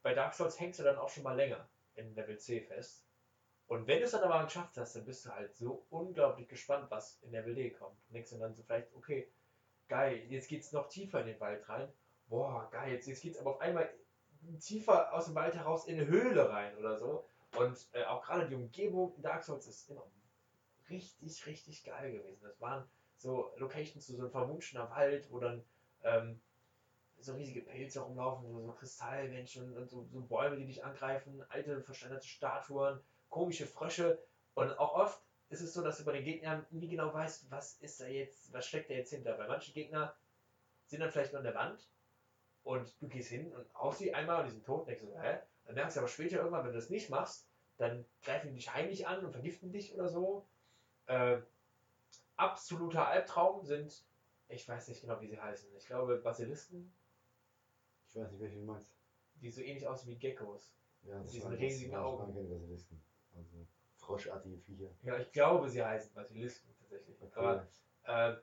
bei 0.03 0.13
Dark 0.13 0.33
Souls 0.33 0.59
hängst 0.59 0.79
du 0.79 0.83
dann 0.83 0.97
auch 0.97 1.09
schon 1.09 1.23
mal 1.23 1.35
länger 1.35 1.69
in 1.95 2.13
Level 2.15 2.37
C 2.37 2.61
fest. 2.61 3.05
Und 3.67 3.87
wenn 3.87 3.99
du 3.99 4.05
es 4.05 4.11
dann 4.11 4.23
aber 4.23 4.43
geschafft 4.45 4.77
hast, 4.77 4.95
dann 4.95 5.05
bist 5.05 5.25
du 5.25 5.29
halt 5.29 5.55
so 5.55 5.85
unglaublich 5.89 6.47
gespannt, 6.47 6.89
was 6.89 7.19
in 7.21 7.31
Level 7.31 7.53
D 7.53 7.69
kommt. 7.71 7.97
Und 8.07 8.13
denkst 8.15 8.31
du 8.31 8.37
dann 8.37 8.55
so 8.55 8.63
vielleicht, 8.63 8.93
okay, 8.95 9.29
geil, 9.87 10.23
jetzt 10.29 10.47
geht's 10.47 10.71
noch 10.71 10.89
tiefer 10.89 11.21
in 11.21 11.27
den 11.27 11.39
Wald 11.39 11.67
rein. 11.69 11.91
Boah, 12.27 12.69
geil, 12.71 12.93
jetzt, 12.93 13.07
jetzt 13.07 13.21
geht's 13.21 13.39
aber 13.39 13.51
auf 13.51 13.61
einmal 13.61 13.89
tiefer 14.59 15.13
aus 15.13 15.25
dem 15.25 15.35
Wald 15.35 15.55
heraus 15.55 15.87
in 15.87 15.99
eine 15.99 16.07
Höhle 16.07 16.49
rein 16.49 16.75
oder 16.77 16.97
so. 16.99 17.25
Und 17.57 17.87
äh, 17.93 18.03
auch 18.05 18.23
gerade 18.25 18.47
die 18.47 18.55
Umgebung 18.55 19.13
in 19.15 19.21
Dark 19.21 19.43
Souls 19.43 19.67
ist 19.67 19.89
immer 19.89 20.05
richtig, 20.89 21.45
richtig 21.45 21.83
geil 21.83 22.11
gewesen. 22.11 22.43
Das 22.43 22.59
waren 22.61 22.87
so 23.17 23.51
Locations, 23.57 24.05
so 24.05 24.23
ein 24.23 24.31
verwunschener 24.31 24.89
Wald, 24.89 25.31
wo 25.31 25.39
dann 25.39 25.63
ähm, 26.03 26.39
so 27.19 27.33
riesige 27.33 27.61
Pilze 27.61 28.01
rumlaufen, 28.01 28.47
so, 28.49 28.71
Kristallmenschen 28.73 29.75
und 29.75 29.89
so, 29.89 30.07
so, 30.11 30.21
Bäume, 30.21 30.57
die 30.57 30.65
dich 30.65 30.83
angreifen, 30.83 31.43
alte, 31.49 31.81
verstanderte 31.81 32.27
Statuen, 32.27 32.99
komische 33.29 33.65
Frösche. 33.65 34.19
Und 34.53 34.77
auch 34.77 34.93
oft 34.93 35.21
ist 35.49 35.61
es 35.61 35.73
so, 35.73 35.81
dass 35.81 35.97
du 35.97 36.05
bei 36.05 36.13
den 36.13 36.25
Gegnern 36.25 36.65
nie 36.69 36.87
genau 36.87 37.13
weißt, 37.13 37.49
was 37.49 37.75
ist 37.75 37.99
da 38.01 38.07
jetzt, 38.07 38.53
was 38.53 38.67
steckt 38.67 38.89
da 38.89 38.93
jetzt 38.93 39.11
hinter. 39.11 39.33
Bei 39.33 39.47
manchen 39.47 39.73
Gegner 39.73 40.15
sind 40.85 40.99
dann 40.99 41.11
vielleicht 41.11 41.31
nur 41.31 41.39
an 41.39 41.45
der 41.45 41.55
Wand 41.55 41.89
und 42.63 43.01
du 43.01 43.07
gehst 43.07 43.29
hin 43.29 43.53
und 43.53 43.73
haust 43.73 43.99
sie 43.99 44.13
einmal 44.13 44.41
und 44.41 44.47
die 44.47 44.51
sind 44.51 44.65
tot 44.65 44.81
und 44.81 44.87
denkst 44.89 45.03
so, 45.03 45.19
hä? 45.19 45.39
Dann 45.65 45.75
merkst 45.75 45.97
du 45.97 46.01
aber 46.01 46.09
später 46.09 46.37
irgendwann, 46.37 46.65
wenn 46.65 46.71
du 46.71 46.77
das 46.77 46.89
nicht 46.89 47.09
machst, 47.09 47.47
dann 47.77 48.05
greifen 48.23 48.49
die 48.49 48.55
dich 48.55 48.73
heimlich 48.73 49.07
an 49.07 49.25
und 49.25 49.31
vergiften 49.31 49.71
dich 49.71 49.93
oder 49.93 50.07
so. 50.07 50.45
Äh, 51.07 51.41
absoluter 52.35 53.07
Albtraum 53.07 53.63
sind, 53.63 54.03
ich 54.49 54.67
weiß 54.67 54.87
nicht 54.87 55.01
genau, 55.01 55.19
wie 55.21 55.27
sie 55.27 55.39
heißen. 55.39 55.69
Ich 55.77 55.85
glaube 55.85 56.17
Basilisken. 56.17 56.93
Ich 58.07 58.15
weiß 58.15 58.31
nicht, 58.31 58.41
welche 58.41 58.57
du 58.57 58.63
meinst. 58.63 58.89
Die 59.41 59.51
so 59.51 59.61
ähnlich 59.61 59.87
aussehen 59.87 60.11
wie 60.11 60.17
Geckos. 60.17 60.73
Ja, 61.03 61.21
das 61.21 61.31
Diesen 61.31 61.51
waren, 61.51 61.57
riesigen 61.57 61.91
das, 61.91 62.01
Augen. 62.01 62.33
Keine 62.33 62.47
Basilisken. 62.47 63.01
Also 63.35 63.67
froschartige 63.97 64.57
Viecher. 64.59 64.89
Ja, 65.03 65.17
ich 65.17 65.31
glaube, 65.31 65.69
sie 65.69 65.83
heißen 65.83 66.13
Basilisken 66.13 66.73
tatsächlich. 66.79 67.21
Okay. 67.21 67.39
Aber 67.39 67.67
äh, 68.03 68.37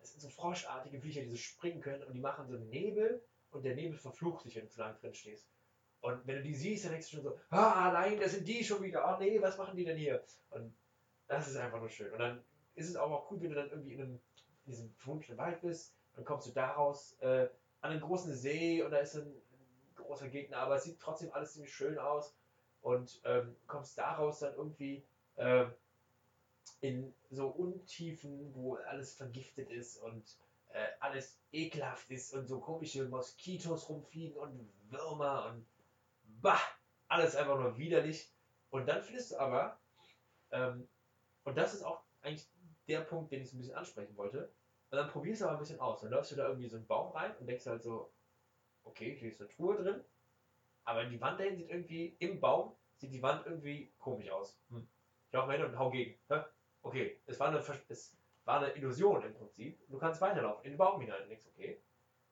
es 0.00 0.12
sind 0.12 0.20
so 0.20 0.28
froschartige 0.28 1.00
Viecher, 1.00 1.22
die 1.22 1.28
so 1.28 1.36
springen 1.36 1.80
können 1.80 2.02
und 2.04 2.14
die 2.14 2.20
machen 2.20 2.46
so 2.46 2.54
einen 2.54 2.68
Nebel 2.68 3.22
und 3.50 3.64
der 3.64 3.74
Nebel 3.74 3.98
verflucht 3.98 4.46
dich, 4.46 4.56
wenn 4.56 4.64
du 4.64 4.70
zu 4.70 4.80
lange 4.80 4.98
drin 4.98 5.14
stehst. 5.14 5.48
Und 6.00 6.26
wenn 6.26 6.36
du 6.36 6.42
die 6.42 6.54
siehst, 6.54 6.84
dann 6.84 6.92
denkst 6.92 7.10
du 7.10 7.16
schon 7.16 7.24
so, 7.24 7.38
ah 7.50 7.90
nein, 7.92 8.18
das 8.18 8.32
sind 8.32 8.48
die 8.48 8.64
schon 8.64 8.82
wieder, 8.82 9.04
oh 9.06 9.20
nee, 9.20 9.40
was 9.40 9.58
machen 9.58 9.76
die 9.76 9.84
denn 9.84 9.98
hier? 9.98 10.24
Und 10.50 10.74
das 11.30 11.48
ist 11.48 11.56
einfach 11.56 11.78
nur 11.78 11.88
schön. 11.88 12.12
Und 12.12 12.18
dann 12.18 12.44
ist 12.74 12.88
es 12.88 12.96
auch, 12.96 13.10
auch 13.10 13.30
cool, 13.30 13.40
wenn 13.40 13.50
du 13.50 13.54
dann 13.54 13.70
irgendwie 13.70 13.94
in, 13.94 14.02
einem, 14.02 14.20
in 14.66 14.72
diesem 14.72 14.92
verwunschenen 14.96 15.38
Wald 15.38 15.60
bist, 15.60 15.94
dann 16.14 16.24
kommst 16.24 16.48
du 16.48 16.50
daraus 16.50 17.16
äh, 17.20 17.48
an 17.80 17.92
einen 17.92 18.00
großen 18.00 18.34
See 18.34 18.82
und 18.82 18.90
da 18.90 18.98
ist 18.98 19.14
ein 19.14 19.32
großer 19.94 20.28
Gegner, 20.28 20.58
aber 20.58 20.76
es 20.76 20.84
sieht 20.84 20.98
trotzdem 20.98 21.32
alles 21.32 21.52
ziemlich 21.52 21.72
schön 21.72 21.98
aus 21.98 22.34
und 22.82 23.20
ähm, 23.24 23.54
kommst 23.68 23.96
daraus 23.96 24.40
dann 24.40 24.54
irgendwie 24.54 25.04
äh, 25.36 25.66
in 26.80 27.14
so 27.30 27.46
Untiefen, 27.48 28.52
wo 28.54 28.74
alles 28.74 29.14
vergiftet 29.14 29.70
ist 29.70 29.98
und 29.98 30.36
äh, 30.72 30.86
alles 30.98 31.38
ekelhaft 31.52 32.10
ist 32.10 32.34
und 32.34 32.48
so 32.48 32.58
komische 32.58 33.08
Moskitos 33.08 33.88
rumfliegen 33.88 34.36
und 34.36 34.68
Würmer 34.88 35.46
und 35.46 35.64
bah, 36.42 36.60
alles 37.06 37.36
einfach 37.36 37.58
nur 37.58 37.78
widerlich. 37.78 38.32
Und 38.70 38.86
dann 38.86 39.02
findest 39.02 39.32
du 39.32 39.38
aber, 39.38 39.78
ähm, 40.50 40.88
und 41.44 41.56
das 41.56 41.74
ist 41.74 41.82
auch 41.82 42.02
eigentlich 42.22 42.48
der 42.88 43.00
Punkt, 43.00 43.32
den 43.32 43.42
ich 43.42 43.50
so 43.50 43.56
ein 43.56 43.60
bisschen 43.60 43.76
ansprechen 43.76 44.16
wollte, 44.16 44.50
und 44.90 44.96
dann 44.96 45.08
probierst 45.08 45.42
du 45.42 45.46
aber 45.46 45.54
ein 45.54 45.60
bisschen 45.60 45.80
aus. 45.80 46.00
Dann 46.00 46.10
läufst 46.10 46.32
du 46.32 46.36
da 46.36 46.48
irgendwie 46.48 46.68
so 46.68 46.76
einen 46.76 46.86
Baum 46.86 47.12
rein 47.12 47.32
und 47.38 47.46
denkst 47.46 47.66
halt 47.66 47.82
so, 47.82 48.10
okay, 48.82 49.14
hier 49.14 49.30
ist 49.30 49.40
eine 49.40 49.48
Truhe 49.50 49.76
drin, 49.76 50.04
aber 50.84 51.04
die 51.04 51.20
Wand 51.20 51.38
dahin 51.38 51.56
sieht 51.56 51.70
irgendwie, 51.70 52.16
im 52.18 52.40
Baum 52.40 52.74
sieht 52.96 53.12
die 53.12 53.22
Wand 53.22 53.46
irgendwie 53.46 53.92
komisch 53.98 54.30
aus. 54.30 54.58
Hm. 54.70 54.86
Ich 55.28 55.32
laufe 55.32 55.46
mal 55.46 55.56
hin 55.56 55.66
und 55.66 55.78
hau 55.78 55.90
gegen. 55.90 56.18
Hä? 56.28 56.42
Okay, 56.82 57.20
es 57.26 57.38
war, 57.38 57.48
eine, 57.48 57.58
es 57.88 58.16
war 58.44 58.60
eine 58.60 58.72
Illusion 58.72 59.22
im 59.22 59.34
Prinzip. 59.34 59.78
Du 59.88 59.98
kannst 59.98 60.20
weiterlaufen, 60.20 60.64
in 60.64 60.72
den 60.72 60.78
Baum 60.78 61.00
hinein. 61.00 61.22
Und 61.22 61.28
denkst, 61.28 61.46
okay, 61.54 61.80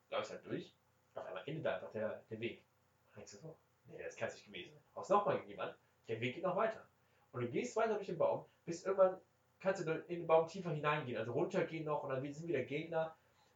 läufst 0.09 0.31
halt 0.31 0.45
durch. 0.45 0.75
Auf 1.15 1.25
einmal 1.25 1.43
endet 1.45 1.65
da 1.65 1.75
einfach 1.75 1.91
der, 1.91 2.23
der 2.29 2.39
Weg. 2.41 2.63
Dann 3.11 3.19
denkst 3.19 3.31
du 3.33 3.37
so, 3.37 3.57
nee, 3.85 4.03
das 4.03 4.15
kann 4.15 4.27
es 4.27 4.35
nicht 4.35 4.45
gewesen 4.45 4.73
sein. 4.73 4.83
Haust 4.95 5.09
nochmal 5.11 5.37
gegen 5.37 5.49
die 5.49 5.57
Wand, 5.57 5.75
der 6.07 6.19
Weg 6.19 6.35
geht 6.35 6.43
noch 6.43 6.55
weiter. 6.55 6.88
Und 7.31 7.41
du 7.41 7.49
gehst 7.49 7.75
weiter 7.75 7.95
durch 7.95 8.07
den 8.07 8.17
Baum, 8.17 8.45
bis 8.65 8.83
irgendwann 8.83 9.19
kannst 9.59 9.85
du 9.85 9.91
in 10.07 10.19
den 10.21 10.27
Baum 10.27 10.47
tiefer 10.47 10.71
hineingehen, 10.71 11.17
also 11.17 11.33
runtergehen 11.33 11.85
noch 11.85 12.03
und 12.03 12.09
dann 12.09 12.21
sind 12.33 12.47
wieder 12.47 12.63
Gegner. 12.63 13.15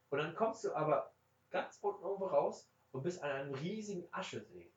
Und 0.10 0.20
dann 0.20 0.36
kommst 0.36 0.64
du 0.64 0.74
aber 0.74 1.12
ganz 1.50 1.80
unten 1.82 2.04
irgendwo 2.04 2.28
raus 2.28 2.70
und 2.92 3.04
bist 3.04 3.24
an 3.24 3.32
einem 3.32 3.54
riesigen 3.56 4.08
Aschesee. 4.12 4.72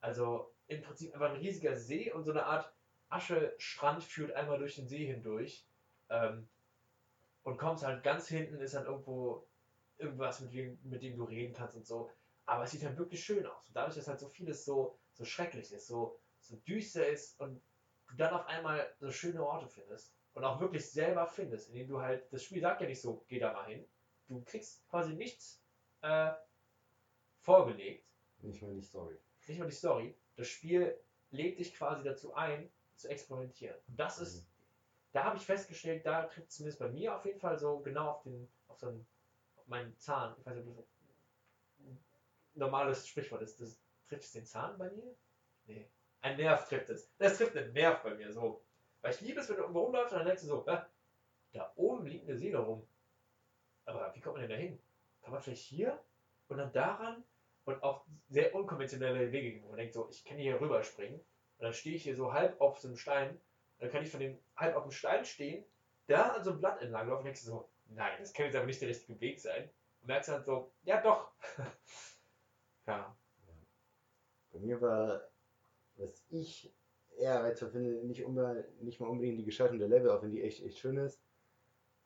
Also 0.00 0.52
im 0.68 0.82
Prinzip 0.82 1.12
einfach 1.14 1.30
ein 1.30 1.36
riesiger 1.36 1.76
See 1.76 2.12
und 2.12 2.24
so 2.24 2.30
eine 2.30 2.46
Art 2.46 2.72
Aschestrand 3.08 4.04
führt 4.04 4.32
einmal 4.32 4.58
durch 4.58 4.76
den 4.76 4.88
See 4.88 5.06
hindurch. 5.06 5.66
Ähm, 6.08 6.48
und 7.42 7.58
kommst 7.58 7.84
halt 7.84 8.02
ganz 8.02 8.28
hinten, 8.28 8.60
ist 8.60 8.74
dann 8.74 8.86
irgendwo 8.86 9.46
irgendwas, 9.98 10.40
mit 10.40 10.52
dem, 10.52 10.78
mit 10.82 11.02
dem 11.02 11.16
du 11.16 11.24
reden 11.24 11.54
kannst 11.54 11.76
und 11.76 11.86
so. 11.86 12.10
Aber 12.46 12.64
es 12.64 12.70
sieht 12.70 12.84
halt 12.84 12.98
wirklich 12.98 13.22
schön 13.22 13.46
aus. 13.46 13.68
Und 13.68 13.76
dadurch, 13.76 13.96
dass 13.96 14.08
halt 14.08 14.20
so 14.20 14.28
vieles 14.28 14.64
so, 14.64 14.98
so 15.12 15.24
schrecklich 15.24 15.72
ist, 15.72 15.86
so, 15.86 16.18
so 16.40 16.56
düster 16.56 17.06
ist 17.06 17.38
und 17.40 17.60
du 18.10 18.16
dann 18.16 18.34
auf 18.34 18.46
einmal 18.46 18.92
so 18.98 19.10
schöne 19.10 19.44
Orte 19.44 19.68
findest 19.68 20.14
und 20.34 20.44
auch 20.44 20.60
wirklich 20.60 20.88
selber 20.90 21.26
findest, 21.26 21.68
indem 21.68 21.88
du 21.88 22.00
halt, 22.00 22.32
das 22.32 22.42
Spiel 22.44 22.60
sagt 22.60 22.80
ja 22.80 22.86
nicht 22.86 23.00
so, 23.00 23.24
geh 23.28 23.38
da 23.38 23.52
mal 23.52 23.66
hin. 23.66 23.84
Du 24.28 24.42
kriegst 24.42 24.88
quasi 24.88 25.14
nichts 25.14 25.62
äh, 26.02 26.32
vorgelegt, 27.40 28.06
Nicht 28.40 28.62
mal 28.62 28.74
die 28.74 28.82
Story. 28.82 29.16
nicht 29.48 29.58
mal 29.58 29.66
die 29.68 29.74
Story. 29.74 30.14
Das 30.36 30.46
Spiel 30.48 30.98
lädt 31.30 31.58
dich 31.58 31.74
quasi 31.74 32.02
dazu 32.04 32.34
ein, 32.34 32.70
zu 32.94 33.08
experimentieren. 33.08 33.76
Und 33.88 33.98
das 33.98 34.18
ist, 34.20 34.42
Mhm. 34.42 34.46
da 35.12 35.24
habe 35.24 35.36
ich 35.36 35.46
festgestellt, 35.46 36.04
da 36.06 36.24
trifft 36.24 36.52
zumindest 36.52 36.78
bei 36.78 36.88
mir 36.88 37.16
auf 37.16 37.24
jeden 37.24 37.40
Fall 37.40 37.58
so 37.58 37.80
genau 37.80 38.10
auf 38.10 38.22
den, 38.22 38.48
auf 38.68 38.78
so 38.78 38.88
einen, 38.88 39.06
auf 39.56 39.66
meinen 39.66 39.96
Zahn. 39.98 40.34
Ich 40.38 40.46
weiß 40.46 40.56
nicht, 40.56 40.68
ob 40.68 40.76
das 40.76 40.86
ein 41.80 41.98
normales 42.54 43.06
Sprichwort 43.08 43.42
ist. 43.42 43.60
Das, 43.60 43.80
trifft 44.08 44.24
es 44.24 44.32
den 44.32 44.44
Zahn 44.44 44.76
bei 44.76 44.90
mir? 44.90 45.14
Nee. 45.66 45.88
Ein 46.22 46.36
Nerv 46.36 46.68
trifft 46.68 46.90
es. 46.90 47.10
Das 47.18 47.38
trifft 47.38 47.56
einen 47.56 47.72
Nerv 47.72 48.02
bei 48.02 48.14
mir 48.14 48.32
so. 48.32 48.62
Weil 49.00 49.12
ich 49.12 49.20
liebe 49.20 49.40
es, 49.40 49.48
wenn 49.48 49.56
du 49.56 49.62
irgendwo 49.62 49.80
rumläufst 49.80 50.12
und 50.12 50.18
dann 50.18 50.26
denkst 50.26 50.42
du 50.42 50.48
so, 50.48 50.66
ah, 50.66 50.86
da 51.52 51.72
oben 51.76 52.06
liegt 52.06 52.28
eine 52.28 52.36
Seele 52.36 52.58
rum. 52.58 52.86
Aber 53.86 54.14
wie 54.14 54.20
kommt 54.20 54.36
man 54.36 54.42
denn 54.42 54.50
da 54.50 54.56
hin? 54.56 54.78
Kann 55.22 55.32
man 55.32 55.42
vielleicht 55.42 55.64
hier 55.64 55.98
und 56.48 56.58
dann 56.58 56.72
daran 56.72 57.24
und 57.64 57.82
auf 57.82 58.04
sehr 58.28 58.54
unkonventionelle 58.54 59.32
Wege 59.32 59.52
gehen. 59.52 59.68
Man 59.68 59.76
denkt 59.76 59.94
so, 59.94 60.08
ich 60.10 60.24
kann 60.24 60.36
hier 60.36 60.60
rüberspringen 60.60 61.18
und 61.18 61.64
dann 61.64 61.72
stehe 61.72 61.96
ich 61.96 62.02
hier 62.02 62.16
so 62.16 62.32
halb 62.32 62.60
auf 62.60 62.78
so 62.78 62.88
einem 62.88 62.96
Stein 62.96 63.30
und 63.30 63.40
dann 63.80 63.90
kann 63.90 64.02
ich 64.02 64.10
von 64.10 64.20
dem 64.20 64.38
halb 64.56 64.76
auf 64.76 64.82
dem 64.84 64.92
Stein 64.92 65.24
stehen, 65.24 65.64
da 66.06 66.30
an 66.30 66.44
so 66.44 66.50
einem 66.50 66.60
Blatt 66.60 66.82
entlang 66.82 67.08
laufen 67.08 67.20
und 67.20 67.24
denkst 67.24 67.44
du 67.44 67.50
so, 67.50 67.68
nein, 67.86 68.16
das 68.18 68.32
kann 68.32 68.46
jetzt 68.46 68.56
aber 68.56 68.66
nicht 68.66 68.80
der 68.80 68.88
richtige 68.88 69.20
Weg 69.20 69.40
sein. 69.40 69.70
Und 70.00 70.08
merkst 70.08 70.28
dann 70.28 70.44
so, 70.44 70.72
ja 70.82 71.00
doch. 71.00 71.32
ja. 72.86 73.16
Bei 74.52 74.58
mir 74.58 74.80
war, 74.80 75.29
was 76.00 76.24
ich 76.30 76.72
eher 77.18 77.42
reizvoll 77.42 77.70
finde, 77.70 78.06
nicht, 78.06 78.24
unbe 78.24 78.64
nicht 78.80 79.00
mal 79.00 79.08
unbedingt 79.08 79.38
die 79.38 79.44
Gestaltung 79.44 79.78
der 79.78 79.88
Level, 79.88 80.10
auch 80.10 80.22
wenn 80.22 80.32
die 80.32 80.42
echt, 80.42 80.64
echt 80.64 80.78
schön 80.78 80.96
ist. 80.96 81.20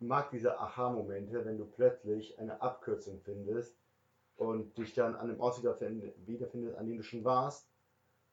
Ich 0.01 0.07
mag 0.07 0.31
diese 0.31 0.59
Aha-Momente, 0.59 1.45
wenn 1.45 1.57
du 1.57 1.67
plötzlich 1.67 2.39
eine 2.39 2.61
Abkürzung 2.61 3.21
findest 3.21 3.77
und 4.37 4.77
dich 4.77 4.95
dann 4.95 5.15
an 5.15 5.31
einem 5.31 5.41
Ort 5.41 5.59
wiederfind- 5.59 6.13
wiederfindest, 6.27 6.77
an 6.77 6.87
dem 6.87 6.97
du 6.97 7.03
schon 7.03 7.25
warst. 7.25 7.69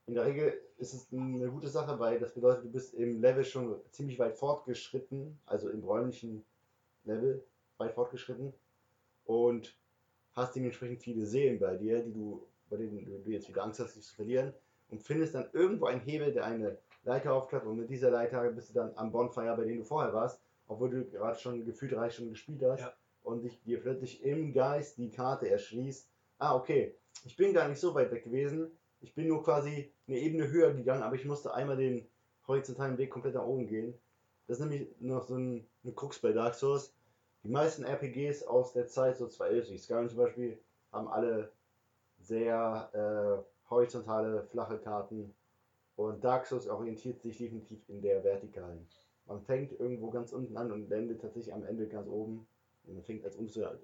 In 0.08 0.16
der 0.16 0.26
Regel 0.26 0.60
ist 0.78 0.94
es 0.94 1.08
eine 1.14 1.50
gute 1.50 1.70
Sache, 1.70 2.00
weil 2.00 2.20
das 2.20 2.34
bedeutet, 2.34 2.66
du 2.66 2.72
bist 2.72 2.96
im 2.96 3.22
Level 3.22 3.44
schon 3.44 3.80
ziemlich 3.92 4.18
weit 4.18 4.36
fortgeschritten, 4.36 5.40
also 5.46 5.70
im 5.70 5.84
räumlichen 5.84 6.44
Level 7.06 7.44
weit 7.78 7.94
fortgeschritten 7.94 8.54
und 9.26 9.78
hast 10.34 10.56
dementsprechend 10.56 11.02
viele 11.02 11.26
Seelen 11.26 11.60
bei 11.60 11.76
dir, 11.76 12.02
die 12.02 12.14
du, 12.14 12.48
bei 12.70 12.78
denen 12.78 13.24
du 13.24 13.30
jetzt 13.30 13.48
wieder 13.48 13.64
Angst 13.64 13.80
hast, 13.80 13.96
dich 13.96 14.04
zu 14.04 14.16
verlieren. 14.16 14.54
Und 14.92 15.02
findest 15.02 15.34
dann 15.36 15.50
irgendwo 15.54 15.86
einen 15.86 16.02
Hebel, 16.02 16.32
der 16.34 16.46
eine 16.46 16.78
Leiter 17.04 17.34
aufklappt 17.34 17.66
und 17.66 17.78
mit 17.78 17.90
dieser 17.90 18.12
Leiter 18.12 18.48
bist 18.52 18.70
du 18.70 18.74
dann 18.74 18.92
am 18.96 19.12
Bonfire, 19.12 19.56
bei 19.58 19.64
dem 19.66 19.78
du 19.80 19.84
vorher 19.84 20.14
warst, 20.14 20.40
obwohl 20.68 20.90
du 20.90 21.06
gerade 21.06 21.40
schon 21.40 21.66
gefühlt 21.66 21.94
drei 21.94 22.10
Stunden 22.10 22.32
gespielt 22.32 22.62
hast 22.64 22.82
Ja. 22.82 22.94
und 23.24 23.42
dich 23.42 23.62
dir 23.64 23.82
plötzlich 23.82 24.24
im 24.24 24.54
Geist 24.54 24.98
die 24.98 25.10
Karte 25.10 25.50
erschließt. 25.50 26.08
Ah, 26.38 26.56
okay, 26.56 26.96
ich 27.26 27.36
bin 27.36 27.54
gar 27.54 27.68
nicht 27.68 27.80
so 27.80 27.94
weit 27.96 28.12
weg 28.12 28.24
gewesen. 28.24 28.72
Ich 29.00 29.16
bin 29.16 29.28
nur 29.28 29.44
quasi 29.44 29.92
eine 30.08 30.20
Ebene 30.20 30.50
höher 30.50 30.74
gegangen, 30.74 31.02
aber 31.02 31.16
ich 31.16 31.26
musste 31.26 31.54
einmal 31.54 31.78
den 31.78 32.08
horizontalen 32.48 32.98
Weg 32.98 33.10
komplett 33.10 33.34
nach 33.36 33.46
oben 33.46 33.68
gehen. 33.68 33.94
Das 34.48 34.60
ist 34.60 34.66
nämlich 34.66 34.88
noch 35.00 35.24
so 35.24 35.36
ein, 35.36 35.66
eine 35.84 35.94
Krux 35.94 36.20
bei 36.20 36.34
Dark 36.34 36.54
Souls. 36.56 36.94
Die 37.44 37.50
meisten 37.50 37.84
RPGs 37.84 38.44
aus 38.44 38.74
der 38.74 38.88
Zeit, 38.88 39.18
so 39.18 39.28
211, 39.28 39.80
Skyrim 39.82 40.10
zum 40.10 40.18
Beispiel, 40.20 40.60
haben 40.92 41.08
alle 41.08 41.52
sehr 42.20 42.90
äh, 42.94 43.51
horizontale, 43.72 44.44
flache 44.44 44.78
Karten. 44.78 45.34
Und 45.96 46.24
Dark 46.24 46.46
Souls 46.46 46.68
orientiert 46.68 47.22
sich 47.22 47.38
definitiv 47.38 47.88
in 47.90 48.02
der 48.02 48.24
vertikalen. 48.24 48.88
Man 49.26 49.42
fängt 49.42 49.72
irgendwo 49.80 50.10
ganz 50.12 50.32
unten 50.34 50.56
an 50.58 50.72
und 50.72 50.92
endet 50.92 51.22
tatsächlich 51.22 51.54
am 51.54 51.64
Ende 51.66 51.88
ganz 51.88 52.08
oben. 52.08 52.48
Und 52.84 52.96
man 52.96 53.04
fängt 53.04 53.24
als 53.24 53.36
Unzuter 53.36 53.78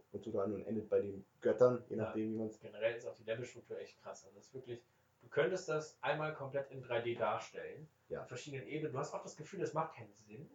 an 0.44 0.54
und 0.54 0.66
endet 0.66 0.90
bei 0.90 1.00
den 1.02 1.26
Göttern, 1.42 1.84
je 1.90 1.98
Ja. 1.98 2.04
nachdem, 2.04 2.34
wie 2.34 2.38
man 2.38 2.48
es. 2.48 2.60
Generell 2.60 2.96
ist 2.96 3.08
auch 3.08 3.14
die 3.14 3.24
Levelstruktur 3.24 3.80
echt 3.80 4.02
krass. 4.02 4.26
Also 4.26 4.36
das 4.36 4.48
ist 4.48 4.54
wirklich, 4.56 4.82
du 5.22 5.28
könntest 5.30 5.70
das 5.70 5.98
einmal 6.02 6.34
komplett 6.34 6.72
in 6.72 6.84
3D 6.84 7.18
darstellen. 7.18 7.88
Ja. 8.10 8.22
Auf 8.22 8.28
verschiedenen 8.28 8.68
Ebenen. 8.68 8.94
Du 8.94 9.00
hast 9.00 9.14
auch 9.14 9.22
das 9.22 9.36
Gefühl, 9.38 9.60
das 9.60 9.74
macht 9.74 9.94
keinen 9.96 10.14
Sinn. 10.14 10.50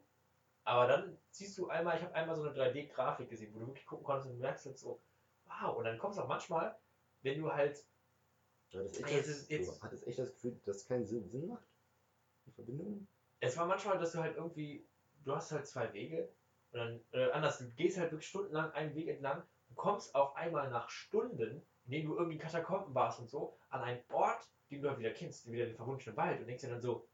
Aber 0.64 0.86
dann 0.86 1.16
siehst 1.30 1.56
du 1.58 1.68
einmal, 1.68 1.96
ich 1.96 2.02
habe 2.02 2.14
einmal 2.14 2.34
so 2.36 2.42
eine 2.42 2.52
3D-Grafik 2.52 3.28
gesehen, 3.28 3.52
wo 3.54 3.60
du 3.60 3.66
wirklich 3.68 3.86
gucken 3.86 4.04
konntest 4.04 4.28
und 4.30 4.38
merkst 4.40 4.66
jetzt 4.66 4.80
so, 4.80 5.00
wow. 5.46 5.76
Und 5.76 5.84
dann 5.84 5.98
kommst 5.98 6.18
du 6.18 6.22
auch 6.22 6.28
manchmal, 6.28 6.76
wenn 7.22 7.40
du 7.40 7.52
halt, 7.52 7.84
Ja, 8.72 8.82
das 8.82 8.92
echt 8.98 9.10
Jetzt 9.10 9.28
das, 9.28 9.36
ist- 9.36 9.50
jetzt- 9.50 9.68
du 9.78 9.82
hattest 9.82 10.06
echt 10.06 10.18
das 10.18 10.32
Gefühl, 10.32 10.60
dass 10.64 10.76
es 10.76 10.86
keinen 10.86 11.06
Sinn, 11.06 11.28
Sinn 11.28 11.48
macht? 11.48 11.64
Die 12.46 12.52
Verbindung? 12.52 13.06
es 13.40 13.56
war 13.56 13.66
manchmal, 13.66 13.98
dass 13.98 14.12
du 14.12 14.18
halt 14.20 14.36
irgendwie, 14.36 14.86
du 15.24 15.34
hast 15.34 15.50
halt 15.52 15.66
zwei 15.66 15.92
Wege 15.92 16.28
und 16.72 16.78
dann, 16.78 17.04
äh, 17.12 17.30
anders, 17.32 17.58
du 17.58 17.68
gehst 17.70 17.98
halt 17.98 18.12
wirklich 18.12 18.28
stundenlang 18.28 18.70
einen 18.72 18.94
Weg 18.94 19.08
entlang 19.08 19.42
und 19.68 19.76
kommst 19.76 20.14
auf 20.14 20.36
einmal 20.36 20.70
nach 20.70 20.88
Stunden, 20.90 21.62
in 21.84 21.90
denen 21.90 22.06
du 22.06 22.14
irgendwie 22.16 22.36
in 22.36 22.40
Katakomben 22.40 22.94
warst 22.94 23.18
und 23.20 23.28
so, 23.28 23.58
an 23.68 23.82
einen 23.82 24.00
Ort, 24.10 24.48
den 24.70 24.80
du 24.82 24.88
halt 24.88 24.98
wieder 25.00 25.10
kennst, 25.10 25.50
wieder 25.50 25.66
den 25.66 25.76
verwunschenen 25.76 26.16
Wald 26.16 26.40
und 26.40 26.46
denkst 26.46 26.62
dir 26.62 26.70
dann 26.70 26.80
so, 26.80 27.06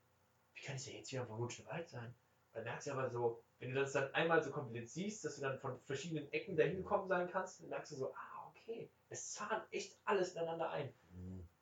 wie 0.55 0.60
kann 0.60 0.76
es 0.76 0.86
ja 0.86 0.93
jetzt 0.94 1.10
wieder 1.12 1.22
ein 1.22 1.28
verwunschener 1.28 1.68
Wald 1.70 1.89
sein? 1.89 2.14
Dann 2.52 2.64
merkst 2.64 2.86
du 2.86 2.93
aber 2.93 3.09
so, 3.10 3.43
wenn 3.59 3.70
du 3.70 3.80
das 3.80 3.93
dann 3.93 4.12
einmal 4.14 4.43
so 4.43 4.51
komplett 4.51 4.89
siehst, 4.89 5.24
dass 5.24 5.36
du 5.36 5.43
dann 5.43 5.59
von 5.59 5.80
verschiedenen 5.80 6.30
Ecken 6.32 6.56
dahin 6.56 6.76
gekommen 6.76 7.09
sein 7.09 7.28
kannst, 7.30 7.60
dann 7.60 7.68
merkst 7.70 7.93
du 7.93 7.97
so, 7.97 8.14
ah, 8.14 8.48
okay, 8.48 8.90
es 9.09 9.32
zahnt 9.32 9.66
echt 9.70 9.98
alles 10.05 10.35
ineinander 10.35 10.70
ein. 10.70 10.93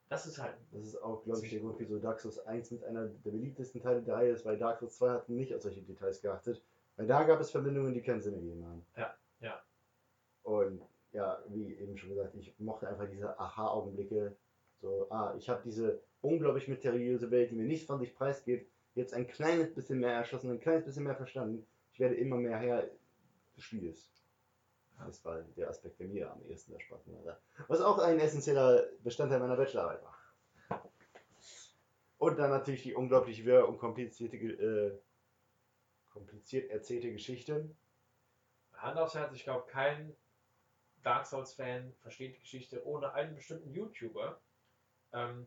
Das 0.09 0.27
ist 0.27 0.39
halt, 0.39 0.55
Das 0.73 0.85
ist 0.85 1.03
auch, 1.03 1.25
glaube 1.25 1.45
ich, 1.45 1.51
der 1.51 1.61
Grund, 1.61 1.77
wieso 1.79 1.99
Dark 1.99 2.21
Souls 2.21 2.39
1 2.47 2.71
mit 2.71 2.85
einer 2.85 3.07
der 3.07 3.31
beliebtesten 3.31 3.81
Teile 3.81 4.03
der 4.03 4.15
Reihe 4.15 4.31
ist, 4.31 4.45
weil 4.45 4.57
Dark 4.57 4.79
Souls 4.79 4.97
2 4.99 5.11
hat 5.11 5.29
nicht 5.29 5.55
auf 5.55 5.63
solche 5.63 5.83
Details 5.83 6.21
geachtet. 6.21 6.63
Weil 6.97 7.07
da 7.07 7.25
gab 7.25 7.41
es 7.41 7.51
Verbindungen, 7.51 7.93
die 7.93 8.03
keinen 8.03 8.23
Sinn 8.23 8.35
ergeben 8.35 8.65
haben. 8.65 8.87
Ja, 8.97 9.15
ja. 9.41 9.61
Und 10.45 10.81
ja, 11.13 11.43
wie 11.49 11.75
eben 11.75 11.97
schon 11.97 12.11
gesagt, 12.11 12.35
ich 12.35 12.55
mochte 12.59 12.89
einfach 12.89 13.09
diese 13.09 13.39
Aha-Augenblicke. 13.39 14.37
So, 14.81 15.07
ah, 15.11 15.35
ich 15.37 15.49
habe 15.49 15.63
diese 15.65 16.01
unglaublich 16.21 16.69
mysteriöse 16.69 17.31
Welt, 17.31 17.51
die 17.51 17.57
mir 17.57 17.65
nicht 17.65 17.87
von 17.87 17.99
sich 17.99 18.15
preisgibt, 18.15 18.71
jetzt 18.95 19.13
ein 19.13 19.27
kleines 19.27 19.75
bisschen 19.75 19.99
mehr 19.99 20.13
erschossen, 20.13 20.51
ein 20.51 20.61
kleines 20.61 20.85
bisschen 20.85 21.05
mehr 21.05 21.17
verstanden. 21.17 21.67
Ich 21.93 22.01
werde 22.01 22.15
immer 22.15 22.37
mehr 22.37 22.59
Herr 22.59 22.89
des 23.57 23.65
Spieles. 23.65 24.11
Das 25.05 25.25
war 25.25 25.43
der 25.43 25.69
Aspekt, 25.69 26.01
der 26.01 26.09
mir 26.09 26.33
am 26.33 26.43
ehesten 26.47 26.73
erspannt 26.73 27.03
war. 27.07 27.39
Was 27.69 27.81
auch 27.81 27.99
ein 27.99 28.19
essentieller 28.19 28.87
Bestandteil 29.03 29.41
meiner 29.41 29.57
Bachelorarbeit 29.57 30.03
war. 30.03 30.17
Und 32.19 32.39
dann 32.39 32.51
natürlich 32.51 32.83
die 32.83 32.95
unglaublich 32.95 33.45
wirr 33.45 33.69
und 33.69 33.79
komplizierte, 33.79 34.37
äh, 34.37 34.99
kompliziert 36.11 36.71
erzählte 36.71 37.13
Geschichte. 37.13 37.71
Hand 38.73 38.99
aufs 38.99 39.15
Herz, 39.15 39.35
ich 39.35 39.45
glaube, 39.45 39.67
kein 39.67 40.17
Dark 41.03 41.27
Souls-Fan 41.27 41.95
versteht 42.01 42.37
die 42.37 42.41
Geschichte 42.41 42.85
ohne 42.87 43.13
einen 43.13 43.35
bestimmten 43.35 43.71
YouTuber. 43.71 44.41
Ähm, 45.13 45.47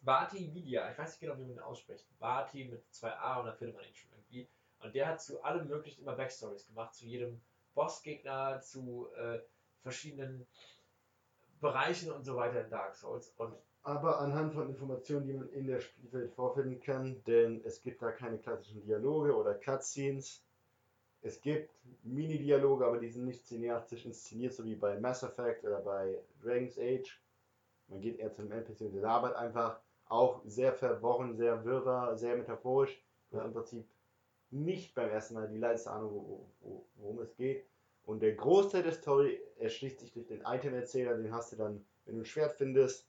Bati 0.00 0.52
Vidya, 0.54 0.90
ich 0.90 0.98
weiß 0.98 1.10
nicht 1.10 1.20
genau, 1.20 1.36
wie 1.38 1.42
man 1.42 1.52
ihn 1.52 1.60
ausspricht. 1.60 2.06
Bati 2.18 2.64
mit 2.64 2.82
zwei 2.92 3.12
A 3.12 3.40
und 3.40 3.46
dann 3.46 3.56
findet 3.56 3.76
man 3.76 3.84
ihn 3.84 3.94
schon 3.94 4.10
irgendwie. 4.12 4.48
Und 4.80 4.94
der 4.94 5.06
hat 5.06 5.22
zu 5.22 5.42
allem 5.42 5.68
möglichen 5.68 6.02
immer 6.02 6.16
Backstories 6.16 6.66
gemacht, 6.66 6.94
zu 6.94 7.06
jedem 7.06 7.40
Bossgegner, 7.74 8.60
zu 8.60 9.08
äh, 9.16 9.38
verschiedenen 9.82 10.46
Bereichen 11.60 12.10
und 12.10 12.24
so 12.24 12.36
weiter 12.36 12.64
in 12.64 12.70
Dark 12.70 12.94
Souls. 12.94 13.32
Und 13.36 13.54
Aber 13.82 14.20
anhand 14.20 14.54
von 14.54 14.68
Informationen, 14.68 15.26
die 15.26 15.32
man 15.32 15.48
in 15.50 15.66
der 15.66 15.80
Spielwelt 15.80 16.32
vorfinden 16.34 16.80
kann, 16.80 17.22
denn 17.24 17.62
es 17.64 17.82
gibt 17.82 18.02
da 18.02 18.12
keine 18.12 18.38
klassischen 18.38 18.82
Dialoge 18.82 19.34
oder 19.34 19.54
Cutscenes. 19.54 20.42
Es 21.22 21.40
gibt 21.40 21.70
Mini-Dialoge, 22.02 22.84
aber 22.84 22.98
die 22.98 23.08
sind 23.08 23.26
nicht 23.26 23.46
cineastisch 23.46 24.04
inszeniert, 24.04 24.54
so 24.54 24.64
wie 24.64 24.74
bei 24.74 24.98
Mass 24.98 25.22
Effect 25.22 25.64
oder 25.64 25.80
bei 25.80 26.18
Dragon's 26.42 26.78
Age. 26.78 27.20
Man 27.88 28.00
geht 28.00 28.18
eher 28.18 28.32
zu 28.32 28.42
einem 28.42 28.52
NPC 28.52 28.80
und 28.82 29.00
labert 29.00 29.36
einfach. 29.36 29.80
Auch 30.08 30.42
sehr 30.44 30.74
verworren, 30.74 31.36
sehr 31.36 31.64
wirrwarr, 31.64 32.16
sehr 32.16 32.36
metaphorisch. 32.36 33.00
Du 33.30 33.38
hast 33.38 33.46
im 33.46 33.52
Prinzip 33.52 33.88
nicht 34.52 34.94
beim 34.94 35.10
ersten 35.10 35.34
Mal 35.34 35.48
die 35.48 35.58
leise 35.58 35.90
Ahnung, 35.90 36.12
wo, 36.12 36.50
wo, 36.60 36.86
worum 36.96 37.20
es 37.20 37.34
geht. 37.36 37.66
Und 38.04 38.20
der 38.20 38.34
Großteil 38.34 38.82
der 38.82 38.92
Story 38.92 39.40
erschließt 39.58 40.00
sich 40.00 40.12
durch 40.12 40.26
den 40.26 40.42
Item-Erzähler, 40.42 41.16
den 41.16 41.32
hast 41.32 41.52
du 41.52 41.56
dann, 41.56 41.84
wenn 42.04 42.16
du 42.16 42.22
ein 42.22 42.26
Schwert 42.26 42.56
findest, 42.56 43.08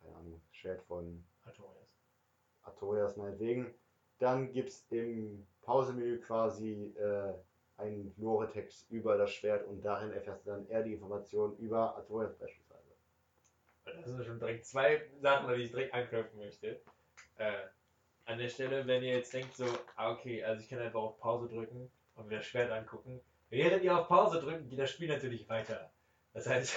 keine 0.00 0.16
Ahnung, 0.16 0.40
Schwert 0.50 0.82
von 0.82 1.24
Artorias. 1.44 1.88
Artorias 2.62 3.16
meinetwegen, 3.16 3.74
dann 4.18 4.52
gibt 4.52 4.70
es 4.70 4.86
im 4.90 5.46
Pausemenü 5.62 6.20
quasi 6.20 6.94
äh, 6.96 7.34
einen 7.76 8.14
Lore-Text 8.16 8.90
über 8.90 9.18
das 9.18 9.32
Schwert 9.32 9.66
und 9.66 9.84
darin 9.84 10.12
erfährst 10.12 10.46
du 10.46 10.50
dann 10.50 10.66
eher 10.68 10.82
die 10.82 10.94
Informationen 10.94 11.56
über 11.58 11.96
Artorias 11.96 12.34
beispielsweise. 12.36 12.94
Das 13.84 14.06
sind 14.06 14.24
schon 14.24 14.38
direkt 14.38 14.64
zwei 14.64 15.02
Sachen, 15.20 15.54
die 15.54 15.62
ich 15.62 15.70
direkt 15.70 15.92
anknüpfen 15.92 16.38
möchte. 16.38 16.80
Äh, 17.36 17.52
an 18.26 18.38
der 18.38 18.48
Stelle, 18.48 18.86
wenn 18.86 19.02
ihr 19.02 19.16
jetzt 19.16 19.32
denkt 19.32 19.54
so, 19.54 19.66
ah, 19.96 20.12
okay, 20.12 20.42
also 20.42 20.62
ich 20.62 20.68
kann 20.68 20.78
einfach 20.78 21.00
auf 21.00 21.18
Pause 21.18 21.48
drücken 21.48 21.90
und 22.14 22.28
mir 22.28 22.38
das 22.38 22.46
Schwert 22.46 22.70
angucken. 22.70 23.20
Während 23.50 23.82
ihr 23.84 23.98
auf 23.98 24.08
Pause 24.08 24.40
drückt, 24.40 24.68
geht 24.70 24.78
das 24.78 24.90
Spiel 24.90 25.08
natürlich 25.08 25.48
weiter. 25.48 25.90
Das 26.32 26.48
heißt, 26.48 26.74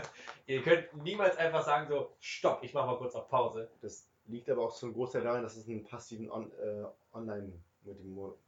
ihr 0.46 0.62
könnt 0.62 0.94
niemals 1.02 1.36
einfach 1.36 1.64
sagen 1.64 1.88
so, 1.88 2.12
stopp, 2.20 2.62
ich 2.62 2.74
mach 2.74 2.86
mal 2.86 2.98
kurz 2.98 3.14
auf 3.14 3.28
Pause. 3.28 3.68
Das 3.80 4.08
liegt 4.26 4.48
aber 4.48 4.62
auch 4.62 4.74
zum 4.74 4.92
Großteil 4.92 5.22
daran, 5.22 5.42
dass 5.42 5.56
es 5.56 5.68
einen 5.68 5.84
passiven 5.84 6.30
On 6.30 6.50
äh, 6.52 6.84
Online-Multimodus 7.12 8.38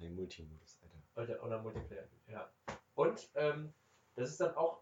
Online-Multimodus, 0.00 0.80
Alter. 1.14 1.32
Oder, 1.34 1.44
oder 1.44 1.62
Multiplayer. 1.62 2.04
Ja. 2.28 2.50
Und 2.94 3.28
ähm, 3.34 3.72
das 4.16 4.30
ist 4.30 4.40
dann 4.40 4.54
auch 4.56 4.80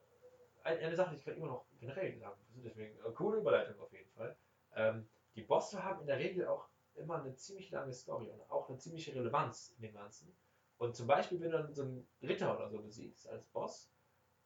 ein, 0.65 0.79
eine 0.79 0.97
Sache, 0.97 1.11
die 1.11 1.17
ich 1.17 1.25
gerade 1.25 1.37
immer 1.37 1.49
noch 1.49 1.65
generell 1.81 2.17
sagen 2.19 2.37
muss. 2.55 2.65
Deswegen 2.65 2.97
coole 3.15 3.39
Überleitung 3.39 3.79
auf 3.81 3.93
jeden 3.93 4.11
Fall. 4.11 4.37
Ähm, 4.75 5.09
die 5.35 5.43
Bosse 5.43 5.83
haben 5.83 6.01
in 6.01 6.07
der 6.07 6.19
Regel 6.19 6.47
auch 6.47 6.67
immer 6.99 7.23
eine 7.23 7.35
ziemlich 7.35 7.71
lange 7.71 7.93
Story 7.93 8.31
und 8.31 8.41
auch 8.51 8.69
eine 8.69 8.79
ziemliche 8.79 9.15
Relevanz 9.15 9.75
in 9.77 9.83
dem 9.83 9.95
Ganzen. 9.95 10.37
Und 10.79 10.95
zum 10.95 11.07
Beispiel, 11.07 11.41
wenn 11.41 11.51
du 11.51 11.59
dann 11.59 11.75
so 11.75 11.83
einen 11.83 12.09
Ritter 12.23 12.55
oder 12.57 12.69
so 12.69 12.79
besiegst 12.81 13.29
als 13.29 13.47
Boss 13.47 13.91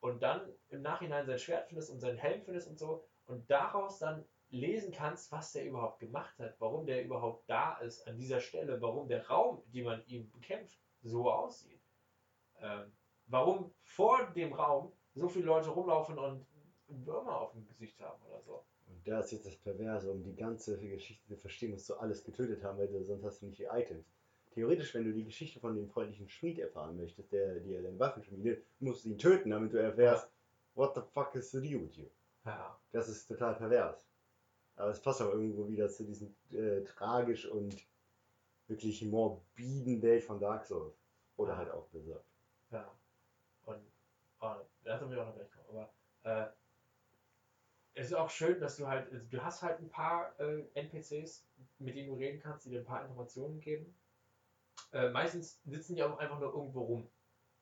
und 0.01 0.23
dann 0.23 0.53
im 0.69 0.83
Nachhinein 0.83 1.27
sein 1.27 1.39
Schwert 1.39 1.69
findest 1.69 1.91
und 1.91 2.01
seinen 2.01 2.19
Helm 2.19 2.43
findest 2.43 2.69
und 2.69 2.79
so 2.79 3.05
und 3.27 3.51
daraus 3.51 3.99
dann 3.99 4.25
lesen 4.49 4.93
kannst, 4.93 5.33
was 5.33 5.53
der 5.53 5.67
überhaupt 5.67 6.01
gemacht 6.01 6.39
hat, 6.39 6.55
warum 6.59 6.87
der 6.87 7.05
überhaupt 7.05 7.49
da 7.49 7.79
ist 7.79 8.07
an 8.07 8.19
dieser 8.19 8.41
Stelle, 8.41 8.81
warum 8.81 9.09
der 9.09 9.27
Raum, 9.27 9.63
den 9.67 9.85
man 9.85 10.05
ihm 10.07 10.31
bekämpft, 10.31 10.79
so 11.03 11.31
aussieht. 11.31 11.81
Ähm, 12.61 12.93
warum 13.27 13.75
vor 13.83 14.31
dem 14.35 14.53
Raum 14.53 14.93
so 15.15 15.29
viele 15.29 15.47
Leute 15.47 15.71
rumlaufen 15.71 16.19
und 16.19 16.47
Würmer 16.87 17.41
auf 17.41 17.53
dem 17.53 17.67
Gesicht 17.67 17.99
haben 18.01 18.23
oder 18.25 18.43
so. 18.43 18.65
Da 19.05 19.21
ist 19.21 19.33
jetzt 19.33 19.47
das 19.47 19.57
Perverse, 19.57 20.11
um 20.11 20.23
die 20.23 20.35
ganze 20.35 20.79
Geschichte 20.79 21.27
zu 21.27 21.37
verstehen, 21.37 21.73
musst 21.73 21.89
du 21.89 21.95
alles 21.95 22.23
getötet 22.25 22.63
haben, 22.63 22.79
weil 22.79 22.89
du, 22.89 23.03
sonst 23.05 23.25
hast 23.25 23.43
du 23.43 23.47
nicht 23.47 23.59
die 23.59 23.65
Items. 23.65 24.07
Theoretisch, 24.55 24.95
wenn 24.95 25.05
du 25.05 25.13
die 25.13 25.25
Geschichte 25.25 25.59
von 25.61 25.75
dem 25.75 25.89
freundlichen 25.89 26.29
Schmied 26.29 26.59
erfahren 26.59 26.97
möchtest, 26.97 27.33
der 27.33 27.61
dir 27.61 27.83
deine 27.83 27.99
Waffen 27.99 28.23
schmiedet, 28.23 28.65
musst 28.81 29.05
du 29.05 29.09
ihn 29.09 29.19
töten, 29.19 29.51
damit 29.51 29.73
du 29.73 29.79
erfährst, 29.79 30.29
what 30.75 30.95
the 30.95 31.01
fuck 31.13 31.35
is 31.35 31.51
the 31.51 31.61
deal 31.61 31.81
with 31.83 31.97
you? 31.97 32.07
Ja. 32.45 32.79
Das 32.93 33.09
ist 33.09 33.27
total 33.27 33.55
pervers. 33.55 34.07
Aber 34.77 34.91
es 34.91 35.01
passt 35.01 35.23
auch 35.23 35.33
irgendwo 35.33 35.69
wieder 35.69 35.89
zu 35.89 36.05
diesem 36.05 36.35
äh, 36.51 36.83
tragisch 36.85 37.47
und 37.47 37.77
wirklich 38.69 39.03
morbiden 39.05 40.01
Welt 40.03 40.23
von 40.25 40.39
Dark 40.39 40.65
Souls. 40.65 40.95
Oder 41.37 41.53
Ja. 41.53 41.59
halt 41.59 41.71
auch 41.71 41.87
Berserk. 41.89 42.25
Ja. 42.71 42.91
Und 43.65 43.81
oh, 44.41 44.55
dazu 44.85 45.09
will 45.09 45.17
ich 45.17 45.23
auch 45.23 45.27
noch 45.27 45.35
gleich 45.35 45.51
kommen. 45.51 45.87
Aber 46.23 46.43
äh, 46.45 46.47
es 47.95 48.07
ist 48.07 48.15
auch 48.15 48.31
schön, 48.31 48.59
dass 48.61 48.77
du 48.77 48.87
halt, 48.87 49.11
also 49.13 49.25
du 49.29 49.43
hast 49.43 49.63
halt 49.63 49.79
ein 49.81 49.89
paar 49.91 50.39
äh, 50.41 50.65
NPCs, 50.75 51.47
mit 51.79 51.95
denen 51.95 52.09
du 52.09 52.15
reden 52.15 52.41
kannst, 52.41 52.65
die 52.65 52.71
dir 52.71 52.81
ein 52.81 52.87
paar 52.87 53.03
Informationen 53.03 53.61
geben. 53.61 53.95
Äh, 54.93 55.11
meistens 55.11 55.61
sitzen 55.65 55.95
die 55.97 56.03
auch 56.03 56.19
einfach 56.19 56.39
nur 56.39 56.53
irgendwo 56.53 56.83
rum. 56.83 57.11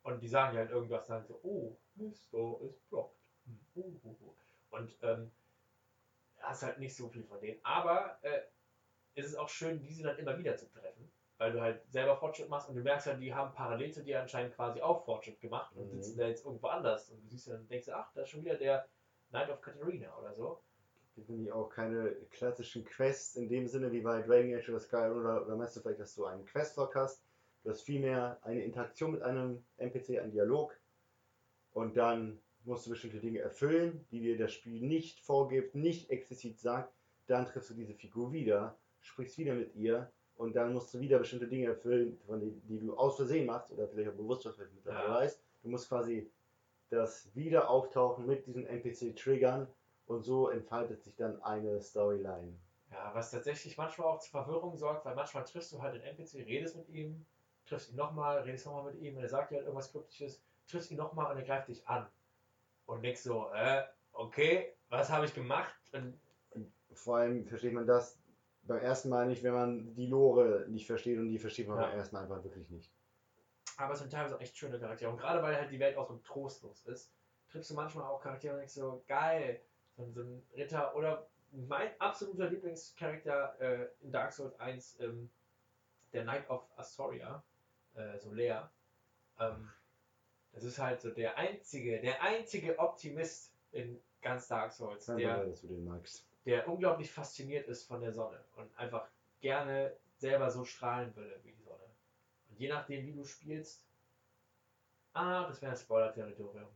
Und 0.03 0.21
die 0.23 0.29
sagen 0.29 0.57
halt 0.57 0.71
irgendwas, 0.71 1.07
sagen 1.07 1.27
so, 1.27 1.39
oh, 1.43 1.77
Mr. 1.97 2.61
ist 2.63 2.89
blockt. 2.91 3.17
Hm, 3.45 3.61
uh, 3.77 4.01
uh, 4.05 4.17
uh. 4.21 4.35
Und 4.71 4.97
ähm, 5.03 5.31
hast 6.39 6.63
halt 6.63 6.79
nicht 6.79 6.97
so 6.97 7.09
viel 7.09 7.25
von 7.25 7.41
denen. 7.41 7.61
Aber 7.65 8.19
äh, 8.23 8.41
es 9.15 9.27
ist 9.27 9.37
auch 9.37 9.49
schön, 9.49 9.83
diese 9.83 10.03
dann 10.05 10.19
immer 10.19 10.39
wieder 10.39 10.57
zu 10.57 10.71
treffen, 10.71 11.11
weil 11.39 11.53
du 11.53 11.61
halt 11.61 11.83
selber 11.91 12.17
Fortschritt 12.17 12.49
machst 12.49 12.69
und 12.69 12.77
du 12.77 12.83
merkst 12.83 13.09
halt, 13.09 13.21
die 13.21 13.35
haben 13.35 13.53
parallel 13.53 13.93
zu 13.93 14.03
dir 14.03 14.21
anscheinend 14.21 14.55
quasi 14.55 14.81
auch 14.81 15.05
Fortschritt 15.05 15.41
gemacht 15.41 15.75
und 15.77 15.87
Mhm. 15.93 16.03
sitzen 16.03 16.19
da 16.19 16.29
jetzt 16.29 16.45
irgendwo 16.45 16.69
anders. 16.69 17.11
Und 17.11 17.23
du 17.23 17.29
siehst 17.29 17.49
dann, 17.49 17.67
denkst 17.69 17.87
du, 17.87 17.97
ach, 17.97 18.13
da 18.15 18.23
ist 18.23 18.31
schon 18.31 18.45
wieder 18.45 18.57
der 18.57 18.89
Knight 19.31 19.51
of 19.51 19.61
Katarina 19.61 20.17
oder 20.19 20.35
so. 20.35 20.61
gibt 21.15 21.29
nämlich 21.29 21.53
auch 21.53 21.69
keine 21.69 22.13
klassischen 22.31 22.85
Quests 22.85 23.37
in 23.37 23.49
dem 23.49 23.67
Sinne 23.67 23.93
wie 23.93 24.01
bei 24.01 24.23
Dragon 24.23 24.55
Age 24.55 24.69
oder 24.71 24.81
Skyrim 24.81 25.19
oder, 25.19 25.45
oder 25.47 25.57
Mass 25.57 25.77
Effect, 25.77 26.01
dass 26.01 26.15
du 26.15 26.25
einen 26.25 26.45
Questlog 26.45 26.95
hast. 26.95 27.23
Du 27.63 27.71
hast 27.71 27.83
vielmehr 27.83 28.39
eine 28.43 28.63
Interaktion 28.65 29.13
mit 29.13 29.23
einem 29.23 29.65
NPC, 29.77 30.19
einen 30.21 30.33
Dialog. 30.33 30.79
Und 31.73 31.97
dann 31.97 32.41
musst 32.65 32.87
du 32.87 32.91
bestimmte 32.91 33.21
Dinge 33.21 33.41
erfüllen, 33.41 34.07
die 34.11 34.21
dir 34.21 34.39
das 34.39 34.53
Spiel 34.53 34.81
nicht 34.81 35.21
vorgibt, 35.21 35.75
nicht 35.75 36.11
explizit 36.11 36.59
sagt. 36.59 36.93
Dann 37.27 37.47
triffst 37.47 37.71
du 37.71 37.75
diese 37.75 37.95
Figur 37.95 38.33
wieder, 38.33 38.77
sprichst 39.01 39.39
wieder 39.39 39.55
mit 39.55 39.75
ihr 39.77 40.11
und 40.37 40.57
dann 40.57 40.73
musst 40.73 40.93
du 40.95 41.01
wieder 41.01 41.19
bestimmte 41.19 41.47
Dinge 41.47 41.67
erfüllen, 41.67 42.19
von 42.27 42.41
die, 42.41 42.51
die 42.63 42.81
du 42.81 42.97
aus 42.97 43.17
Versehen 43.17 43.47
machst 43.47 43.71
oder 43.71 43.87
vielleicht 43.89 44.11
auch 44.11 44.15
bewusst 44.17 44.47
was 44.47 44.57
mit 44.59 44.69
dabei 44.85 45.03
Ja. 45.05 45.15
weißt. 45.15 45.43
Du 45.63 45.69
musst 45.69 45.89
quasi 45.89 46.31
das 46.91 47.35
Wiederauftauchen 47.35 48.27
mit 48.27 48.47
diesem 48.47 48.67
NPC 48.67 49.17
triggern 49.17 49.67
und 50.07 50.25
so 50.25 50.49
entfaltet 50.49 51.03
sich 51.03 51.17
dann 51.17 51.41
eine 51.43 51.81
Storyline. 51.81 52.55
Ja, 52.91 53.15
was 53.15 53.31
tatsächlich 53.31 53.77
manchmal 53.79 54.09
auch 54.09 54.19
zu 54.19 54.31
Verwirrung 54.31 54.77
sorgt, 54.77 55.05
weil 55.05 55.15
manchmal 55.15 55.45
triffst 55.45 55.73
du 55.73 55.81
halt 55.81 55.95
den 55.95 56.03
NPC, 56.03 56.45
redest 56.47 56.77
mit 56.77 56.89
ihm, 56.89 57.25
triffst 57.65 57.91
ihn 57.91 57.97
nochmal, 57.97 58.41
redest 58.41 58.67
nochmal 58.67 58.93
mit 58.93 59.01
ihm 59.01 59.17
und 59.17 59.23
er 59.23 59.29
sagt 59.29 59.51
dir 59.53 59.57
halt 59.57 59.67
irgendwas 59.67 59.93
Kryptisches, 59.93 60.43
triffst 60.67 60.91
ihn 60.91 60.97
nochmal 60.97 61.33
und 61.33 61.39
er 61.39 61.45
greift 61.47 61.69
dich 61.69 61.87
an. 61.89 62.07
Und 62.87 63.03
denkst 63.05 63.21
so, 63.21 63.49
äh, 63.55 63.85
okay, 64.13 64.75
was 64.89 65.11
habe 65.11 65.25
ich 65.25 65.33
gemacht? 65.33 65.75
Und 65.93 66.19
Vor 66.93 67.19
allem 67.19 67.47
versteht 67.47 67.73
man 67.73 67.87
das 67.87 68.19
beim 68.63 68.81
ersten 68.81 69.09
Mal 69.09 69.29
nicht, 69.29 69.45
wenn 69.45 69.55
man 69.55 69.95
die 69.95 70.07
Lore 70.07 70.67
nicht 70.69 70.87
versteht 70.87 71.19
und 71.19 71.29
die 71.29 71.39
versteht 71.39 71.69
man 71.69 71.79
Ja. 71.79 71.87
beim 71.87 71.97
ersten 71.99 72.17
Mal 72.17 72.23
einfach 72.23 72.43
wirklich 72.43 72.69
nicht. 72.69 72.91
Aber 73.81 73.95
es 73.95 74.01
sind 74.01 74.13
teilweise 74.13 74.37
auch 74.37 74.41
echt 74.41 74.57
schöne 74.57 74.79
Charaktere. 74.79 75.11
Und 75.11 75.17
gerade 75.19 75.43
weil 75.43 75.57
halt 75.57 75.71
die 75.71 75.81
Welt 75.81 75.97
auch 75.97 76.07
so 76.09 76.17
trostlos 76.19 76.85
ist, 76.87 77.13
triffst 77.51 77.71
du 77.71 77.75
manchmal 77.75 78.05
auch 78.05 78.21
Charaktere 78.21 78.53
und 78.53 78.59
denkst 78.59 78.75
so, 78.75 79.03
geil, 79.09 79.61
so, 79.97 80.03
ein- 80.03 80.13
so 80.13 80.21
ein 80.23 80.43
Ritter. 80.55 80.95
Oder 80.95 81.27
mein 81.53 81.91
absoluter 82.01 82.49
Lieblingscharakter 82.49 83.61
äh, 83.61 83.89
in 84.03 84.13
Dark 84.13 84.33
Souls 84.33 84.59
1, 84.61 85.01
ähm, 85.01 85.31
der 86.13 86.23
Knight 86.23 86.49
of 86.51 86.63
Astoria, 86.77 87.43
äh, 87.95 88.19
so 88.19 88.33
Lea. 88.33 88.61
Ähm, 89.39 89.71
das 90.53 90.65
ist 90.65 90.79
halt 90.79 91.01
so 91.01 91.11
der 91.11 91.37
einzige, 91.39 92.01
der 92.01 92.23
einzige 92.23 92.79
Optimist 92.79 93.53
in 93.73 94.01
ganz 94.21 94.49
Dark 94.49 94.73
Souls, 94.73 95.07
Sag 95.07 95.17
der 95.19 95.37
magst. 95.79 96.27
der 96.45 96.69
unglaublich 96.69 97.11
fasziniert 97.11 97.67
ist 97.69 97.85
von 97.85 98.01
der 98.01 98.13
Sonne 98.13 98.45
und 98.57 98.77
einfach 98.79 99.09
gerne 99.41 99.97
selber 100.19 100.51
so 100.51 100.65
strahlen 100.65 101.15
würde 101.17 101.41
wie 101.45 101.53
je 102.61 102.69
nachdem, 102.69 103.07
wie 103.07 103.13
du 103.13 103.25
spielst, 103.25 103.87
ah, 105.13 105.47
das 105.47 105.61
wäre 105.63 105.73
ein 105.73 105.79
Spoiler-Territorium. 105.79 106.69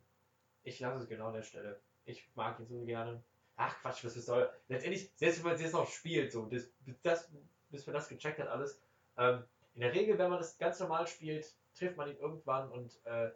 Ich 0.63 0.81
lasse 0.81 1.03
es 1.03 1.09
genau 1.09 1.29
an 1.29 1.35
der 1.35 1.43
Stelle. 1.43 1.81
Ich 2.05 2.29
mag 2.35 2.59
ihn 2.59 2.67
so 2.67 2.85
gerne. 2.85 3.23
Ach 3.57 3.79
Quatsch, 3.81 4.05
was 4.05 4.17
ist 4.17 4.27
soll. 4.27 4.51
Letztendlich, 4.69 5.11
selbst 5.15 5.39
wenn 5.39 5.47
man 5.47 5.55
es 5.55 5.61
jetzt 5.61 5.73
noch 5.73 5.89
spielt, 5.89 6.33
so, 6.33 6.47
das, 6.47 6.69
das, 7.03 7.31
bis 7.71 7.87
man 7.87 7.95
das 7.95 8.09
gecheckt 8.09 8.39
hat, 8.41 8.49
alles. 8.49 8.81
Ähm, 9.17 9.45
in 9.75 9.83
der 9.83 9.93
Regel, 9.93 10.19
wenn 10.19 10.31
man 10.31 10.39
das 10.39 10.59
ganz 10.59 10.81
normal 10.81 11.07
spielt, 11.07 11.55
trifft 11.75 11.97
man 11.97 12.09
ihn 12.09 12.17
irgendwann 12.17 12.71
und 12.71 13.01
äh, 13.05 13.31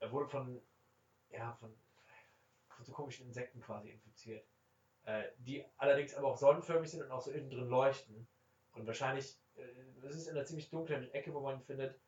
er 0.00 0.12
wurde 0.12 0.28
von, 0.28 0.60
ja, 1.30 1.54
von, 1.54 1.74
von 2.68 2.84
so 2.84 2.92
komischen 2.92 3.26
Insekten 3.26 3.60
quasi 3.60 3.90
infiziert 3.90 4.44
äh, 5.04 5.24
die 5.38 5.64
allerdings 5.76 6.14
aber 6.14 6.28
auch 6.28 6.36
sonnenförmig 6.36 6.90
sind 6.90 7.02
und 7.02 7.10
auch 7.10 7.20
so 7.20 7.30
innen 7.30 7.50
drin 7.50 7.68
leuchten. 7.68 8.26
Und 8.72 8.86
wahrscheinlich, 8.86 9.36
äh, 9.56 10.06
es 10.06 10.16
ist 10.16 10.28
in 10.28 10.36
einer 10.36 10.44
ziemlich 10.44 10.70
dunklen 10.70 11.10
Ecke, 11.12 11.32
wo 11.34 11.40
man 11.40 11.56
ihn 11.56 11.62
findet. 11.62 11.98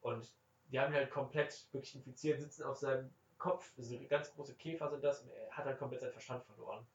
Und 0.00 0.32
die 0.70 0.78
haben 0.80 0.92
ihn 0.92 0.96
halt 0.98 1.10
komplett 1.10 1.66
wirklich 1.72 1.94
infiziert, 1.94 2.40
sitzen 2.40 2.64
auf 2.64 2.76
seinem 2.76 3.10
Kopf. 3.38 3.72
So 3.76 3.98
ganz 4.08 4.32
große 4.34 4.54
Käfer 4.54 4.90
sind 4.90 5.02
das 5.04 5.22
und 5.22 5.30
er 5.30 5.50
hat 5.50 5.64
halt 5.64 5.78
komplett 5.78 6.00
seinen 6.00 6.12
Verstand 6.12 6.44
verloren. 6.44 6.86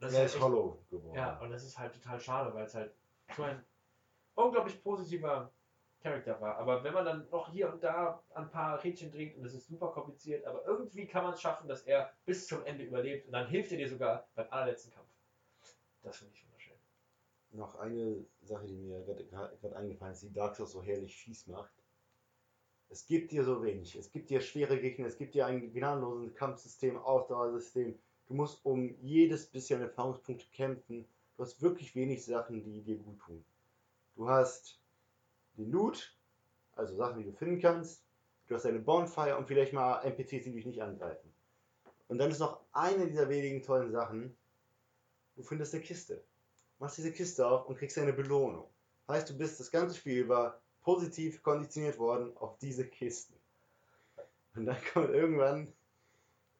Das 0.00 0.12
Er 0.12 0.24
ist 0.26 0.34
echt- 0.34 0.42
hollow 0.42 0.84
geworden. 0.90 1.14
ja, 1.16 1.38
und 1.40 1.50
das 1.50 1.64
ist 1.64 1.78
halt 1.78 1.94
total 1.94 2.20
schade, 2.20 2.52
weil 2.54 2.64
es 2.66 2.74
halt 2.74 2.94
so 3.36 3.42
ein 3.44 3.64
unglaublich 4.34 4.82
positiver 4.82 5.50
Charakter 6.02 6.38
war. 6.40 6.56
Aber 6.58 6.84
wenn 6.84 6.92
man 6.92 7.04
dann 7.04 7.28
noch 7.30 7.50
hier 7.50 7.72
und 7.72 7.82
da 7.82 8.22
ein 8.34 8.50
paar 8.50 8.82
Rädchen 8.84 9.10
dreht 9.10 9.36
und 9.36 9.42
das 9.42 9.54
ist 9.54 9.66
super 9.66 9.88
kompliziert, 9.92 10.44
aber 10.46 10.64
irgendwie 10.66 11.06
kann 11.06 11.24
man 11.24 11.32
es 11.32 11.40
schaffen, 11.40 11.66
dass 11.68 11.82
er 11.82 12.12
bis 12.26 12.46
zum 12.46 12.64
Ende 12.66 12.84
überlebt 12.84 13.26
und 13.26 13.32
dann 13.32 13.48
hilft 13.48 13.72
er 13.72 13.78
dir 13.78 13.88
sogar 13.88 14.28
beim 14.34 14.46
allerletzten 14.50 14.92
Kampf. 14.92 15.08
Das 16.02 16.18
finde 16.18 16.34
ich. 16.34 16.45
Noch 17.52 17.76
eine 17.76 18.24
Sache, 18.42 18.66
die 18.66 18.76
mir 18.76 19.00
gerade- 19.02 19.76
eingefallen 19.76 20.12
ist, 20.12 20.22
die 20.22 20.32
Dark 20.32 20.56
Souls 20.56 20.72
so 20.72 20.82
herrlich 20.82 21.16
fies 21.16 21.46
macht. 21.46 21.72
Es 22.88 23.06
gibt 23.06 23.32
dir 23.32 23.44
so 23.44 23.62
wenig. 23.62 23.96
Es 23.96 24.10
gibt 24.10 24.30
dir 24.30 24.40
schwere 24.40 24.78
Gegner, 24.78 25.06
es 25.06 25.16
gibt 25.16 25.34
dir 25.34 25.46
ein 25.46 25.72
gnadenloses 25.72 26.34
Kampfsystem, 26.34 26.96
Ausdauersystem. 26.96 27.98
Du 28.28 28.34
musst 28.34 28.64
um 28.64 28.94
jedes 29.00 29.46
bisschen 29.46 29.80
Erfahrungspunkt 29.80 30.52
kämpfen. 30.52 31.06
Du 31.36 31.42
hast 31.42 31.60
wirklich 31.62 31.94
wenig 31.94 32.24
Sachen, 32.24 32.62
die 32.62 32.82
dir 32.82 32.96
gut 32.96 33.18
tun. 33.20 33.44
Du 34.14 34.28
hast 34.28 34.80
den 35.56 35.70
Loot, 35.70 36.16
also 36.74 36.94
Sachen, 36.96 37.18
die 37.18 37.24
du 37.24 37.32
finden 37.32 37.60
kannst. 37.60 38.04
Du 38.48 38.54
hast 38.54 38.66
eine 38.66 38.78
Bonfire 38.78 39.36
und 39.36 39.46
vielleicht 39.46 39.72
mal 39.72 40.02
NPCs, 40.02 40.44
die 40.44 40.52
dich 40.52 40.66
nicht 40.66 40.82
angreifen. 40.82 41.32
Und 42.08 42.18
dann 42.18 42.30
ist 42.30 42.38
noch 42.38 42.60
eine 42.72 43.08
dieser 43.08 43.28
wenigen 43.28 43.62
tollen 43.62 43.90
Sachen. 43.90 44.36
Du 45.34 45.42
findest 45.42 45.74
eine 45.74 45.82
Kiste 45.82 46.22
machst 46.78 46.98
diese 46.98 47.12
Kiste 47.12 47.46
auf 47.46 47.66
und 47.66 47.78
kriegst 47.78 47.98
eine 47.98 48.12
Belohnung. 48.12 48.68
Heißt, 49.08 49.30
du 49.30 49.36
bist 49.36 49.60
das 49.60 49.70
ganze 49.70 49.96
Spiel 49.96 50.18
über 50.18 50.60
positiv 50.82 51.42
konditioniert 51.42 51.98
worden 51.98 52.36
auf 52.36 52.58
diese 52.58 52.86
Kisten. 52.86 53.34
Und 54.54 54.66
dann 54.66 54.76
kommt 54.92 55.10
irgendwann, 55.10 55.72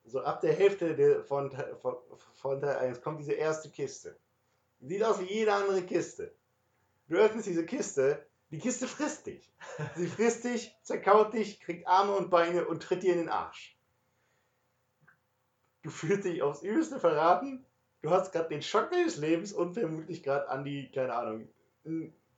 so 0.05 0.20
ab 0.20 0.40
der 0.40 0.55
Hälfte 0.55 1.24
von, 1.24 1.51
von, 1.80 1.97
von 2.34 2.60
Teil 2.60 2.76
1, 2.76 3.01
kommt 3.01 3.20
diese 3.20 3.32
erste 3.32 3.70
Kiste. 3.70 4.16
Sieht 4.80 5.02
aus 5.02 5.18
wie 5.20 5.32
jede 5.32 5.52
andere 5.52 5.82
Kiste. 5.82 6.34
Du 7.09 7.16
öffnest 7.16 7.48
diese 7.48 7.66
Kiste, 7.66 8.26
die 8.51 8.59
Kiste 8.59 8.86
frisst 8.86 9.26
dich. 9.26 9.52
Sie 9.97 10.06
frisst 10.06 10.44
dich, 10.44 10.76
zerkaut 10.82 11.34
dich, 11.34 11.60
kriegt 11.60 11.86
Arme 11.86 12.12
und 12.12 12.30
Beine 12.30 12.66
und 12.66 12.82
tritt 12.82 13.02
dir 13.02 13.12
in 13.12 13.18
den 13.18 13.28
Arsch. 13.28 13.76
Du 15.82 15.90
fühlst 15.90 16.24
dich 16.24 16.43
aufs 16.43 16.62
Übelste 16.62 17.01
verraten. 17.01 17.65
Du 18.07 18.12
hast 18.12 18.31
gerade 18.31 18.49
den 18.51 18.62
Schock 18.62 18.93
deines 18.93 19.16
Lebens 19.16 19.53
und 19.53 19.74
vermutlich 19.74 20.23
gerade 20.23 20.49
an 20.49 20.65
die, 20.65 20.89
keine 20.93 21.12
Ahnung, 21.12 21.49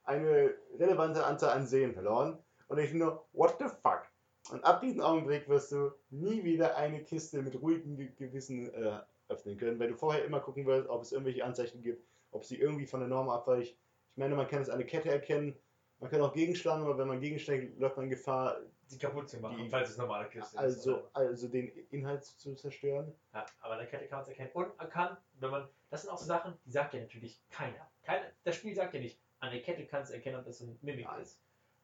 eine 0.03 0.55
relevante 0.79 1.23
Anzahl 1.23 1.51
an 1.51 1.67
Seelen 1.67 1.93
verloren. 1.93 2.39
Und 2.69 2.79
ich 2.79 2.95
nur, 2.95 3.27
what 3.35 3.57
the 3.59 3.67
fuck? 3.83 4.05
Und 4.51 4.65
ab 4.65 4.81
diesem 4.81 5.03
Augenblick 5.03 5.47
wirst 5.47 5.73
du 5.73 5.91
nie 6.09 6.43
wieder 6.43 6.75
eine 6.79 7.05
Kiste 7.05 7.43
mit 7.43 7.61
ruhigem 7.61 7.99
Ge- 7.99 8.13
Gewissen 8.17 8.73
äh, 8.73 9.01
öffnen 9.29 9.59
können, 9.59 9.79
weil 9.79 9.89
du 9.89 9.95
vorher 9.95 10.25
immer 10.25 10.41
gucken 10.41 10.65
wirst, 10.65 10.89
ob 10.89 11.03
es 11.03 11.13
irgendwelche 11.13 11.45
Anzeichen 11.45 11.83
gibt, 11.83 12.03
ob 12.31 12.47
sie 12.47 12.57
irgendwie 12.57 12.87
von 12.87 13.01
der 13.01 13.11
Norm 13.11 13.29
abweicht. 13.29 13.77
Ich 14.13 14.17
meine, 14.17 14.37
man 14.37 14.49
kann 14.49 14.63
es 14.63 14.71
an 14.71 14.79
der 14.79 14.87
Kette 14.87 15.11
erkennen, 15.11 15.55
man 16.01 16.11
kann 16.11 16.23
auch 16.23 16.33
gegenschlagen, 16.33 16.85
aber 16.85 16.97
wenn 16.97 17.09
man 17.09 17.21
gegenschlägt, 17.21 17.79
läuft 17.79 17.99
man 17.99 18.09
Gefahr, 18.09 18.57
Die 18.91 18.99
kaputt 18.99 19.29
zu 19.29 19.39
machen, 19.41 19.59
Die- 19.59 19.69
falls 19.69 19.91
es 19.91 19.99
normale 19.99 20.29
Kiste 20.29 20.57
ist. 20.57 20.59
also, 20.59 20.99
oder? 20.99 21.11
also 21.15 21.49
den 21.49 21.69
Inhalt 21.91 22.25
zu 22.25 22.55
zerstören. 22.55 23.15
Ja, 23.35 23.45
aber 23.61 23.75
an 23.75 23.79
der 23.81 23.89
Kette 23.89 24.07
kann 24.07 24.19
man 24.19 24.23
es 24.23 24.29
erkennen. 24.29 24.51
Und 24.55 24.77
man 24.79 24.89
kann, 24.89 25.17
wenn 25.35 25.51
man, 25.51 25.69
das 25.91 26.03
sind 26.03 26.11
auch 26.11 26.19
so 26.19 26.25
Sachen, 26.27 26.59
die 26.65 26.71
sagt 26.71 26.95
ja 26.95 27.01
natürlich 27.01 27.41
keiner. 27.51 27.91
keiner 28.03 28.27
das 28.45 28.57
Spiel 28.57 28.75
sagt 28.75 28.95
ja 28.95 29.01
nicht, 29.01 29.21
an 29.41 29.51
der 29.53 29.63
Kette 29.63 29.87
kannst 29.87 30.11
du 30.11 30.15
erkennen, 30.15 30.37
ob 30.39 30.45
das 30.45 30.61
ein 30.61 30.79
Mimik 30.83 31.05
Ja. 31.05 31.17
ist. 31.17 31.41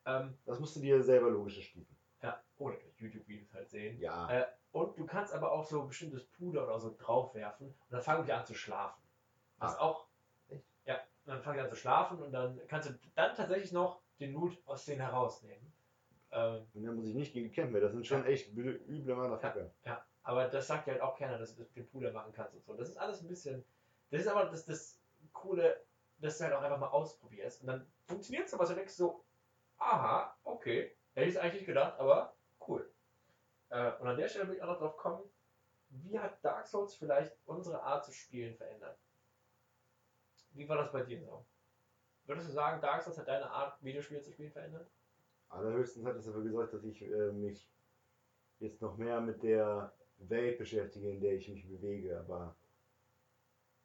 Ähm, 0.06 0.36
Das 0.47 0.59
musst 0.60 0.76
du 0.76 0.81
dir 0.81 1.02
selber 1.02 1.31
logisch 1.31 1.56
erschließen. 1.59 1.94
ja, 2.22 2.43
oder 2.59 2.76
durch 2.76 2.98
YouTube-Videos 3.01 3.52
halt 3.52 3.68
sehen. 3.68 3.98
Ja. 4.01 4.31
Äh, 4.31 4.47
und 4.72 4.98
du 4.98 5.05
kannst 5.06 5.32
aber 5.35 5.52
auch 5.52 5.64
so 5.64 5.85
bestimmtes 5.86 6.24
Puder 6.24 6.64
oder 6.64 6.81
so 6.81 6.94
draufwerfen 6.98 7.66
und 7.68 7.76
dann 7.90 8.01
fangen 8.02 8.24
die 8.24 8.32
an 8.32 8.44
zu 8.47 8.55
schlafen. 8.55 9.02
Was 9.59 9.76
Ah. 9.76 9.81
auch. 9.81 10.06
Echt? 10.48 10.64
Ja, 10.86 11.01
dann 11.26 11.43
fangen 11.43 11.59
die 11.59 11.64
an 11.64 11.68
zu 11.70 11.76
schlafen 11.76 12.22
und 12.22 12.32
dann 12.32 12.59
kannst 12.66 12.89
du 12.89 12.94
dann 13.14 13.35
tatsächlich 13.36 13.72
noch 13.72 14.01
den 14.20 14.32
Loot 14.32 14.56
aus 14.66 14.85
denen 14.86 15.01
herausnehmen. 15.02 15.72
Ähm, 16.35 16.66
Und 16.74 16.85
dann 16.85 16.97
muss 16.97 17.06
ich 17.06 17.15
nicht 17.15 17.32
gegen 17.32 17.52
kämpfen, 17.52 17.81
das 17.81 17.93
sind 17.93 18.06
schon 18.06 18.27
echt 18.27 18.52
üble, 18.52 19.15
Motherfucker. 19.15 19.70
ja, 19.85 20.05
aber 20.24 20.48
das 20.48 20.66
sagt 20.66 20.86
ja 20.89 20.94
halt 20.94 21.02
auch 21.02 21.16
keiner, 21.16 21.39
dass 21.39 21.55
du 21.55 21.62
das 21.62 21.69
mit 21.69 21.77
dem 21.85 21.90
Puder 21.90 22.12
machen 22.12 22.32
kannst 22.32 22.55
und 22.55 22.65
so. 22.65 22.74
Das 22.74 22.89
ist 22.89 22.97
alles 22.97 23.20
ein 23.23 23.28
bisschen. 23.28 23.65
Das 24.11 24.20
ist 24.20 24.27
aber 24.28 24.47
das, 24.47 24.65
das 24.66 25.01
Coole, 25.32 25.81
dass 26.19 26.39
du 26.39 26.44
halt 26.44 26.55
auch 26.55 26.62
einfach 26.62 26.78
mal 26.78 26.89
ausprobierst. 26.89 27.61
Und 27.61 27.69
dann 27.69 27.86
funktioniert 28.06 28.47
es 28.47 28.55
aber 28.55 28.66
so, 28.66 28.73
du 28.73 28.78
denkst 28.78 28.94
so, 28.94 29.24
aha, 29.78 30.36
okay. 30.44 30.97
Hätte 31.15 31.28
ich 31.28 31.35
es 31.36 31.40
eigentlich 31.40 31.55
nicht 31.55 31.66
gedacht, 31.66 31.98
aber 32.01 32.35
cool. 32.66 32.90
Äh, 33.69 33.93
und 34.01 34.09
an 34.09 34.16
der 34.16 34.28
Stelle 34.28 34.48
will 34.48 34.56
ich 34.56 34.62
auch 34.62 34.66
noch 34.69 34.78
drauf 34.78 34.97
kommen, 34.97 35.23
wie 35.90 36.19
hat 36.19 36.44
Dark 36.44 36.66
Souls 36.66 36.97
vielleicht 36.97 37.36
unsere 37.47 37.81
Art 37.82 38.05
zu 38.05 38.12
spielen 38.12 38.56
verändert? 38.56 38.98
Wie 40.51 40.69
war 40.69 40.77
das 40.78 40.90
bei 40.90 41.02
dir 41.02 41.20
so? 41.20 41.44
Würdest 42.27 42.48
du 42.48 42.52
sagen, 42.52 42.81
Dark 42.81 43.02
Souls 43.02 43.19
hat 43.19 43.28
deine 43.28 43.48
Art, 43.48 43.82
Videospiele 43.85 44.23
zu 44.23 44.32
spielen 44.32 44.51
verändert? 44.51 44.89
Allerhöchstens 45.55 46.05
hat 46.05 46.16
es 46.16 46.24
dafür 46.24 46.43
gesorgt, 46.43 46.74
dass 46.74 46.85
ich 46.85 47.02
äh, 47.02 47.32
mich 47.32 47.70
jetzt 48.59 48.82
noch 48.82 48.97
mehr 48.97 49.20
mit 49.20 49.43
der 49.43 49.93
Welt 50.18 50.59
beschäftige, 50.59 51.10
in 51.10 51.20
der 51.20 51.35
ich 51.35 51.48
mich 51.48 51.68
bewege. 51.68 52.18
Aber 52.18 52.56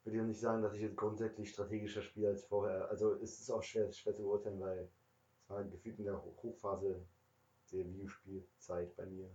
würde 0.04 0.18
ich 0.18 0.24
nicht 0.24 0.40
sagen, 0.40 0.62
dass 0.62 0.74
ich 0.74 0.82
jetzt 0.82 0.96
grundsätzlich 0.96 1.50
strategischer 1.50 2.02
spiele 2.02 2.28
als 2.28 2.44
vorher. 2.44 2.88
Also 2.88 3.14
es 3.14 3.40
ist 3.40 3.50
auch 3.50 3.62
schwer, 3.62 3.92
schwer 3.92 4.14
zu 4.14 4.22
beurteilen, 4.22 4.60
weil 4.60 4.88
es 5.42 5.50
war 5.50 5.64
gefühlt 5.64 5.98
in 5.98 6.06
der 6.06 6.22
Hochphase 6.22 7.06
der 7.72 7.86
Videospielzeit 7.86 8.96
bei 8.96 9.06
mir. 9.06 9.30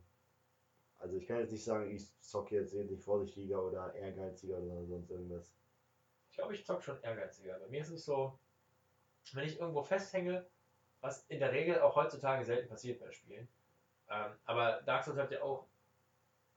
Also 0.98 1.18
ich 1.18 1.28
kann 1.28 1.40
jetzt 1.40 1.52
nicht 1.52 1.64
sagen, 1.64 1.90
ich 1.92 2.20
zocke 2.22 2.56
jetzt 2.56 2.74
wesentlich 2.74 3.04
vorsichtiger 3.04 3.64
oder 3.64 3.94
ehrgeiziger 3.96 4.58
oder 4.58 4.86
sonst 4.86 5.12
irgendwas. 5.12 5.54
Ich 6.30 6.38
glaube, 6.38 6.54
ich 6.54 6.66
zocke 6.66 6.82
schon 6.82 7.02
ehrgeiziger. 7.02 7.60
Bei 7.60 7.68
mir 7.68 7.82
ist 7.82 7.92
es 7.92 8.06
so, 8.06 8.40
wenn 9.34 9.46
ich 9.46 9.60
irgendwo 9.60 9.84
festhänge, 9.84 10.46
was 11.06 11.24
in 11.28 11.40
der 11.40 11.52
Regel 11.52 11.80
auch 11.82 11.96
heutzutage 11.96 12.44
selten 12.44 12.68
passiert 12.68 13.00
bei 13.00 13.12
Spielen. 13.12 13.48
Ähm, 14.10 14.32
aber 14.46 14.82
Dark 14.86 15.04
Souls 15.04 15.20
hat 15.20 15.32
ja 15.32 15.42
auch 15.44 15.68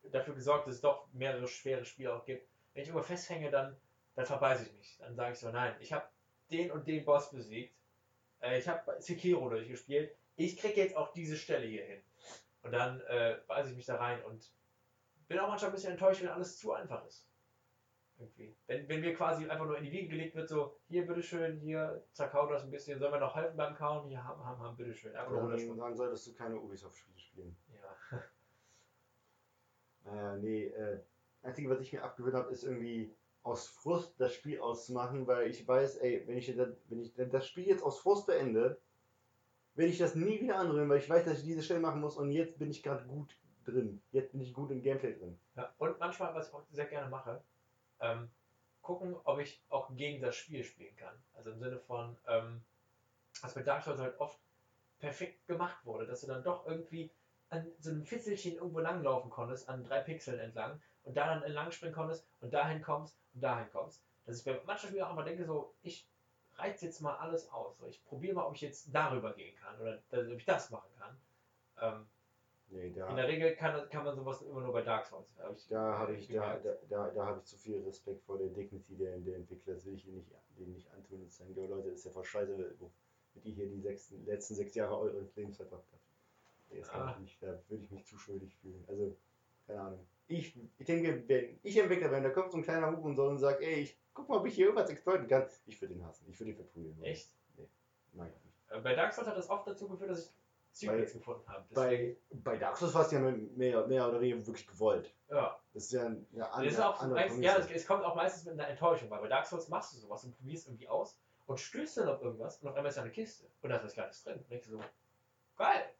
dafür 0.04 0.34
gesorgt, 0.34 0.66
dass 0.66 0.76
es 0.76 0.80
doch 0.80 1.06
mehrere 1.12 1.46
schwere 1.46 1.84
Spiele 1.84 2.14
auch 2.14 2.24
gibt. 2.24 2.48
Wenn 2.72 2.82
ich 2.82 2.88
irgendwo 2.88 3.06
festhänge, 3.06 3.50
dann, 3.50 3.76
dann 4.14 4.24
verbeiße 4.24 4.64
ich 4.64 4.72
mich. 4.72 4.96
Dann 4.98 5.14
sage 5.14 5.32
ich 5.32 5.38
so, 5.38 5.50
nein, 5.50 5.76
ich 5.80 5.92
habe 5.92 6.08
den 6.50 6.70
und 6.70 6.86
den 6.88 7.04
Boss 7.04 7.30
besiegt. 7.30 7.74
Äh, 8.40 8.58
ich 8.58 8.66
habe 8.68 9.00
Sekiro 9.00 9.50
durchgespielt. 9.50 10.16
Ich 10.36 10.56
kriege 10.56 10.80
jetzt 10.80 10.96
auch 10.96 11.12
diese 11.12 11.36
Stelle 11.36 11.66
hier 11.66 11.84
hin. 11.84 12.02
Und 12.62 12.72
dann 12.72 13.00
äh, 13.02 13.36
beiße 13.46 13.70
ich 13.70 13.76
mich 13.76 13.86
da 13.86 13.96
rein 13.96 14.24
und 14.24 14.50
bin 15.28 15.38
auch 15.40 15.48
manchmal 15.48 15.70
ein 15.70 15.74
bisschen 15.74 15.92
enttäuscht, 15.92 16.22
wenn 16.22 16.28
alles 16.28 16.58
zu 16.58 16.72
einfach 16.72 17.04
ist. 17.04 17.27
Irgendwie. 18.18 18.56
Wenn, 18.66 18.88
wenn 18.88 19.00
mir 19.00 19.14
quasi 19.14 19.48
einfach 19.48 19.66
nur 19.66 19.78
in 19.78 19.84
die 19.84 19.92
Wiege 19.92 20.08
gelegt 20.08 20.34
wird, 20.34 20.48
so, 20.48 20.76
hier, 20.88 21.06
bitteschön, 21.06 21.60
hier, 21.60 22.02
zerkau 22.12 22.48
das 22.48 22.64
ein 22.64 22.70
bisschen, 22.70 22.98
sollen 22.98 23.12
wir 23.12 23.20
noch 23.20 23.36
helfen 23.36 23.56
beim 23.56 23.74
Kauen? 23.74 24.08
Hier, 24.08 24.22
haben, 24.22 24.44
haben, 24.44 24.60
haben, 24.60 24.76
bitteschön. 24.76 25.14
Einfach 25.14 25.30
nur 25.30 25.56
Dann, 25.56 25.76
dann 25.76 25.96
solltest 25.96 26.26
du 26.26 26.34
keine 26.34 26.58
Ubisoft-Spiele 26.58 27.18
spielen. 27.18 27.56
Ja. 27.72 28.18
Naja, 30.04 30.36
nee, 30.38 30.64
äh, 30.66 31.00
Einzige, 31.42 31.70
was 31.70 31.80
ich 31.80 31.92
mir 31.92 32.02
abgewöhnt 32.02 32.34
habe, 32.34 32.50
ist 32.50 32.64
irgendwie 32.64 33.14
aus 33.42 33.68
Frust 33.68 34.20
das 34.20 34.34
Spiel 34.34 34.60
auszumachen, 34.60 35.26
weil 35.26 35.48
ich 35.48 35.66
weiß, 35.66 35.98
ey, 35.98 36.26
wenn 36.26 36.36
ich, 36.36 36.56
wenn 36.56 37.00
ich 37.00 37.14
das 37.30 37.46
Spiel 37.46 37.66
jetzt 37.66 37.82
aus 37.82 38.00
Frust 38.00 38.26
beende, 38.26 38.80
werde 39.74 39.92
ich 39.92 39.98
das 39.98 40.16
nie 40.16 40.40
wieder 40.40 40.58
anrühren, 40.58 40.88
weil 40.88 40.98
ich 40.98 41.08
weiß, 41.08 41.24
dass 41.24 41.38
ich 41.38 41.44
diese 41.44 41.62
Stelle 41.62 41.80
machen 41.80 42.00
muss 42.00 42.16
und 42.16 42.32
jetzt 42.32 42.58
bin 42.58 42.70
ich 42.70 42.82
gerade 42.82 43.06
gut 43.06 43.36
drin. 43.64 44.02
Jetzt 44.10 44.32
bin 44.32 44.40
ich 44.40 44.52
gut 44.52 44.70
im 44.72 44.82
Gameplay 44.82 45.14
drin. 45.14 45.38
Ja, 45.54 45.72
und 45.78 45.98
manchmal, 46.00 46.34
was 46.34 46.48
ich 46.48 46.54
auch 46.54 46.64
sehr 46.72 46.86
gerne 46.86 47.08
mache, 47.08 47.42
ähm, 48.00 48.30
gucken, 48.82 49.16
ob 49.24 49.38
ich 49.38 49.62
auch 49.68 49.88
gegen 49.94 50.22
das 50.22 50.36
Spiel 50.36 50.64
spielen 50.64 50.96
kann. 50.96 51.14
Also 51.34 51.50
im 51.50 51.58
Sinne 51.58 51.78
von, 51.78 52.16
ähm, 52.26 52.62
was 53.42 53.54
bei 53.54 53.62
Dark 53.62 53.84
Souls 53.84 54.00
halt 54.00 54.18
oft 54.18 54.38
perfekt 54.98 55.46
gemacht 55.46 55.84
wurde, 55.84 56.06
dass 56.06 56.22
du 56.22 56.26
dann 56.26 56.42
doch 56.42 56.66
irgendwie 56.66 57.10
an 57.50 57.66
so 57.78 57.90
einem 57.90 58.04
Fitzelchen 58.04 58.56
irgendwo 58.56 58.80
langlaufen 58.80 59.30
konntest, 59.30 59.68
an 59.68 59.84
drei 59.84 60.00
Pixeln 60.00 60.38
entlang 60.38 60.80
und 61.04 61.16
da 61.16 61.26
dann 61.26 61.42
entlang 61.42 61.70
springen 61.70 61.94
konntest 61.94 62.26
und 62.40 62.52
dahin 62.52 62.82
kommst 62.82 63.18
und 63.34 63.42
dahin 63.42 63.70
kommst. 63.72 64.02
Dass 64.26 64.38
ich 64.38 64.44
bei 64.44 64.60
manchen 64.66 64.88
Spielen 64.88 65.04
auch 65.04 65.12
immer 65.12 65.24
denke, 65.24 65.44
so, 65.44 65.74
ich 65.82 66.06
reiz 66.56 66.82
jetzt 66.82 67.00
mal 67.00 67.16
alles 67.16 67.50
aus. 67.50 67.78
So, 67.78 67.86
ich 67.86 68.04
probiere 68.04 68.34
mal, 68.34 68.46
ob 68.46 68.54
ich 68.54 68.60
jetzt 68.60 68.88
darüber 68.92 69.32
gehen 69.32 69.56
kann 69.56 69.80
oder 69.80 70.02
ob 70.10 70.38
ich 70.38 70.44
das 70.44 70.70
machen 70.70 70.90
kann. 70.98 71.16
Ähm, 71.80 72.06
nee, 72.70 72.90
da, 72.90 73.08
in 73.08 73.16
der 73.16 73.28
Regel 73.28 73.54
kann, 73.56 73.88
kann 73.88 74.04
man 74.04 74.14
sowas 74.14 74.42
immer 74.42 74.60
nur 74.60 74.72
bei 74.72 74.82
Dark 74.82 75.06
Souls. 75.06 75.26
Hab 75.38 75.56
ich, 75.56 75.66
da 75.68 75.98
habe 75.98 76.14
ich, 76.14 76.28
da, 76.28 76.56
da, 76.56 76.74
da, 76.88 77.10
da 77.10 77.26
habe 77.26 77.38
ich 77.38 77.44
zu 77.44 77.56
viel 77.56 77.82
Respekt 77.84 78.22
vor 78.24 78.38
der 78.38 78.48
Dignity 78.48 78.96
der, 78.96 79.18
der 79.18 79.36
Entwickler. 79.36 79.74
Das 79.74 79.86
will 79.86 79.94
ich 79.94 80.06
ihnen 80.06 80.18
nicht, 80.18 80.30
denen 80.58 80.72
nicht 80.72 80.90
antun 80.92 81.22
und 81.22 81.32
sagen, 81.32 81.54
Leute, 81.54 81.88
ist 81.88 82.04
ja 82.04 82.10
voll 82.10 82.24
scheiße, 82.24 82.56
mit 82.56 83.44
ihr 83.44 83.52
hier 83.54 83.68
die 83.68 83.80
sechs, 83.80 84.12
letzten 84.26 84.54
sechs 84.54 84.74
Jahre 84.74 84.98
eures 84.98 85.34
Lebens 85.36 85.56
verbracht 85.56 85.86
habt. 85.92 86.78
Das 86.78 86.88
kann 86.88 87.00
ah. 87.00 87.18
nicht, 87.18 87.42
da 87.42 87.58
würde 87.68 87.84
ich 87.84 87.90
mich 87.90 88.04
zu 88.04 88.18
schuldig 88.18 88.54
fühlen. 88.56 88.84
Also, 88.88 89.16
keine 89.66 89.80
Ahnung. 89.80 90.06
Ich, 90.26 90.54
ich 90.78 90.86
denke, 90.86 91.22
wenn 91.26 91.58
ich 91.62 91.76
Entwickler 91.78 92.10
wäre, 92.10 92.22
da 92.22 92.30
kommt 92.30 92.52
so 92.52 92.58
ein 92.58 92.62
kleiner 92.62 92.90
Hub 92.90 93.02
und 93.02 93.16
so 93.16 93.24
und 93.24 93.38
sagt, 93.38 93.62
ey, 93.62 93.80
ich 93.80 93.98
guck 94.12 94.28
mal, 94.28 94.38
ob 94.38 94.46
ich 94.46 94.54
hier 94.54 94.66
irgendwas 94.66 94.90
exploiten 94.90 95.26
kann. 95.26 95.46
Ich 95.66 95.80
würde 95.80 95.94
ihn 95.94 96.04
hassen. 96.04 96.26
Ich 96.28 96.38
würde 96.38 96.50
ihn 96.50 96.56
verprügeln. 96.56 97.02
Echt? 97.02 97.30
Nee, 97.56 98.24
nicht. 98.24 98.34
Äh, 98.70 98.80
bei 98.80 98.94
Dark 98.94 99.12
Souls 99.14 99.28
hat 99.28 99.36
das 99.36 99.48
oft 99.48 99.66
dazu 99.66 99.88
geführt, 99.88 100.10
dass 100.10 100.26
ich 100.26 100.32
Secrets 100.72 101.12
bei, 101.12 101.18
gefunden 101.18 101.48
habe. 101.48 101.64
Bei, 101.74 102.16
bei 102.30 102.56
Dark 102.56 102.76
Souls 102.76 102.94
war 102.94 103.04
es 103.04 103.12
ja 103.12 103.20
mehr, 103.20 103.86
mehr 103.86 104.08
oder 104.08 104.20
weniger 104.20 104.46
wirklich 104.46 104.66
gewollt. 104.66 105.12
Ja. 105.30 105.58
Das 105.74 105.84
ist 105.84 105.92
ja 105.92 106.06
eine 106.06 106.52
andere, 106.52 106.74
das 106.74 106.80
auch 106.80 107.00
andere 107.00 107.20
meist, 107.20 107.38
Ja, 107.38 107.56
es, 107.56 107.70
es, 107.70 107.86
kommt 107.86 108.04
auch 108.04 108.14
meistens 108.14 108.44
mit 108.44 108.54
einer 108.54 108.68
Enttäuschung, 108.68 109.10
weil 109.10 109.20
bei 109.20 109.28
Dark 109.28 109.46
Souls 109.46 109.68
machst 109.68 109.94
du 109.94 109.98
sowas 109.98 110.24
und 110.24 110.36
probierst 110.36 110.66
irgendwie 110.66 110.88
aus 110.88 111.18
und 111.46 111.58
stößt 111.58 111.98
dann 111.98 112.08
auf 112.08 112.22
irgendwas 112.22 112.62
und 112.62 112.68
auf 112.68 112.76
einmal 112.76 112.90
ist 112.90 112.96
da 112.96 113.02
eine 113.02 113.10
Kiste 113.10 113.46
und 113.62 113.70
da 113.70 113.76
ist 113.76 113.84
was 113.84 113.94
Kleines 113.94 114.22
drin. 114.22 114.38
Und 114.38 114.50
denkst 114.50 114.66
du 114.66 114.72
so, 114.72 114.84
geil. 115.56 115.90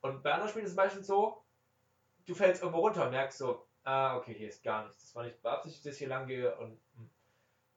Und 0.00 0.22
bei 0.22 0.32
anderen 0.32 0.50
Spielen 0.50 0.64
ist 0.64 0.72
es 0.72 0.76
meistens 0.76 1.06
so, 1.06 1.42
du 2.26 2.34
fällst 2.34 2.62
irgendwo 2.62 2.80
runter 2.80 3.04
und 3.04 3.10
merkst 3.12 3.38
so, 3.38 3.66
ah, 3.84 4.16
okay, 4.16 4.34
hier 4.34 4.48
ist 4.48 4.62
gar 4.62 4.84
nichts. 4.84 5.00
Das 5.00 5.14
war 5.14 5.24
nicht 5.24 5.40
beabsichtigt, 5.42 5.86
dass 5.86 5.94
ich 5.94 5.98
hier 5.98 6.08
lang 6.08 6.26
gehe 6.26 6.56
und 6.58 6.80
hm. 6.96 7.10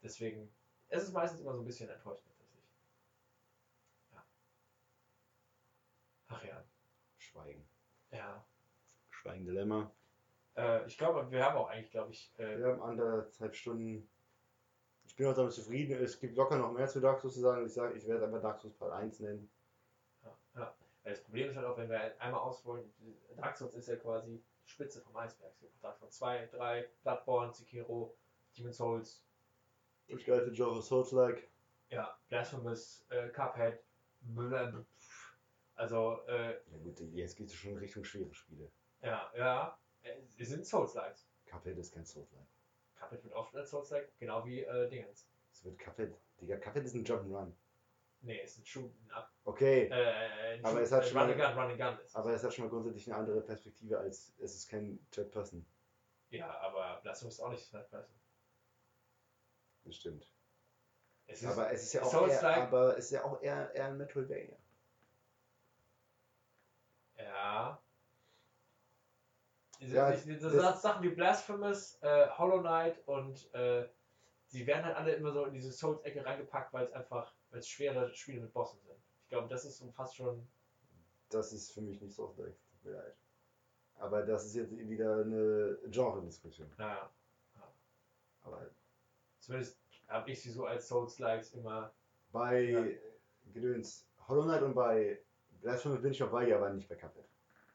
deswegen, 0.03 0.53
es 0.89 1.03
ist 1.03 1.14
meistens 1.14 1.41
immer 1.41 1.53
so 1.53 1.61
ein 1.61 1.65
bisschen 1.65 1.89
enttäuschend 1.89 2.27
tatsächlich. 2.27 2.64
Ja. 4.14 4.26
Ach 6.30 6.43
ja. 6.43 6.64
Schweigen. 7.36 7.68
Ja. 8.12 8.45
Schweigen 9.10 9.45
Dilemma. 9.45 9.91
Äh, 10.56 10.88
ich 10.88 10.98
glaube, 10.98 11.30
wir 11.30 11.44
haben 11.44 11.57
auch 11.57 11.70
eigentlich, 11.70 11.91
glaube 11.91 12.12
ich. 12.12 12.32
Äh, 12.38 12.60
wir 12.60 12.68
haben 12.68 12.82
anderthalb 12.82 13.56
Stunden. 13.56 14.07
Ich 15.06 15.16
bin 15.18 15.28
auch 15.28 15.36
damit 15.36 15.52
zufrieden. 15.52 16.02
Es 16.02 16.20
gibt 16.20 16.38
locker 16.38 16.57
noch 16.57 16.72
mehr 16.72 16.88
zu 16.88 17.02
Dark 17.02 17.20
Souls 17.20 17.34
zu 17.34 17.41
sagen. 17.41 17.66
Ich 17.66 17.74
sage, 17.74 17.98
ich 17.98 18.07
werde 18.07 18.26
einfach 18.26 18.41
Dark 18.41 18.60
Souls 18.62 18.74
Part 18.76 18.94
1 18.94 19.20
nennen. 19.20 19.49
Ja, 20.24 20.38
ja. 20.56 20.76
Das 21.03 21.22
Problem 21.24 21.49
ist 21.49 21.57
halt 21.57 21.68
auch, 21.68 21.78
wenn 21.78 21.90
wir 21.90 22.22
einmal 22.22 22.40
ausholen, 22.40 22.91
Dark 23.36 23.57
Souls 23.57 23.76
ist 23.76 23.90
ja 23.90 23.98
quasi 23.98 24.41
die 24.64 24.70
Spitze 24.70 25.02
vom 25.02 25.16
Eisberg. 25.18 25.52
Es 25.52 25.60
gibt 25.60 25.84
Dark 25.84 25.98
Souls 25.99 26.16
2, 26.16 26.48
3, 26.48 26.90
Bloodborne, 27.03 27.53
Sekiro, 27.53 28.16
Demon's 28.57 28.78
Souls. 28.78 29.24
Geilste 30.07 30.52
Genre 30.52 30.82
Souls-like. 30.82 31.49
Ja, 31.90 32.18
Blasphemous, 32.30 33.06
äh, 33.10 33.28
Cuphead, 33.30 33.84
also, 35.76 36.22
äh, 36.27 36.53
Ja 36.72 36.77
gut, 36.84 36.99
jetzt 37.14 37.35
geht 37.35 37.47
es 37.47 37.56
schon 37.56 37.72
in 37.72 37.77
Richtung 37.77 38.03
schwere 38.03 38.34
Spiele. 38.34 38.72
Ja, 39.02 39.31
ja. 39.35 39.80
Es 40.38 40.49
sind 40.49 40.65
Souls-likes. 40.65 41.27
Cuphead 41.45 41.77
ist 41.77 41.93
kein 41.93 42.06
Souls-like. 42.06 42.47
Cuphead 42.95 43.23
wird 43.23 43.34
oft 43.34 43.56
als 43.56 43.69
Souls-like, 43.69 44.18
genau 44.18 44.45
wie 44.45 44.64
äh, 44.64 44.88
Dingens. 44.89 45.27
Es 45.52 45.64
wird 45.64 45.77
Cuphead. 45.80 46.14
Digga, 46.39 46.57
Cuphead 46.57 46.85
ist 46.85 46.93
ein 46.93 47.06
Jump'n'Run. 47.06 47.53
Nee, 48.22 48.41
es 48.41 48.53
ist 48.53 48.60
ein 48.60 48.65
Shooten 48.65 49.11
Up. 49.11 49.31
Okay. 49.43 49.88
Äh, 49.91 50.60
aber 50.64 50.81
es 50.81 50.91
hat 50.91 51.03
äh, 51.03 51.07
schon 51.07 51.15
mal, 51.15 51.31
Gun, 51.31 51.41
Run 51.41 51.77
Gun 51.77 51.99
ist 52.03 52.15
aber 52.15 52.34
es 52.34 52.43
hat 52.43 52.53
schon 52.53 52.65
mal 52.65 52.69
grundsätzlich 52.72 53.07
eine 53.07 53.18
andere 53.18 53.41
Perspektive 53.41 53.99
als 53.99 54.34
es 54.39 54.56
ist 54.56 54.68
kein 54.68 54.99
Third 55.11 55.31
Person. 55.31 55.65
Ja, 56.30 56.49
aber 56.60 57.02
Blasphemous 57.03 57.35
ist 57.35 57.39
auch 57.41 57.52
nicht 57.52 57.69
Third 57.69 57.89
Person. 57.89 58.15
Das 59.84 59.95
stimmt. 59.95 60.31
Es 61.27 61.41
ist, 61.41 61.47
aber 61.47 61.72
es 61.72 61.84
ist 61.84 61.93
ja 61.93 62.03
auch 62.03 62.27
eher, 62.27 62.57
aber 62.64 62.97
es 62.97 63.06
ist 63.06 63.11
ja 63.11 63.23
auch 63.23 63.41
eher, 63.41 63.73
eher 63.73 63.85
ein 63.85 63.97
Metroidvania. 63.97 64.57
Ja. 67.26 67.81
ja 69.80 70.11
das, 70.11 70.26
das, 70.26 70.53
das 70.53 70.81
Sachen 70.81 71.03
wie 71.03 71.10
Blasphemous, 71.10 71.97
äh, 72.02 72.27
Hollow 72.30 72.61
Knight 72.61 73.06
und 73.07 73.53
äh, 73.53 73.88
sie 74.47 74.65
werden 74.68 74.85
halt 74.85 74.95
alle 74.95 75.14
immer 75.14 75.31
so 75.31 75.45
in 75.45 75.53
diese 75.53 75.72
Souls-Ecke 75.72 76.26
reingepackt, 76.26 76.72
weil 76.73 76.85
es 76.85 76.93
einfach, 76.93 77.34
weil 77.49 77.60
es 77.60 77.68
schwere 77.68 78.14
Spiele 78.14 78.41
mit 78.41 78.53
Bossen 78.53 78.80
sind. 78.81 78.97
Ich 79.23 79.30
glaube, 79.30 79.47
das 79.47 79.65
ist 79.65 79.77
so 79.77 79.89
fast 79.91 80.15
schon. 80.15 80.47
Das 81.30 81.52
ist 81.52 81.72
für 81.72 81.81
mich 81.81 81.99
nicht 82.02 82.15
so 82.15 82.27
tut 82.27 82.38
mir 82.84 82.91
leid. 82.91 83.15
Aber 83.95 84.23
das 84.23 84.45
ist 84.45 84.56
jetzt 84.56 84.77
wieder 84.77 85.22
eine 85.22 85.77
Genre-Diskussion. 85.88 86.72
Naja. 86.77 87.10
Ja. 87.56 87.73
Aber. 88.43 88.69
Zumindest 89.39 89.80
habe 90.07 90.31
ich 90.31 90.41
sie 90.41 90.52
so 90.52 90.65
als 90.65 90.88
Souls-Likes 90.88 91.53
immer. 91.53 91.91
Bei 92.31 92.60
ja. 92.60 92.85
Gedöns 93.53 94.07
Hollow 94.27 94.43
Knight 94.43 94.61
und 94.64 94.73
bei 94.73 95.22
Blasphemous 95.66 96.00
bin 96.00 96.12
ich 96.12 96.20
noch 96.20 96.30
bei, 96.30 96.56
aber 96.56 96.70
nicht 96.70 96.88
bei 96.88 96.96
Cuphead. 96.96 97.26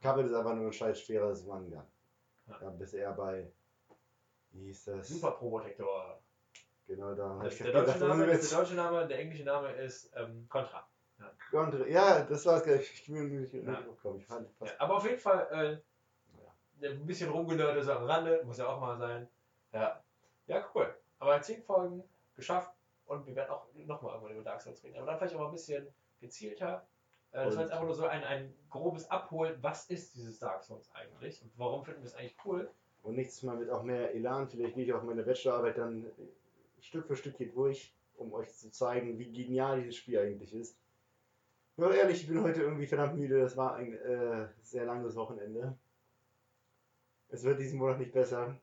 Cuphead 0.01 0.27
ist 0.27 0.33
einfach 0.33 0.55
nur 0.55 0.67
ein 0.67 0.73
scheiß 0.73 1.01
schweres 1.01 1.45
Manga. 1.45 1.85
Ja. 2.47 2.59
Da 2.61 2.71
bist 2.71 2.95
eher 2.95 3.12
bei. 3.12 3.51
Wie 4.53 4.67
hieß 4.67 4.85
das? 4.85 5.09
Super 5.09 5.33
Probotector. 5.33 6.21
Genau, 6.87 7.15
da 7.15 7.31
habe 7.31 7.49
ich 7.49 7.59
der, 7.59 7.73
deutsche 7.73 7.95
gedacht, 7.95 8.01
Name, 8.01 8.27
der 8.27 8.39
deutsche 8.39 8.75
Name, 8.75 9.09
der 9.09 9.19
englische 9.19 9.43
Name 9.43 9.73
ist 9.73 10.12
ähm, 10.15 10.47
Contra. 10.49 10.87
Ja. 11.19 11.33
Contra, 11.51 11.85
ja, 11.87 12.23
das 12.23 12.47
war 12.47 12.59
es 12.59 12.65
gar 12.65 12.77
nicht. 12.77 12.93
Ich 12.93 13.07
bin 13.07 13.41
nicht 13.41 13.55
ja. 13.55 13.85
Ich 14.17 14.27
fand, 14.27 14.49
ja, 14.61 14.71
aber 14.79 14.97
auf 14.97 15.05
jeden 15.05 15.19
Fall 15.19 15.83
äh, 16.81 16.87
ein 16.87 17.07
bisschen 17.07 17.31
rumgenördet 17.31 17.85
so 17.85 17.93
am 17.93 18.05
Rande, 18.05 18.41
muss 18.45 18.59
ja 18.59 18.69
auch 18.69 18.81
mal 18.81 18.99
sein. 18.99 19.29
Ja, 19.73 20.01
ja 20.47 20.65
cool. 20.77 20.95
Aber 21.19 21.43
zehn 21.43 21.61
Folgen 21.62 22.05
geschafft 22.37 22.73
und 23.07 23.27
wir 23.27 23.35
werden 23.35 23.51
auch 23.51 23.67
nochmal 23.75 24.15
irgendwann 24.15 24.37
über 24.37 24.45
Dark 24.45 24.62
Souls 24.62 24.83
reden. 24.85 24.97
Aber 24.97 25.07
dann 25.07 25.19
vielleicht 25.19 25.35
auch 25.35 25.41
mal 25.41 25.47
ein 25.47 25.53
bisschen 25.53 25.89
gezielter. 26.21 26.87
Äh, 27.32 27.44
das 27.44 27.57
war 27.57 27.62
jetzt 27.62 27.73
einfach 27.73 27.86
nur 27.86 27.94
so 27.94 28.07
ein, 28.07 28.24
ein 28.24 28.55
grobes 28.70 29.11
Abholen. 29.11 29.57
Was 29.61 29.89
ist 29.89 30.15
dieses 30.15 30.39
Dark 30.39 30.62
Souls 30.62 30.90
eigentlich 30.94 31.43
und 31.43 31.52
warum 31.57 31.85
finden 31.85 32.02
wir 32.02 32.09
es 32.09 32.15
eigentlich 32.15 32.36
cool? 32.44 32.70
Und 33.02 33.16
nächstes 33.16 33.43
Mal 33.44 33.57
mit 33.57 33.70
auch 33.70 33.82
mehr 33.82 34.15
Elan. 34.15 34.48
Vielleicht 34.48 34.74
gehe 34.74 34.85
ich 34.85 34.93
auch 34.93 35.02
meine 35.02 35.23
Bachelorarbeit 35.23 35.78
dann 35.78 36.07
Stück 36.81 37.07
für 37.07 37.16
Stück 37.16 37.36
hier 37.36 37.51
durch, 37.51 37.94
um 38.16 38.32
euch 38.32 38.52
zu 38.55 38.70
zeigen, 38.70 39.19
wie 39.19 39.31
genial 39.31 39.81
dieses 39.81 39.97
Spiel 39.97 40.19
eigentlich 40.19 40.55
ist. 40.55 40.77
Nur 41.77 41.94
ehrlich, 41.94 42.23
ich 42.23 42.28
bin 42.28 42.43
heute 42.43 42.62
irgendwie 42.62 42.86
verdammt 42.86 43.16
müde. 43.16 43.40
Das 43.40 43.57
war 43.57 43.77
ein 43.77 43.94
äh, 43.94 44.48
sehr 44.62 44.85
langes 44.85 45.16
Wochenende. 45.16 45.78
Es 47.28 47.44
wird 47.44 47.61
diesen 47.61 47.78
Monat 47.78 47.98
nicht 47.98 48.12
besser. 48.12 48.61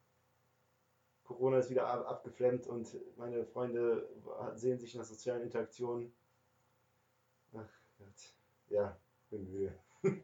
Corona 1.23 1.57
ist 1.57 1.69
wieder 1.69 1.87
ab 1.87 2.07
abgeflemmt 2.07 2.67
und 2.67 2.95
meine 3.17 3.45
Freunde 3.45 4.07
sehen 4.55 4.79
sich 4.79 4.95
nach 4.95 5.03
sozialen 5.03 5.43
Interaktionen. 5.43 6.13
Ach 7.53 7.67
Gott. 7.97 8.36
Ja, 8.69 8.97
bin 9.29 9.51
müde. 9.51 9.73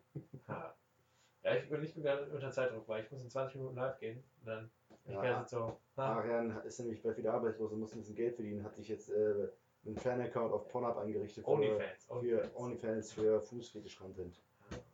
Ja, 1.45 1.56
ich 1.56 1.70
bin 1.70 1.82
nicht 1.82 1.98
mehr 1.98 2.26
unter 2.32 2.52
Zeitdruck, 2.52 2.88
weil 2.88 3.03
ich 3.03 3.11
muss 3.11 3.22
in 3.22 3.30
20 3.30 3.56
Minuten 3.57 3.76
live 3.76 3.99
gehen. 3.99 4.24
Und 4.40 4.45
dann 4.48 4.72
ich 5.03 5.11
Ja, 5.14 5.41
jetzt 5.41 5.49
so. 5.52 5.78
Ha. 5.98 6.15
Arian 6.20 6.61
ist 6.64 6.80
nämlich 6.80 7.03
bald 7.03 7.18
wieder 7.18 7.34
arbeitslos 7.34 7.74
und 7.74 7.82
muss 7.82 7.91
ein 7.94 7.99
bisschen 7.99 8.15
Geld 8.15 8.36
verdienen. 8.36 8.64
Hat 8.64 8.74
sich 8.78 8.88
jetzt 8.88 9.10
äh, 9.10 9.49
einen 9.86 9.98
Fan-Account 9.98 10.53
auf 10.53 10.70
Pornhub 10.70 10.95
eingerichtet. 10.95 11.44
für- 11.44 11.52
Onlyfans. 11.52 12.06
Für 12.06 12.14
Onlyfans. 12.14 12.56
OnlyFans 12.56 13.11
für 13.11 13.41
Fußfetisch-Content. 13.41 14.41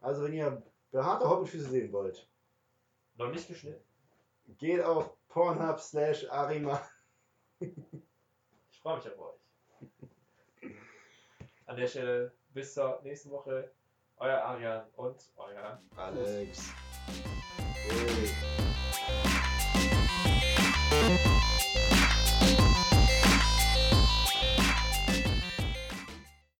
Also 0.01 0.23
wenn 0.23 0.34
ihr 0.34 0.63
behaarte 0.91 1.30
Hobbitfüße 1.30 1.69
sehen 1.69 1.93
wollt, 1.93 2.27
Noch 3.17 3.30
nicht 3.31 3.47
geschnitten. 3.47 3.84
geht 4.57 4.81
auf 4.84 5.15
Pornhub 5.27 5.80
slash 5.80 6.27
Arima. 6.31 6.81
Ich 7.59 8.80
freue 8.81 8.97
mich 8.97 9.07
auf 9.07 9.19
euch. 9.19 9.39
An 11.67 11.77
der 11.77 11.88
Stelle 11.88 12.31
bis 12.60 12.73
zur 12.73 12.99
nächsten 13.03 13.31
Woche. 13.31 13.72
Euer 14.18 14.44
Arian 14.44 14.84
und 14.98 15.15
euer 15.38 15.81
Alex. 15.95 16.73
Alex. 20.99 21.23